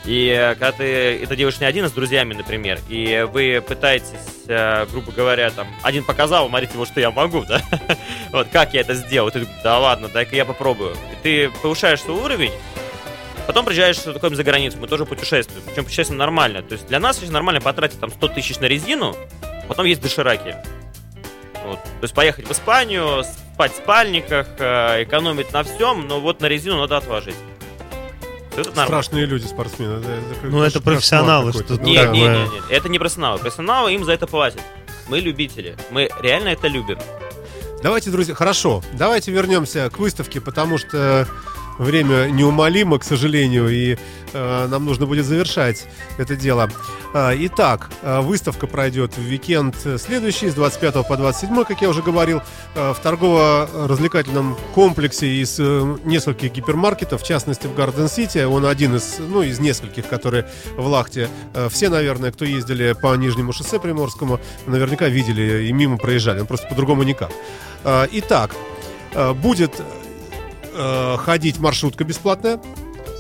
И 0.06 0.28
э, 0.28 0.56
когда 0.56 0.72
ты 0.74 0.84
это 1.24 1.36
делаешь 1.36 1.60
не 1.60 1.66
один, 1.66 1.86
а 1.86 1.90
с 1.90 1.94
друзьями, 1.94 2.34
например, 2.34 2.80
и 2.90 3.26
вы 3.32 3.64
пытаетесь, 3.66 4.14
э, 4.48 4.86
грубо 4.92 5.12
говоря, 5.12 5.50
там, 5.50 5.68
один 5.82 6.04
показал, 6.04 6.50
смотрите, 6.50 6.78
вот 6.78 6.90
что 6.90 7.00
я 7.00 7.10
могу, 7.12 7.46
да? 7.46 7.62
вот 8.32 8.48
как 8.52 8.74
я 8.74 8.82
это 8.82 8.96
сделал? 8.96 9.32
Ты 9.32 9.42
такой, 9.42 9.56
да 9.64 9.80
ладно, 9.80 10.10
дай-ка 10.10 10.36
я 10.36 10.46
попробую. 10.46 10.92
И 10.92 11.24
ты 11.24 11.50
повышаешь 11.62 12.02
свой 12.02 12.22
уровень, 12.22 12.52
Потом 13.46 13.66
приезжаешь 13.66 13.98
такой 13.98 14.34
за 14.36 14.44
границу, 14.44 14.78
мы 14.80 14.88
тоже 14.88 15.06
путешествуем. 15.06 15.64
Причем 15.68 15.84
путешествуем 15.84 16.18
нормально. 16.18 16.62
То 16.62 16.74
есть 16.74 16.88
для 16.88 17.00
нас 17.00 17.18
сейчас 17.18 17.30
нормально 17.30 17.60
потратить 17.60 18.00
там 18.00 18.10
100 18.10 18.28
тысяч 18.30 18.58
на 18.60 18.66
резину, 18.66 19.16
потом 19.68 19.86
есть 19.86 20.02
дошираки. 20.02 20.56
Вот. 21.66 21.84
То 21.84 22.04
есть 22.04 22.14
поехать 22.14 22.48
в 22.48 22.52
Испанию, 22.52 23.24
спать 23.54 23.74
в 23.74 23.78
спальниках, 23.78 24.48
э, 24.60 25.04
экономить 25.04 25.52
на 25.52 25.64
всем, 25.64 26.08
но 26.08 26.20
вот 26.20 26.42
на 26.42 26.46
резину 26.46 26.78
надо 26.78 26.98
отложить. 26.98 27.36
Это 28.56 28.70
нормально. 28.70 28.86
Страшные 28.86 29.26
люди, 29.26 29.46
спортсмены. 29.46 30.00
Это, 30.00 30.10
это 30.12 30.48
Ну, 30.48 30.62
это 30.62 30.82
профессионалы, 30.82 31.52
что 31.54 31.64
Ну, 31.70 31.84
Не, 31.84 31.96
как 31.98 32.12
не, 32.12 32.22
бы- 32.22 32.28
не, 32.28 32.44
не, 32.70 32.74
это 32.74 32.90
не 32.90 33.00
профессионалы. 33.00 33.40
Профессионалы 33.40 33.94
им 33.94 34.04
за 34.06 34.14
это 34.14 34.28
платят. 34.28 34.62
Мы 35.08 35.20
любители. 35.20 35.76
Мы 35.92 36.10
реально 36.22 36.50
это 36.50 36.68
любим. 36.68 36.98
Давайте, 37.82 38.10
друзья, 38.12 38.34
хорошо. 38.36 38.82
Давайте 38.94 39.32
вернемся 39.32 39.90
к 39.90 40.00
выставке, 40.00 40.40
потому 40.40 40.78
что 40.78 41.28
время 41.78 42.28
неумолимо, 42.30 43.00
к 43.00 43.04
сожалению, 43.04 43.70
и 43.70 43.98
э, 44.34 44.68
нам 44.68 44.86
нужно 44.86 45.06
будет 45.06 45.26
завершать 45.26 45.88
это 46.18 46.36
дело. 46.36 46.70
А, 47.14 47.34
итак, 47.36 47.92
э, 48.02 48.22
выставка 48.22 48.66
пройдет 48.68 49.18
в 49.18 49.22
уикенд 49.22 49.76
следующий, 49.98 50.50
с 50.50 50.56
25 50.56 51.08
по 51.08 51.18
27, 51.18 51.64
как 51.64 51.82
я 51.82 51.90
уже 51.90 52.02
говорил, 52.02 52.42
э, 52.76 52.94
в 52.94 53.00
торгово-развлекательном 53.00 54.58
комплексе 54.74 55.28
из 55.28 55.60
э, 55.60 55.98
нескольких 56.06 56.52
гипермаркетов, 56.54 57.22
в 57.22 57.26
частности 57.26 57.68
в 57.68 57.76
Гарден 57.76 58.10
Сити. 58.10 58.44
Он 58.44 58.66
один 58.66 58.96
из, 58.96 59.18
ну, 59.20 59.42
из 59.42 59.60
нескольких, 59.60 60.08
которые 60.08 60.48
в 60.76 60.88
Лахте. 60.88 61.30
Э, 61.54 61.70
Все, 61.70 61.90
наверное, 61.90 62.32
кто 62.32 62.46
ездили 62.46 62.94
по 63.00 63.16
Нижнему 63.16 63.54
шоссе 63.54 63.80
Приморскому, 63.80 64.40
наверняка 64.66 65.08
видели 65.08 65.68
и 65.68 65.72
мимо 65.72 65.98
проезжали. 65.98 66.40
Он 66.42 66.48
просто 66.48 66.68
по-другому 66.68 67.04
никак. 67.04 67.32
Э, 67.84 68.08
Итак, 68.12 68.56
э, 69.14 69.34
будет 69.34 69.82
э, 70.74 71.18
ходить 71.20 71.60
маршрутка 71.60 72.04
бесплатная. 72.04 72.60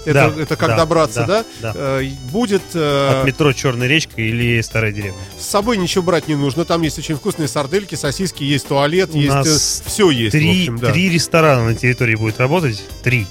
Это, 0.06 0.34
Да, 0.36 0.42
это 0.42 0.56
как 0.58 0.70
да, 0.70 0.78
добраться, 0.78 1.26
да? 1.26 1.46
да, 1.62 1.74
да. 1.74 2.02
Э, 2.02 2.04
Будет 2.32 2.62
э, 2.74 3.20
От 3.22 3.26
метро 3.26 3.54
Черная 3.54 3.88
речка 3.88 4.22
или 4.22 4.60
Старая 4.62 4.92
деревня. 4.92 5.18
с 5.40 5.46
собой 5.46 5.78
ничего 5.78 6.04
брать 6.04 6.28
не 6.28 6.36
нужно. 6.36 6.66
Там 6.66 6.82
есть 6.82 7.00
очень 7.00 7.16
вкусные 7.16 7.48
сардельки, 7.48 7.96
сосиски, 7.96 8.44
есть 8.44 8.68
туалет, 8.68 9.12
У 9.14 9.18
есть 9.18 9.30
нас 9.30 9.84
все 9.86 10.10
есть. 10.10 10.34
Три, 10.34 10.62
общем, 10.62 10.78
да. 10.80 10.92
три 10.92 11.10
ресторана 11.10 11.66
на 11.66 11.76
территории 11.76 12.16
будет 12.16 12.40
работать. 12.40 12.84
Три. 13.02 13.26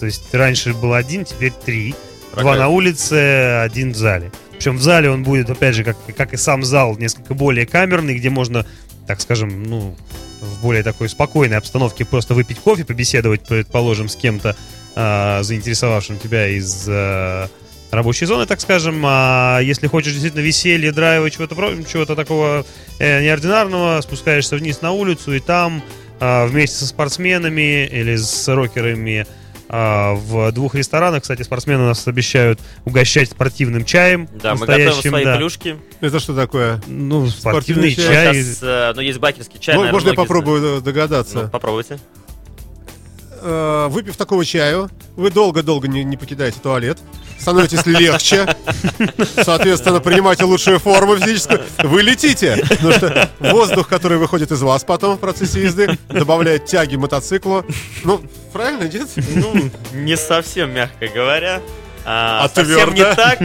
То 0.00 0.06
есть 0.06 0.22
раньше 0.34 0.74
был 0.74 0.92
один, 0.94 1.24
теперь 1.24 1.52
три. 1.52 1.94
Два 2.32 2.42
Прокат. 2.42 2.58
на 2.60 2.68
улице, 2.68 3.60
один 3.62 3.92
в 3.92 3.96
зале. 3.96 4.32
Причем 4.52 4.78
в 4.78 4.82
зале 4.82 5.10
он 5.10 5.22
будет, 5.22 5.50
опять 5.50 5.74
же, 5.76 5.84
как, 5.84 5.96
как 6.16 6.32
и 6.32 6.36
сам 6.36 6.64
зал, 6.64 6.96
несколько 6.96 7.34
более 7.34 7.66
камерный, 7.66 8.14
где 8.14 8.30
можно, 8.30 8.66
так 9.06 9.20
скажем, 9.20 9.62
ну, 9.64 9.94
более 10.62 10.82
такой 10.82 11.08
спокойной 11.08 11.58
обстановке 11.58 12.04
просто 12.04 12.34
выпить 12.34 12.58
кофе, 12.58 12.84
побеседовать, 12.84 13.42
предположим, 13.42 14.08
с 14.08 14.16
кем-то, 14.16 14.56
а, 14.94 15.42
заинтересовавшим 15.42 16.18
тебя 16.18 16.48
из 16.48 16.86
а, 16.88 17.48
рабочей 17.90 18.26
зоны, 18.26 18.46
так 18.46 18.60
скажем. 18.60 19.02
А 19.04 19.60
если 19.60 19.88
хочешь 19.88 20.12
действительно 20.12 20.40
веселье, 20.40 20.92
драйва, 20.92 21.30
чего-то, 21.30 21.54
чего-то 21.84 22.16
такого 22.16 22.64
э, 22.98 23.22
неординарного, 23.22 24.00
спускаешься 24.00 24.56
вниз 24.56 24.80
на 24.80 24.92
улицу, 24.92 25.34
и 25.34 25.40
там 25.40 25.82
а, 26.20 26.46
вместе 26.46 26.76
со 26.76 26.86
спортсменами 26.86 27.86
или 27.86 28.16
с 28.16 28.48
рокерами 28.48 29.26
в 29.72 30.52
двух 30.52 30.74
ресторанах. 30.74 31.22
Кстати, 31.22 31.42
спортсмены 31.42 31.84
нас 31.84 32.06
обещают 32.06 32.60
угощать 32.84 33.30
спортивным 33.30 33.84
чаем. 33.86 34.28
Да, 34.42 34.54
мы 34.54 34.66
готовим 34.66 34.92
свои 34.92 35.24
да. 35.24 35.36
плюшки. 35.36 35.76
Это 36.00 36.20
что 36.20 36.34
такое? 36.34 36.80
Ну, 36.86 37.26
Спортивный 37.26 37.90
спортивный 37.90 37.94
чай. 37.94 38.32
чай. 38.34 38.42
Сейчас, 38.44 38.58
э, 38.62 38.92
ну, 38.94 39.00
есть 39.00 39.18
бакерский 39.18 39.58
чай, 39.58 39.74
Мо- 39.74 39.82
наверное, 39.82 39.94
Можно 39.94 40.08
я 40.10 40.14
попробую 40.14 40.60
знают. 40.60 40.82
э, 40.82 40.84
догадаться? 40.84 41.42
Ну, 41.44 41.48
попробуйте. 41.48 41.98
Э, 43.42 43.88
Выпив 43.90 44.16
такого 44.16 44.44
чаю, 44.44 44.88
вы 45.16 45.30
долго-долго 45.30 45.88
не, 45.88 46.04
не 46.04 46.16
покидаете 46.16 46.60
туалет, 46.60 46.98
становитесь 47.38 47.84
легче, 47.86 48.56
соответственно, 49.42 50.00
принимаете 50.00 50.44
лучшую 50.44 50.78
форму 50.78 51.16
физическую, 51.16 51.62
вы 51.82 52.02
летите, 52.02 52.64
потому 52.68 52.92
что 52.92 53.30
воздух, 53.40 53.88
который 53.88 54.18
выходит 54.18 54.52
из 54.52 54.62
вас 54.62 54.84
потом 54.84 55.16
в 55.16 55.20
процессе 55.20 55.60
езды, 55.62 55.98
добавляет 56.08 56.66
тяги 56.66 56.96
мотоциклу. 56.96 57.64
Ну, 58.04 58.20
правильно, 58.52 58.84
нет? 58.84 59.08
Ну, 59.34 59.70
не 59.92 60.16
совсем, 60.16 60.72
мягко 60.72 61.08
говоря. 61.08 61.60
А, 62.04 62.44
А 62.44 62.48
совсем 62.48 62.92
твердо? 62.92 62.92
не 62.94 63.14
так. 63.14 63.38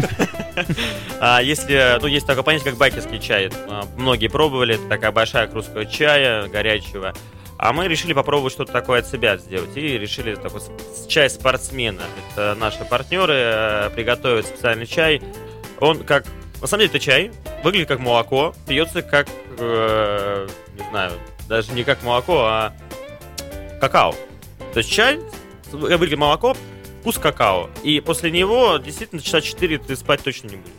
А, 1.19 1.41
если, 1.41 1.99
ну, 2.01 2.07
есть 2.07 2.25
такое 2.25 2.43
понятие, 2.43 2.71
как 2.71 2.79
бакерский 2.79 3.19
чай. 3.19 3.51
А, 3.69 3.85
Многие 3.97 4.27
пробовали, 4.27 4.75
это 4.75 4.87
такая 4.87 5.11
большая 5.11 5.47
кружка 5.47 5.85
чая 5.85 6.47
горячего. 6.47 7.13
А 7.57 7.73
мы 7.73 7.87
решили 7.87 8.13
попробовать 8.13 8.53
что-то 8.53 8.71
такое 8.71 8.99
от 8.99 9.07
себя 9.07 9.37
сделать. 9.37 9.75
И 9.75 9.97
решили 9.97 10.35
такой 10.35 10.61
чай 11.07 11.29
спортсмена. 11.29 12.03
Это 12.31 12.55
наши 12.55 12.85
партнеры 12.85 13.33
э, 13.35 13.89
приготовят 13.95 14.45
специальный 14.45 14.85
чай. 14.85 15.21
Он 15.79 16.03
как... 16.03 16.25
На 16.61 16.67
самом 16.67 16.81
деле 16.81 16.89
это 16.89 16.99
чай. 16.99 17.31
Выглядит 17.63 17.87
как 17.87 17.99
молоко. 17.99 18.53
Пьется 18.67 19.01
как... 19.01 19.27
э, 19.57 20.47
не 20.77 20.89
знаю, 20.89 21.13
даже 21.47 21.71
не 21.71 21.83
как 21.83 22.03
молоко, 22.03 22.45
а 22.45 22.73
какао. 23.81 24.13
То 24.73 24.79
есть 24.79 24.91
чай, 24.91 25.19
выглядит 25.71 26.19
молоко, 26.19 26.55
вкус 27.01 27.17
какао. 27.17 27.69
И 27.83 27.99
после 27.99 28.31
него 28.31 28.77
действительно 28.77 29.21
часа 29.21 29.41
4 29.41 29.79
ты 29.79 29.95
спать 29.95 30.23
точно 30.23 30.49
не 30.49 30.55
будешь. 30.57 30.73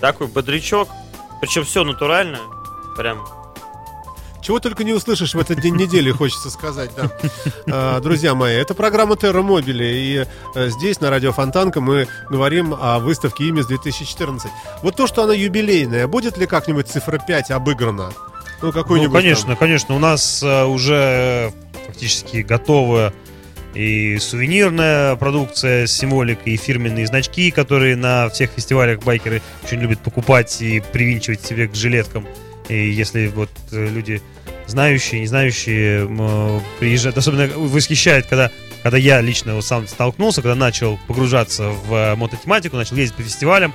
Такой 0.00 0.26
бодрячок. 0.26 0.88
Причем 1.40 1.64
все 1.64 1.84
натурально. 1.84 2.40
Прям 2.96 3.26
Чего 4.42 4.58
только 4.58 4.84
не 4.84 4.92
услышишь 4.92 5.34
в 5.34 5.38
этот 5.38 5.60
день 5.60 5.76
недели, 5.76 6.10
хочется 6.10 6.50
сказать, 6.50 6.90
да. 6.96 7.10
А, 7.66 8.00
Друзья 8.00 8.34
мои, 8.34 8.54
это 8.54 8.74
программа 8.74 9.16
Терра 9.16 9.42
Мобили, 9.42 9.84
и 9.84 10.26
э, 10.54 10.68
здесь, 10.70 11.00
на 11.00 11.10
радио 11.10 11.32
Фонтанка, 11.32 11.80
мы 11.80 12.08
говорим 12.30 12.74
о 12.78 12.98
выставке 12.98 13.48
«Имис 13.48 13.66
2014». 13.68 14.48
Вот 14.82 14.96
то, 14.96 15.06
что 15.06 15.22
она 15.22 15.34
юбилейная, 15.34 16.06
будет 16.06 16.38
ли 16.38 16.46
как-нибудь 16.46 16.88
цифра 16.88 17.18
5 17.18 17.50
обыграна? 17.50 18.12
Ну, 18.62 18.68
Ну, 18.68 18.72
какой-нибудь 18.72 19.12
конечно, 19.12 19.48
там. 19.48 19.56
конечно. 19.56 19.94
У 19.94 19.98
нас 19.98 20.42
э, 20.42 20.64
уже 20.64 21.52
фактически 21.86 22.38
готовая 22.38 23.12
и 23.74 24.18
сувенирная 24.18 25.16
продукция 25.16 25.86
с 25.86 25.92
символикой, 25.92 26.54
и 26.54 26.56
фирменные 26.56 27.06
значки, 27.06 27.50
которые 27.50 27.96
на 27.96 28.28
всех 28.28 28.50
фестивалях 28.50 29.00
байкеры 29.02 29.42
очень 29.62 29.80
любят 29.80 30.00
покупать 30.00 30.60
и 30.60 30.80
привинчивать 30.92 31.44
себе 31.44 31.68
к 31.68 31.74
жилеткам. 31.74 32.26
И 32.70 32.90
если 32.90 33.26
вот 33.26 33.50
э, 33.72 33.88
люди 33.88 34.22
знающие, 34.66 35.20
не 35.20 35.26
знающие 35.26 36.06
приезжают, 36.78 37.18
особенно 37.18 37.48
восхищает, 37.48 38.26
когда, 38.26 38.50
когда 38.82 38.96
я 38.96 39.20
лично 39.20 39.56
вот 39.56 39.64
сам 39.64 39.88
столкнулся, 39.88 40.40
когда 40.40 40.54
начал 40.54 40.98
погружаться 41.08 41.70
в 41.70 41.92
э, 41.92 42.14
мототематику, 42.14 42.76
начал 42.76 42.96
ездить 42.96 43.16
по 43.16 43.22
фестивалям, 43.22 43.74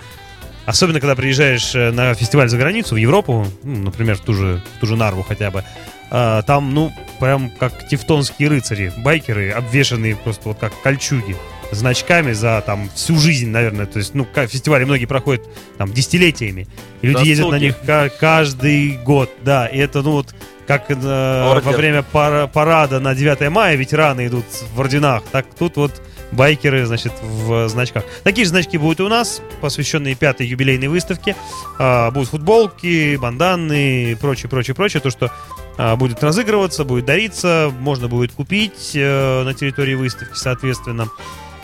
Особенно, 0.65 0.99
когда 0.99 1.15
приезжаешь 1.15 1.75
э, 1.75 1.91
на 1.91 2.15
фестиваль 2.15 2.49
за 2.49 2.57
границу, 2.57 2.95
в 2.95 2.97
Европу, 2.97 3.45
ну, 3.61 3.83
например, 3.83 4.15
в 4.15 4.21
ту 4.21 4.33
же, 4.33 4.63
в 4.77 4.79
ту 4.79 4.87
же 4.87 4.95
Нарву 4.95 5.21
хотя 5.21 5.51
бы, 5.51 5.63
а, 6.09 6.41
там, 6.41 6.73
ну, 6.73 6.91
прям 7.19 7.51
как 7.51 7.87
тевтонские 7.87 8.49
рыцари, 8.49 8.91
байкеры, 8.97 9.51
обвешанные 9.51 10.15
просто 10.15 10.49
вот 10.49 10.57
как 10.57 10.73
кольчуги, 10.81 11.35
значками 11.71 12.33
за 12.33 12.61
там 12.65 12.89
всю 12.95 13.17
жизнь, 13.17 13.49
наверное. 13.49 13.85
То 13.85 13.99
есть, 13.99 14.13
ну, 14.13 14.27
фестивали 14.47 14.83
многие 14.83 15.05
проходят 15.05 15.43
там 15.77 15.91
десятилетиями. 15.91 16.67
И 17.01 17.07
люди 17.07 17.17
ездят 17.27 17.49
на 17.51 17.59
них 17.59 17.75
ка- 17.85 18.09
каждый 18.19 18.97
год, 19.03 19.29
да. 19.43 19.67
И 19.67 19.77
это, 19.77 20.01
ну, 20.01 20.11
вот 20.11 20.35
как 20.67 20.89
э, 20.89 20.95
во 20.95 21.71
время 21.77 22.03
пара- 22.03 22.47
парада 22.47 22.99
на 22.99 23.13
9 23.13 23.49
мая 23.49 23.75
ветераны 23.75 24.27
идут 24.27 24.45
в 24.73 24.79
орденах, 24.79 25.23
так 25.31 25.45
тут 25.57 25.77
вот 25.77 26.01
байкеры, 26.31 26.85
значит, 26.85 27.13
в 27.21 27.69
значках. 27.69 28.03
Такие 28.23 28.45
же 28.45 28.49
значки 28.49 28.77
будут 28.77 28.99
у 29.01 29.07
нас, 29.07 29.41
посвященные 29.61 30.15
пятой 30.15 30.47
юбилейной 30.47 30.87
выставке. 30.87 31.35
А, 31.79 32.11
будут 32.11 32.29
футболки, 32.29 33.15
банданы 33.15 34.11
и 34.11 34.15
прочее, 34.15 34.49
прочее, 34.49 34.75
прочее. 34.75 35.01
То, 35.01 35.11
что 35.11 35.31
а, 35.77 35.95
будет 35.95 36.23
разыгрываться, 36.23 36.83
будет 36.83 37.05
дариться, 37.05 37.71
можно 37.79 38.07
будет 38.07 38.31
купить 38.31 38.91
э, 38.95 39.43
на 39.43 39.53
территории 39.53 39.95
выставки, 39.95 40.35
соответственно. 40.35 41.09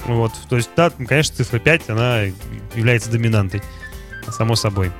Вот, 0.06 0.32
то 0.49 0.56
есть, 0.56 0.69
да, 0.76 0.90
конечно, 0.90 1.36
цифра 1.36 1.60
5, 1.60 1.90
она 1.90 2.22
является 2.76 3.11
доминантой, 3.11 3.61
само 4.30 4.56
собой. 4.56 4.91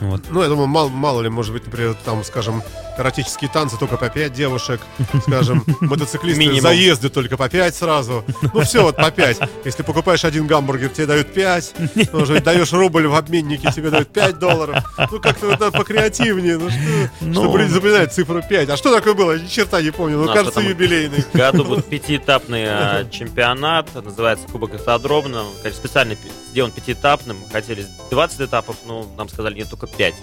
Вот. 0.00 0.22
Ну, 0.30 0.42
я 0.42 0.48
думаю, 0.48 0.66
мало, 0.66 0.88
мало 0.88 1.20
ли, 1.20 1.28
может 1.28 1.52
быть, 1.52 1.66
например, 1.66 1.94
там, 2.04 2.24
скажем, 2.24 2.62
эротические 2.98 3.50
танцы 3.50 3.76
только 3.78 3.96
по 3.96 4.08
5 4.08 4.32
девушек, 4.32 4.80
скажем, 5.22 5.64
мотоциклисты 5.80 6.40
Минимум. 6.40 6.62
заезды 6.62 7.08
только 7.10 7.36
по 7.36 7.48
5 7.48 7.74
сразу. 7.74 8.24
Ну, 8.54 8.60
все 8.64 8.82
вот 8.82 8.96
по 8.96 9.10
5. 9.10 9.38
Если 9.64 9.82
покупаешь 9.82 10.24
один 10.24 10.46
гамбургер, 10.46 10.88
тебе 10.90 11.06
дают 11.06 11.32
5. 11.32 11.74
Может 12.12 12.34
быть, 12.34 12.44
даешь 12.44 12.72
рубль 12.72 13.06
в 13.06 13.14
обменнике, 13.14 13.70
тебе 13.72 13.90
дают 13.90 14.08
5 14.08 14.38
долларов. 14.38 14.84
Ну, 15.10 15.20
как-то 15.20 15.46
вот 15.48 15.60
надо 15.60 15.76
покреативнее. 15.76 16.58
Ну, 16.58 16.70
что, 16.70 16.78
Ну. 17.20 17.34
чтобы 17.34 17.58
люди 17.58 17.72
запоминают 17.72 18.12
цифру 18.12 18.42
5. 18.42 18.68
А 18.70 18.76
что 18.76 18.94
такое 18.94 19.14
было? 19.14 19.38
Ни 19.38 19.46
черта 19.48 19.82
не 19.82 19.90
помню. 19.90 20.16
Ну, 20.18 20.24
Ну, 20.24 20.30
а 20.30 20.34
кажется, 20.34 20.60
юбилейный. 20.60 21.22
В 21.22 21.34
году 21.34 21.64
будет 21.64 21.84
пятиэтапный 21.90 22.64
э, 22.66 23.04
чемпионат, 23.10 23.88
называется 23.94 24.46
Кубок 24.48 24.74
Автодромна. 24.74 25.42
Он, 25.42 25.52
конечно, 25.62 25.78
специально 25.80 26.16
сделан 26.50 26.70
пятиэтапным. 26.70 27.36
Хотели 27.52 27.86
20 28.10 28.40
этапов, 28.42 28.76
но 28.86 29.06
нам 29.16 29.28
сказали 29.28 29.54
нет, 29.54 29.68
только 29.68 29.86
5. 29.96 30.14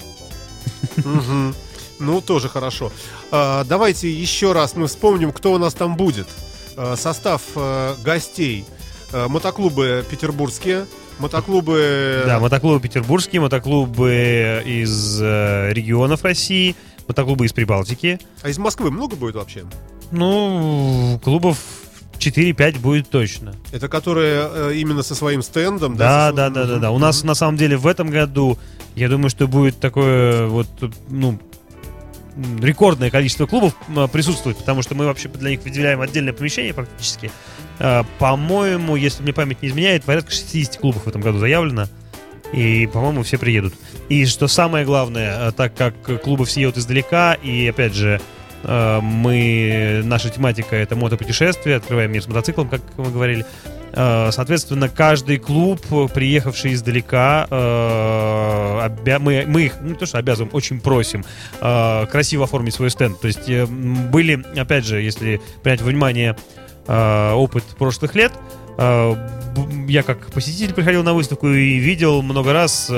Мгм. 0.97 1.55
Ну, 1.99 2.21
тоже 2.21 2.49
хорошо. 2.49 2.91
А, 3.31 3.63
давайте 3.63 4.09
еще 4.09 4.53
раз 4.53 4.75
мы 4.75 4.87
вспомним, 4.87 5.31
кто 5.31 5.53
у 5.53 5.57
нас 5.57 5.73
там 5.73 5.95
будет. 5.95 6.27
А, 6.75 6.95
состав 6.95 7.41
а, 7.55 7.95
гостей. 8.03 8.65
А, 9.11 9.27
мотоклубы 9.27 10.05
петербургские, 10.09 10.85
мотоклубы... 11.19 12.23
Да, 12.25 12.39
мотоклубы 12.39 12.79
петербургские, 12.79 13.41
мотоклубы 13.41 14.61
из 14.65 15.19
э, 15.21 15.71
регионов 15.73 16.23
России, 16.23 16.75
мотоклубы 17.07 17.45
из 17.45 17.53
Прибалтики. 17.53 18.19
А 18.43 18.49
из 18.49 18.57
Москвы 18.57 18.91
много 18.91 19.15
будет 19.15 19.35
вообще? 19.35 19.65
Ну, 20.11 21.19
клубов 21.23 21.57
4-5 22.19 22.79
будет 22.79 23.09
точно. 23.09 23.55
Это 23.71 23.87
которые 23.87 24.49
э, 24.51 24.73
именно 24.75 25.03
со 25.03 25.15
своим 25.15 25.41
стендом? 25.41 25.95
Да, 25.95 26.29
со- 26.29 26.35
да, 26.35 26.49
да, 26.49 26.65
да, 26.65 26.77
да. 26.77 26.91
У 26.91 26.97
нас 26.99 27.23
на 27.23 27.33
самом 27.33 27.57
деле 27.57 27.77
в 27.77 27.87
этом 27.87 28.09
году, 28.09 28.57
я 28.97 29.09
думаю, 29.09 29.29
что 29.29 29.47
будет 29.47 29.79
такое 29.79 30.47
вот, 30.47 30.67
ну, 31.09 31.37
рекордное 32.59 33.11
количество 33.11 33.45
клубов 33.45 33.73
м, 33.87 34.09
присутствовать, 34.09 34.57
потому 34.57 34.81
что 34.81 34.95
мы 34.95 35.05
вообще 35.05 35.29
для 35.29 35.51
них 35.51 35.63
выделяем 35.63 36.01
отдельное 36.01 36.33
помещение 36.33 36.73
практически. 36.73 37.31
А, 37.79 38.03
По-моему, 38.17 38.95
если 38.95 39.21
мне 39.21 39.33
память 39.33 39.61
не 39.61 39.69
изменяет, 39.69 40.03
порядка 40.03 40.31
60 40.31 40.77
клубов 40.77 41.05
в 41.05 41.07
этом 41.07 41.21
году 41.21 41.37
заявлено. 41.37 41.85
И, 42.53 42.87
по-моему, 42.91 43.21
все 43.23 43.37
приедут. 43.37 43.75
И 44.09 44.25
что 44.25 44.47
самое 44.47 44.83
главное, 44.83 45.47
а, 45.47 45.51
так 45.51 45.75
как 45.75 46.23
клубы 46.23 46.45
все 46.45 46.61
едут 46.61 46.77
издалека, 46.77 47.35
и, 47.35 47.67
опять 47.67 47.93
же, 47.93 48.19
мы, 48.63 50.01
наша 50.03 50.31
тематика 50.31 50.75
это 50.75 50.95
мотопутешествие, 50.95 51.75
открываем 51.75 52.11
мир 52.11 52.23
с 52.23 52.27
мотоциклом, 52.27 52.67
как 52.67 52.81
мы 52.97 53.11
говорили. 53.11 53.45
Э, 53.99 54.29
Соответственно, 54.31 54.89
каждый 54.89 55.37
клуб, 55.37 55.81
приехавший 56.13 56.73
издалека, 56.73 57.47
э, 57.49 57.55
обя- 58.87 59.17
мы, 59.19 59.43
мы 59.47 59.63
их, 59.63 59.73
ну, 59.81 59.95
то 59.95 60.05
что 60.05 60.19
обязываем, 60.19 60.53
очень 60.53 60.79
просим 60.79 61.25
э, 61.61 62.05
красиво 62.05 62.43
оформить 62.43 62.75
свой 62.75 62.91
стенд. 62.91 63.19
То 63.19 63.27
есть 63.27 63.49
были, 63.49 64.43
опять 64.59 64.85
же, 64.85 65.01
если 65.01 65.41
принять 65.63 65.81
во 65.81 65.87
внимание 65.87 66.35
опыт 66.89 67.65
прошлых 67.77 68.15
лет, 68.15 68.31
я 68.77 70.03
как 70.05 70.31
посетитель 70.31 70.73
приходил 70.73 71.03
на 71.03 71.13
выставку 71.13 71.49
и 71.49 71.79
видел 71.79 72.21
много 72.21 72.53
раз 72.53 72.89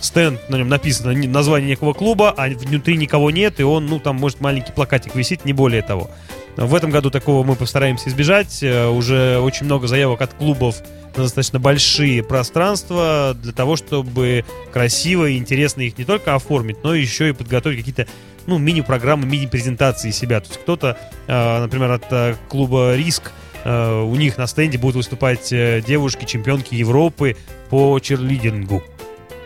стенд, 0.00 0.40
на 0.50 0.56
нем 0.56 0.68
написано 0.68 1.12
ни- 1.12 1.28
название 1.28 1.70
некого 1.70 1.92
клуба, 1.92 2.34
а 2.36 2.48
внутри 2.48 2.96
никого 2.96 3.30
нет, 3.30 3.60
и 3.60 3.62
он, 3.62 3.86
ну, 3.86 4.00
там, 4.00 4.16
может, 4.16 4.40
маленький 4.40 4.72
плакатик 4.72 5.14
висит, 5.14 5.44
не 5.44 5.52
более 5.52 5.82
того. 5.82 6.10
В 6.56 6.74
этом 6.74 6.90
году 6.90 7.10
такого 7.10 7.44
мы 7.44 7.54
постараемся 7.54 8.08
избежать. 8.08 8.62
Э, 8.62 8.88
Уже 8.88 9.38
очень 9.38 9.66
много 9.66 9.86
заявок 9.86 10.22
от 10.22 10.34
клубов 10.34 10.76
на 11.16 11.24
достаточно 11.24 11.58
большие 11.58 12.22
пространства 12.22 13.36
для 13.40 13.52
того, 13.52 13.76
чтобы 13.76 14.44
красиво 14.72 15.26
и 15.26 15.36
интересно 15.36 15.82
их 15.82 15.98
не 15.98 16.04
только 16.04 16.34
оформить, 16.34 16.82
но 16.82 16.94
еще 16.94 17.30
и 17.30 17.32
подготовить 17.32 17.78
какие-то 17.78 18.06
ну, 18.46 18.58
мини-программы, 18.58 19.26
мини-презентации 19.26 20.10
себя. 20.10 20.40
То 20.40 20.48
есть 20.48 20.60
кто-то, 20.60 20.98
э, 21.26 21.60
например, 21.60 21.90
от 21.92 22.04
э, 22.10 22.36
клуба 22.48 22.96
«Риск», 22.96 23.32
у 23.64 24.14
них 24.14 24.38
на 24.38 24.46
стенде 24.46 24.78
будут 24.78 24.94
выступать 24.94 25.52
э, 25.52 25.82
девушки-чемпионки 25.84 26.76
Европы 26.76 27.36
по 27.68 27.98
черлидингу. 27.98 28.84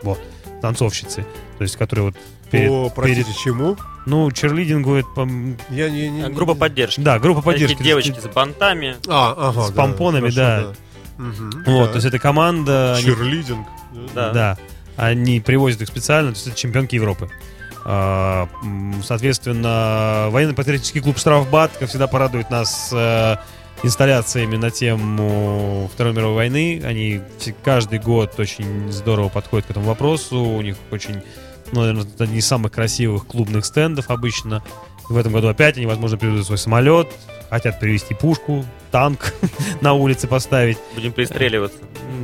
Вот, 0.02 0.20
танцовщицы. 0.60 1.24
То 1.56 1.62
есть, 1.62 1.76
которые 1.76 2.04
вот 2.04 2.16
перед, 2.50 2.70
О, 2.70 2.90
простите, 2.94 3.24
перед- 3.24 3.36
чему? 3.38 3.76
ну, 4.06 4.30
черлидингу 4.30 4.94
это, 4.94 5.08
Я 5.70 5.88
не... 5.90 6.08
не- 6.08 6.22
не- 6.22 6.28
Группа 6.30 6.54
поддержки. 6.54 7.00
да, 7.00 7.18
группа 7.18 7.42
поддержки. 7.42 7.76
Такие 7.76 7.90
девочки 7.90 8.18
с 8.20 8.26
бантами. 8.28 8.96
А, 9.08 9.34
ага, 9.50 9.62
с 9.62 9.70
да, 9.70 9.82
помпонами, 9.82 10.30
хорошо, 10.30 10.74
да. 11.18 11.22
Мгм, 11.24 11.50
Вот, 11.66 11.86
да. 11.86 11.88
то 11.88 11.94
есть 11.96 12.06
это 12.06 12.18
команда, 12.18 12.94
они, 12.96 13.04
Чирлидинг. 13.04 13.66
Да. 14.14 14.30
да, 14.32 14.58
они 14.96 15.40
привозят 15.40 15.82
их 15.82 15.88
специально, 15.88 16.30
то 16.32 16.36
есть 16.36 16.46
это 16.46 16.56
чемпионки 16.56 16.94
Европы. 16.94 17.28
А, 17.84 18.48
Соответственно, 19.04 20.28
военно-патриотический 20.30 21.00
клуб 21.00 21.18
«Штрафбат», 21.18 21.72
как 21.78 21.88
всегда, 21.88 22.06
порадует 22.06 22.50
нас 22.50 22.90
э, 22.92 23.36
инсталляциями 23.82 24.56
на 24.56 24.70
тему 24.70 25.90
Второй 25.92 26.12
мировой 26.12 26.34
войны. 26.36 26.82
Они 26.84 27.20
каждый 27.64 27.98
год 27.98 28.38
очень 28.38 28.90
здорово 28.92 29.28
подходят 29.28 29.66
к 29.66 29.70
этому 29.70 29.86
вопросу. 29.86 30.40
У 30.40 30.60
них 30.62 30.76
очень, 30.90 31.22
наверное, 31.72 32.02
это 32.02 32.24
одни 32.24 32.38
из 32.38 32.46
самых 32.46 32.72
красивых 32.72 33.26
клубных 33.26 33.64
стендов 33.64 34.10
обычно. 34.10 34.62
В 35.08 35.16
этом 35.16 35.32
году 35.32 35.48
опять 35.48 35.76
они, 35.76 35.86
возможно, 35.86 36.16
привезут 36.18 36.46
свой 36.46 36.58
самолет, 36.58 37.08
хотят 37.48 37.80
привезти 37.80 38.14
пушку, 38.14 38.64
танк 38.90 39.34
на 39.80 39.94
улице 39.94 40.28
поставить. 40.28 40.78
Будем 40.94 41.12
пристреливаться. 41.12 41.78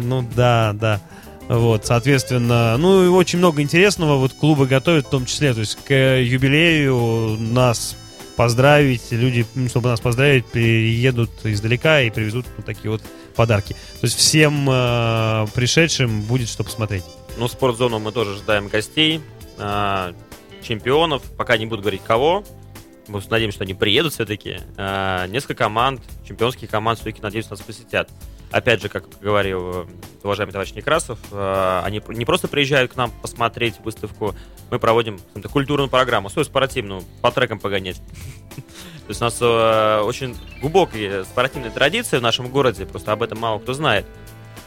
Ну 0.04 0.26
да, 0.34 0.72
да. 0.74 1.00
Вот, 1.48 1.86
соответственно, 1.86 2.76
ну 2.76 3.04
и 3.04 3.08
очень 3.08 3.38
много 3.38 3.62
интересного 3.62 4.16
вот 4.16 4.32
клубы 4.32 4.66
готовят 4.66 5.06
в 5.06 5.10
том 5.10 5.26
числе, 5.26 5.54
то 5.54 5.60
есть 5.60 5.78
к 5.84 5.92
юбилею 5.92 7.36
нас 7.38 7.96
поздравить, 8.36 9.12
люди, 9.12 9.46
ну, 9.54 9.68
чтобы 9.68 9.88
нас 9.88 10.00
поздравить, 10.00 10.46
приедут 10.46 11.30
издалека 11.44 12.02
и 12.02 12.10
привезут 12.10 12.46
вот 12.56 12.66
такие 12.66 12.90
вот 12.90 13.02
подарки. 13.34 13.74
То 14.00 14.06
есть 14.06 14.16
всем 14.16 14.68
э, 14.68 15.46
пришедшим 15.54 16.22
будет 16.22 16.48
что 16.48 16.64
посмотреть. 16.64 17.04
Ну, 17.38 17.48
спортзону 17.48 17.98
мы 17.98 18.12
тоже 18.12 18.36
ждаем 18.36 18.68
гостей, 18.68 19.20
а, 19.58 20.14
чемпионов. 20.62 21.22
Пока 21.36 21.56
не 21.56 21.66
буду 21.66 21.82
говорить 21.82 22.02
кого. 22.02 22.44
Мы 23.08 23.22
надеемся, 23.30 23.56
что 23.56 23.64
они 23.64 23.74
приедут 23.74 24.12
все-таки. 24.12 24.58
А, 24.76 25.26
Несколько 25.26 25.54
команд, 25.54 26.02
чемпионских 26.26 26.70
команд 26.70 26.98
все-таки, 26.98 27.22
надеюсь, 27.22 27.48
нас 27.50 27.60
посетят. 27.60 28.10
Опять 28.52 28.80
же, 28.80 28.88
как 28.88 29.04
говорил 29.20 29.70
э, 29.70 29.86
уважаемый 30.22 30.52
товарищ 30.52 30.72
Некрасов, 30.72 31.18
э, 31.32 31.80
они 31.84 32.00
не 32.08 32.24
просто 32.24 32.46
приезжают 32.46 32.92
к 32.92 32.96
нам 32.96 33.10
посмотреть 33.10 33.80
выставку, 33.80 34.36
мы 34.70 34.78
проводим 34.78 35.18
культурную 35.52 35.88
программу, 35.88 36.30
свою 36.30 36.44
спортивную, 36.44 37.02
по 37.22 37.32
трекам 37.32 37.58
погонять. 37.58 37.96
То 38.54 39.08
есть 39.08 39.20
у 39.20 39.24
нас 39.24 39.38
э, 39.40 40.00
очень 40.02 40.36
глубокие 40.60 41.24
спортивные 41.24 41.72
традиции 41.72 42.18
в 42.18 42.22
нашем 42.22 42.48
городе, 42.48 42.86
просто 42.86 43.10
об 43.10 43.24
этом 43.24 43.40
мало 43.40 43.58
кто 43.58 43.72
знает. 43.72 44.06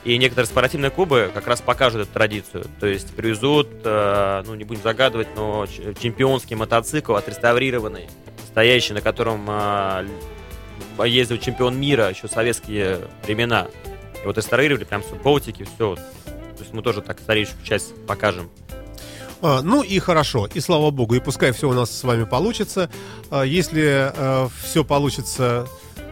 И 0.06 0.18
некоторые 0.18 0.48
спортивные 0.48 0.92
клубы 0.92 1.30
как 1.34 1.48
раз 1.48 1.62
покажут 1.62 2.04
эту 2.04 2.14
традицию. 2.14 2.66
То 2.80 2.88
есть 2.88 3.14
привезут, 3.14 3.68
э, 3.84 4.44
ну 4.46 4.56
не 4.56 4.64
будем 4.64 4.82
загадывать, 4.82 5.28
но 5.36 5.66
чемпионский 5.68 6.56
мотоцикл 6.56 7.16
отреставрированный, 7.16 8.08
стоящий, 8.48 8.94
на 8.94 9.02
котором 9.02 9.46
э, 9.50 10.08
ездил 11.06 11.38
чемпион 11.38 11.78
мира 11.80 12.10
еще 12.10 12.28
в 12.28 12.32
советские 12.32 13.00
времена. 13.24 13.68
И 14.24 14.26
вот 14.26 14.38
реставрировали 14.38 14.86
прям 14.86 15.02
все, 15.02 15.16
болтики, 15.16 15.64
все. 15.64 15.96
То 15.96 16.60
есть 16.60 16.74
мы 16.74 16.82
тоже 16.82 17.02
так 17.02 17.20
историческую 17.20 17.66
часть 17.66 17.94
покажем. 18.06 18.50
А, 19.42 19.62
ну 19.62 19.84
и 19.84 20.00
хорошо, 20.00 20.48
и 20.54 20.60
слава 20.62 20.92
богу, 20.92 21.16
и 21.16 21.20
пускай 21.20 21.52
все 21.52 21.70
у 21.70 21.74
нас 21.74 21.92
с 21.92 22.04
вами 22.04 22.24
получится. 22.24 22.90
А, 23.32 23.44
если 23.44 24.14
все 24.64 24.86
получится 24.86 25.68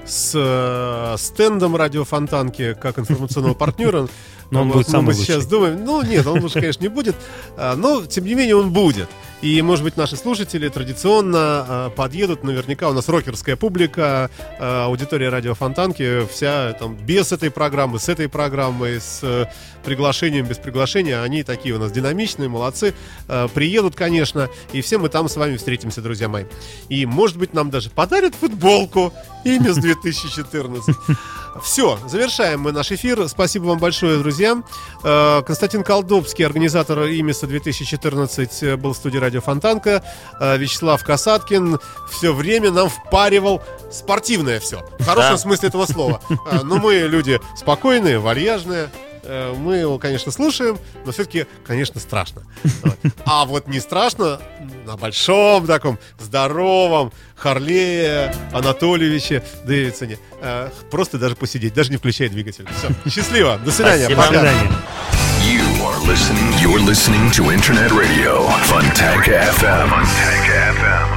с 0.08 0.32
э, 0.36 1.16
стендом 1.18 1.76
радиофонтанки 1.76 2.76
как 2.80 3.00
информационного 3.00 3.54
партнера, 3.56 4.08
Но 4.50 4.62
он 4.62 4.70
будет 4.70 4.88
мы 4.88 4.92
самый 4.92 5.08
бы 5.08 5.14
сейчас 5.14 5.46
думаем, 5.46 5.84
ну 5.84 6.02
нет, 6.02 6.26
он 6.26 6.42
лучше, 6.42 6.60
конечно, 6.62 6.82
не 6.82 6.90
будет, 6.90 7.16
а, 7.58 7.76
но 7.76 8.06
тем 8.06 8.26
не 8.26 8.34
менее 8.34 8.56
он 8.56 8.72
будет. 8.72 9.10
И, 9.42 9.62
может 9.62 9.84
быть, 9.84 9.98
наши 9.98 10.16
слушатели 10.16 10.68
традиционно 10.68 11.38
а, 11.40 11.90
подъедут, 11.92 12.44
наверняка 12.44 12.90
у 12.90 12.94
нас 12.94 13.08
рокерская 13.08 13.56
публика, 13.56 14.32
а, 14.60 14.86
аудитория 14.86 15.30
радиофонтанки, 15.30 16.26
вся 16.26 16.74
там 16.74 16.96
без 16.96 17.32
этой 17.32 17.52
программы, 17.52 18.00
с 18.00 18.10
этой 18.10 18.30
программой, 18.30 19.00
с 19.00 19.20
э, 19.22 19.46
приглашением, 19.84 20.48
без 20.48 20.58
приглашения, 20.58 21.22
они 21.22 21.44
такие 21.44 21.76
у 21.76 21.80
нас 21.80 21.92
динамичные, 21.92 22.50
молодцы, 22.50 22.96
А, 23.28 23.48
приедут, 23.48 23.96
конечно, 23.96 24.50
и 24.74 24.82
все 24.82 24.98
мы 24.98 25.10
там 25.10 25.30
с 25.30 25.36
вами 25.36 25.58
встретимся, 25.58 26.02
друзья 26.02 26.28
мои. 26.30 26.46
И, 26.90 27.06
может 27.06 27.38
быть, 27.38 27.54
нам 27.54 27.70
даже 27.70 27.90
подарят 27.90 28.34
футболку. 28.34 29.14
Имя 29.44 29.74
с 29.74 29.78
2014. 29.78 30.96
Все, 31.64 31.98
завершаем 32.08 32.62
мы 32.62 32.72
наш 32.72 32.92
эфир. 32.92 33.28
Спасибо 33.28 33.66
вам 33.66 33.80
большое, 33.80 34.20
друзья. 34.20 34.62
Э, 35.04 35.42
Константин 35.46 35.84
Колдобский, 35.84 36.46
организатор 36.46 37.04
имиса 37.04 37.48
2014, 37.48 38.64
э, 38.64 38.76
был 38.78 38.94
в 38.94 38.98
студии 38.98 39.18
Радио 39.18 39.42
Фонтанка. 39.42 40.04
Э, 40.40 40.58
Вячеслав 40.58 41.04
Касаткин 41.04 41.80
все 42.10 42.34
время 42.34 42.72
нам 42.72 42.90
впаривал 42.90 43.62
спортивное 43.92 44.60
все. 44.60 44.86
В 45.00 45.06
хорошем 45.06 45.32
Да. 45.32 45.38
смысле 45.38 45.70
этого 45.70 45.86
слова. 45.86 46.22
Но 46.64 46.78
мы 46.78 46.96
люди 47.00 47.40
спокойные, 47.56 48.20
вальяжные. 48.20 48.90
Э, 49.28 49.54
мы 49.54 49.76
его, 49.76 49.98
конечно, 50.00 50.32
слушаем, 50.32 50.80
но 51.06 51.12
все-таки, 51.12 51.46
конечно, 51.66 52.00
страшно. 52.00 52.44
А 53.26 53.46
вот 53.46 53.68
не 53.68 53.80
страшно 53.80 54.40
на 54.86 54.96
большом 54.98 55.68
таком 55.68 56.00
здоровом 56.20 57.12
Харлее 57.36 58.34
Анатольевиче 58.54 59.44
Дэвидсоне. 59.66 60.18
Э, 60.42 60.70
Просто 60.90 61.18
даже 61.18 61.36
посидеть, 61.36 61.74
даже 61.74 61.92
не 61.92 61.98
включая 61.98 62.30
двигатель. 62.30 62.66
Все, 62.78 63.10
счастливо, 63.10 63.58
до 63.64 63.72
свидания, 63.72 64.10
пока. 64.10 64.28
свидания. 64.30 64.72
You 65.44 65.64
are 65.86 66.00
listening. 66.06 66.52
You're 66.60 66.80
listening 66.84 67.32
to 67.32 67.52
Internet 67.54 67.92
Radio 67.92 68.48
Fontanka 68.66 69.40
FM. 69.54 69.90
Fontanka 69.90 70.74
FM. 70.80 71.17